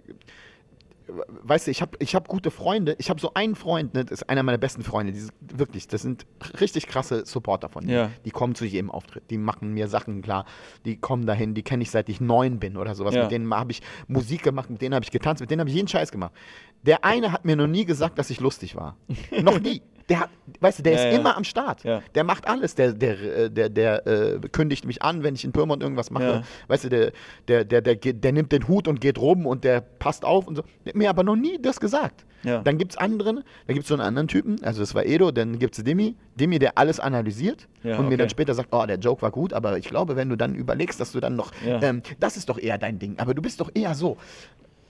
weißt 1.07 1.67
du, 1.67 1.71
ich 1.71 1.81
habe 1.81 1.97
ich 1.99 2.15
hab 2.15 2.27
gute 2.27 2.51
Freunde. 2.51 2.95
Ich 2.99 3.09
habe 3.09 3.19
so 3.19 3.33
einen 3.33 3.55
Freund, 3.55 3.93
ne, 3.93 4.03
das 4.03 4.21
ist 4.21 4.29
einer 4.29 4.43
meiner 4.43 4.57
besten 4.57 4.83
Freunde. 4.83 5.13
Die 5.13 5.19
sind, 5.19 5.33
wirklich, 5.55 5.87
das 5.87 6.01
sind 6.01 6.25
richtig 6.59 6.87
krasse 6.87 7.25
Supporter 7.25 7.69
von 7.69 7.85
mir. 7.85 7.93
Ja. 7.93 8.11
Die 8.25 8.31
kommen 8.31 8.55
zu 8.55 8.65
jedem 8.65 8.91
Auftritt. 8.91 9.23
Die 9.29 9.37
machen 9.37 9.73
mir 9.73 9.87
Sachen 9.87 10.21
klar. 10.21 10.45
Die 10.85 10.97
kommen 10.97 11.25
dahin. 11.25 11.53
Die 11.53 11.63
kenne 11.63 11.83
ich 11.83 11.91
seit 11.91 12.09
ich 12.09 12.21
neun 12.21 12.59
bin 12.59 12.77
oder 12.77 12.95
sowas. 12.95 13.15
Ja. 13.15 13.23
Mit 13.23 13.31
denen 13.31 13.53
habe 13.53 13.71
ich 13.71 13.81
Musik 14.07 14.43
gemacht, 14.43 14.69
mit 14.69 14.81
denen 14.81 14.95
habe 14.95 15.03
ich 15.03 15.11
getanzt, 15.11 15.41
mit 15.41 15.51
denen 15.51 15.61
habe 15.61 15.69
ich 15.69 15.75
jeden 15.75 15.87
Scheiß 15.87 16.11
gemacht. 16.11 16.33
Der 16.83 17.03
eine 17.05 17.31
hat 17.31 17.45
mir 17.45 17.55
noch 17.55 17.67
nie 17.67 17.85
gesagt, 17.85 18.17
dass 18.17 18.29
ich 18.29 18.39
lustig 18.39 18.75
war. 18.75 18.97
noch 19.41 19.59
nie. 19.59 19.81
Der 20.11 20.19
hat, 20.19 20.29
weißt 20.59 20.79
du, 20.79 20.83
der 20.83 20.93
Ja, 20.93 20.99
ist 20.99 21.13
ja. 21.13 21.19
immer 21.19 21.37
am 21.37 21.43
Start. 21.43 21.83
Ja. 21.83 22.01
Der 22.15 22.23
macht 22.23 22.47
alles. 22.47 22.75
Der, 22.75 22.91
der, 22.91 23.19
äh, 23.45 23.49
der, 23.49 23.69
der 23.69 24.05
äh, 24.05 24.39
kündigt 24.51 24.85
mich 24.85 25.01
an, 25.01 25.23
wenn 25.23 25.35
ich 25.35 25.43
in 25.45 25.51
Pyrmont 25.53 25.81
irgendwas 25.81 26.11
mache. 26.11 26.43
Weißt 26.67 26.83
du, 26.83 26.89
der, 26.89 27.11
der, 27.47 27.63
der, 27.65 27.81
der, 27.81 27.95
der 27.95 28.31
nimmt 28.33 28.51
den 28.51 28.67
Hut 28.67 28.87
und 28.87 28.99
geht 29.01 29.17
rum 29.17 29.45
und 29.45 29.63
der 29.63 29.79
passt 29.81 30.25
auf 30.25 30.47
und 30.47 30.55
so. 30.57 30.63
Der 30.85 30.89
hat 30.91 30.95
mir 30.97 31.09
aber 31.09 31.23
noch 31.23 31.35
nie 31.37 31.57
das 31.61 31.79
gesagt. 31.79 32.25
Dann 32.43 32.77
gibt 32.79 32.93
es 32.93 32.97
anderen, 32.97 33.43
dann 33.67 33.73
gibt 33.75 33.83
es 33.83 33.87
so 33.87 33.93
einen 33.93 34.01
anderen 34.01 34.27
Typen, 34.27 34.63
also 34.63 34.79
das 34.81 34.95
war 34.95 35.05
Edo, 35.05 35.29
dann 35.29 35.59
gibt 35.59 35.77
es 35.77 35.83
Demi, 35.83 36.15
Demi, 36.35 36.57
der 36.57 36.75
alles 36.75 36.99
analysiert 36.99 37.67
und 37.83 37.91
mir 37.91 38.05
okay. 38.07 38.17
dann 38.17 38.29
später 38.31 38.55
sagt, 38.55 38.69
oh, 38.71 38.83
der 38.87 38.97
Joke 38.97 39.21
war 39.21 39.29
gut, 39.29 39.53
aber 39.53 39.77
ich 39.77 39.85
glaube, 39.87 40.15
wenn 40.15 40.27
du 40.27 40.35
dann 40.35 40.55
überlegst, 40.55 40.99
dass 40.99 41.11
du 41.11 41.19
dann 41.19 41.35
noch, 41.35 41.51
ähm, 41.63 42.01
das 42.19 42.37
ist 42.37 42.49
doch 42.49 42.57
eher 42.57 42.79
dein 42.79 42.97
Ding, 42.97 43.19
aber 43.19 43.35
du 43.35 43.43
bist 43.43 43.61
doch 43.61 43.69
eher 43.75 43.93
so. 43.93 44.17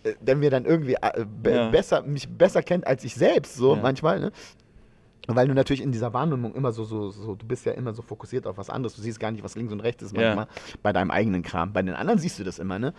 Äh, 0.03 0.13
Der 0.21 0.37
mir 0.37 0.49
dann 0.49 0.63
irgendwie 0.63 0.93
äh, 0.93 1.25
Ja. 1.53 1.69
besser, 1.69 2.03
mich 2.03 2.29
besser 2.29 2.63
kennt 2.63 2.87
als 2.87 3.03
ich 3.03 3.15
selbst, 3.15 3.55
so 3.55 3.75
Ja. 3.75 3.81
manchmal, 3.81 4.19
ne? 4.21 4.31
Weil 5.27 5.47
du 5.47 5.53
natürlich 5.53 5.81
in 5.81 5.91
dieser 5.91 6.13
Wahrnehmung 6.13 6.55
immer 6.55 6.71
so, 6.71 6.83
so, 6.83 7.11
so, 7.11 7.35
du 7.35 7.45
bist 7.45 7.65
ja 7.65 7.73
immer 7.73 7.93
so 7.93 8.01
fokussiert 8.01 8.47
auf 8.47 8.57
was 8.57 8.69
anderes. 8.69 8.95
Du 8.95 9.01
siehst 9.01 9.19
gar 9.19 9.31
nicht, 9.31 9.43
was 9.43 9.55
links 9.55 9.71
und 9.71 9.79
rechts 9.81 10.01
ist 10.03 10.15
Ja. 10.15 10.35
manchmal 10.35 10.47
bei 10.81 10.93
deinem 10.93 11.11
eigenen 11.11 11.43
Kram. 11.43 11.73
Bei 11.73 11.81
den 11.83 11.93
anderen 11.93 12.19
siehst 12.19 12.39
du 12.39 12.43
das 12.43 12.57
immer, 12.59 12.79
ne? 12.79 12.93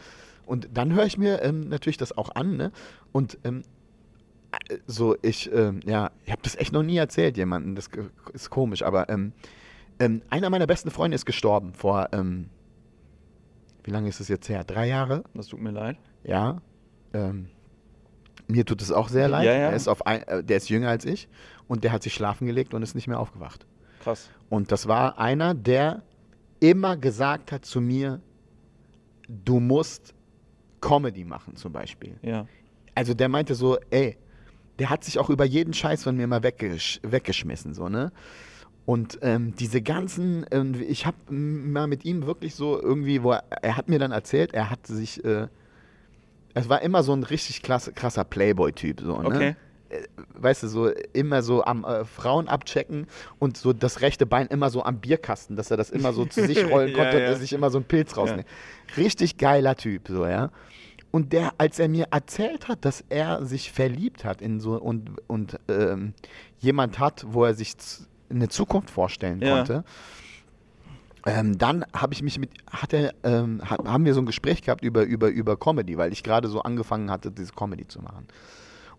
Und 0.47 0.69
dann 0.73 0.93
höre 0.95 1.05
ich 1.07 1.19
mir 1.19 1.43
ähm, 1.43 1.69
natürlich 1.69 1.97
das 1.97 2.17
auch 2.17 2.35
an, 2.35 2.57
ne? 2.57 2.71
Und 3.11 3.39
ähm, 3.45 3.63
äh, 4.69 4.79
so, 4.87 5.17
ich, 5.23 5.53
ähm, 5.53 5.81
ja, 5.85 6.11
ich 6.25 6.31
habe 6.31 6.43
das 6.43 6.55
echt 6.57 6.73
noch 6.73 6.83
nie 6.85 6.97
erzählt, 6.97 7.37
jemandem. 7.37 7.75
Das 7.75 7.91
ist 8.33 8.51
komisch, 8.51 8.83
aber 8.85 9.09
ähm, 9.09 9.33
ähm, 9.99 10.23
einer 10.31 10.49
meiner 10.49 10.67
besten 10.69 10.91
Freunde 10.93 11.17
ist 11.17 11.27
gestorben 11.27 11.75
vor, 11.75 12.09
ähm, 12.13 12.49
wie 13.85 13.91
lange 13.91 14.09
ist 14.09 14.21
es 14.21 14.29
jetzt 14.29 14.49
her? 14.49 14.63
Drei 14.63 14.87
Jahre? 14.87 15.25
Das 15.35 15.49
tut 15.49 15.61
mir 15.61 15.73
leid. 15.73 15.97
Ja. 16.23 16.61
Mir 18.49 18.65
tut 18.65 18.81
es 18.81 18.91
auch 18.93 19.09
sehr 19.09 19.29
leid. 19.29 19.45
Ja, 19.45 19.53
ja. 19.53 19.59
Er 19.71 19.73
ist 19.75 19.89
auf 19.89 20.07
ein, 20.07 20.23
äh, 20.23 20.43
der 20.43 20.57
ist 20.57 20.69
jünger 20.69 20.89
als 20.89 21.05
ich 21.05 21.29
und 21.73 21.85
der 21.85 21.93
hat 21.93 22.03
sich 22.03 22.13
schlafen 22.13 22.47
gelegt 22.47 22.75
und 22.75 22.83
ist 22.83 22.95
nicht 22.95 23.09
mehr 23.09 23.19
aufgewacht. 23.19 23.65
Krass. 24.05 24.29
Und 24.51 24.71
das 24.71 24.89
war 24.89 25.19
einer, 25.19 25.55
der 25.55 26.03
immer 26.61 26.99
gesagt 26.99 27.51
hat 27.51 27.65
zu 27.65 27.81
mir, 27.81 28.21
du 29.27 29.59
musst 29.59 30.13
Comedy 30.83 31.25
machen 31.25 31.57
zum 31.57 31.73
Beispiel. 31.73 32.19
Ja. 32.21 32.47
Also 32.95 33.15
der 33.15 33.31
meinte 33.31 33.55
so, 33.55 33.79
ey, 33.89 34.19
der 34.79 34.91
hat 34.91 35.03
sich 35.03 35.19
auch 35.19 35.31
über 35.31 35.47
jeden 35.47 35.73
Scheiß 35.73 36.03
von 36.03 36.15
mir 36.15 36.27
mal 36.27 36.43
weggesch 36.43 37.01
weggeschmissen, 37.03 37.73
so, 37.73 37.89
ne? 37.89 38.13
Und 38.85 39.21
ähm, 39.23 39.55
diese 39.57 39.81
ganzen, 39.81 40.45
ähm, 40.51 40.75
ich 40.87 41.07
habe 41.07 41.33
mal 41.33 41.87
mit 41.87 42.05
ihm 42.05 42.27
wirklich 42.27 42.55
so 42.55 42.79
irgendwie, 42.79 43.23
wo 43.23 43.33
er, 43.33 43.45
er 43.63 43.79
hat 43.79 43.89
mir 43.89 43.99
dann 43.99 44.13
erzählt, 44.13 44.53
er 44.53 44.69
hat 44.69 44.87
sich, 44.87 45.25
äh, 45.25 45.49
es 46.53 46.69
war 46.69 46.83
immer 46.83 47.03
so 47.03 47.15
ein 47.15 47.23
richtig 47.23 47.63
klasse, 47.63 47.95
krasser 47.95 48.25
Playboy-Typ, 48.25 49.01
so, 49.01 49.23
ne? 49.23 49.27
Okay. 49.27 49.57
Äh, 49.93 50.03
Weißt 50.35 50.65
du, 50.65 50.69
so 50.69 50.89
immer 51.13 51.43
so 51.43 51.65
am 51.65 51.85
äh, 51.85 52.05
Frauen 52.05 52.49
abchecken 52.49 53.07
und 53.39 53.57
so 53.57 53.73
das 53.73 54.01
rechte 54.01 54.27
Bein 54.27 54.49
immer 54.49 54.71
so 54.71 54.83
am 54.83 54.99
Bierkasten, 54.99 55.55
dass 55.55 55.71
er 55.71 55.77
das 55.77 55.91
immer 55.91 56.13
so 56.13 56.25
zu 56.25 56.45
sich 56.47 56.65
rollen 56.71 56.89
Ja, 56.91 56.97
konnte 56.97 57.17
und 57.19 57.23
ja. 57.23 57.29
er 57.29 57.37
sich 57.37 57.53
immer 57.53 57.71
so 57.71 57.79
einen 57.79 57.85
Pilz 57.85 58.17
rausnimmt. 58.17 58.47
Richtig 58.97 59.39
geiler 59.39 59.77
Typ, 59.77 60.09
so, 60.09 60.27
ja. 60.27 60.51
Und 61.13 61.33
der, 61.33 61.53
als 61.59 61.79
er 61.79 61.89
mir 61.89 62.07
erzählt 62.11 62.69
hat, 62.69 62.85
dass 62.85 63.05
er 63.11 63.45
sich 63.45 63.71
verliebt 63.71 64.25
hat 64.25 64.41
in 64.41 64.61
so 64.61 64.75
und, 64.81 65.11
und 65.29 65.59
ähm, 65.69 66.15
jemand 66.59 66.99
hat, 66.99 67.25
wo 67.29 67.45
er 67.45 67.55
sich 67.55 67.75
eine 68.31 68.49
Zukunft 68.49 68.91
vorstellen 68.91 69.43
Ja. 69.43 69.57
konnte, 69.57 69.85
ähm, 71.27 71.57
dann 71.59 71.85
habe 71.95 72.15
ich 72.15 72.23
mich 72.23 72.39
mit, 72.39 72.51
hat 72.69 72.93
er, 72.93 73.15
ähm, 73.23 73.61
haben 73.69 74.05
wir 74.05 74.15
so 74.15 74.21
ein 74.21 74.27
Gespräch 74.27 74.63
gehabt 74.63 74.83
über, 74.83 75.03
über, 75.03 75.29
über 75.29 75.57
Comedy, 75.57 75.97
weil 75.97 76.13
ich 76.13 76.23
gerade 76.25 76.49
so 76.49 76.63
angefangen 76.63 77.11
hatte, 77.11 77.31
diese 77.31 77.53
Comedy 77.53 77.87
zu 77.87 78.01
machen. 78.01 78.27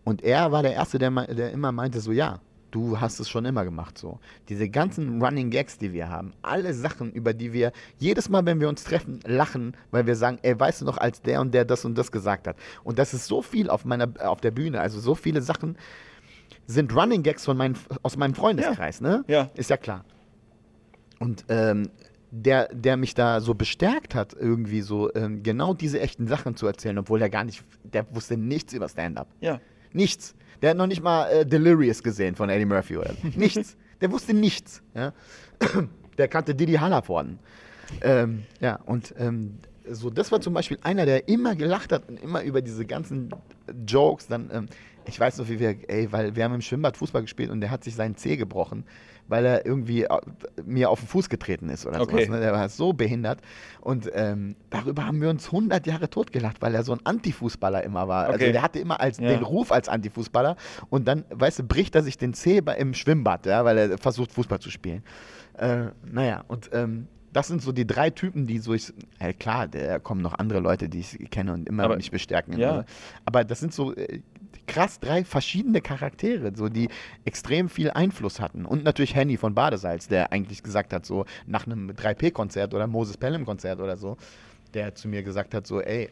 Und 0.03 0.23
er 0.23 0.51
war 0.51 0.63
der 0.63 0.73
Erste, 0.73 0.99
der, 0.99 1.11
der 1.11 1.51
immer 1.51 1.71
meinte, 1.71 1.99
so 1.99 2.11
ja, 2.11 2.39
du 2.71 2.99
hast 2.99 3.19
es 3.19 3.29
schon 3.29 3.45
immer 3.45 3.63
gemacht 3.63 3.97
so. 3.97 4.19
Diese 4.49 4.67
ganzen 4.67 5.21
Running 5.21 5.49
Gags, 5.49 5.77
die 5.77 5.93
wir 5.93 6.09
haben, 6.09 6.33
alle 6.41 6.73
Sachen, 6.73 7.11
über 7.11 7.33
die 7.33 7.53
wir 7.53 7.71
jedes 7.99 8.29
Mal, 8.29 8.45
wenn 8.45 8.59
wir 8.59 8.67
uns 8.67 8.83
treffen, 8.83 9.19
lachen, 9.25 9.77
weil 9.91 10.07
wir 10.07 10.15
sagen, 10.15 10.39
ey, 10.41 10.59
weißt 10.59 10.81
du 10.81 10.85
noch, 10.85 10.97
als 10.97 11.21
der 11.21 11.39
und 11.39 11.53
der 11.53 11.65
das 11.65 11.85
und 11.85 11.97
das 11.97 12.11
gesagt 12.11 12.47
hat. 12.47 12.57
Und 12.83 12.99
das 12.99 13.13
ist 13.13 13.27
so 13.27 13.41
viel 13.41 13.69
auf 13.69 13.85
meiner, 13.85 14.09
auf 14.19 14.41
der 14.41 14.51
Bühne, 14.51 14.81
also 14.81 14.99
so 14.99 15.15
viele 15.15 15.41
Sachen 15.41 15.77
sind 16.65 16.95
Running 16.95 17.23
Gags 17.23 17.45
von 17.45 17.57
meinen, 17.57 17.77
aus 18.01 18.17
meinem 18.17 18.33
Freundeskreis, 18.33 19.01
ne? 19.01 19.23
Ja. 19.27 19.51
Ist 19.53 19.69
ja 19.69 19.77
klar. 19.77 20.05
Und 21.19 21.45
ähm, 21.49 21.89
der, 22.31 22.69
der 22.73 22.97
mich 22.97 23.13
da 23.13 23.41
so 23.41 23.53
bestärkt 23.53 24.15
hat, 24.15 24.33
irgendwie 24.33 24.81
so 24.81 25.13
ähm, 25.13 25.43
genau 25.43 25.73
diese 25.73 25.99
echten 25.99 26.27
Sachen 26.27 26.55
zu 26.55 26.65
erzählen, 26.65 26.97
obwohl 26.97 27.21
er 27.21 27.29
gar 27.29 27.43
nicht, 27.43 27.63
der 27.83 28.07
wusste 28.15 28.37
nichts 28.37 28.73
über 28.73 28.89
Stand-up. 28.89 29.27
Ja. 29.39 29.59
Nichts. 29.93 30.35
Der 30.61 30.71
hat 30.71 30.77
noch 30.77 30.87
nicht 30.87 31.03
mal 31.03 31.29
äh, 31.29 31.45
Delirious 31.45 32.03
gesehen 32.03 32.35
von 32.35 32.49
Eddie 32.49 32.65
Murphy 32.65 32.97
oder. 32.97 33.13
Nichts. 33.35 33.77
Der 34.01 34.11
wusste 34.11 34.33
nichts. 34.33 34.81
Ja? 34.93 35.13
Der 36.17 36.27
kannte 36.27 36.53
Didi 36.53 36.73
Hallervorden. 36.73 37.39
Ähm, 38.01 38.43
ja, 38.59 38.75
und 38.85 39.13
ähm, 39.17 39.57
so, 39.89 40.09
das 40.09 40.31
war 40.31 40.41
zum 40.41 40.53
Beispiel 40.53 40.77
einer, 40.83 41.05
der 41.05 41.27
immer 41.27 41.55
gelacht 41.55 41.91
hat 41.91 42.07
und 42.07 42.21
immer 42.21 42.43
über 42.43 42.61
diese 42.61 42.85
ganzen 42.85 43.29
Jokes 43.87 44.27
dann, 44.27 44.49
ähm, 44.53 44.67
ich 45.05 45.19
weiß 45.19 45.37
noch, 45.37 45.49
wie 45.49 45.59
wir, 45.59 45.75
ey, 45.89 46.11
weil 46.11 46.35
wir 46.35 46.43
haben 46.43 46.53
im 46.53 46.61
Schwimmbad 46.61 46.97
Fußball 46.97 47.23
gespielt 47.23 47.49
und 47.49 47.61
der 47.61 47.71
hat 47.71 47.83
sich 47.83 47.95
seinen 47.95 48.15
Zeh 48.15 48.37
gebrochen, 48.37 48.85
weil 49.33 49.45
er 49.47 49.65
irgendwie 49.65 50.03
äh, 50.03 50.09
mir 50.63 50.91
auf 50.91 50.99
den 50.99 51.07
Fuß 51.07 51.27
getreten 51.27 51.69
ist 51.69 51.87
oder 51.87 51.99
Okay. 52.01 52.25
sowas. 52.25 52.29
Ne? 52.29 52.39
Der 52.39 52.53
war 52.53 52.69
so 52.69 52.93
behindert. 52.93 53.39
Und 53.81 54.07
ähm, 54.13 54.55
darüber 54.69 55.07
haben 55.07 55.19
wir 55.21 55.29
uns 55.31 55.47
100 55.47 55.87
Jahre 55.87 56.07
totgelacht, 56.07 56.61
weil 56.61 56.75
er 56.75 56.83
so 56.83 56.91
ein 56.93 56.99
Antifußballer 57.03 57.83
immer 57.83 58.07
war. 58.07 58.25
Also 58.25 58.35
Okay. 58.35 58.51
der 58.51 58.61
hatte 58.61 58.77
immer 58.77 58.99
als 58.99 59.17
Ja. 59.17 59.29
den 59.29 59.41
Ruf 59.41 59.71
als 59.71 59.89
Antifußballer 59.89 60.55
und 60.91 61.07
dann, 61.07 61.25
weißt 61.31 61.59
du, 61.59 61.63
bricht 61.63 61.95
er 61.95 62.03
sich 62.03 62.19
den 62.19 62.35
Zeh 62.35 62.61
im 62.77 62.93
Schwimmbad, 62.93 63.47
ja, 63.47 63.65
weil 63.65 63.77
er 63.79 63.97
versucht, 63.97 64.31
Fußball 64.31 64.59
zu 64.59 64.69
spielen. 64.69 65.01
Äh, 65.57 65.85
naja, 66.11 66.43
und 66.47 66.69
ähm, 66.73 67.07
das 67.31 67.47
sind 67.47 67.63
so 67.63 67.71
die 67.71 67.87
drei 67.87 68.11
Typen, 68.11 68.45
die 68.45 68.59
so 68.59 68.75
ich, 68.75 68.93
äh, 69.17 69.33
klar, 69.33 69.67
da 69.67 69.97
kommen 69.97 70.21
noch 70.21 70.37
andere 70.37 70.59
Leute, 70.59 70.87
die 70.89 70.99
ich 70.99 71.17
kenne 71.31 71.53
und 71.53 71.67
immer 71.67 71.85
Aber- 71.85 71.95
mich 71.95 72.11
bestärken. 72.11 72.59
ja. 72.59 72.85
Aber 73.25 73.43
das 73.43 73.59
sind 73.59 73.73
so 73.73 73.95
äh, 73.95 74.21
krass 74.67 74.99
drei 74.99 75.23
verschiedene 75.25 75.81
Charaktere, 75.81 76.51
so 76.55 76.69
die 76.69 76.89
extrem 77.25 77.69
viel 77.69 77.91
Einfluss 77.91 78.39
hatten. 78.39 78.65
Und 78.65 78.83
natürlich 78.83 79.15
Henny 79.15 79.37
von 79.37 79.53
Badesalz, 79.53 80.07
der 80.07 80.31
eigentlich 80.31 80.63
gesagt 80.63 80.93
hat, 80.93 81.05
so 81.05 81.25
nach 81.45 81.65
einem 81.65 81.91
3P-Konzert 81.91 82.73
oder 82.73 82.87
Moses 82.87 83.17
Pelham-Konzert 83.17 83.79
oder 83.79 83.97
so, 83.97 84.17
der 84.73 84.95
zu 84.95 85.07
mir 85.07 85.23
gesagt 85.23 85.53
hat, 85.53 85.67
so, 85.67 85.81
ey, 85.81 86.09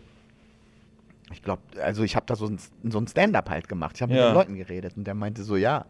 ich 1.31 1.41
glaube, 1.41 1.61
also 1.81 2.03
ich 2.03 2.15
habe 2.15 2.25
da 2.25 2.35
so 2.35 2.45
ein, 2.47 2.59
so 2.83 2.99
ein 2.99 3.07
Stand-up 3.07 3.49
halt 3.49 3.69
gemacht. 3.69 3.95
Ich 3.95 4.01
habe 4.01 4.11
mit 4.11 4.19
Ja. 4.21 4.29
den 4.29 4.33
Leuten 4.35 4.55
geredet 4.55 4.97
und 4.97 5.05
der 5.05 5.13
meinte 5.13 5.43
so, 5.43 5.55
ja, 5.55 5.85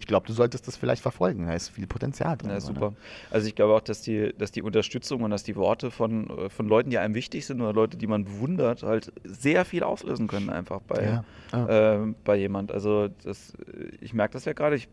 ich 0.00 0.06
glaube, 0.06 0.26
du 0.26 0.32
solltest 0.32 0.66
das 0.66 0.76
vielleicht 0.76 1.02
verfolgen. 1.02 1.46
Da 1.46 1.52
ist 1.52 1.68
viel 1.68 1.86
Potenzial 1.86 2.36
drin. 2.36 2.50
Ja, 2.50 2.60
super. 2.60 2.90
Ne? 2.90 2.96
Also 3.30 3.46
ich 3.46 3.54
glaube 3.54 3.74
auch, 3.74 3.82
dass 3.82 4.00
die, 4.00 4.34
dass 4.36 4.50
die 4.50 4.62
Unterstützung 4.62 5.22
und 5.22 5.30
dass 5.30 5.42
die 5.42 5.56
Worte 5.56 5.90
von, 5.90 6.30
äh, 6.30 6.48
von 6.48 6.66
Leuten, 6.66 6.88
die 6.90 6.98
einem 6.98 7.14
wichtig 7.14 7.44
sind 7.44 7.60
oder 7.60 7.74
Leute, 7.74 7.98
die 7.98 8.06
man 8.06 8.24
bewundert, 8.24 8.82
halt 8.82 9.12
sehr 9.24 9.64
viel 9.66 9.82
auslösen 9.82 10.26
können 10.26 10.48
einfach 10.48 10.80
bei, 10.80 11.04
Ja. 11.04 11.24
Ah. 11.52 11.94
äh, 11.94 12.14
bei 12.24 12.36
jemand. 12.36 12.72
Also 12.72 13.08
das, 13.24 13.52
äh, 13.54 13.88
ich 14.00 14.14
merke 14.14 14.32
das 14.32 14.46
ja 14.46 14.54
gerade. 14.54 14.76
Ich 14.76 14.88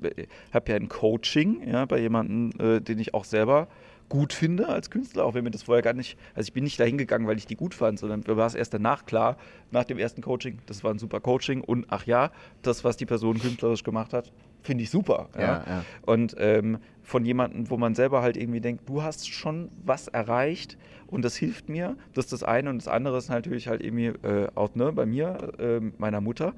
habe 0.53 0.71
ja 0.71 0.75
ein 0.75 0.89
Coaching 0.89 1.65
ja, 1.67 1.85
bei 1.85 1.99
jemandem, 1.99 2.51
äh, 2.59 2.81
den 2.81 2.99
ich 2.99 3.13
auch 3.13 3.23
selber 3.23 3.67
gut 4.09 4.33
finde 4.33 4.69
als 4.69 4.89
Künstler, 4.89 5.25
auch 5.25 5.33
wenn 5.33 5.43
mir 5.43 5.51
das 5.51 5.63
vorher 5.63 5.81
gar 5.81 5.93
nicht, 5.93 6.17
also 6.33 6.47
ich 6.47 6.53
bin 6.53 6.63
nicht 6.63 6.79
dahin 6.79 6.97
gegangen, 6.97 7.27
weil 7.27 7.37
ich 7.37 7.45
die 7.45 7.55
gut 7.55 7.73
fand, 7.73 7.99
sondern 7.99 8.23
mir 8.25 8.37
war 8.37 8.47
es 8.47 8.55
erst 8.55 8.73
danach 8.73 9.05
klar, 9.05 9.37
nach 9.71 9.83
dem 9.83 9.97
ersten 9.97 10.21
Coaching, 10.21 10.59
das 10.65 10.83
war 10.83 10.91
ein 10.93 10.99
super 10.99 11.19
Coaching 11.19 11.61
und 11.61 11.85
ach 11.89 12.05
ja, 12.05 12.31
das, 12.61 12.83
was 12.83 12.97
die 12.97 13.05
Person 13.05 13.37
künstlerisch 13.39 13.83
gemacht 13.83 14.13
hat, 14.13 14.31
finde 14.61 14.83
ich 14.83 14.89
super. 14.89 15.29
Ja, 15.35 15.41
Ja, 15.41 15.63
ja. 15.67 15.85
Und 16.05 16.35
ähm, 16.39 16.79
von 17.03 17.23
jemandem, 17.23 17.69
wo 17.69 17.77
man 17.77 17.95
selber 17.95 18.21
halt 18.21 18.35
irgendwie 18.35 18.59
denkt, 18.59 18.87
du 18.89 19.01
hast 19.01 19.29
schon 19.29 19.69
was 19.85 20.07
erreicht 20.09 20.77
und 21.07 21.23
das 21.23 21.37
hilft 21.37 21.69
mir. 21.69 21.95
Das 22.13 22.25
ist 22.25 22.33
das 22.33 22.43
eine. 22.43 22.69
Und 22.69 22.77
das 22.79 22.87
andere 22.87 23.17
ist 23.17 23.29
natürlich 23.29 23.67
halt 23.67 23.81
irgendwie 23.81 24.07
äh, 24.27 24.49
auch 24.55 24.75
ne, 24.75 24.91
bei 24.91 25.05
mir, 25.05 25.53
äh, 25.57 25.79
meiner 25.97 26.19
Mutter, 26.21 26.53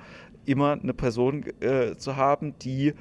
immer 0.46 0.74
eine 0.74 0.94
Person 0.94 1.46
äh, 1.60 1.96
zu 1.96 2.16
haben, 2.16 2.58
die 2.60 2.94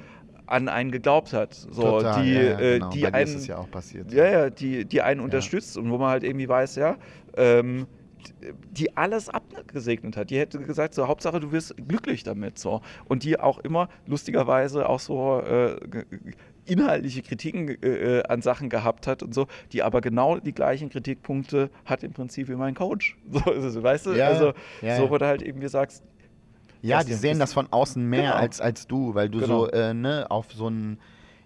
an 0.45 0.67
einen 0.67 0.91
geglaubt 0.91 1.33
hat. 1.33 1.53
So, 1.53 1.81
Total, 1.81 2.23
die, 2.23 2.33
ja, 2.33 2.59
äh, 2.59 2.79
genau. 2.79 2.89
die 2.89 3.05
einen, 3.07 3.27
ist 3.27 3.35
es 3.35 3.47
ja 3.47 3.57
auch 3.57 3.69
passiert. 3.69 4.11
ja, 4.11 4.29
ja, 4.29 4.49
die, 4.49 4.85
die 4.85 5.01
einen 5.01 5.19
unterstützt 5.21 5.77
und 5.77 5.89
wo 5.89 5.97
man 5.97 6.09
halt 6.09 6.23
irgendwie 6.23 6.49
weiß, 6.49 6.75
ja, 6.75 6.97
ähm, 7.37 7.87
die 8.71 8.95
alles 8.97 9.29
abgesegnet 9.29 10.17
hat. 10.17 10.29
Die 10.29 10.37
hätte 10.39 10.59
gesagt, 10.59 10.93
so 10.93 11.07
Hauptsache 11.07 11.39
du 11.39 11.51
wirst 11.51 11.75
glücklich 11.87 12.23
damit. 12.23 12.57
So. 12.59 12.81
Und 13.05 13.23
die 13.23 13.39
auch 13.39 13.59
immer 13.59 13.89
lustigerweise 14.05 14.87
auch 14.89 14.99
so 14.99 15.39
äh, 15.39 15.77
inhaltliche 16.65 17.21
Kritiken 17.21 17.69
äh, 17.83 18.23
an 18.27 18.41
Sachen 18.41 18.69
gehabt 18.69 19.07
hat 19.07 19.23
und 19.23 19.33
so, 19.33 19.47
die 19.71 19.83
aber 19.83 20.01
genau 20.01 20.37
die 20.37 20.53
gleichen 20.53 20.89
Kritikpunkte 20.89 21.69
hat 21.85 22.03
im 22.03 22.13
Prinzip 22.13 22.47
wie 22.49 22.55
mein 22.55 22.75
Coach. 22.75 23.17
So 23.31 23.51
es, 23.51 23.81
weißt 23.81 24.07
du? 24.07 24.11
Ja, 24.11 24.27
also 24.27 24.53
ja, 24.81 24.97
so, 24.97 25.07
du 25.17 25.25
halt 25.25 25.41
irgendwie 25.41 25.67
sagst, 25.67 26.03
Ja, 26.81 27.03
die 27.03 27.13
sehen 27.13 27.39
das 27.39 27.53
von 27.53 27.67
außen 27.71 28.05
mehr 28.05 28.21
Genau. 28.21 28.35
als, 28.35 28.61
als 28.61 28.87
du, 28.87 29.15
weil 29.15 29.29
du 29.29 29.39
Genau. 29.39 29.65
so, 29.65 29.71
äh, 29.71 29.93
ne, 29.93 30.27
auf 30.29 30.51
so 30.53 30.69
ein, 30.69 30.99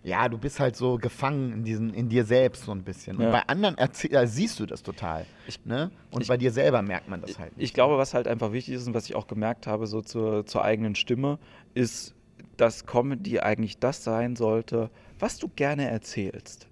ja, 0.04 0.28
du 0.28 0.38
bist 0.38 0.60
halt 0.60 0.76
so 0.76 0.98
gefangen 0.98 1.54
in, 1.54 1.64
diesen, 1.64 1.94
in 1.94 2.10
dir 2.10 2.26
selbst 2.26 2.64
so 2.66 2.72
ein 2.72 2.84
bisschen. 2.84 3.20
Ja. 3.20 3.28
Und 3.28 3.32
bei 3.32 3.42
anderen 3.48 3.78
äh, 3.78 4.28
siehst 4.28 4.60
du 4.60 4.66
das 4.66 4.84
total. 4.84 5.26
Ich- 5.48 5.66
ne? 5.66 5.92
Und 6.12 6.22
ich- 6.24 6.28
bei 6.28 6.38
dir 6.38 6.52
selber 6.52 6.82
merkt 6.82 7.08
man 7.08 7.22
das 7.22 7.40
halt. 7.40 7.54
Ich 7.58 7.74
glaube, 7.74 7.98
was 7.98 8.14
halt 8.14 8.28
einfach 8.28 8.52
wichtig 8.52 8.76
ist 8.76 8.86
und 8.88 8.94
was 8.94 9.06
ich 9.06 9.16
auch 9.16 9.28
gemerkt 9.28 9.66
habe, 9.66 9.88
so 9.88 10.02
zur, 10.02 10.46
zur 10.46 10.64
eigenen 10.64 10.96
Stimme, 10.96 11.40
ist, 11.74 12.14
dass 12.58 12.86
Comedy 12.86 13.40
eigentlich 13.40 13.80
das 13.80 14.04
sein 14.04 14.36
sollte, 14.36 14.90
was 15.20 15.38
du 15.38 15.48
gerne 15.56 15.90
erzählst. 15.90 16.68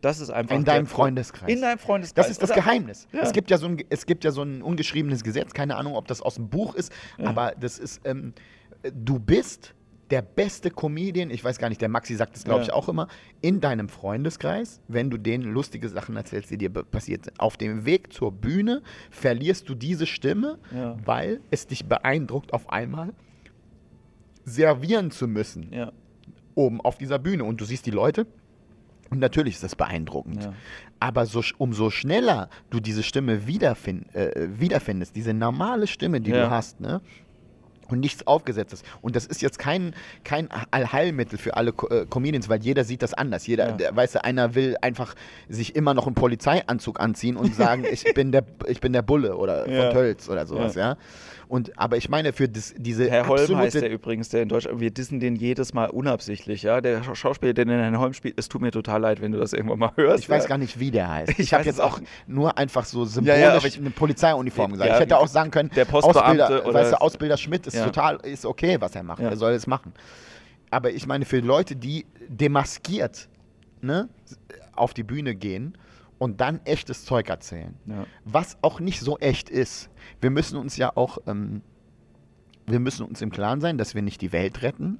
Das 0.00 0.20
ist 0.20 0.28
einfach. 0.30 0.54
In 0.56 0.64
deinem 0.64 0.86
Freundeskreis. 0.86 1.48
In 1.50 1.62
deinem 1.62 1.78
Freundeskreis. 1.78 2.26
Das 2.26 2.30
ist 2.30 2.42
das 2.42 2.50
Oder- 2.50 2.60
Geheimnis. 2.60 3.06
Ja. 3.12 3.20
Es, 3.22 3.32
gibt 3.32 3.50
ja 3.50 3.56
so 3.56 3.66
ein, 3.66 3.82
es 3.88 4.04
gibt 4.04 4.22
ja 4.24 4.32
so 4.32 4.42
ein 4.42 4.60
ungeschriebenes 4.62 5.22
Gesetz, 5.24 5.54
keine 5.54 5.76
Ahnung, 5.76 5.94
ob 5.94 6.08
das 6.08 6.20
aus 6.20 6.34
dem 6.34 6.48
Buch 6.50 6.74
ist, 6.74 6.92
Ja. 7.16 7.28
aber 7.30 7.54
das 7.58 7.78
ist, 7.78 8.00
ähm, 8.04 8.34
du 8.92 9.18
bist 9.18 9.74
der 10.10 10.22
beste 10.22 10.70
Comedian, 10.70 11.30
ich 11.30 11.42
weiß 11.42 11.58
gar 11.58 11.68
nicht, 11.70 11.80
der 11.80 11.88
Maxi 11.88 12.14
sagt 12.14 12.34
das, 12.36 12.44
glaube 12.44 12.60
Ja. 12.60 12.66
ich, 12.66 12.72
auch 12.72 12.88
immer, 12.88 13.08
in 13.40 13.60
deinem 13.60 13.88
Freundeskreis, 13.88 14.80
wenn 14.86 15.08
du 15.10 15.16
denen 15.18 15.44
lustige 15.44 15.88
Sachen 15.88 16.14
erzählst, 16.16 16.50
die 16.50 16.58
dir 16.58 16.70
passiert 16.70 17.24
sind. 17.24 17.40
Auf 17.40 17.56
dem 17.56 17.84
Weg 17.86 18.12
zur 18.12 18.30
Bühne 18.32 18.82
verlierst 19.10 19.68
du 19.68 19.74
diese 19.74 20.06
Stimme, 20.06 20.58
Ja. 20.74 20.96
weil 21.04 21.40
es 21.50 21.66
dich 21.66 21.86
beeindruckt, 21.86 22.52
auf 22.52 22.68
einmal 22.70 23.14
servieren 24.44 25.10
zu 25.10 25.26
müssen, 25.26 25.72
Ja, 25.72 25.92
oben 26.54 26.80
auf 26.80 26.98
dieser 26.98 27.18
Bühne. 27.18 27.44
Und 27.44 27.60
du 27.60 27.64
siehst 27.64 27.86
die 27.86 27.90
Leute. 27.90 28.26
Und 29.10 29.18
natürlich 29.20 29.54
ist 29.54 29.62
das 29.64 29.76
beeindruckend. 29.76 30.48
Aber 30.98 31.26
so, 31.26 31.42
umso 31.58 31.90
schneller 31.90 32.48
du 32.70 32.80
diese 32.80 33.02
Stimme 33.02 33.46
wiederfind, 33.46 34.12
äh, 34.14 34.48
wiederfindest, 34.58 35.14
diese 35.14 35.34
normale 35.34 35.86
Stimme, 35.86 36.20
die 36.20 36.32
du 36.32 36.50
hast, 36.50 36.80
ne? 36.80 37.00
Und 37.88 38.00
nichts 38.00 38.26
aufgesetztes. 38.26 38.82
Und 39.02 39.14
das 39.16 39.26
ist 39.26 39.42
jetzt 39.42 39.58
kein, 39.58 39.94
kein 40.24 40.48
Allheilmittel 40.70 41.38
für 41.38 41.56
alle 41.56 41.72
äh, 41.90 42.06
Comedians, 42.06 42.48
weil 42.48 42.60
jeder 42.62 42.84
sieht 42.84 43.02
das 43.02 43.14
anders. 43.14 43.46
Jeder, 43.46 43.68
Ja. 43.68 43.72
der, 43.72 43.96
weißt 43.96 44.16
du, 44.16 44.24
einer 44.24 44.54
will 44.54 44.76
einfach 44.80 45.14
sich 45.48 45.76
immer 45.76 45.94
noch 45.94 46.06
einen 46.06 46.14
Polizeianzug 46.14 47.00
anziehen 47.00 47.36
und 47.36 47.54
sagen, 47.54 47.84
ich 47.90 48.04
bin 48.14 48.32
der, 48.32 48.44
ich 48.66 48.80
bin 48.80 48.92
der 48.92 49.02
Bulle 49.02 49.36
oder 49.36 49.68
Ja. 49.68 49.82
von 49.84 49.92
Tölz 49.92 50.28
oder 50.28 50.46
sowas, 50.46 50.74
ja. 50.74 50.96
Und, 51.48 51.78
aber 51.78 51.96
ich 51.96 52.08
meine, 52.08 52.32
für 52.32 52.48
das, 52.48 52.74
diese 52.76 53.10
Herr 53.10 53.28
Holm 53.28 53.56
heißt 53.56 53.74
der 53.74 53.90
übrigens, 53.90 54.28
der 54.30 54.42
in 54.42 54.48
Deutschland, 54.48 54.80
wir 54.80 54.90
dissen 54.90 55.20
den 55.20 55.36
jedes 55.36 55.74
Mal 55.74 55.90
unabsichtlich, 55.90 56.62
ja. 56.62 56.80
Der 56.80 57.02
Scha- 57.02 57.14
Schauspieler, 57.14 57.52
der 57.54 57.64
den 57.66 57.78
Herrn 57.78 57.98
Holm 57.98 58.12
spielt, 58.14 58.38
es 58.38 58.48
tut 58.48 58.62
mir 58.62 58.70
total 58.70 59.00
leid, 59.02 59.20
wenn 59.20 59.32
du 59.32 59.38
das 59.38 59.52
irgendwann 59.52 59.78
mal 59.78 59.92
hörst. 59.96 60.24
Ich 60.24 60.30
weiß 60.30 60.44
ja. 60.44 60.48
gar 60.48 60.58
nicht, 60.58 60.78
wie 60.80 60.90
der 60.90 61.10
heißt. 61.10 61.30
Ich 61.38 61.38
Ich, 61.38 61.52
habe 61.52 61.60
weiß 61.60 61.66
jetzt 61.66 61.80
auch 61.80 62.00
nur 62.26 62.56
einfach 62.58 62.84
so 62.84 63.00
Ja, 63.02 63.06
symbolisch 63.06 63.40
ja, 63.40 63.54
aber 63.56 63.66
ich- 63.66 63.78
eine 63.78 63.90
Polizeiuniform 63.90 64.72
gesagt. 64.72 64.88
Ja, 64.88 64.94
ich 64.96 65.00
hätte 65.02 65.18
auch 65.18 65.28
sagen 65.28 65.50
können, 65.50 65.70
der 65.76 65.84
Postbeamte 65.84 66.44
Ausbilder, 66.44 66.66
oder- 66.66 66.74
weißt 66.80 66.92
du, 66.92 67.00
Ausbilder 67.00 67.36
Schmidt 67.36 67.66
ist 67.66 67.74
Ja. 67.74 67.84
total, 67.84 68.16
ist 68.22 68.46
okay, 68.46 68.76
was 68.80 68.94
er 68.96 69.02
macht. 69.02 69.20
Ja. 69.22 69.30
Er 69.30 69.36
soll 69.36 69.52
es 69.52 69.66
machen. 69.66 69.92
Aber 70.70 70.90
ich 70.90 71.06
meine, 71.06 71.24
für 71.24 71.38
Leute, 71.40 71.76
die 71.76 72.06
demaskiert 72.28 73.28
ne, 73.82 74.08
auf 74.74 74.94
die 74.94 75.02
Bühne 75.02 75.34
gehen 75.34 75.76
und 76.24 76.40
dann 76.40 76.60
echtes 76.64 77.04
Zeug 77.04 77.28
erzählen, 77.28 77.74
Ja. 77.86 78.06
was 78.24 78.56
auch 78.62 78.80
nicht 78.80 79.00
so 79.00 79.18
echt 79.18 79.50
ist. 79.50 79.90
Wir 80.22 80.30
müssen 80.30 80.56
uns 80.56 80.76
ja 80.78 80.90
auch, 80.96 81.18
ähm, 81.26 81.60
wir 82.66 82.80
müssen 82.80 83.04
uns 83.04 83.20
im 83.20 83.28
Klaren 83.30 83.60
sein, 83.60 83.76
dass 83.76 83.94
wir 83.94 84.00
nicht 84.00 84.22
die 84.22 84.32
Welt 84.32 84.62
retten, 84.62 84.98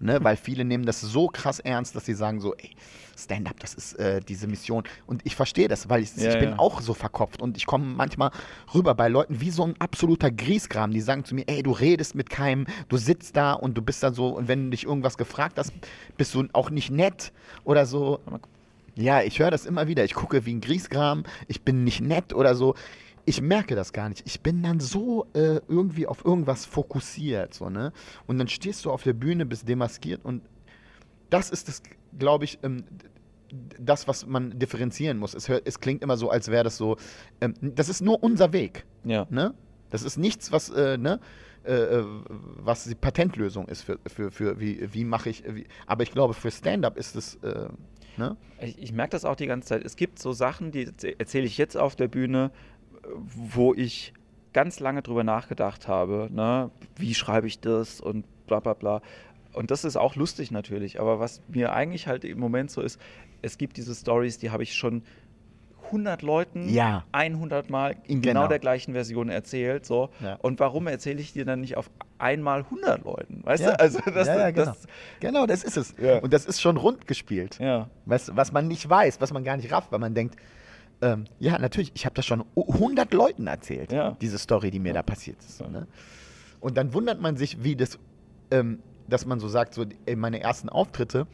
ne, 0.00 0.18
weil 0.24 0.36
viele 0.36 0.64
nehmen 0.64 0.84
das 0.84 1.00
so 1.00 1.28
krass 1.28 1.60
ernst, 1.60 1.94
dass 1.94 2.06
sie 2.06 2.14
sagen 2.14 2.40
so, 2.40 2.56
ey, 2.56 2.70
Stand-up, 3.16 3.60
das 3.60 3.74
ist 3.74 3.92
äh, 4.00 4.18
diese 4.20 4.48
Mission. 4.48 4.82
Und 5.06 5.24
ich 5.24 5.36
verstehe 5.36 5.68
das, 5.68 5.88
weil 5.88 6.02
ich, 6.02 6.16
Ja, 6.16 6.30
ich 6.30 6.40
bin 6.40 6.48
ja. 6.50 6.58
auch 6.58 6.80
so 6.80 6.92
verkopft 6.92 7.40
und 7.40 7.56
ich 7.56 7.66
komme 7.66 7.84
manchmal 7.84 8.32
rüber 8.74 8.96
bei 8.96 9.06
Leuten 9.06 9.40
wie 9.40 9.50
so 9.50 9.62
ein 9.62 9.76
absoluter 9.78 10.32
Griesgram, 10.32 10.90
die 10.90 11.00
sagen 11.00 11.24
zu 11.24 11.36
mir, 11.36 11.44
ey, 11.46 11.62
du 11.62 11.70
redest 11.70 12.16
mit 12.16 12.30
keinem, 12.30 12.66
du 12.88 12.96
sitzt 12.96 13.36
da 13.36 13.52
und 13.52 13.78
du 13.78 13.82
bist 13.82 14.02
dann 14.02 14.12
so, 14.14 14.30
und 14.30 14.48
wenn 14.48 14.64
du 14.64 14.70
dich 14.70 14.82
irgendwas 14.84 15.16
gefragt 15.16 15.56
hast, 15.56 15.72
bist 16.16 16.34
du 16.34 16.48
auch 16.52 16.70
nicht 16.70 16.90
nett 16.90 17.32
oder 17.62 17.86
so. 17.86 18.18
Ja, 18.96 19.22
ich 19.22 19.38
höre 19.38 19.50
das 19.50 19.66
immer 19.66 19.88
wieder. 19.88 20.04
Ich 20.04 20.14
gucke 20.14 20.46
wie 20.46 20.54
ein 20.54 20.60
Griesgram, 20.60 21.24
ich 21.48 21.62
bin 21.62 21.84
nicht 21.84 22.00
nett 22.00 22.32
oder 22.32 22.54
so. 22.54 22.74
Ich 23.26 23.40
merke 23.40 23.74
das 23.74 23.92
gar 23.92 24.08
nicht. 24.08 24.22
Ich 24.26 24.42
bin 24.42 24.62
dann 24.62 24.80
so 24.80 25.26
äh, 25.32 25.60
irgendwie 25.66 26.06
auf 26.06 26.24
irgendwas 26.24 26.66
fokussiert. 26.66 27.54
So, 27.54 27.70
ne? 27.70 27.92
Und 28.26 28.38
dann 28.38 28.48
stehst 28.48 28.84
du 28.84 28.90
auf 28.90 29.02
der 29.02 29.14
Bühne, 29.14 29.46
bist 29.46 29.68
demaskiert 29.68 30.24
und 30.24 30.42
das 31.30 31.50
ist 31.50 31.68
das, 31.68 31.82
glaube 32.18 32.44
ich, 32.44 32.58
ähm, 32.62 32.84
das, 33.80 34.06
was 34.08 34.26
man 34.26 34.58
differenzieren 34.58 35.18
muss. 35.18 35.34
Es, 35.34 35.48
hört, 35.48 35.66
es 35.66 35.80
klingt 35.80 36.02
immer 36.02 36.16
so, 36.16 36.30
als 36.30 36.48
wäre 36.48 36.64
das 36.64 36.76
so, 36.76 36.96
ähm, 37.40 37.54
das 37.60 37.88
ist 37.88 38.02
nur 38.02 38.22
unser 38.22 38.52
Weg. 38.52 38.84
Ja. 39.04 39.26
Ne? 39.30 39.54
Das 39.90 40.02
ist 40.02 40.16
nichts, 40.16 40.52
was, 40.52 40.70
äh, 40.70 40.98
ne? 40.98 41.20
Äh, 41.64 41.72
äh, 41.72 42.04
was 42.26 42.84
die 42.84 42.94
Patentlösung 42.94 43.68
ist 43.68 43.82
für, 43.82 43.98
für, 44.06 44.30
für 44.30 44.60
wie, 44.60 44.92
wie 44.92 45.04
mache 45.04 45.30
ich, 45.30 45.44
wie, 45.46 45.66
aber 45.86 46.02
ich 46.02 46.12
glaube, 46.12 46.34
für 46.34 46.50
Stand-up 46.50 46.96
ist 46.96 47.16
es, 47.16 47.36
äh, 47.36 47.68
ne? 48.16 48.36
Ich, 48.60 48.82
ich 48.82 48.92
merke 48.92 49.12
das 49.12 49.24
auch 49.24 49.36
die 49.36 49.46
ganze 49.46 49.68
Zeit. 49.68 49.84
Es 49.84 49.96
gibt 49.96 50.18
so 50.18 50.32
Sachen, 50.32 50.72
die 50.72 50.90
erzähle 51.18 51.46
ich 51.46 51.56
jetzt 51.56 51.76
auf 51.76 51.96
der 51.96 52.08
Bühne, 52.08 52.50
äh, 53.02 53.06
wo 53.14 53.74
ich 53.74 54.12
ganz 54.52 54.78
lange 54.80 55.02
drüber 55.02 55.24
nachgedacht 55.24 55.88
habe. 55.88 56.28
Ne? 56.30 56.70
Wie 56.96 57.14
schreibe 57.14 57.46
ich 57.46 57.60
das 57.60 58.00
und 58.00 58.24
bla 58.46 58.60
bla 58.60 58.74
bla. 58.74 59.02
Und 59.52 59.70
das 59.70 59.84
ist 59.84 59.96
auch 59.96 60.16
lustig 60.16 60.50
natürlich. 60.50 61.00
Aber 61.00 61.20
was 61.20 61.42
mir 61.48 61.72
eigentlich 61.72 62.06
halt 62.06 62.24
im 62.24 62.38
Moment 62.38 62.70
so 62.70 62.80
ist, 62.80 63.00
es 63.42 63.58
gibt 63.58 63.76
diese 63.76 63.94
Stories, 63.94 64.38
die 64.38 64.50
habe 64.50 64.62
ich 64.62 64.74
schon 64.74 65.02
100 65.94 66.22
Leuten 66.22 66.68
Ja. 66.68 67.04
100 67.12 67.70
Mal 67.70 67.96
in 68.06 68.20
genau, 68.20 68.40
Genau. 68.40 68.48
der 68.48 68.58
gleichen 68.58 68.92
Version 68.92 69.28
erzählt. 69.28 69.86
So. 69.86 70.10
Ja. 70.20 70.34
Und 70.42 70.58
warum 70.60 70.86
erzähle 70.88 71.20
ich 71.20 71.32
dir 71.32 71.44
dann 71.44 71.60
nicht 71.60 71.76
auf 71.76 71.90
einmal 72.18 72.64
100 72.70 73.04
Leuten? 73.04 73.40
Weißt 73.44 73.62
Ja. 73.62 73.70
du? 73.72 73.80
Also 73.80 74.00
das, 74.12 74.26
ja, 74.26 74.38
ja, 74.38 74.50
genau. 74.50 74.64
das, 74.66 74.86
genau, 75.20 75.46
das 75.46 75.64
ist 75.64 75.76
es. 75.76 75.94
Und 76.20 76.32
das 76.32 76.44
ist 76.46 76.60
schon 76.60 76.76
rund 76.76 77.06
gespielt. 77.06 77.58
du, 78.04 78.34
was 78.36 78.52
man 78.52 78.66
nicht 78.68 78.88
weiß, 78.88 79.20
was 79.20 79.32
man 79.32 79.44
gar 79.44 79.56
nicht 79.56 79.70
rafft, 79.72 79.92
weil 79.92 80.00
man 80.00 80.14
denkt, 80.14 80.36
ähm, 81.02 81.24
ja, 81.38 81.58
natürlich, 81.58 81.92
ich 81.94 82.04
habe 82.06 82.14
das 82.14 82.24
schon 82.26 82.44
100 82.56 83.12
Leuten 83.14 83.46
erzählt, 83.46 83.92
Ja. 83.92 84.16
diese 84.20 84.38
Story, 84.38 84.70
die 84.70 84.78
mir 84.78 84.92
da 84.94 85.02
passiert 85.02 85.38
ist. 85.40 85.60
Ne? 85.60 85.86
Und 86.60 86.76
dann 86.76 86.92
wundert 86.94 87.20
man 87.20 87.36
sich, 87.36 87.62
wie 87.62 87.76
das, 87.76 87.98
ähm, 88.50 88.80
dass 89.08 89.26
man 89.26 89.38
so 89.40 89.48
sagt, 89.48 89.74
so 89.74 89.84
ey, 90.06 90.16
meine 90.16 90.40
ersten 90.40 90.68
Auftritte, 90.68 91.26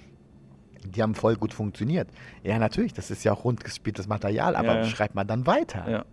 Die 0.85 1.03
haben 1.03 1.14
voll 1.14 1.37
gut 1.37 1.53
funktioniert. 1.53 2.09
Ja, 2.43 2.59
natürlich, 2.59 2.93
das 2.95 3.11
ist 3.11 3.22
ja 3.24 3.33
auch 3.33 3.45
rundgespieltes 3.45 4.07
Material, 4.09 4.57
aber 4.57 4.68
Ja, 4.68 4.76
ja. 4.78 4.85
schreibt 4.87 5.14
man 5.14 5.26
dann 5.26 5.47
weiter. 5.47 5.89
Ja. 5.91 6.05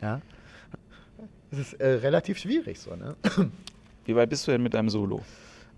Ja. 0.00 0.20
Das 1.50 1.58
ist 1.58 1.74
äh, 1.74 1.86
relativ 1.94 2.38
schwierig 2.38 2.78
so, 2.80 2.94
ne? 2.96 3.16
Wie 4.04 4.16
weit 4.16 4.30
bist 4.30 4.46
du 4.46 4.52
denn 4.52 4.62
mit 4.62 4.74
deinem 4.74 4.88
Solo? 4.90 5.22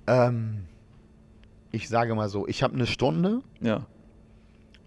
Ähm, 0.06 0.64
ich 1.72 1.88
sage 1.88 2.14
mal 2.14 2.28
so, 2.28 2.46
ich 2.46 2.62
habe 2.62 2.74
eine 2.74 2.86
Stunde, 2.86 3.40
Ja. 3.60 3.86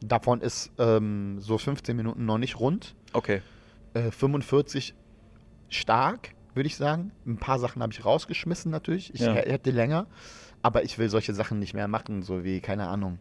davon 0.02 0.42
ist 0.42 0.72
ähm, 0.78 1.38
so 1.40 1.58
15 1.58 1.96
Minuten 1.96 2.26
noch 2.26 2.38
nicht 2.38 2.60
rund. 2.60 2.96
Okay. 3.14 3.42
Äh, 3.94 4.12
45 4.12 4.94
stark, 5.70 6.30
würde 6.54 6.68
ich 6.68 6.78
sagen. 6.78 7.12
Ein 7.26 7.38
paar 7.38 7.60
Sachen 7.60 7.82
habe 7.82 7.92
ich 7.94 8.04
rausgeschmissen 8.06 8.72
natürlich. 8.72 9.14
Ich 9.14 9.22
Ja. 9.22 9.34
hä- 9.34 9.50
hätte 9.52 9.72
länger, 9.72 10.08
aber 10.64 10.84
ich 10.84 10.98
will 10.98 11.10
solche 11.10 11.34
Sachen 11.34 11.60
nicht 11.60 11.74
mehr 11.74 11.88
machen, 11.88 12.24
so 12.24 12.44
wie, 12.44 12.60
keine 12.62 12.88
Ahnung. 12.88 13.20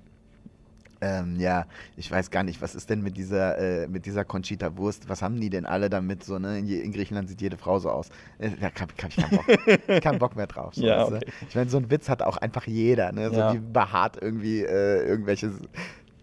Ähm, 1.00 1.36
ja, 1.38 1.66
ich 1.96 2.10
weiß 2.10 2.30
gar 2.30 2.42
nicht, 2.42 2.62
was 2.62 2.74
ist 2.74 2.88
denn 2.88 3.02
mit 3.02 3.16
dieser, 3.16 3.58
äh, 3.58 3.86
mit 3.86 4.06
dieser 4.06 4.24
Conchita 4.24 4.76
Wurst? 4.76 5.08
Was 5.08 5.20
haben 5.22 5.38
die 5.40 5.50
denn 5.50 5.66
alle 5.66 5.90
damit 5.90 6.24
so, 6.24 6.38
ne? 6.38 6.58
In, 6.58 6.68
in 6.68 6.92
Griechenland 6.92 7.28
sieht 7.28 7.40
jede 7.42 7.56
Frau 7.56 7.78
so 7.78 7.90
aus. 7.90 8.08
Äh, 8.38 8.50
da 8.60 8.66
habe 8.80 8.92
hab 9.02 9.10
ich 9.10 9.16
keinen 9.16 9.30
Bock, 9.30 10.02
keinen 10.02 10.18
Bock 10.18 10.36
mehr 10.36 10.46
drauf. 10.46 10.74
So, 10.74 10.86
Ja, 10.86 11.04
okay. 11.06 11.20
Ich 11.48 11.54
meine, 11.54 11.68
so 11.68 11.76
ein 11.78 11.90
Witz 11.90 12.08
hat 12.08 12.22
auch 12.22 12.38
einfach 12.38 12.66
jeder, 12.66 13.12
ne? 13.12 13.30
So 13.30 13.36
Ja. 13.36 13.54
wie 13.54 13.58
behaart 13.58 14.16
irgendwie 14.20 14.62
äh, 14.62 15.06
irgendwelche, 15.06 15.52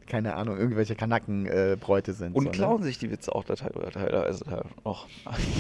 keine 0.08 0.36
Ahnung, 0.36 0.58
irgendwelche 0.58 0.96
Kanakenbräute 0.96 2.12
äh, 2.12 2.14
sind. 2.16 2.36
Und 2.36 2.46
so, 2.46 2.50
ne? 2.50 2.56
klauen 2.56 2.84
sich 2.84 2.98
die 2.98 3.12
Witze 3.12 3.34
auch 3.34 3.44
teilweise 3.44 4.64
noch. 4.84 5.08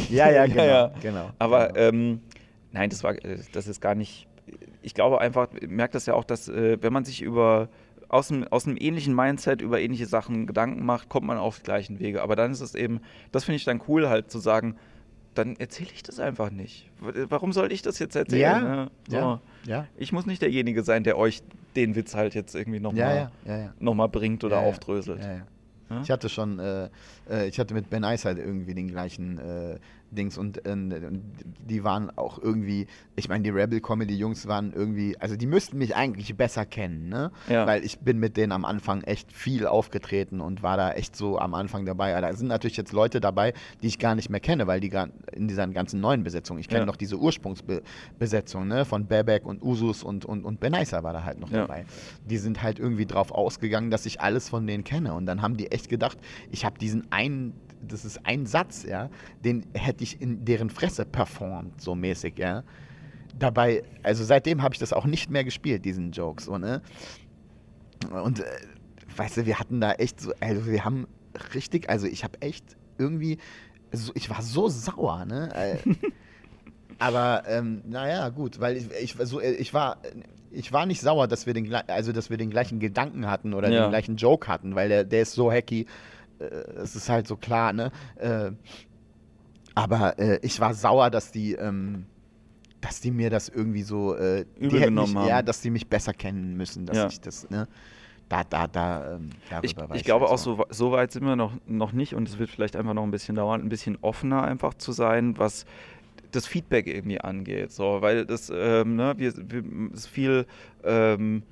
Ja, 0.09 0.31
ja, 0.31 0.45
genau. 0.47 0.63
ja. 0.63 0.91
genau 1.01 1.29
Aber 1.39 1.67
genau. 1.67 1.79
ähm, 1.79 2.21
nein, 2.71 2.89
das 2.89 3.03
war, 3.03 3.13
äh, 3.23 3.37
das 3.51 3.67
ist 3.67 3.79
gar 3.79 3.95
nicht. 3.95 4.27
Ich 4.81 4.93
glaube 4.93 5.21
einfach, 5.21 5.47
ich 5.59 5.69
merke 5.69 5.93
das 5.93 6.05
ja 6.07 6.13
auch, 6.15 6.25
dass 6.25 6.49
äh, 6.49 6.77
wenn 6.81 6.91
man 6.91 7.05
sich 7.05 7.21
über 7.21 7.69
aus 8.13 8.31
einem, 8.31 8.47
aus 8.49 8.67
einem 8.67 8.77
ähnlichen 8.79 9.15
Mindset 9.15 9.61
über 9.61 9.81
ähnliche 9.81 10.05
Sachen 10.05 10.45
Gedanken 10.45 10.85
macht, 10.85 11.09
kommt 11.09 11.25
man 11.25 11.39
auf 11.39 11.57
die 11.57 11.63
gleichen 11.63 11.99
Wege. 11.99 12.21
Aber 12.21 12.35
dann 12.35 12.51
ist 12.51 12.61
es 12.61 12.75
eben, 12.75 13.01
das 13.31 13.45
finde 13.45 13.55
ich 13.55 13.65
dann 13.65 13.81
cool, 13.87 14.07
halt 14.07 14.29
zu 14.29 14.37
sagen, 14.37 14.75
dann 15.33 15.55
erzähle 15.55 15.89
ich 15.95 16.03
das 16.03 16.19
einfach 16.19 16.51
nicht. 16.51 16.91
Warum 16.99 17.53
soll 17.53 17.71
ich 17.71 17.81
das 17.81 17.97
jetzt 17.97 18.15
erzählen? 18.15 18.41
Ja, 18.41 18.59
ne? 18.61 18.91
so. 19.07 19.15
ja, 19.15 19.41
ja. 19.65 19.87
Ich 19.97 20.11
muss 20.11 20.27
nicht 20.27 20.43
derjenige 20.43 20.83
sein, 20.83 21.03
der 21.03 21.17
euch 21.17 21.41
den 21.75 21.95
Witz 21.95 22.13
halt 22.13 22.35
jetzt 22.35 22.53
irgendwie 22.53 22.79
nochmal 22.79 23.01
Ja, 23.01 23.15
ja, 23.15 23.31
ja, 23.45 23.57
ja. 23.57 23.73
noch 23.79 23.95
mal 23.95 24.07
bringt 24.07 24.43
oder 24.43 24.59
aufdröselt. 24.59 25.23
Ja, 25.23 25.33
ja. 25.33 25.47
Ja? 25.95 26.01
Ich 26.01 26.11
hatte 26.11 26.29
schon, 26.29 26.59
äh, 26.59 26.89
äh, 27.29 27.47
ich 27.47 27.59
hatte 27.59 27.73
mit 27.73 27.89
Ben 27.89 28.05
halt 28.05 28.37
irgendwie 28.37 28.73
den 28.73 28.87
gleichen 28.87 29.37
äh, 29.37 29.79
Dings 30.11 30.37
und, 30.37 30.65
äh, 30.65 30.75
die 31.67 31.83
waren 31.83 32.15
auch 32.17 32.39
irgendwie, 32.39 32.87
ich 33.15 33.29
meine, 33.29 33.43
die 33.43 33.49
Rebel-Comedy-Jungs 33.49 34.47
waren 34.47 34.73
irgendwie, 34.73 35.17
also 35.19 35.35
die 35.35 35.47
müssten 35.47 35.77
mich 35.77 35.95
eigentlich 35.95 36.35
besser 36.35 36.65
kennen, 36.65 37.09
ne? 37.09 37.31
Ja. 37.49 37.65
Weil 37.65 37.83
ich 37.83 37.99
bin 37.99 38.19
mit 38.19 38.37
denen 38.37 38.51
am 38.51 38.65
Anfang 38.65 39.01
echt 39.03 39.31
viel 39.31 39.65
aufgetreten 39.65 40.41
und 40.41 40.63
war 40.63 40.77
da 40.77 40.91
echt 40.91 41.15
so 41.15 41.39
am 41.39 41.53
Anfang 41.53 41.85
dabei. 41.85 42.19
Da 42.19 42.33
sind 42.33 42.47
natürlich 42.47 42.77
jetzt 42.77 42.93
Leute 42.93 43.19
dabei, 43.19 43.53
die 43.81 43.87
ich 43.87 43.99
gar 43.99 44.15
nicht 44.15 44.29
mehr 44.29 44.39
kenne, 44.39 44.67
weil 44.67 44.79
die 44.79 44.89
gar 44.89 45.09
in 45.43 45.47
dieser 45.47 45.67
ganzen 45.67 45.99
neuen 46.01 46.23
Besetzung, 46.23 46.57
ich 46.57 46.67
kenne 46.67 46.81
Ja. 46.81 46.85
noch 46.85 46.95
diese 46.95 47.17
Ursprungsbesetzung, 47.17 48.67
ne? 48.67 48.85
Von 48.85 49.05
Bebek 49.05 49.45
und 49.45 49.61
Usus 49.61 50.03
und, 50.03 50.25
und, 50.25 50.43
und 50.45 50.59
Ben 50.59 50.73
Ice 50.73 51.03
war 51.03 51.13
da 51.13 51.23
halt 51.23 51.39
noch 51.39 51.51
Ja. 51.51 51.61
dabei. 51.61 51.85
Die 52.25 52.37
sind 52.37 52.61
halt 52.63 52.79
irgendwie 52.79 53.05
drauf 53.05 53.31
ausgegangen, 53.31 53.91
dass 53.91 54.05
ich 54.05 54.21
alles 54.21 54.49
von 54.49 54.65
denen 54.67 54.83
kenne. 54.83 55.13
Und 55.13 55.25
dann 55.25 55.41
haben 55.41 55.55
die 55.57 55.71
echt 55.71 55.89
gedacht, 55.89 56.17
ich 56.51 56.65
habe 56.65 56.77
diesen 56.79 57.11
einen, 57.11 57.53
das 57.87 58.05
ist 58.05 58.25
ein 58.25 58.45
Satz, 58.45 58.83
ja, 58.83 59.09
den 59.43 59.65
hätte 59.73 60.03
ich 60.03 60.21
in 60.21 60.45
deren 60.45 60.69
Fresse 60.69 61.05
performt, 61.05 61.81
so 61.81 61.95
mäßig, 61.95 62.37
ja. 62.39 62.63
Dabei, 63.37 63.83
also 64.03 64.23
seitdem 64.23 64.61
habe 64.61 64.73
ich 64.75 64.79
das 64.79 64.93
auch 64.93 65.05
nicht 65.05 65.29
mehr 65.29 65.43
gespielt, 65.43 65.83
diesen 65.85 66.11
Joke, 66.11 66.41
so, 66.41 66.57
ne? 66.57 66.81
Und, 68.23 68.39
äh, 68.39 68.43
weißt 69.15 69.37
du, 69.37 69.45
wir 69.45 69.59
hatten 69.59 69.81
da 69.81 69.93
echt 69.93 70.19
so, 70.21 70.31
also 70.39 70.65
wir 70.67 70.85
haben 70.85 71.07
richtig, 71.53 71.89
also 71.89 72.05
ich 72.07 72.23
habe 72.23 72.41
echt 72.41 72.63
irgendwie, 72.97 73.37
so, 73.93 74.11
ich 74.15 74.29
war 74.29 74.41
so 74.41 74.67
sauer, 74.69 75.25
ne? 75.25 75.49
Äh, 75.55 75.77
aber 76.99 77.43
ähm, 77.47 77.81
naja, 77.85 78.29
gut, 78.29 78.59
weil 78.59 78.77
ich, 78.77 78.89
ich, 79.01 79.15
so, 79.27 79.39
äh, 79.39 79.51
ich 79.53 79.73
war 79.73 79.97
ich 80.51 80.71
war 80.71 80.85
nicht 80.85 81.01
sauer, 81.01 81.27
dass 81.27 81.45
wir 81.47 81.53
den 81.53 81.73
also 81.73 82.11
dass 82.11 82.29
wir 82.29 82.37
den 82.37 82.49
gleichen 82.51 82.79
Gedanken 82.79 83.27
hatten 83.27 83.53
oder 83.53 83.69
Ja. 83.71 83.83
den 83.83 83.89
gleichen 83.89 84.17
Joke 84.17 84.47
hatten, 84.47 84.75
weil 84.75 84.89
der, 84.89 85.03
der 85.03 85.21
ist 85.23 85.33
so 85.33 85.51
hacky. 85.51 85.87
Äh, 86.39 86.45
es 86.45 86.95
ist 86.95 87.09
halt 87.09 87.27
so 87.27 87.35
klar, 87.35 87.73
ne? 87.73 87.91
Äh, 88.17 88.51
aber 89.75 90.19
äh, 90.19 90.39
ich 90.43 90.59
war 90.59 90.73
sauer, 90.73 91.09
dass 91.09 91.31
die 91.31 91.53
ähm, 91.53 92.05
dass 92.81 92.99
die 92.99 93.11
mir 93.11 93.29
das 93.29 93.49
irgendwie 93.49 93.83
so 93.83 94.13
äh, 94.15 94.45
Übel 94.59 94.81
genommen 94.81 95.13
mich, 95.13 95.21
haben. 95.21 95.27
Ja, 95.27 95.41
dass 95.41 95.61
die 95.61 95.69
mich 95.69 95.87
besser 95.87 96.13
kennen 96.13 96.55
müssen, 96.57 96.85
dass 96.85 96.97
Ja. 96.97 97.07
ich 97.07 97.21
das, 97.21 97.49
ne? 97.49 97.67
Da, 98.29 98.43
da, 98.43 98.67
da, 98.67 99.15
ähm, 99.15 99.29
darüber 99.49 99.89
Ich, 99.93 100.01
ich 100.01 100.03
glaube 100.05 100.29
auch, 100.29 100.37
so, 100.37 100.65
so 100.69 100.91
weit 100.91 101.11
sind 101.11 101.25
wir 101.25 101.35
noch, 101.35 101.53
noch 101.67 101.91
nicht 101.91 102.15
und 102.15 102.27
es 102.27 102.39
wird 102.39 102.49
vielleicht 102.49 102.75
einfach 102.75 102.93
noch 102.93 103.03
ein 103.03 103.11
bisschen 103.11 103.35
dauern, 103.35 103.61
ein 103.61 103.69
bisschen 103.69 103.97
offener 104.01 104.43
einfach 104.43 104.73
zu 104.73 104.91
sein, 104.91 105.37
was 105.37 105.65
das 106.31 106.47
Feedback 106.47 106.87
irgendwie 106.87 107.21
angeht. 107.21 107.71
So, 107.71 108.01
weil 108.01 108.25
das, 108.25 108.51
ähm, 108.53 108.95
ne, 108.95 109.13
wir, 109.17 109.33
wir 109.35 109.63
es 109.93 110.01
ist 110.01 110.07
viel, 110.07 110.45
ähm, 110.83 111.43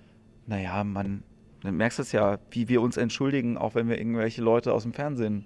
naja, 0.47 0.83
man, 0.83 1.23
man 1.63 1.77
merkst 1.77 1.99
es 1.99 2.11
ja, 2.11 2.39
wie 2.49 2.67
wir 2.67 2.81
uns 2.81 2.97
entschuldigen, 2.97 3.57
auch 3.57 3.75
wenn 3.75 3.87
wir 3.87 3.97
irgendwelche 3.97 4.41
Leute 4.41 4.73
aus 4.73 4.83
dem 4.83 4.93
Fernsehen 4.93 5.45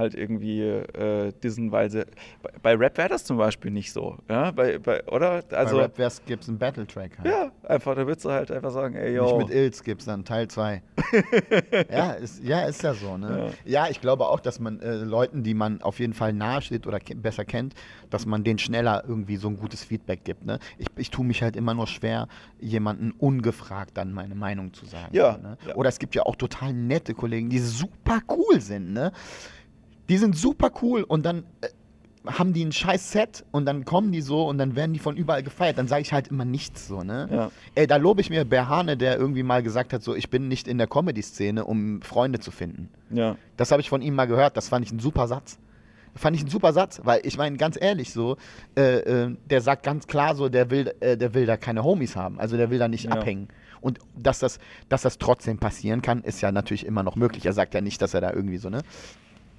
halt 0.00 0.16
irgendwie 0.16 0.62
äh, 0.62 1.32
dissen, 1.44 1.70
weil 1.70 1.88
sie. 1.90 2.04
Bei, 2.42 2.50
bei 2.62 2.74
Rap 2.74 2.98
wäre 2.98 3.08
das 3.10 3.24
zum 3.24 3.36
Beispiel 3.36 3.70
nicht 3.70 3.92
so, 3.92 4.16
ja, 4.28 4.50
bei, 4.50 4.78
bei, 4.78 5.04
oder? 5.06 5.44
Also, 5.52 5.76
Bei 5.76 5.82
Rap 5.84 6.12
gibt 6.26 6.42
es 6.42 6.48
einen 6.48 6.58
Battle-Track 6.58 7.18
halt. 7.18 7.26
ja, 7.28 7.52
einfach, 7.68 7.94
da 7.94 8.06
würdest 8.06 8.24
du 8.24 8.30
halt 8.30 8.50
einfach 8.50 8.72
sagen, 8.72 8.96
ey, 8.96 9.10
Nicht 9.12 9.30
yo. 9.30 9.38
mit 9.38 9.50
Ilz 9.50 9.84
gibt 9.84 10.00
es 10.00 10.06
dann 10.06 10.24
Teil 10.24 10.48
2. 10.48 10.82
ja, 11.90 12.12
ist, 12.12 12.42
ja, 12.42 12.62
ist 12.62 12.82
ja 12.82 12.94
so. 12.94 13.16
Ne? 13.16 13.52
Ja. 13.64 13.88
ich 13.88 14.00
glaube 14.00 14.26
auch, 14.26 14.40
dass 14.40 14.58
man 14.60 14.80
äh, 14.80 14.96
Leuten, 14.96 15.42
die 15.42 15.54
man 15.54 15.80
auf 15.82 16.00
jeden 16.00 16.14
Fall 16.14 16.32
nahe 16.32 16.62
steht 16.62 16.86
oder 16.86 16.98
ke 17.00 17.14
besser 17.14 17.44
kennt, 17.44 17.74
dass 18.10 18.26
man 18.26 18.42
denen 18.44 18.58
schneller 18.58 19.04
irgendwie 19.06 19.36
so 19.36 19.48
ein 19.48 19.56
gutes 19.56 19.84
Feedback 19.84 20.24
gibt. 20.24 20.44
Ne? 20.44 20.58
Ich, 20.78 20.86
ich 20.96 21.10
tue 21.10 21.24
mich 21.24 21.42
halt 21.42 21.56
immer 21.56 21.74
nur 21.74 21.86
schwer, 21.86 22.26
jemanden 22.58 23.12
ungefragt 23.12 23.96
dann 23.96 24.12
meine 24.12 24.34
Meinung 24.34 24.72
zu 24.72 24.86
sagen. 24.86 25.14
Ja, 25.14 25.38
Ne? 25.38 25.56
ja. 25.66 25.74
Oder 25.76 25.88
es 25.88 25.98
gibt 25.98 26.14
ja 26.14 26.24
auch 26.24 26.36
total 26.36 26.72
nette 26.72 27.14
Kollegen, 27.14 27.50
die 27.50 27.58
super 27.58 28.20
cool 28.28 28.60
sind. 28.60 28.92
Ne? 28.92 29.12
Die 30.10 30.18
sind 30.18 30.36
super 30.36 30.70
cool 30.82 31.02
und 31.04 31.24
dann 31.24 31.44
äh, 31.60 31.68
haben 32.26 32.52
die 32.52 32.64
ein 32.64 32.72
scheiß 32.72 33.12
Set 33.12 33.44
und 33.50 33.64
dann 33.64 33.84
kommen 33.84 34.12
die 34.12 34.20
so 34.20 34.46
und 34.46 34.58
dann 34.58 34.76
werden 34.76 34.92
die 34.92 34.98
von 34.98 35.16
überall 35.16 35.42
gefeiert. 35.42 35.78
Dann 35.78 35.88
sage 35.88 36.02
ich 36.02 36.12
halt 36.12 36.28
immer 36.28 36.44
nichts 36.44 36.86
so, 36.86 37.02
ne? 37.02 37.28
Ja. 37.30 37.50
Ey, 37.76 37.86
da 37.86 37.96
lobe 37.96 38.20
ich 38.20 38.28
mir 38.28 38.44
Berhane, 38.44 38.96
der 38.96 39.16
irgendwie 39.16 39.42
mal 39.42 39.62
gesagt 39.62 39.92
hat, 39.92 40.02
so, 40.02 40.14
ich 40.14 40.28
bin 40.28 40.48
nicht 40.48 40.68
in 40.68 40.76
der 40.76 40.86
Comedy-Szene, 40.86 41.64
um 41.64 42.02
Freunde 42.02 42.40
zu 42.40 42.50
finden. 42.50 42.90
Ja. 43.10 43.36
Das 43.56 43.70
habe 43.70 43.80
ich 43.80 43.88
von 43.88 44.02
ihm 44.02 44.14
mal 44.14 44.26
gehört, 44.26 44.56
das 44.56 44.68
fand 44.68 44.84
ich 44.84 44.92
ein 44.92 44.98
super 44.98 45.28
Satz. 45.28 45.58
Fand 46.16 46.34
ich 46.34 46.42
einen 46.42 46.50
super 46.50 46.72
Satz, 46.72 47.00
weil 47.04 47.20
ich 47.24 47.38
meine, 47.38 47.56
ganz 47.56 47.78
ehrlich 47.80 48.12
so, 48.12 48.36
äh, 48.76 48.98
äh, 48.98 49.36
der 49.48 49.60
sagt 49.60 49.84
ganz 49.84 50.08
klar 50.08 50.34
so, 50.34 50.48
der 50.48 50.70
will, 50.70 50.92
äh, 50.98 51.16
der 51.16 51.34
will 51.34 51.46
da 51.46 51.56
keine 51.56 51.84
Homies 51.84 52.16
haben, 52.16 52.40
also 52.40 52.56
der 52.56 52.68
will 52.70 52.80
da 52.80 52.88
nicht 52.88 53.04
Ja. 53.04 53.12
abhängen. 53.12 53.46
Und 53.80 54.00
dass 54.18 54.40
das, 54.40 54.58
dass 54.88 55.02
das 55.02 55.18
trotzdem 55.18 55.58
passieren 55.58 56.02
kann, 56.02 56.22
ist 56.22 56.40
ja 56.40 56.50
natürlich 56.50 56.84
immer 56.84 57.04
noch 57.04 57.14
möglich. 57.16 57.46
Er 57.46 57.52
sagt 57.52 57.74
ja 57.74 57.80
nicht, 57.80 58.02
dass 58.02 58.12
er 58.12 58.20
da 58.20 58.32
irgendwie 58.32 58.58
so, 58.58 58.68
ne? 58.70 58.82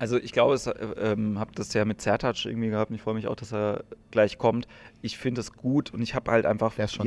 Also 0.02 0.18
ich 0.18 0.32
glaube, 0.32 0.56
ich 0.56 0.66
äh, 0.66 0.72
ähm, 1.12 1.38
habe 1.38 1.52
das 1.54 1.72
ja 1.76 1.86
mit 1.86 2.02
Zertac 2.02 2.44
irgendwie 2.44 2.70
gehabt 2.70 2.90
und 2.90 2.96
ich 2.96 3.04
freue 3.04 3.14
mich 3.14 3.28
auch, 3.28 3.36
dass 3.36 3.54
er 3.54 3.84
gleich 4.10 4.40
kommt. 4.40 4.68
Ich 5.04 5.20
finde 5.20 5.42
es 5.42 5.54
gut 5.54 5.94
und 5.94 6.02
ich 6.02 6.16
habe 6.16 6.32
halt 6.32 6.48
einfach 6.48 6.76
jetzt 6.76 6.98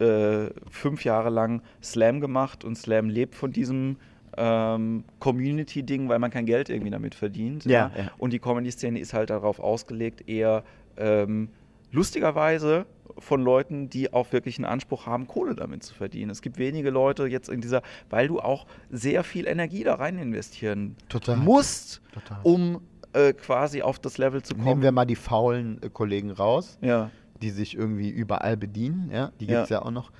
äh, 0.00 0.48
fünf 0.70 1.04
Jahre 1.04 1.28
lang 1.28 1.60
Slam 1.82 2.22
gemacht 2.22 2.64
und 2.64 2.78
Slam 2.78 3.10
lebt 3.10 3.34
von 3.34 3.52
diesem 3.52 3.98
ähm, 4.38 5.04
Community-Ding, 5.20 6.08
weil 6.08 6.18
man 6.20 6.30
kein 6.30 6.46
Geld 6.46 6.70
irgendwie 6.70 6.90
damit 6.90 7.14
verdient. 7.14 7.66
Ja, 7.66 7.90
ja. 7.94 8.10
Und 8.16 8.32
die 8.32 8.38
Comedy-Szene 8.38 8.98
ist 8.98 9.12
halt 9.12 9.28
darauf 9.28 9.60
ausgelegt, 9.60 10.26
eher 10.26 10.64
ähm, 10.96 11.50
lustigerweise 11.92 12.86
von 13.18 13.42
Leuten, 13.42 13.88
die 13.88 14.12
auch 14.12 14.32
wirklich 14.32 14.58
einen 14.58 14.64
Anspruch 14.64 15.06
haben, 15.06 15.26
Kohle 15.26 15.54
damit 15.54 15.82
zu 15.82 15.94
verdienen. 15.94 16.30
Es 16.30 16.42
gibt 16.42 16.58
wenige 16.58 16.90
Leute 16.90 17.26
jetzt 17.26 17.48
in 17.48 17.60
dieser, 17.60 17.82
weil 18.10 18.28
du 18.28 18.40
auch 18.40 18.66
sehr 18.90 19.24
viel 19.24 19.46
Energie 19.46 19.82
da 19.84 19.94
rein 19.94 20.18
investieren 20.18 20.96
Total. 21.08 21.36
musst, 21.36 22.00
Total. 22.12 22.38
um 22.44 22.80
äh, 23.12 23.32
quasi 23.32 23.82
auf 23.82 23.98
das 23.98 24.18
Level 24.18 24.42
zu 24.42 24.54
kommen. 24.54 24.66
Nehmen 24.66 24.82
wir 24.82 24.92
mal 24.92 25.04
die 25.06 25.16
faulen 25.16 25.82
äh, 25.82 25.88
Kollegen 25.88 26.30
raus, 26.30 26.78
ja, 26.80 27.10
die 27.42 27.50
sich 27.50 27.76
irgendwie 27.76 28.10
überall 28.10 28.56
bedienen, 28.56 29.10
ja, 29.12 29.32
die 29.40 29.46
Ja. 29.46 29.60
gibt 29.60 29.64
es 29.64 29.70
ja. 29.70 29.82
auch 29.82 29.90
noch. 29.90 30.12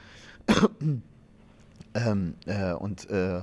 ähm, 1.94 2.34
äh, 2.46 2.72
und 2.72 3.08
äh, 3.10 3.42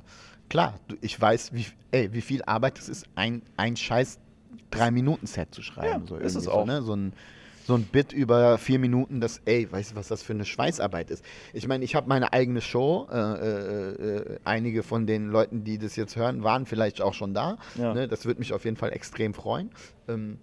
klar, 0.50 0.76
ich 1.02 1.20
weiß, 1.20 1.54
wie, 1.54 1.66
ey, 1.92 2.12
wie 2.14 2.22
viel 2.22 2.44
Arbeit 2.44 2.80
es 2.80 2.90
ist, 2.90 3.06
ein, 3.16 3.42
ein 3.58 3.76
scheiß 3.76 4.20
Drei-Minuten-Set 4.72 5.54
zu 5.54 5.62
schreiben. 5.62 6.02
Ja, 6.02 6.08
so 6.08 6.16
ist 6.18 6.36
es 6.36 6.48
irgendwie 6.48 6.52
auch. 6.52 6.66
So, 6.66 6.72
ne? 6.74 6.82
so, 6.82 6.96
ein, 6.96 7.14
so 7.66 7.74
ein 7.74 7.84
Bit 7.84 8.14
über 8.14 8.58
vier 8.58 8.80
Minuten, 8.80 9.20
das, 9.22 9.42
ey, 9.46 9.72
weißt 9.72 9.92
du, 9.92 9.96
was 9.96 10.08
das 10.08 10.22
für 10.22 10.34
eine 10.34 10.46
Schweißarbeit 10.46 11.10
ist? 11.10 11.26
Ich 11.54 11.68
meine, 11.68 11.84
ich 11.84 11.96
habe 11.96 12.08
meine 12.08 12.32
eigene 12.32 12.62
Show. 12.62 13.08
Äh, 13.12 13.18
äh, 13.18 13.90
äh, 13.90 14.40
einige 14.44 14.84
von 14.84 15.08
den 15.08 15.30
Leuten, 15.30 15.64
die 15.64 15.78
das 15.78 15.96
jetzt 15.96 16.16
hören, 16.16 16.44
waren 16.44 16.66
vielleicht 16.66 17.02
auch 17.02 17.14
schon 17.14 17.34
da. 17.34 17.58
Ja. 17.76 17.94
Ne? 17.94 18.08
Das 18.08 18.26
würde 18.26 18.40
mich 18.40 18.54
auf 18.54 18.66
jeden 18.66 18.78
Fall 18.78 18.94
extrem 18.94 19.34
freuen. 19.34 19.72
Ähm, 20.08 20.38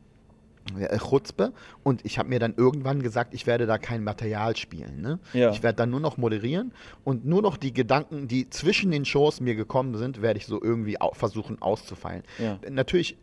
äh, 0.78 0.98
Chutzpe 0.98 1.52
und 1.82 2.04
ich 2.04 2.18
habe 2.18 2.28
mir 2.28 2.38
dann 2.38 2.54
irgendwann 2.56 3.02
gesagt, 3.02 3.34
ich 3.34 3.46
werde 3.46 3.66
da 3.66 3.78
kein 3.78 4.04
Material 4.04 4.56
spielen. 4.56 5.00
Ne? 5.00 5.18
Ja. 5.32 5.50
Ich 5.50 5.62
werde 5.62 5.76
dann 5.76 5.90
nur 5.90 6.00
noch 6.00 6.16
moderieren 6.16 6.72
und 7.04 7.24
nur 7.24 7.42
noch 7.42 7.56
die 7.56 7.72
Gedanken, 7.72 8.28
die 8.28 8.48
zwischen 8.48 8.90
den 8.90 9.04
Shows 9.04 9.40
mir 9.40 9.56
gekommen 9.56 9.96
sind, 9.96 10.22
werde 10.22 10.38
ich 10.38 10.46
so 10.46 10.62
irgendwie 10.62 10.98
versuchen 11.14 11.60
auszufeilen. 11.60 12.22
Ja. 12.38 12.58
Natürlich 12.70 13.16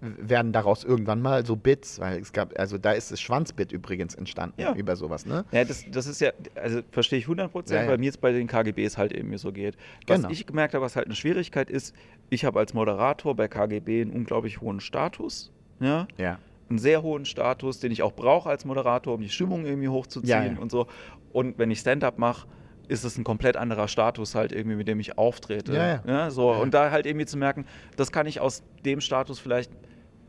werden 0.00 0.52
daraus 0.52 0.84
irgendwann 0.84 1.20
mal 1.20 1.44
so 1.44 1.56
Bits, 1.56 1.98
weil 1.98 2.20
es 2.20 2.32
gab, 2.32 2.58
also 2.58 2.78
da 2.78 2.92
ist 2.92 3.10
das 3.10 3.20
Schwanzbit 3.20 3.72
übrigens 3.72 4.14
entstanden 4.14 4.60
Ja. 4.60 4.74
über 4.74 4.94
sowas, 4.96 5.26
ne? 5.26 5.44
Ja, 5.50 5.64
das, 5.64 5.84
das 5.90 6.06
ist 6.06 6.20
ja, 6.20 6.30
also 6.54 6.80
verstehe 6.92 7.18
ich 7.18 7.24
100 7.24 7.50
Prozent, 7.50 7.76
Ja, 7.78 7.84
ja. 7.84 7.90
weil 7.90 7.98
mir 7.98 8.06
jetzt 8.06 8.20
bei 8.20 8.30
den 8.32 8.46
KGBs 8.46 8.96
halt 8.96 9.12
eben 9.12 9.36
so 9.38 9.50
geht. 9.52 9.76
Was 10.06 10.18
Genau. 10.18 10.30
ich 10.30 10.46
gemerkt 10.46 10.74
habe, 10.74 10.84
was 10.84 10.94
halt 10.96 11.06
eine 11.06 11.16
Schwierigkeit 11.16 11.68
ist, 11.70 11.94
ich 12.30 12.44
habe 12.44 12.58
als 12.60 12.74
Moderator 12.74 13.34
bei 13.34 13.48
KGB 13.48 14.02
einen 14.02 14.12
unglaublich 14.12 14.60
hohen 14.60 14.80
Status, 14.80 15.50
ja, 15.80 16.06
Ja. 16.16 16.38
einen 16.70 16.78
sehr 16.78 17.02
hohen 17.02 17.24
Status, 17.24 17.80
den 17.80 17.90
ich 17.90 18.02
auch 18.02 18.12
brauche 18.12 18.48
als 18.48 18.64
Moderator, 18.64 19.14
um 19.14 19.20
die 19.20 19.28
Stimmung 19.30 19.64
irgendwie 19.66 19.88
hochzuziehen 19.88 20.28
Ja, 20.30 20.44
ja. 20.52 20.58
und 20.58 20.70
so. 20.70 20.86
Und 21.32 21.58
wenn 21.58 21.70
ich 21.70 21.80
Stand-up 21.80 22.18
mache, 22.18 22.46
ist 22.88 23.04
es 23.04 23.18
ein 23.18 23.24
komplett 23.24 23.56
anderer 23.58 23.86
Status 23.86 24.34
halt 24.34 24.50
irgendwie, 24.50 24.76
mit 24.76 24.88
dem 24.88 24.98
ich 24.98 25.18
auftrete. 25.18 25.74
Ja, 25.74 26.02
ja. 26.06 26.30
so. 26.30 26.52
Ja. 26.52 26.58
Und 26.58 26.72
da 26.72 26.90
halt 26.90 27.04
irgendwie 27.04 27.26
zu 27.26 27.36
merken, 27.36 27.66
das 27.96 28.12
kann 28.12 28.26
ich 28.26 28.40
aus 28.40 28.62
dem 28.84 29.02
Status 29.02 29.38
vielleicht 29.38 29.70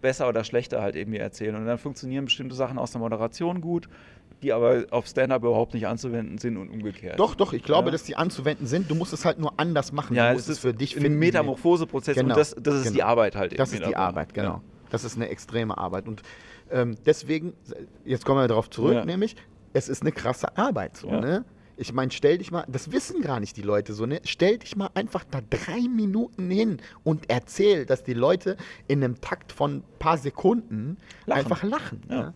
besser 0.01 0.27
oder 0.29 0.43
schlechter 0.43 0.81
halt 0.81 0.95
irgendwie 0.95 1.17
erzählen. 1.19 1.55
Und 1.55 1.65
dann 1.65 1.77
funktionieren 1.77 2.25
bestimmte 2.25 2.55
Sachen 2.55 2.77
aus 2.77 2.91
der 2.91 3.01
Moderation 3.01 3.61
gut, 3.61 3.89
die 4.41 4.53
aber 4.53 4.85
auf 4.91 5.05
Stand-up 5.07 5.43
überhaupt 5.43 5.73
nicht 5.73 5.87
anzuwenden 5.87 6.37
sind 6.37 6.57
und 6.57 6.69
umgekehrt. 6.69 7.19
Doch, 7.19 7.35
doch, 7.35 7.53
ich 7.53 7.63
glaube, 7.63 7.87
Ja. 7.87 7.91
dass 7.91 8.03
die 8.03 8.15
anzuwenden 8.15 8.67
sind. 8.67 8.89
Du 8.89 8.95
musst 8.95 9.11
es 9.13 9.25
halt 9.25 9.39
nur 9.39 9.53
anders 9.57 9.91
machen. 9.91 10.15
ja, 10.15 10.25
du 10.27 10.31
es 10.31 10.35
musst 10.37 10.49
ist 10.49 10.55
es 10.57 10.59
für 10.61 10.73
dich 10.73 10.95
ein 10.95 11.01
finden. 11.01 11.19
Metamorphoseprozess 11.19 12.15
Genau, 12.15 12.29
und 12.29 12.37
das, 12.37 12.55
das 12.59 12.75
ist 12.75 12.83
genau. 12.83 12.95
die 12.95 13.03
Arbeit 13.03 13.35
halt. 13.35 13.59
Das 13.59 13.69
ist 13.73 13.79
die 13.79 13.91
daran. 13.91 13.95
Arbeit, 13.95 14.33
genau. 14.33 14.47
Ja. 14.49 14.61
Das 14.91 15.03
ist 15.03 15.15
eine 15.17 15.29
extreme 15.29 15.77
Arbeit. 15.77 16.07
Und 16.07 16.21
ähm, 16.71 16.95
deswegen, 17.05 17.53
jetzt 18.05 18.25
kommen 18.25 18.41
wir 18.41 18.47
darauf 18.47 18.69
zurück, 18.69 18.93
Ja. 18.93 19.05
nämlich, 19.05 19.35
es 19.73 19.89
ist 19.89 20.01
eine 20.01 20.11
krasse 20.11 20.57
Arbeit. 20.57 20.97
So, 20.97 21.09
ne? 21.11 21.43
Ich 21.79 21.93
meine, 21.93 22.11
stell 22.11 22.37
dich 22.37 22.51
mal, 22.51 22.65
das 22.67 22.91
wissen 22.91 23.21
gar 23.21 23.39
nicht 23.39 23.55
die 23.55 23.61
Leute 23.61 23.93
so, 23.93 24.05
ne? 24.05 24.19
Stell 24.25 24.57
dich 24.57 24.75
mal 24.75 24.89
einfach 24.95 25.23
da 25.23 25.39
drei 25.49 25.87
Minuten 25.87 26.51
hin 26.51 26.81
und 27.05 27.29
erzähl, 27.29 27.85
dass 27.85 28.03
die 28.03 28.13
Leute 28.13 28.57
in 28.87 29.01
einem 29.01 29.21
Takt 29.21 29.53
von 29.53 29.77
ein 29.77 29.83
paar 29.97 30.17
Sekunden 30.17 30.97
Lachen. 31.25 31.39
einfach 31.39 31.63
lachen. 31.63 32.01
Ja. 32.09 32.15
Ne? 32.15 32.33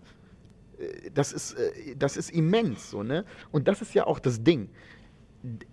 Äh, 0.79 1.11
Das 1.13 1.33
ist, 1.33 1.53
äh, 1.53 1.95
das 1.97 2.15
ist 2.15 2.31
immens, 2.31 2.89
so, 2.89 3.03
ne? 3.03 3.25
Und 3.51 3.67
das 3.67 3.81
ist 3.81 3.93
ja 3.93 4.07
auch 4.07 4.19
das 4.19 4.43
Ding. 4.43 4.69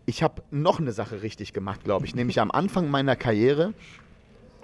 Ich 0.04 0.24
habe 0.24 0.42
noch 0.50 0.80
eine 0.80 0.90
Sache 0.90 1.22
richtig 1.22 1.52
gemacht, 1.52 1.84
glaube 1.84 2.04
ich. 2.04 2.16
Nämlich 2.16 2.40
am 2.40 2.50
Anfang 2.50 2.90
meiner 2.90 3.14
Karriere 3.14 3.72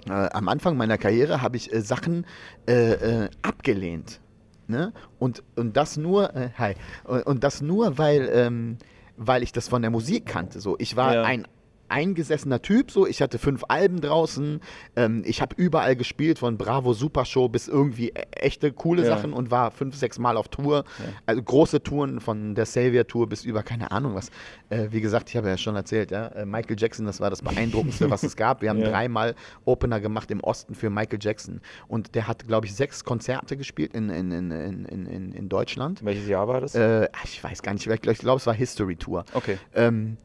äh, 0.09 0.11
am 0.11 0.47
Anfang 0.47 0.77
meiner 0.77 0.97
Karriere 0.97 1.41
habe 1.41 1.57
ich 1.57 1.71
äh, 1.73 1.81
Sachen 1.81 2.25
äh, 2.67 3.23
äh, 3.23 3.29
abgelehnt. 3.41 4.19
Ne? 4.67 4.91
Und, 5.17 5.43
und 5.55 5.77
das 5.77 5.95
nur, 5.95 6.33
hi, 6.57 6.73
und, 7.05 7.25
und 7.25 7.43
das 7.45 7.61
nur, 7.61 7.97
weil, 7.97 8.29
ähm, 8.33 8.77
weil 9.17 9.43
ich 9.43 9.51
das 9.51 9.67
von 9.67 9.81
der 9.81 9.91
Musik 9.91 10.25
kannte. 10.25 10.61
So. 10.61 10.75
Ich 10.79 10.95
war 10.95 11.13
Ja. 11.13 11.23
ein 11.23 11.47
eingesessener 11.89 12.61
Typ, 12.61 12.91
so 12.91 13.05
ich 13.07 13.21
hatte 13.21 13.37
fünf 13.39 13.63
Alben 13.67 14.01
draußen, 14.01 14.59
ähm, 14.95 15.23
ich 15.25 15.41
habe 15.41 15.55
überall 15.57 15.95
gespielt, 15.95 16.39
von 16.39 16.57
Bravo 16.57 16.93
Super 16.93 17.25
Show 17.25 17.49
bis 17.49 17.67
irgendwie 17.67 18.09
e- 18.09 18.13
echte 18.31 18.71
coole 18.71 19.03
Ja. 19.03 19.09
Sachen 19.09 19.33
und 19.33 19.51
war 19.51 19.71
fünf, 19.71 19.95
sechs 19.95 20.19
Mal 20.19 20.37
auf 20.37 20.47
Tour. 20.49 20.83
Also 21.25 21.41
große 21.41 21.83
Touren 21.83 22.19
von 22.19 22.55
der 22.55 22.65
Savior 22.65 23.05
Tour 23.07 23.27
bis 23.27 23.43
über 23.45 23.63
keine 23.63 23.91
Ahnung 23.91 24.15
was. 24.15 24.29
Äh, 24.69 24.87
wie 24.91 25.01
gesagt, 25.01 25.29
ich 25.29 25.37
habe 25.37 25.47
ja 25.49 25.57
schon 25.57 25.75
erzählt, 25.75 26.11
ja, 26.11 26.27
äh, 26.27 26.45
Michael 26.45 26.75
Jackson, 26.79 27.05
das 27.05 27.19
war 27.19 27.29
das 27.29 27.41
beeindruckendste, 27.41 28.09
was 28.09 28.23
es 28.23 28.35
gab. 28.35 28.61
Wir 28.61 28.69
haben 28.69 28.77
Ja. 28.87 28.89
dreimal 28.89 29.35
Opener 29.65 29.99
gemacht 29.99 30.29
im 30.31 30.39
Osten 30.41 30.75
für 30.75 30.89
Michael 30.89 31.19
Jackson 31.21 31.61
und 31.87 32.15
der 32.15 32.27
hat, 32.27 32.47
glaube 32.47 32.67
ich, 32.67 32.75
sechs 32.75 33.03
Konzerte 33.03 33.57
gespielt 33.57 33.93
in, 33.93 34.09
in, 34.09 34.31
in, 34.31 34.51
in, 34.51 34.85
in, 35.05 35.31
in, 35.31 35.49
Deutschland. 35.49 36.03
Welches 36.05 36.27
Jahr 36.27 36.47
war 36.47 36.61
das? 36.61 36.75
Äh, 36.75 37.07
ich 37.23 37.43
weiß 37.43 37.61
gar 37.63 37.73
nicht, 37.73 37.87
ich 37.87 38.01
glaube, 38.01 38.17
glaub, 38.19 38.37
es 38.37 38.45
war 38.47 38.53
History 38.53 38.95
Tour. 38.95 39.25
okay. 39.33 39.57
Ähm, 39.73 40.17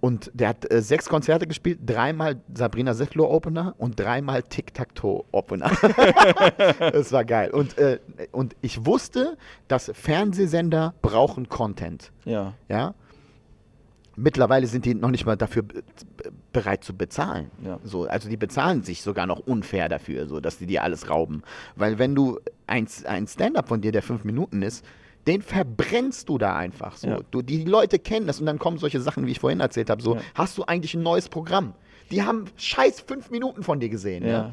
und 0.00 0.30
der 0.34 0.48
hat 0.50 0.70
äh, 0.70 0.80
sechs 0.80 1.08
Konzerte 1.08 1.46
gespielt, 1.46 1.80
dreimal 1.84 2.36
Sabrina 2.54 2.94
Settler 2.94 3.28
Opener 3.28 3.74
und 3.78 3.98
dreimal 3.98 4.42
Tic-Tac-Toe 4.42 5.24
Opener. 5.32 5.70
das 6.78 7.10
war 7.12 7.24
geil. 7.24 7.50
Und, 7.50 7.76
äh, 7.78 7.98
und 8.32 8.54
ich 8.60 8.86
wusste, 8.86 9.36
dass 9.66 9.90
Fernsehsender 9.94 10.94
brauchen 11.02 11.48
Content. 11.48 12.12
Ja. 12.24 12.54
Ja? 12.68 12.94
Mittlerweile 14.16 14.66
sind 14.66 14.84
die 14.84 14.94
noch 14.94 15.10
nicht 15.10 15.26
mal 15.26 15.36
dafür 15.36 15.62
be- 15.62 15.82
be- 16.16 16.32
bereit 16.52 16.82
zu 16.82 16.96
bezahlen. 16.96 17.50
Ja. 17.64 17.78
So, 17.84 18.06
also 18.06 18.28
die 18.28 18.36
bezahlen 18.36 18.82
sich 18.82 19.02
sogar 19.02 19.26
noch 19.26 19.38
unfair 19.40 19.88
dafür, 19.88 20.26
so 20.26 20.40
dass 20.40 20.58
die 20.58 20.66
dir 20.66 20.82
alles 20.82 21.08
rauben. 21.08 21.42
Weil 21.76 21.98
wenn 22.00 22.14
du 22.16 22.40
ein, 22.66 22.88
ein 23.04 23.28
Stand-up 23.28 23.68
von 23.68 23.80
dir, 23.80 23.92
der 23.92 24.02
fünf 24.02 24.24
Minuten 24.24 24.62
ist, 24.62 24.84
den 25.28 25.42
verbrennst 25.42 26.28
du 26.28 26.38
da 26.38 26.56
einfach. 26.56 26.96
So. 26.96 27.06
Ja. 27.08 27.20
Du, 27.30 27.42
die 27.42 27.62
Leute 27.64 27.98
kennen 27.98 28.26
das 28.26 28.40
und 28.40 28.46
dann 28.46 28.58
kommen 28.58 28.78
solche 28.78 29.00
Sachen, 29.00 29.26
wie 29.26 29.30
ich 29.30 29.38
vorhin 29.40 29.60
erzählt 29.60 29.90
habe. 29.90 30.02
So, 30.02 30.16
Ja. 30.16 30.22
hast 30.34 30.58
du 30.58 30.64
eigentlich 30.64 30.94
ein 30.94 31.02
neues 31.02 31.28
Programm? 31.28 31.74
Die 32.10 32.22
haben 32.22 32.46
scheiß 32.56 33.00
fünf 33.02 33.30
Minuten 33.30 33.62
von 33.62 33.78
dir 33.78 33.90
gesehen. 33.90 34.26
Ja. 34.26 34.52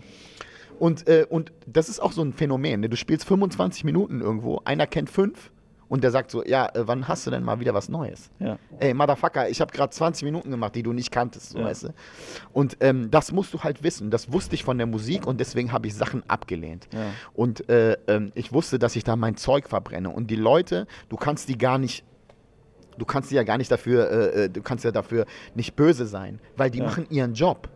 Und, 0.78 1.07
äh, 1.07 1.26
und 1.30 1.53
das 1.65 1.88
ist 1.88 2.01
auch 2.01 2.11
so 2.11 2.21
ein 2.21 2.34
Phänomen. 2.34 2.82
Ne? 2.82 2.89
Du 2.89 2.97
spielst 2.97 3.26
25 3.26 3.86
Minuten 3.86 4.19
irgendwo, 4.21 4.61
einer 4.65 4.86
kennt 4.86 5.09
fünf 5.09 5.51
und 5.88 6.04
der 6.04 6.12
sagt 6.12 6.32
so, 6.32 6.44
ja, 6.44 6.68
äh, 6.68 6.88
wann 6.88 7.08
hast 7.08 7.28
du 7.28 7.32
denn 7.32 7.44
mal 7.44 7.60
wieder 7.60 7.74
was 7.74 7.90
Neues? 7.90 8.30
Ja. 8.40 8.58
Ey, 8.80 8.94
Motherfucker, 8.94 9.50
ich 9.50 9.62
habe 9.62 9.72
gerade 9.72 9.92
20 9.92 10.24
Minuten 10.24 10.50
gemacht, 10.52 10.76
die 10.76 10.84
du 10.84 10.94
nicht 10.94 11.12
kanntest, 11.12 11.52
so 11.52 11.60
Ja. 11.60 11.66
weißt 11.66 11.84
du? 11.84 11.90
Und 12.54 12.78
ähm, 12.80 13.12
das 13.12 13.32
musst 13.32 13.54
du 13.54 13.62
halt 13.64 13.84
wissen. 13.84 14.10
Das 14.10 14.32
wusste 14.32 14.56
ich 14.56 14.64
von 14.64 14.78
der 14.78 14.88
Musik 14.88 15.28
und 15.28 15.40
deswegen 15.40 15.72
habe 15.72 15.88
ich 15.88 15.96
Sachen 15.96 16.24
abgelehnt. 16.30 16.88
Ja. 16.94 17.12
Und 17.34 17.70
äh, 17.70 17.98
ähm, 18.08 18.32
ich 18.36 18.52
wusste, 18.52 18.80
dass 18.80 18.96
ich 18.96 19.04
da 19.04 19.16
mein 19.16 19.38
Zeug 19.38 19.70
verbrenne. 19.70 20.10
Und 20.10 20.32
die 20.32 20.36
Leute, 20.36 20.88
du 21.10 21.18
kannst 21.18 21.50
die 21.50 21.58
gar 21.58 21.78
nicht, 21.78 22.04
du 22.98 23.06
kannst 23.06 23.30
die 23.32 23.36
ja 23.36 23.44
gar 23.44 23.58
nicht 23.58 23.72
dafür, 23.72 24.10
äh, 24.10 24.44
äh, 24.46 24.50
du 24.50 24.62
kannst 24.62 24.86
ja 24.86 24.92
dafür 24.92 25.26
nicht 25.54 25.76
böse 25.76 26.06
sein, 26.08 26.40
weil 26.58 26.72
die 26.72 26.80
Ja. 26.80 26.86
machen 26.86 27.06
ihren 27.10 27.34
Job. 27.34 27.70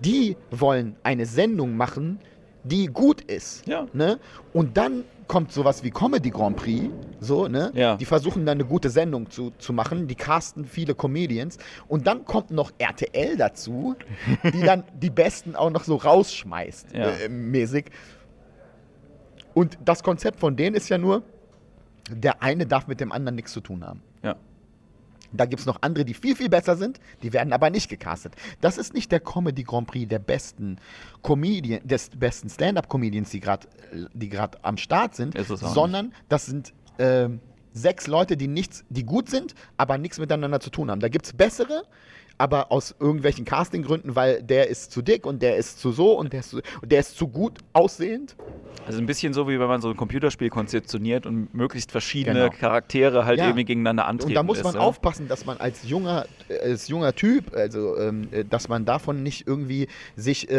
Die 0.00 0.36
wollen 0.52 0.94
eine 1.02 1.26
Sendung 1.26 1.76
machen, 1.76 2.20
die 2.62 2.86
gut 2.86 3.20
ist. 3.22 3.66
Ja. 3.66 3.86
Ne? 3.92 4.20
Und 4.52 4.76
dann 4.76 5.04
kommt 5.28 5.52
sowas 5.52 5.84
wie 5.84 5.90
Comedy 5.90 6.30
Grand 6.30 6.56
Prix, 6.56 6.86
so, 7.20 7.46
ne? 7.48 7.70
Ja. 7.74 7.96
Die 7.96 8.04
versuchen 8.06 8.44
dann 8.46 8.56
eine 8.58 8.64
gute 8.64 8.90
Sendung 8.90 9.30
zu, 9.30 9.52
zu 9.58 9.72
machen, 9.72 10.08
die 10.08 10.14
casten 10.14 10.64
viele 10.64 10.94
Comedians 10.94 11.58
und 11.86 12.06
dann 12.06 12.24
kommt 12.24 12.50
noch 12.50 12.72
RTL 12.78 13.36
dazu, 13.36 13.94
die 14.42 14.62
dann 14.62 14.84
die 15.00 15.10
Besten 15.10 15.54
auch 15.54 15.70
noch 15.70 15.84
so 15.84 15.96
rausschmeißt, 15.96 16.94
Ja. 16.94 17.10
äh, 17.10 17.28
mäßig. 17.28 17.86
Und 19.54 19.78
das 19.84 20.02
Konzept 20.02 20.40
von 20.40 20.56
denen 20.56 20.74
ist 20.76 20.88
ja 20.88 20.98
nur, 20.98 21.22
der 22.10 22.42
eine 22.42 22.66
darf 22.66 22.86
mit 22.86 23.00
dem 23.00 23.12
anderen 23.12 23.34
nichts 23.36 23.52
zu 23.52 23.60
tun 23.60 23.84
haben. 23.86 24.02
Ja. 24.22 24.36
Da 25.32 25.44
gibt 25.44 25.60
es 25.60 25.66
noch 25.66 25.78
andere, 25.82 26.04
die 26.04 26.14
viel, 26.14 26.34
viel 26.36 26.48
besser 26.48 26.76
sind, 26.76 27.00
die 27.22 27.32
werden 27.32 27.52
aber 27.52 27.70
nicht 27.70 27.88
gecastet. 27.88 28.34
Das 28.60 28.78
ist 28.78 28.94
nicht 28.94 29.12
der 29.12 29.20
Comedy 29.20 29.62
Grand 29.62 29.86
Prix 29.86 30.08
der 30.08 30.18
besten 30.18 30.78
Comedian, 31.22 31.86
des 31.86 32.10
besten 32.10 32.48
Stand-Up-Comedians, 32.48 33.30
die 33.30 33.40
gerade 33.40 33.66
die 34.14 34.28
grad 34.28 34.64
am 34.64 34.76
Start 34.76 35.14
sind, 35.14 35.36
sondern 35.46 36.12
das 36.28 36.46
sind 36.46 36.72
ähm, 36.98 37.40
sechs 37.72 38.06
Leute, 38.06 38.36
die 38.36 38.48
nichts, 38.48 38.84
die 38.88 39.04
gut 39.04 39.28
sind, 39.28 39.54
aber 39.76 39.98
nichts 39.98 40.18
miteinander 40.18 40.60
zu 40.60 40.70
tun 40.70 40.90
haben. 40.90 41.00
Da 41.00 41.08
gibt 41.08 41.26
es 41.26 41.32
bessere, 41.32 41.84
aber 42.38 42.72
aus 42.72 42.94
irgendwelchen 42.98 43.44
Castinggründen, 43.44 44.16
weil 44.16 44.42
der 44.42 44.68
ist 44.68 44.92
zu 44.92 45.02
dick 45.02 45.26
und 45.26 45.42
der 45.42 45.56
ist 45.56 45.80
zu 45.80 45.92
so 45.92 46.18
und 46.18 46.32
der 46.32 46.40
ist 46.40 46.50
zu, 46.50 46.60
der 46.84 47.00
ist 47.00 47.16
zu 47.16 47.28
gut 47.28 47.58
aussehend. 47.72 48.36
Also 48.86 49.00
ein 49.00 49.06
bisschen 49.06 49.34
so, 49.34 49.46
wie 49.48 49.60
wenn 49.60 49.66
man 49.68 49.82
so 49.82 49.90
ein 49.90 49.96
Computerspiel 49.96 50.48
konzeptioniert 50.48 51.26
und 51.26 51.52
möglichst 51.52 51.90
verschiedene 51.92 52.38
Genau. 52.44 52.54
Charaktere 52.58 53.26
halt 53.26 53.38
Ja. 53.38 53.46
irgendwie 53.46 53.66
gegeneinander 53.66 54.06
antreten 54.06 54.30
Und 54.30 54.34
da 54.34 54.42
muss 54.42 54.62
man 54.62 54.74
ja. 54.76 54.80
aufpassen, 54.80 55.28
dass 55.28 55.44
man 55.44 55.58
als 55.58 55.86
junger, 55.86 56.24
äh, 56.48 56.70
als 56.70 56.88
junger 56.88 57.14
Typ, 57.14 57.54
also 57.54 57.98
ähm, 57.98 58.28
äh, 58.30 58.44
dass 58.46 58.68
man 58.68 58.86
davon 58.86 59.22
nicht 59.22 59.46
irgendwie 59.46 59.88
sich 60.16 60.50
äh, 60.50 60.54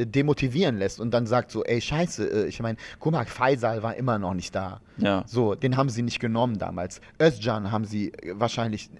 äh, 0.00 0.04
demotivieren 0.06 0.78
lässt 0.78 0.98
und 0.98 1.12
dann 1.12 1.26
sagt 1.26 1.52
so, 1.52 1.62
ey 1.62 1.80
Scheiße, 1.80 2.26
äh, 2.44 2.46
ich 2.46 2.60
meine, 2.60 2.76
guck 2.98 3.12
mal, 3.12 3.24
Faisal 3.26 3.84
war 3.84 3.94
immer 3.94 4.18
noch 4.18 4.34
nicht 4.34 4.52
da. 4.54 4.80
Ja. 4.96 5.22
So, 5.26 5.54
den 5.54 5.76
haben 5.76 5.90
sie 5.90 6.02
nicht 6.02 6.18
genommen 6.18 6.58
damals. 6.58 7.00
Özcan 7.22 7.70
haben 7.70 7.84
sie 7.84 8.08
äh, 8.14 8.32
wahrscheinlich, 8.34 8.90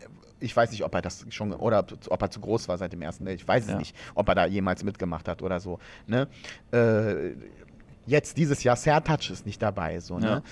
ich 0.41 0.57
weiß 0.57 0.71
nicht, 0.73 0.85
ob 0.85 0.95
er 0.95 1.03
das 1.03 1.25
schon, 1.31 1.53
oder 1.53 1.87
ob 2.09 2.23
er 2.23 2.31
zu 2.31 2.41
groß 2.41 2.69
war 2.69 2.79
seit 2.79 2.93
dem 2.93 3.03
ersten 3.03 3.25
Date. 3.25 3.41
Ich 3.41 3.47
weiß 3.49 3.65
es 3.65 3.71
Ja. 3.71 3.77
nicht, 3.79 3.95
ob 4.15 4.29
er 4.29 4.35
da 4.35 4.47
jemals 4.47 4.83
mitgemacht 4.85 5.29
hat 5.29 5.43
oder 5.43 5.61
so. 5.61 5.79
Ne? 6.07 6.29
Äh, 6.73 7.35
jetzt 8.07 8.37
dieses 8.37 8.63
Jahr, 8.65 8.77
Sertac 8.77 9.31
ist 9.31 9.47
nicht 9.47 9.61
dabei, 9.63 10.01
so, 10.01 10.19
ne? 10.19 10.27
Ja. 10.27 10.43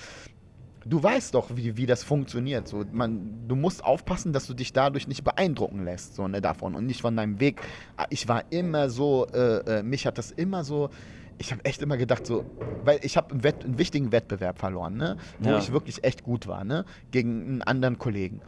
Du 0.85 1.03
weißt 1.03 1.33
doch, 1.33 1.49
wie, 1.57 1.75
wie 1.75 1.85
das 1.85 2.03
funktioniert. 2.03 2.67
So, 2.69 2.85
man, 2.93 3.47
du 3.49 3.55
musst 3.57 3.83
aufpassen, 3.83 4.31
dass 4.31 4.47
du 4.47 4.53
dich 4.53 4.71
dadurch 4.71 5.09
nicht 5.09 5.25
beeindrucken 5.25 5.83
lässt, 5.83 6.15
so 6.15 6.25
ne, 6.27 6.39
davon 6.39 6.73
und 6.73 6.85
nicht 6.85 7.01
von 7.01 7.17
deinem 7.17 7.41
Weg. 7.41 7.59
Ah, 7.97 8.05
Ich 8.09 8.29
war 8.29 8.45
immer 8.49 8.89
so, 8.89 9.27
äh, 9.33 9.79
äh, 9.79 9.83
mich 9.83 10.05
hat 10.07 10.17
das 10.17 10.31
immer 10.31 10.63
so. 10.63 10.89
Ich 11.37 11.51
habe 11.51 11.63
echt 11.65 11.81
immer 11.81 11.97
gedacht, 11.97 12.25
so, 12.25 12.45
weil 12.85 12.99
ich 13.01 13.17
habe 13.17 13.31
einen, 13.33 13.43
einen 13.45 13.77
wichtigen 13.77 14.11
Wettbewerb 14.13 14.57
verloren, 14.57 14.95
ne, 14.95 15.17
wo 15.39 15.49
Ja. 15.49 15.57
ich 15.57 15.71
wirklich 15.73 16.03
echt 16.05 16.23
gut 16.23 16.47
war, 16.47 16.63
ne, 16.63 16.85
gegen 17.11 17.41
einen 17.43 17.61
anderen 17.61 17.97
Kollegen. 17.97 18.41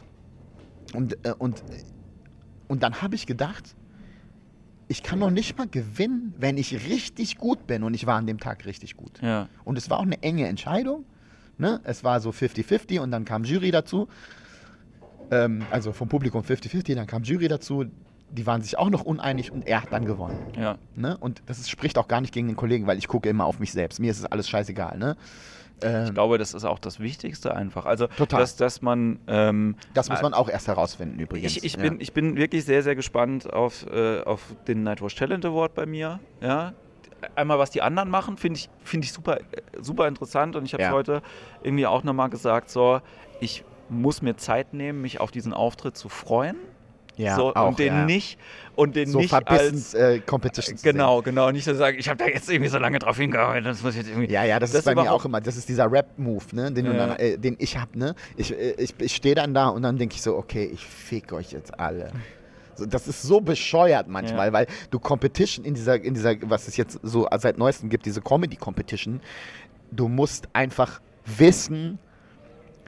Und, 0.94 1.18
äh, 1.26 1.34
und, 1.38 1.64
und 2.68 2.84
dann 2.84 3.02
habe 3.02 3.16
ich 3.16 3.26
gedacht, 3.26 3.76
ich 4.88 5.04
kann 5.04 5.20
noch 5.20 5.32
nicht 5.32 5.58
mal 5.58 5.68
gewinnen, 5.68 6.34
wenn 6.38 6.58
ich 6.58 6.74
richtig 6.90 7.38
gut 7.38 7.66
bin. 7.66 7.84
Und 7.84 7.94
ich 7.94 8.06
war 8.06 8.18
an 8.18 8.28
dem 8.28 8.40
Tag 8.40 8.66
richtig 8.66 8.98
gut. 8.98 9.22
Ja. 9.22 9.48
Und 9.64 9.78
es 9.78 9.90
war 9.90 10.00
auch 10.00 10.04
eine 10.04 10.22
enge 10.22 10.48
Entscheidung. 10.48 11.06
Ne? 11.58 11.80
Es 11.84 12.04
war 12.04 12.20
so 12.20 12.32
50-50 12.32 13.00
und 13.00 13.12
dann 13.12 13.24
kam 13.24 13.46
Jury 13.46 13.72
dazu. 13.72 14.10
Ähm, 15.32 15.64
also 15.72 15.94
vom 15.94 16.10
Publikum 16.10 16.42
50-50, 16.42 16.96
dann 16.96 17.08
kam 17.08 17.24
Jury 17.24 17.48
dazu. 17.48 17.86
Die 18.32 18.46
waren 18.46 18.62
sich 18.62 18.78
auch 18.78 18.90
noch 18.90 19.04
uneinig 19.04 19.52
und 19.52 19.66
er 19.66 19.82
hat 19.82 19.94
dann 19.94 20.06
gewonnen. 20.06 20.38
Ja. 20.58 20.78
Ne? 20.96 21.18
Und 21.18 21.42
das 21.46 21.60
ist, 21.60 21.70
spricht 21.70 21.98
auch 21.98 22.10
gar 22.10 22.20
nicht 22.20 22.34
gegen 22.34 22.48
den 22.48 22.58
Kollegen, 22.58 22.86
weil 22.86 22.98
ich 22.98 23.08
gucke 23.08 23.30
immer 23.30 23.46
auf 23.46 23.60
mich 23.60 23.72
selbst. 23.72 24.00
Mir 24.00 24.12
ist 24.12 24.20
es 24.20 24.26
alles 24.26 24.50
scheißegal. 24.50 24.98
Ne? 24.98 25.16
Ähm, 25.82 26.06
Ich 26.08 26.14
glaube, 26.14 26.38
das 26.38 26.54
ist 26.54 26.66
auch 26.66 26.80
das 26.80 27.00
Wichtigste 27.00 27.56
einfach. 27.56 27.86
Also, 27.86 28.08
Total. 28.08 28.40
Dass, 28.40 28.56
dass 28.56 28.82
man. 28.82 29.20
Ähm, 29.28 29.76
das 29.94 30.10
muss 30.10 30.22
man 30.22 30.34
auch 30.34 30.50
erst 30.50 30.68
herausfinden 30.68 31.20
übrigens. 31.20 31.58
ich, 31.58 31.64
ich, 31.64 31.74
ja. 31.76 31.82
bin, 31.82 32.00
ich 32.02 32.14
bin 32.14 32.36
wirklich 32.36 32.66
sehr, 32.66 32.84
sehr 32.84 32.96
gespannt 32.96 33.52
auf, 33.52 33.86
äh, 33.92 34.22
auf 34.22 34.42
den 34.68 34.84
Nightwatch 34.84 35.16
Talent 35.16 35.46
Award 35.46 35.74
bei 35.74 35.86
mir. 35.86 36.20
Ja. 36.42 36.74
Einmal, 37.36 37.60
was 37.60 37.70
die 37.70 37.82
anderen 37.84 38.10
machen, 38.10 38.38
finde 38.38 38.58
ich, 38.60 38.70
find 38.84 39.06
ich 39.06 39.14
super, 39.14 39.40
äh, 39.40 39.44
super 39.80 40.08
interessant. 40.08 40.56
Und 40.56 40.66
ich 40.66 40.74
habe 40.74 40.84
es 40.84 40.90
Ja. 40.90 40.94
heute 40.96 41.22
irgendwie 41.64 41.86
auch 41.86 42.04
nochmal 42.04 42.30
gesagt: 42.30 42.70
so, 42.70 43.02
ich 43.40 43.64
muss 43.90 44.22
mir 44.22 44.38
Zeit 44.38 44.74
nehmen, 44.74 45.02
mich 45.02 45.20
auf 45.20 45.32
diesen 45.32 45.54
Auftritt 45.54 45.98
zu 45.98 46.10
freuen. 46.10 46.56
Ja, 47.18 47.36
so, 47.36 47.54
auch, 47.54 47.70
und 47.70 47.80
den 47.80 47.94
ja. 47.94 48.06
nicht 48.06 48.40
und 48.76 48.96
den 48.96 49.10
so 49.10 49.20
nicht 49.20 49.34
als 49.34 49.94
äh, 49.94 50.20
Competition 50.20 50.78
zu 50.78 50.82
sehen. 50.84 50.94
genau 50.94 51.22
genau 51.22 51.52
nicht 51.52 51.66
zu 51.66 51.76
sagen 51.76 51.98
ich 52.00 52.08
habe 52.08 52.18
da 52.24 52.26
jetzt 52.30 52.50
irgendwie 52.50 52.70
so 52.70 52.78
lange 52.78 53.00
drauf 53.00 53.18
hingearbeitet 53.18 53.66
das 53.66 53.84
muss 53.84 53.94
ich 53.94 54.00
jetzt 54.02 54.10
irgendwie 54.10 54.32
Ja, 54.32 54.44
ja, 54.44 54.60
das, 54.60 54.72
Das 54.72 54.80
ist 54.80 54.86
bei 54.86 54.96
mir 54.96 55.12
auch 55.12 55.26
immer, 55.26 55.42
das 55.42 55.58
ist 55.58 55.68
dieser 55.70 55.92
Rap-Move, 55.92 56.46
ne, 56.54 56.72
den, 56.72 56.86
Ja. 56.86 56.94
dann, 56.94 57.16
äh, 57.18 57.38
den 57.38 57.56
ich 57.60 57.78
hab, 57.78 57.96
ne. 57.96 58.16
Ich, 58.38 58.52
äh, 58.58 58.72
ich, 58.78 58.94
ich 59.00 59.16
stehe 59.16 59.36
dann 59.36 59.54
da 59.54 59.68
und 59.68 59.82
dann 59.84 59.98
denke 59.98 60.16
ich 60.16 60.22
so, 60.22 60.36
okay, 60.38 60.70
ich 60.74 60.86
fick 60.86 61.34
euch 61.34 61.52
jetzt 61.52 61.78
alle. 61.80 62.12
So, 62.76 62.86
das 62.86 63.08
ist 63.08 63.22
so 63.22 63.42
bescheuert 63.42 64.08
manchmal, 64.08 64.48
Ja. 64.48 64.54
weil 64.54 64.68
du 64.90 65.00
Competition 65.00 65.66
in 65.66 65.74
dieser, 65.74 66.02
in 66.02 66.14
dieser, 66.14 66.36
was 66.50 66.68
es 66.68 66.78
jetzt 66.78 67.00
so 67.04 67.28
seit 67.38 67.58
neuestem 67.58 67.90
gibt, 67.90 68.06
diese 68.06 68.22
Comedy-Competition, 68.22 69.20
du 69.92 70.08
musst 70.08 70.48
einfach 70.54 71.02
wissen, 71.26 72.00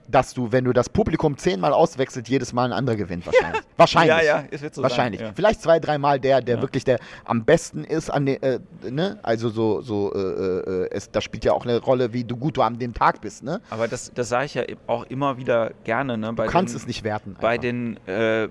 dass 0.08 0.34
du, 0.34 0.52
wenn 0.52 0.66
du 0.66 0.74
das 0.74 0.90
Publikum 0.90 1.38
zehnmal 1.38 1.74
auswechselt, 1.74 2.28
jedes 2.28 2.54
Mal 2.54 2.66
ein 2.66 2.74
anderer 2.74 2.96
gewinnt 2.96 3.26
wahrscheinlich. 3.26 3.62
Wahrscheinlich. 3.78 4.16
ja 4.18 4.22
ja 4.22 4.44
es 4.52 4.62
wird 4.62 4.76
so 4.76 4.84
Wahrscheinlich. 4.84 5.20
sein, 5.20 5.30
ja. 5.30 5.34
Vielleicht 5.36 5.62
zwei, 5.62 5.80
dreimal 5.80 6.20
der, 6.20 6.42
der 6.42 6.56
Ja. 6.58 6.62
wirklich 6.62 6.84
der 6.84 7.00
am 7.26 7.44
besten 7.46 7.84
ist 7.84 8.10
an 8.10 8.26
den, 8.26 8.42
äh, 8.44 8.60
ne? 8.90 9.18
Also 9.24 9.50
so, 9.50 9.82
so, 9.82 10.14
äh, 10.14 10.20
äh, 10.20 10.90
es, 10.92 11.10
das 11.12 11.24
spielt 11.24 11.46
ja 11.46 11.54
auch 11.54 11.66
eine 11.66 11.80
Rolle, 11.80 12.14
wie 12.14 12.24
du 12.24 12.36
gut 12.38 12.58
du 12.58 12.62
an 12.62 12.78
dem 12.78 12.94
Tag 12.94 13.22
bist, 13.22 13.44
ne? 13.44 13.62
aber 13.70 13.88
das 13.88 14.12
das 14.14 14.30
sage 14.30 14.46
ich 14.46 14.54
ja 14.54 14.64
auch 14.88 15.06
immer 15.06 15.38
wieder 15.38 15.72
gerne 15.84 16.18
ne 16.18 16.34
bei 16.34 16.46
Du 16.46 16.52
kannst 16.52 16.74
den, 16.74 16.82
es 16.82 16.88
nicht 16.88 17.04
werten. 17.04 17.36
bei 17.42 17.50
einfach. 17.52 17.62
den 17.62 17.98
äh, 18.08 18.50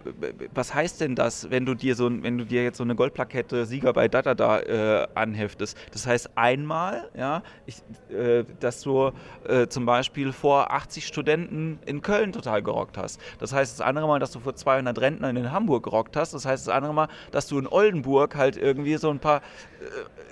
was 0.55 0.75
heißt 0.75 1.01
denn 1.01 1.15
das 1.15 1.51
wenn 1.51 1.67
du 1.67 1.75
dir 1.75 1.95
so 1.95 2.11
wenn 2.11 2.39
du 2.39 2.45
dir 2.45 2.63
jetzt 2.65 2.79
so 2.79 2.85
eine 2.85 2.95
Goldplakette 2.95 3.67
Sieger 3.67 3.93
bei 3.93 4.09
Data 4.09 4.35
da 4.35 4.61
äh, 4.61 5.07
anheftest 5.15 5.77
das 5.93 6.07
heißt 6.07 6.31
einmal 6.35 7.09
ja 7.17 7.43
ich, 7.67 7.77
äh, 8.11 8.45
dass 8.61 8.81
du 8.83 9.13
äh, 9.49 9.67
zum 9.69 9.87
Beispiel 9.87 10.33
vor 10.33 10.73
80 10.73 11.07
Studenten 11.07 11.42
in 11.87 12.03
Köln 12.03 12.33
total 12.33 12.63
gerockt 12.63 12.97
hast 12.99 13.21
das 13.39 13.53
heißt 13.53 13.79
das 13.79 13.87
andere 13.87 14.07
Mal 14.07 14.19
dass 14.19 14.31
du 14.33 14.41
vor 14.41 14.55
200 14.55 14.99
Rentnern 15.01 15.37
in 15.37 15.51
Hamburg 15.53 15.85
gerockt 15.85 16.17
hast 16.17 16.35
das 16.35 16.45
heißt 16.45 16.67
das 16.67 16.75
andere 16.75 16.95
Mal 16.95 17.09
dass 17.31 17.47
du 17.47 17.59
in 17.59 17.67
Oldenburg 17.67 18.35
halt 18.37 18.57
irgendwie 18.57 18.97
so 18.97 19.11
ein 19.11 19.19
paar 19.19 19.43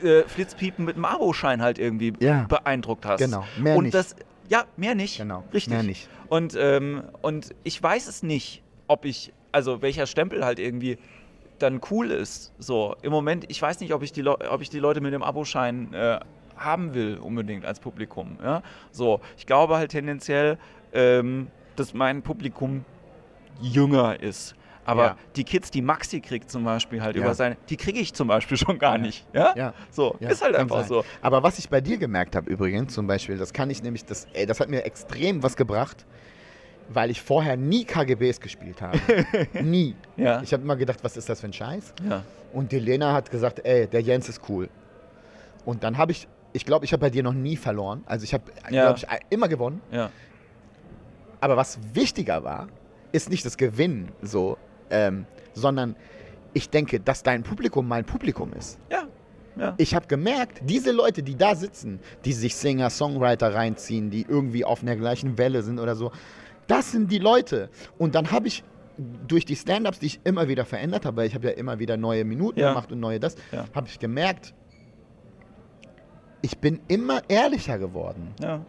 äh, 0.02 0.20
äh, 0.20 0.28
Flitzpiepen 0.28 0.84
mit 0.84 0.96
dem 0.96 1.04
Abo-Schein 1.04 1.62
halt 1.62 1.78
irgendwie 1.78 2.12
Ja. 2.20 2.44
beeindruckt 2.48 3.06
hast 3.06 3.18
Genau, 3.20 3.44
mehr 3.56 3.76
und 3.76 3.84
nicht. 3.84 3.94
das 3.94 4.14
ja 4.48 4.64
mehr 4.76 4.94
nicht 4.94 5.18
Genau, 5.18 5.44
richtig 5.52 5.72
mehr 5.72 5.82
nicht. 5.82 6.08
und, 6.28 6.54
ähm, 6.58 7.02
und 7.22 7.50
ich 7.64 7.82
weiß 7.82 8.08
es 8.08 8.22
nicht, 8.22 8.62
ob 8.88 9.04
ich, 9.04 9.32
also 9.52 9.82
welcher 9.82 10.06
Stempel 10.06 10.44
halt 10.44 10.58
irgendwie 10.58 10.98
dann 11.60 11.80
cool 11.90 12.10
ist. 12.10 12.52
So, 12.58 12.96
im 13.02 13.12
Moment, 13.12 13.44
ich 13.48 13.60
weiß 13.60 13.80
nicht, 13.80 13.92
ob 13.92 14.02
ich 14.02 14.12
die, 14.12 14.22
Leu- 14.22 14.36
ob 14.50 14.62
ich 14.62 14.70
die 14.70 14.78
Leute 14.78 15.00
mit 15.02 15.12
dem 15.12 15.22
Aboschein 15.22 15.92
äh, 15.92 16.18
haben 16.56 16.94
will, 16.94 17.18
unbedingt 17.18 17.64
als 17.66 17.80
Publikum. 17.80 18.38
Ja? 18.42 18.62
So, 18.92 19.20
ich 19.36 19.46
glaube 19.46 19.76
halt 19.76 19.90
tendenziell, 19.90 20.58
ähm, 20.92 21.48
dass 21.76 21.94
mein 21.94 22.22
Publikum 22.22 22.84
jünger 23.60 24.20
ist. 24.20 24.54
Aber 24.84 25.04
Ja. 25.04 25.16
die 25.36 25.44
Kids, 25.44 25.70
die 25.70 25.82
Maxi 25.82 26.20
kriegt 26.20 26.50
zum 26.50 26.64
Beispiel 26.64 27.02
halt 27.02 27.14
Ja. 27.14 27.22
über 27.22 27.34
seine, 27.34 27.56
die 27.68 27.76
kriege 27.76 28.00
ich 28.00 28.12
zum 28.14 28.28
Beispiel 28.28 28.56
schon 28.56 28.78
gar 28.78 28.98
nicht. 28.98 29.26
Ja? 29.32 29.52
Ja. 29.56 29.74
So, 29.90 30.16
Ja, 30.20 30.30
ist 30.30 30.42
halt 30.42 30.56
einfach 30.56 30.80
sein. 30.80 30.88
so. 30.88 31.04
Aber 31.20 31.42
was 31.42 31.58
ich 31.58 31.68
bei 31.68 31.80
dir 31.80 31.98
gemerkt 31.98 32.34
habe 32.34 32.50
übrigens, 32.50 32.94
zum 32.94 33.06
Beispiel, 33.06 33.36
das 33.36 33.52
kann 33.52 33.70
ich 33.70 33.82
nämlich, 33.82 34.04
das, 34.04 34.26
ey, 34.32 34.46
das 34.46 34.58
hat 34.58 34.68
mir 34.68 34.84
extrem 34.84 35.42
was 35.42 35.54
gebracht, 35.56 36.06
weil 36.88 37.10
ich 37.10 37.20
vorher 37.22 37.56
nie 37.56 37.84
KGBs 37.84 38.40
gespielt 38.40 38.80
habe. 38.82 38.98
nie. 39.62 39.94
Ja. 40.16 40.42
Ich 40.42 40.52
habe 40.52 40.62
immer 40.62 40.76
gedacht, 40.76 40.98
was 41.02 41.16
ist 41.16 41.28
das 41.28 41.40
für 41.40 41.46
ein 41.46 41.52
Scheiß? 41.52 41.92
ja. 42.08 42.22
Und 42.52 42.72
die 42.72 42.80
Lena 42.80 43.12
hat 43.12 43.30
gesagt, 43.30 43.60
ey, 43.64 43.86
der 43.86 44.00
Jens 44.00 44.28
ist 44.28 44.40
cool. 44.48 44.68
Und 45.64 45.84
dann 45.84 45.98
habe 45.98 46.10
ich, 46.10 46.26
ich 46.52 46.64
glaube, 46.66 46.84
ich 46.84 46.92
habe 46.92 47.00
bei 47.02 47.10
dir 47.10 47.22
noch 47.22 47.32
nie 47.34 47.56
verloren. 47.56 48.02
Also 48.06 48.24
ich 48.24 48.34
habe, 48.34 48.42
Ja. 48.70 48.86
glaube 48.92 48.98
ich, 48.98 49.06
immer 49.28 49.46
gewonnen. 49.46 49.80
Aber 51.40 51.56
was 51.56 51.78
wichtiger 51.94 52.44
war, 52.44 52.68
ist 53.12 53.30
nicht 53.30 53.44
das 53.44 53.56
Gewinnen 53.56 54.12
so, 54.22 54.56
ähm, 54.90 55.26
sondern 55.54 55.96
ich 56.52 56.70
denke, 56.70 57.00
dass 57.00 57.22
dein 57.22 57.42
Publikum 57.42 57.86
mein 57.88 58.04
Publikum 58.04 58.52
ist. 58.52 58.78
Ja. 58.90 59.04
Ja. 59.56 59.74
Ich 59.78 59.94
habe 59.94 60.06
gemerkt, 60.06 60.60
diese 60.64 60.92
Leute, 60.92 61.22
die 61.22 61.36
da 61.36 61.54
sitzen, 61.54 62.00
die 62.24 62.32
sich 62.32 62.54
Singer, 62.54 62.88
Songwriter 62.88 63.52
reinziehen, 63.54 64.10
die 64.10 64.24
irgendwie 64.28 64.64
auf 64.64 64.82
einer 64.82 64.96
gleichen 64.96 65.38
Welle 65.38 65.62
sind 65.62 65.78
oder 65.80 65.96
so, 65.96 66.12
das 66.66 66.92
sind 66.92 67.10
die 67.10 67.18
Leute. 67.18 67.68
Und 67.98 68.14
dann 68.14 68.30
habe 68.30 68.46
ich 68.48 68.62
durch 69.26 69.44
die 69.44 69.56
Stand-ups, 69.56 69.98
die 69.98 70.06
ich 70.06 70.20
immer 70.24 70.46
wieder 70.48 70.64
verändert 70.64 71.04
habe, 71.04 71.16
weil 71.18 71.26
ich 71.26 71.34
habe 71.34 71.48
ja 71.48 71.52
immer 71.54 71.78
wieder 71.78 71.96
neue 71.96 72.24
Minuten 72.24 72.60
Ja. 72.60 72.68
gemacht 72.70 72.92
und 72.92 73.00
neue 73.00 73.18
das, 73.18 73.34
Ja. 73.50 73.64
habe 73.74 73.88
ich 73.88 73.98
gemerkt, 73.98 74.54
ich 76.42 76.58
bin 76.58 76.80
immer 76.88 77.22
ehrlicher 77.28 77.78
geworden 77.78 78.34
ja. 78.40 78.64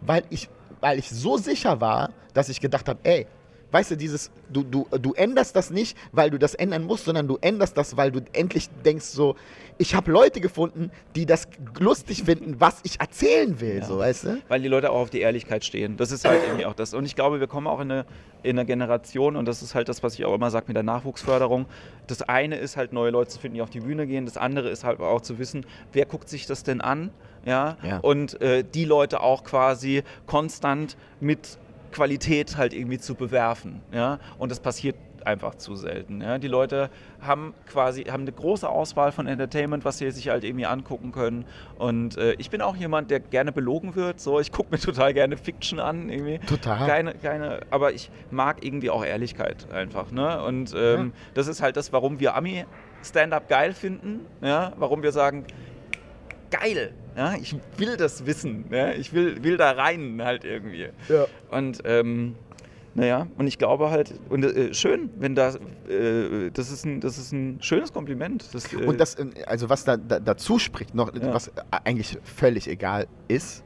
weil 0.00 0.22
ich, 0.30 0.48
weil 0.80 0.98
ich 0.98 1.08
so 1.10 1.36
sicher 1.36 1.80
war, 1.80 2.10
dass 2.34 2.48
ich 2.48 2.60
gedacht 2.60 2.88
habe, 2.88 2.98
ey, 3.02 3.26
weißt 3.72 3.92
du, 3.92 3.96
dieses, 3.96 4.32
du, 4.52 4.64
du, 4.64 4.86
du 5.00 5.12
änderst 5.12 5.54
das 5.54 5.70
nicht, 5.70 5.96
weil 6.10 6.30
du 6.30 6.38
das 6.38 6.54
ändern 6.54 6.82
musst, 6.84 7.04
sondern 7.04 7.28
du 7.28 7.38
änderst 7.40 7.76
das, 7.76 7.96
weil 7.96 8.10
du 8.10 8.20
endlich 8.32 8.68
denkst 8.84 9.04
so, 9.04 9.36
ich 9.78 9.94
habe 9.94 10.10
Leute 10.10 10.40
gefunden, 10.40 10.90
die 11.14 11.24
das 11.24 11.46
lustig 11.78 12.24
finden, 12.24 12.56
was 12.60 12.80
ich 12.82 13.00
erzählen 13.00 13.60
will, 13.60 13.78
Ja. 13.78 13.84
so, 13.84 13.98
weißt 13.98 14.24
du? 14.24 14.42
Weil 14.48 14.60
die 14.60 14.66
Leute 14.68 14.90
auch 14.90 15.02
auf 15.02 15.10
die 15.10 15.20
Ehrlichkeit 15.20 15.64
stehen. 15.64 15.96
Das 15.96 16.10
ist 16.10 16.24
halt 16.24 16.42
irgendwie 16.44 16.66
auch 16.66 16.74
das. 16.74 16.94
Und 16.94 17.04
ich 17.06 17.14
glaube, 17.14 17.38
wir 17.38 17.46
kommen 17.46 17.68
auch 17.68 17.78
in 17.80 17.92
eine, 17.92 18.06
in 18.42 18.58
eine 18.58 18.66
Generation, 18.66 19.36
und 19.36 19.46
das 19.46 19.62
ist 19.62 19.76
halt 19.76 19.88
das, 19.88 20.02
was 20.02 20.14
ich 20.14 20.24
auch 20.24 20.34
immer 20.34 20.50
sage 20.50 20.64
mit 20.66 20.74
der 20.76 20.82
Nachwuchsförderung. 20.82 21.66
Das 22.08 22.22
eine 22.22 22.56
ist 22.56 22.76
halt, 22.76 22.92
neue 22.92 23.10
Leute 23.10 23.30
zu 23.30 23.38
finden, 23.38 23.54
die 23.54 23.62
auf 23.62 23.70
die 23.70 23.80
Bühne 23.80 24.06
gehen. 24.08 24.24
Das 24.26 24.36
andere 24.36 24.68
ist 24.68 24.82
halt 24.82 24.98
auch 24.98 25.20
zu 25.20 25.38
wissen, 25.38 25.64
wer 25.92 26.06
guckt 26.06 26.28
sich 26.28 26.46
das 26.46 26.64
denn 26.64 26.80
an? 26.80 27.10
Ja. 27.44 27.76
Ja. 27.82 27.98
Und 27.98 28.40
äh, 28.40 28.64
die 28.64 28.84
Leute 28.84 29.20
auch 29.20 29.44
quasi 29.44 30.02
konstant 30.26 30.96
mit 31.20 31.58
Qualität 31.92 32.56
halt 32.56 32.72
irgendwie 32.72 32.98
zu 32.98 33.14
bewerfen. 33.14 33.80
Ja. 33.92 34.18
Und 34.38 34.50
das 34.50 34.60
passiert 34.60 34.96
einfach 35.24 35.54
zu 35.56 35.76
selten. 35.76 36.22
Ja. 36.22 36.38
Die 36.38 36.48
Leute 36.48 36.88
haben 37.20 37.52
quasi 37.66 38.04
haben 38.04 38.22
eine 38.22 38.32
große 38.32 38.66
Auswahl 38.66 39.12
von 39.12 39.26
Entertainment, 39.26 39.84
was 39.84 39.98
sie 39.98 40.10
sich 40.12 40.28
halt 40.30 40.44
irgendwie 40.44 40.64
angucken 40.64 41.12
können. 41.12 41.44
Und 41.78 42.16
äh, 42.16 42.32
ich 42.38 42.48
bin 42.48 42.62
auch 42.62 42.74
jemand, 42.74 43.10
der 43.10 43.20
gerne 43.20 43.52
belogen 43.52 43.94
wird. 43.96 44.18
So, 44.18 44.40
ich 44.40 44.50
gucke 44.50 44.70
mir 44.70 44.78
total 44.80 45.12
gerne 45.12 45.36
Fiction 45.36 45.78
an. 45.78 46.08
Irgendwie. 46.08 46.38
Total. 46.46 46.86
Keine, 46.86 47.14
keine, 47.14 47.60
aber 47.70 47.92
ich 47.92 48.10
mag 48.30 48.64
irgendwie 48.64 48.88
auch 48.88 49.04
Ehrlichkeit 49.04 49.70
einfach. 49.72 50.10
Ne? 50.10 50.42
Und 50.42 50.72
ähm, 50.74 51.06
Ja. 51.06 51.12
das 51.34 51.48
ist 51.48 51.60
halt 51.60 51.76
das, 51.76 51.92
warum 51.92 52.18
wir 52.20 52.34
Ami 52.34 52.64
Stand-up 53.02 53.48
geil 53.48 53.72
finden. 53.74 54.20
Ja? 54.40 54.72
Warum 54.78 55.02
wir 55.02 55.12
sagen, 55.12 55.44
geil. 56.50 56.92
Ja? 57.16 57.34
Ich 57.34 57.54
will 57.76 57.96
das 57.96 58.26
wissen. 58.26 58.64
Ja? 58.70 58.90
Ich 58.90 59.12
will, 59.12 59.42
will 59.42 59.56
da 59.56 59.72
rein 59.72 60.20
halt 60.22 60.44
irgendwie. 60.44 60.88
Ja. 61.08 61.26
Und 61.50 61.80
ähm, 61.84 62.34
naja, 62.94 63.28
und 63.38 63.46
ich 63.46 63.56
glaube 63.58 63.90
halt, 63.90 64.12
und 64.30 64.44
äh, 64.44 64.74
schön, 64.74 65.10
wenn 65.16 65.34
das, 65.36 65.56
äh, 65.88 66.50
das 66.52 66.70
ist 66.72 66.84
ein, 66.84 67.00
das 67.00 67.18
ist 67.18 67.32
ein 67.32 67.62
schönes 67.62 67.92
Kompliment. 67.92 68.52
Das, 68.52 68.72
äh, 68.72 68.76
Und 68.84 68.98
das, 69.00 69.14
äh, 69.14 69.26
also 69.46 69.68
was 69.70 69.84
da, 69.84 69.96
da 69.96 70.18
dazu 70.18 70.58
spricht, 70.58 70.94
noch, 70.94 71.14
Ja. 71.14 71.32
was 71.32 71.52
eigentlich 71.84 72.18
völlig 72.24 72.66
egal 72.68 73.06
ist, 73.28 73.62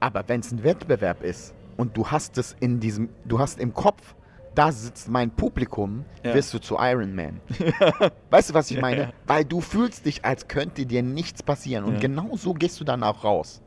aber 0.00 0.22
wenn 0.26 0.40
es 0.40 0.52
ein 0.52 0.62
Wettbewerb 0.62 1.22
ist 1.24 1.54
und 1.78 1.96
du 1.96 2.06
hast 2.06 2.36
es 2.36 2.54
in 2.60 2.78
diesem, 2.78 3.08
du 3.24 3.38
hast 3.38 3.58
im 3.58 3.72
Kopf, 3.72 4.14
da 4.54 4.70
sitzt 4.72 5.08
mein 5.08 5.30
Publikum, 5.30 6.04
Ja. 6.22 6.34
wirst 6.34 6.52
du 6.54 6.58
zu 6.60 6.76
Iron 6.78 7.14
Man. 7.14 7.40
Weißt 8.30 8.50
du, 8.50 8.54
was 8.54 8.70
ich 8.70 8.80
meine? 8.80 9.00
ja. 9.00 9.12
Weil 9.26 9.44
du 9.44 9.60
fühlst 9.60 10.06
dich, 10.06 10.24
als 10.24 10.46
könnte 10.48 10.86
dir 10.86 11.02
nichts 11.02 11.42
passieren. 11.42 11.84
Und 11.84 11.94
Ja. 11.94 12.00
genau 12.00 12.36
so 12.36 12.54
gehst 12.54 12.80
du 12.80 12.84
dann 12.84 13.02
auch 13.02 13.24
raus. 13.24 13.60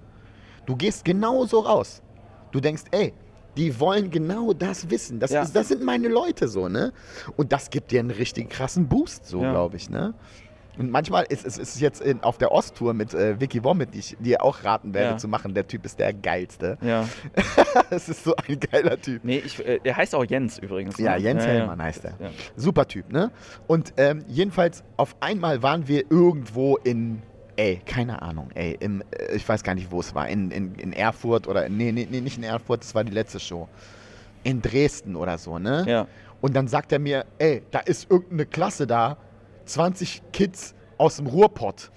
Du 0.65 0.76
gehst 0.76 1.03
genau 1.05 1.45
so 1.45 1.59
raus. 1.59 2.01
Du 2.51 2.59
denkst, 2.59 2.84
ey, 2.91 3.14
die 3.57 3.80
wollen 3.80 4.11
genau 4.11 4.53
das 4.53 4.89
wissen. 4.89 5.19
Das, 5.19 5.31
ist, 5.31 5.55
das 5.55 5.69
sind 5.69 5.81
meine 5.84 6.07
Leute 6.09 6.47
so, 6.47 6.68
ne? 6.69 6.93
Und 7.38 7.51
das 7.51 7.69
gibt 7.69 7.91
dir 7.91 7.99
einen 8.01 8.11
richtig 8.11 8.49
krassen 8.49 8.88
Boost, 8.88 9.26
so 9.26 9.39
glaube 9.39 9.77
ich, 9.77 9.89
ne? 9.89 10.14
Und 10.77 10.91
manchmal 10.91 11.25
ist 11.29 11.45
es 11.45 11.79
jetzt 11.79 12.01
in, 12.01 12.21
auf 12.23 12.37
der 12.37 12.51
Osttour 12.51 12.93
mit 12.93 13.13
äh, 13.13 13.39
Vicky 13.39 13.63
Womit, 13.63 13.93
die 13.93 13.99
ich 13.99 14.17
dir 14.19 14.43
auch 14.43 14.63
raten 14.63 14.93
werde 14.93 15.11
Ja. 15.11 15.17
zu 15.17 15.27
machen. 15.27 15.53
Der 15.53 15.67
Typ 15.67 15.85
ist 15.85 15.99
der 15.99 16.13
geilste. 16.13 16.77
Ja. 16.81 17.07
Es 17.89 18.09
ist 18.09 18.23
so 18.23 18.35
ein 18.35 18.59
geiler 18.59 18.99
Typ. 18.99 19.23
Nee, 19.23 19.41
ich, 19.45 19.65
äh, 19.65 19.79
der 19.79 19.95
heißt 19.95 20.13
auch 20.15 20.23
Jens 20.25 20.57
übrigens. 20.59 20.97
Ja, 20.97 21.13
ne? 21.15 21.21
Jens 21.23 21.45
Hellmann 21.45 21.81
heißt 21.81 22.05
er. 22.05 22.11
Ja. 22.19 22.29
Super 22.55 22.87
Typ, 22.87 23.11
ne? 23.11 23.31
Und 23.67 23.93
ähm, 23.97 24.23
jedenfalls, 24.27 24.83
auf 24.97 25.15
einmal 25.19 25.63
waren 25.63 25.87
wir 25.87 26.03
irgendwo 26.11 26.77
in, 26.77 27.21
ey, 27.55 27.81
keine 27.85 28.21
Ahnung, 28.21 28.49
ey, 28.55 28.75
im, 28.79 29.01
äh, 29.11 29.35
ich 29.35 29.47
weiß 29.47 29.63
gar 29.63 29.75
nicht, 29.75 29.91
wo 29.91 29.99
es 29.99 30.13
war, 30.15 30.27
in, 30.27 30.51
in, 30.51 30.75
in 30.75 30.91
Erfurt 30.93 31.47
oder, 31.47 31.69
nee, 31.69 31.91
nee, 31.91 32.07
nee, 32.09 32.21
nicht 32.21 32.37
in 32.37 32.43
Erfurt, 32.43 32.81
das 32.83 32.93
war 32.95 33.03
die 33.03 33.11
letzte 33.13 33.39
Show. 33.39 33.67
In 34.43 34.61
Dresden 34.61 35.15
oder 35.15 35.37
so, 35.37 35.57
ne? 35.59 35.85
Ja. 35.87 36.07
Und 36.41 36.55
dann 36.55 36.67
sagt 36.67 36.91
er 36.91 36.99
mir, 36.99 37.25
ey, 37.39 37.63
da 37.71 37.79
ist 37.79 38.09
irgendeine 38.11 38.45
Klasse 38.45 38.85
da, 38.85 39.17
20 39.68 40.22
Kids 40.31 40.76
aus 40.98 41.18
dem 41.18 41.27
Ruhrpott. 41.27 41.91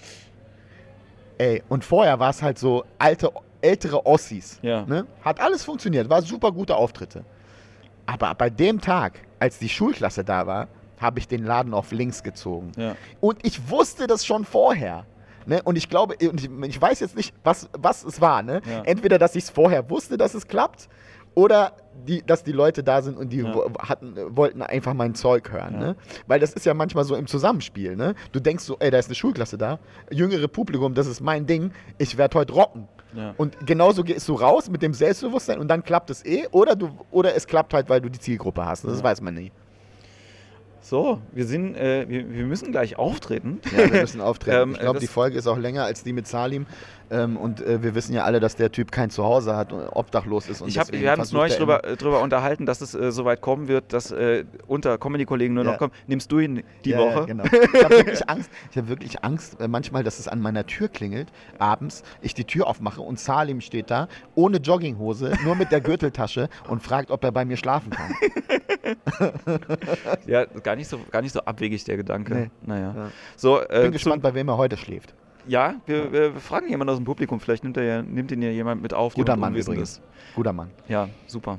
Ey, 1.39 1.63
und 1.69 1.85
vorher 1.85 2.19
war 2.19 2.31
es 2.31 2.43
halt 2.43 2.59
so 2.59 2.85
alte, 2.99 3.31
ältere 3.63 4.05
Ossis. 4.05 4.59
Ja. 4.63 4.85
Ne? 4.85 5.07
Hat 5.23 5.41
alles 5.41 5.65
funktioniert, 5.65 6.09
war 6.11 6.23
super 6.23 6.53
gute 6.53 6.77
Auftritte. 6.77 7.25
Aber 8.07 8.35
bei 8.35 8.51
dem 8.51 8.81
Tag, 8.81 9.21
als 9.39 9.59
die 9.59 9.69
Schulklasse 9.69 10.25
da 10.25 10.47
war, 10.47 10.69
habe 10.99 11.19
ich 11.19 11.29
den 11.29 11.45
Laden 11.45 11.73
auf 11.73 11.93
links 11.93 12.23
gezogen. 12.23 12.73
Ja. 12.77 12.95
Und 13.21 13.39
ich 13.45 13.71
wusste 13.71 14.07
das 14.07 14.27
schon 14.27 14.45
vorher. 14.45 15.07
Ne? 15.47 15.63
Und 15.63 15.77
ich 15.77 15.89
glaube, 15.89 16.17
und 16.29 16.45
ich, 16.45 16.51
ich 16.69 16.83
weiß 16.83 17.01
jetzt 17.01 17.17
nicht, 17.17 17.35
was, 17.43 17.71
was 17.73 18.05
es 18.05 18.21
war. 18.21 18.43
Ne? 18.43 18.61
Ja. 18.69 18.83
Entweder, 18.83 19.19
dass 19.19 19.35
ich 19.35 19.45
es 19.45 19.51
vorher 19.51 19.89
wusste, 19.89 20.19
dass 20.19 20.35
es 20.35 20.47
klappt, 20.47 20.89
oder 21.35 21.73
die, 22.01 22.22
dass 22.22 22.43
die 22.44 22.52
Leute 22.52 22.82
da 22.82 23.02
sind 23.02 23.16
und 23.16 23.31
die 23.31 23.39
Ja. 23.39 23.55
hatten, 23.78 24.14
wollten 24.36 24.62
einfach 24.62 24.94
mein 24.94 25.14
Zeug 25.14 25.51
hören. 25.52 25.74
Ja. 25.74 25.81
Ne? 25.81 25.97
Weil 26.27 26.40
das 26.40 26.52
ist 26.52 26.66
ja 26.66 26.74
manchmal 26.74 27.05
so 27.05 27.14
im 27.16 27.27
Zusammenspiel. 27.27 27.97
Ne? 27.97 28.14
Du 28.32 28.40
denkst 28.40 28.64
so, 28.64 28.77
ey, 28.81 28.90
da 28.90 28.98
ist 28.98 29.06
eine 29.06 29.14
Schulklasse 29.14 29.59
da, 29.59 29.78
jüngere 30.10 30.48
Publikum, 30.48 30.94
das 30.94 31.06
ist 31.06 31.20
mein 31.20 31.47
Ding, 31.47 31.72
ich 31.98 32.16
werde 32.18 32.39
heute 32.39 32.52
rocken. 32.52 32.89
Ja. 33.14 33.35
Und 33.36 33.56
genauso 33.66 34.05
gehst 34.05 34.28
du 34.28 34.35
raus 34.35 34.70
mit 34.70 34.82
dem 34.82 34.94
Selbstbewusstsein 34.94 35.59
und 35.59 35.68
dann 35.68 35.82
klappt 35.82 36.10
es 36.10 36.24
eh, 36.24 36.47
oder, 36.52 36.77
du, 36.77 36.90
oder 37.10 37.35
es 37.35 37.47
klappt 37.47 37.74
halt, 37.74 37.89
weil 37.89 38.01
du 38.01 38.09
die 38.09 38.20
Zielgruppe 38.20 38.64
hast. 38.64 38.85
Das 38.85 39.02
weiß 39.02 39.20
man 39.20 39.35
nie. 39.35 39.51
So, 40.82 41.20
wir 41.32 41.44
sind, 41.44 41.77
äh, 41.77 42.09
wir, 42.09 42.32
wir 42.32 42.44
müssen 42.47 42.72
gleich 42.72 42.98
auftreten. 42.98 43.60
Ja, 43.77 43.93
wir 43.93 44.01
müssen 44.01 44.20
auftreten. 44.22 44.56
Ähm, 44.62 44.72
ich 44.72 44.81
glaube, 44.81 44.98
die 44.98 45.06
Folge 45.06 45.36
ist 45.39 45.47
auch 45.47 45.59
länger 45.59 45.85
als 45.85 46.02
die 46.02 46.12
mit 46.12 46.27
Salim. 46.27 46.66
Ähm, 47.11 47.37
und 47.37 47.61
äh, 47.61 47.82
wir 47.82 47.95
wissen 47.95 48.12
ja 48.15 48.24
alle, 48.24 48.39
dass 48.41 48.55
der 48.57 48.70
Typ 48.70 48.93
kein 48.93 49.11
Zuhause 49.11 49.57
hat 49.57 49.73
und 49.73 49.82
obdachlos 49.89 50.49
ist. 50.49 50.61
Und 50.61 50.69
Ich 50.69 50.78
hab, 50.78 50.93
wir 50.93 51.11
haben 51.11 51.20
uns 51.20 51.32
neulich 51.32 51.55
er 51.55 51.59
drüber, 51.59 51.78
drüber 51.97 52.20
unterhalten, 52.20 52.66
dass 52.66 52.81
es 52.81 52.95
äh, 52.95 53.11
so 53.11 53.24
weit 53.24 53.41
kommen 53.41 53.66
wird, 53.69 53.93
dass 53.93 54.11
äh, 54.12 54.45
unter 54.69 54.97
Comedy-Kollegen 54.97 55.55
nur 55.55 55.65
noch 55.65 55.73
Ja. 55.73 55.78
kommt. 55.78 55.95
Nimmst 56.07 56.31
du 56.31 56.39
ihn 56.39 56.62
die 56.85 56.91
Ja, 56.91 56.99
Woche? 56.99 57.20
Ja, 57.20 57.24
genau. 57.24 57.45
Ich 57.45 57.85
habe 57.85 57.97
wirklich 57.97 58.28
Angst, 58.31 58.51
ich 58.70 58.77
habe 58.77 58.89
wirklich 58.89 59.24
Angst 59.24 59.61
äh, 59.61 59.66
manchmal, 59.69 60.05
dass 60.05 60.19
es 60.19 60.28
an 60.28 60.41
meiner 60.41 60.66
Tür 60.66 60.89
klingelt, 60.89 61.32
abends, 61.59 62.03
ich 62.23 62.35
die 62.35 62.45
Tür 62.45 62.66
aufmache 62.69 63.01
und 63.01 63.19
Salim 63.19 63.61
steht 63.61 63.91
da, 63.91 64.07
ohne 64.35 64.59
Jogginghose, 64.59 65.32
nur 65.45 65.57
mit 65.57 65.73
der 65.73 65.81
Gürteltasche 65.81 66.49
und 66.69 66.82
fragt, 66.82 67.11
ob 67.11 67.24
er 67.24 67.32
bei 67.32 67.45
mir 67.45 67.57
schlafen 67.57 67.91
kann. 67.91 68.15
Ja, 70.27 70.45
gar 70.45 70.77
nicht 70.77 70.89
so, 70.89 71.01
gar 71.11 71.23
nicht 71.23 71.32
so 71.32 71.41
abwegig 71.41 71.85
der 71.85 71.97
Gedanke. 71.97 72.35
Nee. 72.35 72.51
Naja. 72.62 72.95
Ja. 72.97 73.11
So, 73.37 73.61
äh, 73.61 73.82
Bin 73.82 73.93
gespannt, 73.93 74.23
bei 74.23 74.35
wem 74.35 74.49
er 74.49 74.57
heute 74.57 74.77
schläft. 74.77 75.15
Ja, 75.51 75.74
wir, 75.86 76.12
wir 76.12 76.32
fragen 76.35 76.68
jemanden 76.68 76.93
aus 76.93 76.98
dem 76.98 77.05
Publikum. 77.05 77.40
Vielleicht 77.40 77.64
nimmt, 77.64 77.77
er 77.77 77.82
ja, 77.82 78.02
nimmt 78.02 78.31
ihn 78.31 78.40
ja 78.40 78.51
jemand 78.51 78.82
mit 78.82 78.94
auf. 78.94 79.14
Guter 79.14 79.36
Mann 79.36 79.55
übrigens. 79.56 79.94
ist. 79.94 80.02
Guter 80.36 80.52
Mann. 80.52 80.70
Ja, 80.89 81.09
super. 81.27 81.59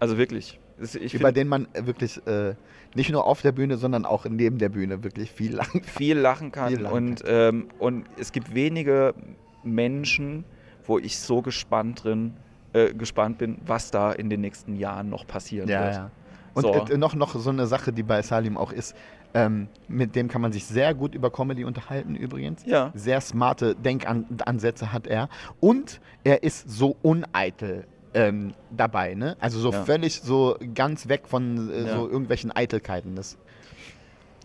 Also 0.00 0.18
wirklich. 0.18 0.58
Ich 1.00 1.14
Über 1.14 1.30
den 1.30 1.46
man 1.46 1.68
wirklich 1.72 2.26
äh, 2.26 2.56
nicht 2.96 3.10
nur 3.12 3.24
auf 3.24 3.40
der 3.42 3.52
Bühne, 3.52 3.76
sondern 3.76 4.04
auch 4.04 4.24
neben 4.24 4.58
der 4.58 4.68
Bühne 4.68 5.04
wirklich 5.04 5.30
viel 5.30 5.54
lang. 5.54 5.82
viel 5.84 6.18
lachen 6.18 6.50
kann. 6.50 6.70
Viel 6.70 6.80
lachen 6.80 6.96
und, 6.96 7.22
ähm, 7.26 7.68
und 7.78 8.04
es 8.18 8.32
gibt 8.32 8.52
wenige 8.52 9.14
Menschen, 9.62 10.44
wo 10.84 10.98
ich 10.98 11.16
so 11.20 11.40
gespannt 11.40 12.02
drin, 12.02 12.34
äh, 12.72 12.92
gespannt 12.92 13.38
bin, 13.38 13.58
was 13.64 13.92
da 13.92 14.10
in 14.10 14.28
den 14.28 14.40
nächsten 14.40 14.74
Jahren 14.74 15.08
noch 15.08 15.24
passieren 15.24 15.68
wird. 15.68 16.10
Und 16.54 16.62
So. 16.62 16.72
äh, 16.72 16.98
noch, 16.98 17.14
noch 17.14 17.34
so 17.36 17.50
eine 17.50 17.66
Sache, 17.66 17.92
die 17.92 18.02
bei 18.02 18.22
Salim 18.22 18.56
auch 18.56 18.72
ist, 18.72 18.96
ähm, 19.34 19.68
mit 19.88 20.14
dem 20.16 20.28
kann 20.28 20.40
man 20.40 20.52
sich 20.52 20.64
sehr 20.64 20.94
gut 20.94 21.14
über 21.14 21.30
Comedy 21.30 21.64
unterhalten 21.64 22.14
übrigens. 22.14 22.64
Ja. 22.64 22.92
Sehr 22.94 23.20
smarte 23.20 23.74
Denkansätze 23.74 24.92
hat 24.92 25.06
er. 25.06 25.28
Und 25.60 26.00
er 26.22 26.42
ist 26.42 26.70
so 26.70 26.96
uneitel 27.02 27.84
ähm, 28.14 28.52
dabei, 28.70 29.14
ne? 29.14 29.36
Also 29.40 29.58
so 29.58 29.72
Ja. 29.72 29.82
völlig 29.82 30.20
so 30.20 30.56
ganz 30.74 31.08
weg 31.08 31.22
von 31.26 31.68
äh, 31.70 31.86
Ja. 31.88 31.96
so 31.96 32.08
irgendwelchen 32.08 32.52
Eitelkeiten. 32.52 33.16
Das, 33.16 33.36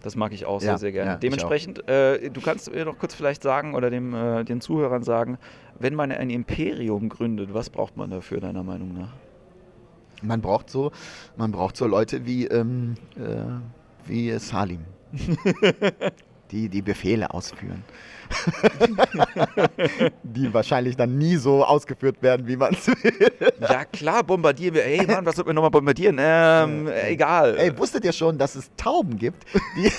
Das 0.01 0.15
mag 0.15 0.31
ich 0.33 0.45
auch 0.45 0.61
Ja, 0.61 0.69
sehr, 0.69 0.77
sehr 0.79 0.91
gerne. 0.91 1.11
ja, 1.11 1.17
Dementsprechend, 1.17 1.87
äh, 1.87 2.29
du 2.31 2.41
kannst 2.41 2.71
mir 2.73 2.85
noch 2.85 2.97
kurz 2.97 3.13
vielleicht 3.13 3.43
sagen 3.43 3.75
oder 3.75 3.89
dem, 3.89 4.13
äh, 4.15 4.43
den 4.45 4.59
Zuhörern 4.61 5.03
sagen, 5.03 5.37
wenn 5.77 5.93
man 5.93 6.11
ein 6.11 6.29
Imperium 6.29 7.09
gründet, 7.09 7.53
was 7.53 7.69
braucht 7.69 7.95
man 7.97 8.09
dafür, 8.09 8.39
deiner 8.39 8.63
Meinung 8.63 8.93
nach? 8.97 9.09
man 10.21 10.41
braucht 10.41 10.69
so, 10.69 10.91
man 11.37 11.51
braucht 11.53 11.77
so 11.77 11.87
Leute 11.87 12.25
wie, 12.25 12.45
ähm, 12.47 12.95
äh, 13.15 13.45
wie 14.09 14.37
Salim. 14.39 14.85
die 16.51 16.69
die 16.69 16.81
Befehle 16.81 17.31
ausführen. 17.33 17.83
die 20.23 20.53
wahrscheinlich 20.53 20.95
dann 20.95 21.17
nie 21.17 21.35
so 21.35 21.63
ausgeführt 21.63 22.21
werden, 22.21 22.47
wie 22.47 22.55
man 22.55 22.73
es 22.73 22.87
will. 22.87 23.31
Ja, 23.59 23.85
klar, 23.85 24.23
bombardieren 24.23 24.75
wir. 24.75 24.85
Ey, 24.85 25.05
Mann, 25.05 25.25
was 25.25 25.35
sollten 25.35 25.49
wir 25.49 25.53
nochmal 25.53 25.71
bombardieren? 25.71 26.17
Ähm, 26.19 26.87
äh, 26.87 27.11
egal. 27.11 27.57
Ey, 27.57 27.77
wusstet 27.77 28.05
ihr 28.05 28.13
schon, 28.13 28.37
dass 28.37 28.55
es 28.55 28.71
Tauben 28.77 29.17
gibt 29.17 29.45
die 29.75 29.91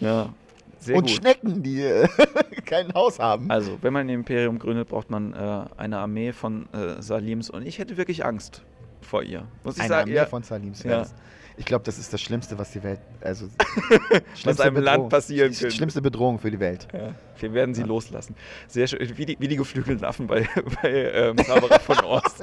ja, 0.04 0.32
sehr 0.78 0.96
und 0.96 1.02
gut. 1.02 1.10
Schnecken, 1.10 1.62
die 1.62 1.82
äh, 1.82 2.08
kein 2.64 2.92
Haus 2.94 3.18
haben? 3.18 3.50
Also, 3.50 3.78
wenn 3.82 3.92
man 3.92 4.06
ein 4.06 4.10
Imperium 4.10 4.58
gründet, 4.58 4.88
braucht 4.88 5.10
man 5.10 5.32
äh, 5.32 5.64
eine 5.76 5.98
Armee 5.98 6.32
von 6.32 6.68
äh, 6.72 7.00
Salims 7.00 7.50
und 7.50 7.66
ich 7.66 7.78
hätte 7.78 7.96
wirklich 7.96 8.24
Angst 8.24 8.62
vor 9.00 9.22
ihr. 9.22 9.46
Muss 9.64 9.76
ich 9.76 9.82
Eine 9.82 9.88
sagen, 9.88 10.02
Armee 10.10 10.16
ja, 10.16 10.26
von 10.26 10.42
Salims 10.42 10.82
Ja. 10.82 11.06
Ich 11.58 11.64
glaube, 11.64 11.84
das 11.84 11.98
ist 11.98 12.12
das 12.12 12.20
Schlimmste, 12.22 12.56
was 12.56 12.70
die 12.70 12.82
Welt, 12.84 13.00
also 13.20 13.48
was 14.44 14.60
einem 14.60 14.76
Land 14.76 14.84
Bedrohung- 14.96 15.08
passieren 15.08 15.50
die 15.50 15.58
könnte. 15.58 15.74
Schlimmste 15.74 16.00
Bedrohung 16.00 16.38
für 16.38 16.52
die 16.52 16.60
Welt. 16.60 16.86
Ja, 16.92 17.12
wir 17.40 17.52
werden 17.52 17.74
sie 17.74 17.82
loslassen. 17.82 18.36
Sehr 18.68 18.86
schön, 18.86 19.00
wie 19.16 19.26
die, 19.26 19.36
wie 19.40 19.48
die 19.48 19.56
geflügelten 19.56 20.04
Affen 20.04 20.28
bei, 20.28 20.48
bei 20.82 20.88
ähm, 20.88 21.36
Zauberer 21.38 21.80
von 21.80 21.98
Ost. 22.00 22.42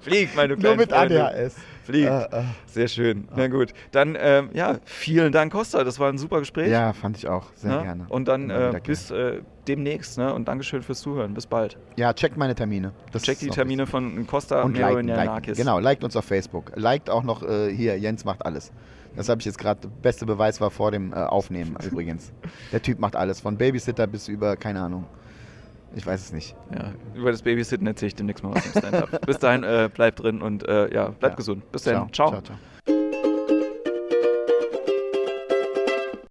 Flieg, 0.00 0.34
meine 0.34 0.54
Nur 0.54 0.58
kleinen 0.58 0.78
mit 0.78 0.90
Freunde. 0.90 1.24
ADHS. 1.24 1.54
Flieg. 1.84 2.06
Äh, 2.06 2.24
äh. 2.24 2.42
Sehr 2.66 2.88
schön. 2.88 3.28
Na 3.34 3.46
gut. 3.48 3.72
Dann, 3.92 4.16
ähm, 4.20 4.50
ja, 4.52 4.78
vielen 4.84 5.32
Dank, 5.32 5.52
Costa. 5.52 5.84
Das 5.84 5.98
war 5.98 6.10
ein 6.12 6.18
super 6.18 6.40
Gespräch. 6.40 6.70
Ja, 6.70 6.92
fand 6.92 7.16
ich 7.16 7.28
auch. 7.28 7.46
Sehr 7.54 7.76
ne? 7.76 7.82
gerne. 7.82 8.06
Und 8.08 8.28
dann 8.28 8.50
äh, 8.50 8.78
bis 8.84 9.10
äh, 9.10 9.40
demnächst. 9.68 10.18
Ne? 10.18 10.32
Und 10.32 10.48
Dankeschön 10.48 10.82
fürs 10.82 11.00
Zuhören. 11.00 11.34
Bis 11.34 11.46
bald. 11.46 11.76
Ja, 11.96 12.12
checkt 12.12 12.36
meine 12.36 12.54
Termine. 12.54 12.92
Das 13.12 13.22
Check 13.22 13.34
ist 13.34 13.42
die 13.42 13.50
Termine 13.50 13.86
von 13.86 14.26
Costa. 14.26 14.62
Und 14.62 14.72
Mero 14.72 14.88
liken, 14.94 15.00
in 15.00 15.14
liken. 15.14 15.26
Nakis. 15.26 15.56
Genau, 15.58 15.78
liked 15.78 16.02
uns 16.04 16.16
auf 16.16 16.24
Facebook. 16.24 16.72
Liked 16.74 17.10
auch 17.10 17.22
noch 17.22 17.42
äh, 17.42 17.72
hier, 17.74 17.98
Jens 17.98 18.24
macht 18.24 18.44
alles. 18.44 18.72
Das 19.16 19.28
habe 19.28 19.40
ich 19.40 19.46
jetzt 19.46 19.58
gerade, 19.58 19.88
beste 20.02 20.26
Beweis 20.26 20.60
war 20.60 20.70
vor 20.70 20.90
dem 20.90 21.12
äh, 21.12 21.16
Aufnehmen 21.16 21.76
übrigens. 21.90 22.32
Der 22.72 22.82
Typ 22.82 22.98
macht 22.98 23.16
alles, 23.16 23.40
von 23.40 23.56
Babysitter 23.56 24.06
bis 24.06 24.28
über, 24.28 24.56
keine 24.56 24.80
Ahnung. 24.80 25.04
Ich 25.96 26.06
weiß 26.06 26.20
es 26.20 26.32
nicht. 26.32 26.54
Ja, 26.72 26.92
über 27.14 27.30
das 27.32 27.42
Babysitten 27.42 27.86
erzähle 27.86 28.08
ich 28.08 28.14
demnächst 28.14 28.44
mal 28.44 28.54
was 28.54 28.66
im 28.66 28.72
Stand-Up. 28.72 29.26
Bis 29.26 29.38
dahin, 29.38 29.64
äh, 29.64 29.88
bleibt 29.92 30.22
drin 30.22 30.42
und 30.42 30.68
äh, 30.68 30.92
ja, 30.94 31.08
bleibt 31.08 31.32
Ja. 31.32 31.36
gesund. 31.36 31.72
Bis 31.72 31.82
dann. 31.84 32.12
Ciao. 32.12 32.30
ciao. 32.30 32.42
ciao. 32.42 32.56